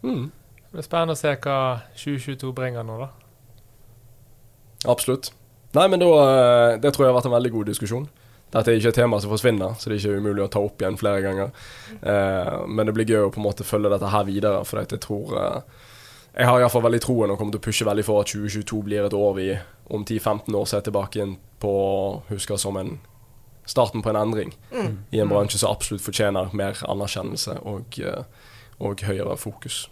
Mm, 0.01 0.31
Det 0.69 0.77
blir 0.77 0.85
spennende 0.85 1.15
å 1.15 1.17
se 1.17 1.33
hva 1.33 1.57
2022 1.97 2.53
bringer 2.53 2.85
nå, 2.85 2.99
da. 3.01 3.09
absolutt. 4.85 5.31
Nei, 5.73 5.85
men 5.89 6.01
da 6.01 6.09
eh, 6.17 6.79
Det 6.81 6.91
tror 6.93 7.05
jeg 7.05 7.11
har 7.11 7.17
vært 7.17 7.29
en 7.29 7.35
veldig 7.35 7.51
god 7.53 7.71
diskusjon. 7.71 8.05
Dette 8.53 8.71
er 8.71 8.79
ikke 8.79 8.89
et 8.89 8.97
tema 8.97 9.19
som 9.21 9.29
forsvinner, 9.29 9.75
så 9.77 9.89
det 9.89 9.97
er 9.97 10.03
ikke 10.03 10.21
umulig 10.21 10.41
å 10.45 10.49
ta 10.49 10.61
opp 10.65 10.81
igjen 10.81 10.97
flere 10.97 11.21
ganger. 11.25 11.51
Eh, 12.01 12.53
men 12.69 12.89
det 12.89 12.95
blir 12.97 13.09
gøy 13.09 13.27
å 13.27 13.33
på 13.33 13.41
en 13.41 13.45
måte 13.45 13.65
følge 13.65 13.91
dette 13.93 14.09
her 14.13 14.25
videre, 14.29 14.63
for 14.65 14.81
jeg 14.81 15.01
tror 15.05 15.35
eh, 15.37 15.85
Jeg 16.39 16.45
har 16.45 16.61
iallfall 16.61 16.85
veldig 16.85 17.01
troen 17.01 17.33
og 17.33 17.37
kommer 17.37 17.53
til 17.53 17.61
å 17.61 17.65
pushe 17.65 17.85
veldig 17.85 18.05
for 18.05 18.21
at 18.21 18.29
2022 18.29 18.81
blir 18.85 19.05
et 19.05 19.17
år 19.17 19.33
vi 19.37 19.49
om 19.89 20.05
10-15 20.05 20.53
år 20.55 20.65
ser 20.69 20.85
tilbake 20.85 21.21
inn 21.21 21.37
på 21.59 21.71
husker 22.29 22.57
som 22.61 22.77
en 22.77 22.99
starten 23.69 24.01
på 24.05 24.09
en 24.09 24.17
endring 24.21 24.53
i 25.11 25.19
en 25.21 25.29
bransje 25.29 25.59
som 25.61 25.73
absolutt 25.73 26.05
fortjener 26.05 26.53
mer 26.57 26.77
anerkjennelse 26.85 27.57
og, 27.69 27.97
eh, 28.01 28.23
og 28.79 29.01
høyere 29.05 29.37
fokus. 29.37 29.87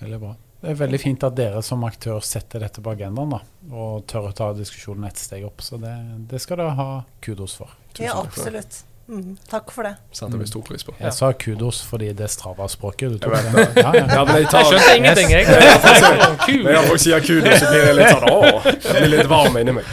Veldig 0.00 0.20
bra. 0.22 0.34
Det 0.60 0.74
er 0.74 0.76
veldig 0.76 0.98
fint 1.00 1.22
at 1.24 1.36
dere 1.38 1.62
som 1.64 1.84
aktør 1.88 2.20
setter 2.24 2.60
dette 2.66 2.82
på 2.84 2.92
agendaen 2.92 3.30
da, 3.32 3.38
og 3.72 4.02
tør 4.10 4.28
å 4.28 4.32
ta 4.36 4.50
diskusjonen 4.56 5.06
et 5.08 5.16
steg 5.20 5.46
opp. 5.48 5.62
Så 5.64 5.78
det, 5.80 5.94
det 6.28 6.40
skal 6.44 6.60
dere 6.60 6.74
ha 6.76 6.88
kudos 7.24 7.54
for. 7.56 7.72
Tusen 7.94 8.04
Ja, 8.10 8.18
takk 8.20 8.34
for 8.36 8.50
det. 8.50 8.60
absolutt. 8.60 8.86
Mm, 9.10 9.30
takk 9.50 9.72
for 9.74 9.82
det. 9.88 9.94
Setter 10.14 10.38
vi 10.38 10.46
stor 10.46 10.62
pris 10.62 10.84
på. 10.86 10.92
Jeg 11.00 11.14
sa 11.16 11.32
kudos 11.34 11.80
fordi 11.82 12.12
det 12.14 12.28
er 12.28 12.30
Strava-språket. 12.30 13.16
Du 13.16 13.18
tok 13.24 13.32
Jeg 13.34 13.48
det. 13.56 13.64
Ja, 13.82 13.94
ja. 13.96 14.04
Ja, 14.06 14.24
jeg 14.36 14.44
Jeg 14.44 14.68
skjønte 14.68 14.92
ingenting, 15.00 15.32
jeg. 15.34 15.46
Når 15.50 16.70
jeg 16.76 16.84
folk 16.92 17.02
sier 17.02 17.24
kudos, 17.24 17.56
så 17.58 17.72
blir 17.72 17.86
jeg 17.88 17.96
litt 17.98 18.12
sånn 18.12 18.28
Åh, 18.30 18.68
jeg 18.70 19.00
blir 19.00 19.12
litt 19.16 19.30
varm 19.32 19.58
inni 19.58 19.74
meg. 19.80 19.90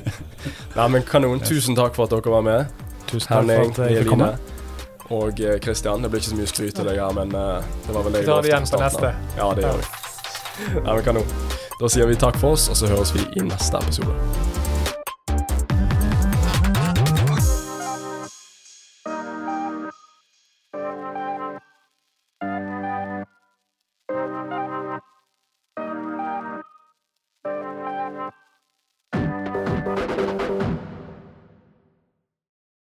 Nei, 0.78 0.88
men 0.96 1.06
kanon. 1.06 1.44
Tusen 1.46 1.78
takk 1.78 1.94
for 1.94 2.08
at 2.08 2.16
dere 2.16 2.34
var 2.34 2.42
med. 2.48 2.82
Tusen 3.06 3.28
takk 3.28 3.36
Herning, 3.36 3.70
for 3.76 3.84
at 3.86 3.94
jeg 3.94 4.02
fikk 4.02 4.12
komme. 4.16 4.32
Og 5.10 5.40
Kristian. 5.62 6.02
Det 6.04 6.10
blir 6.12 6.22
ikke 6.22 6.30
så 6.30 6.38
mye 6.38 6.50
skryt 6.50 6.76
til 6.78 6.86
deg 6.86 7.00
her, 7.02 7.16
men 7.16 7.34
eh, 7.34 7.72
det 7.86 7.96
var 7.96 8.06
vel 8.06 8.14
det 8.14 8.22
Vi 8.22 8.26
jeg 8.26 8.30
tar 8.30 8.44
det 8.46 8.52
igjen 8.52 8.70
på 8.70 8.82
neste. 8.84 9.14
Ja, 9.40 9.50
det 9.58 9.66
gjør 9.66 9.80
vi. 9.80 9.90
Nei, 10.84 10.94
men 10.94 11.04
kanon. 11.08 11.34
Da 11.80 11.88
sier 11.88 12.10
vi 12.10 12.20
takk 12.20 12.38
for 12.38 12.58
oss, 12.58 12.68
og 12.70 12.78
så 12.78 12.90
høres 12.92 13.14
vi 13.16 13.24
i 13.40 13.46
neste 13.48 13.80
episode. 13.80 14.49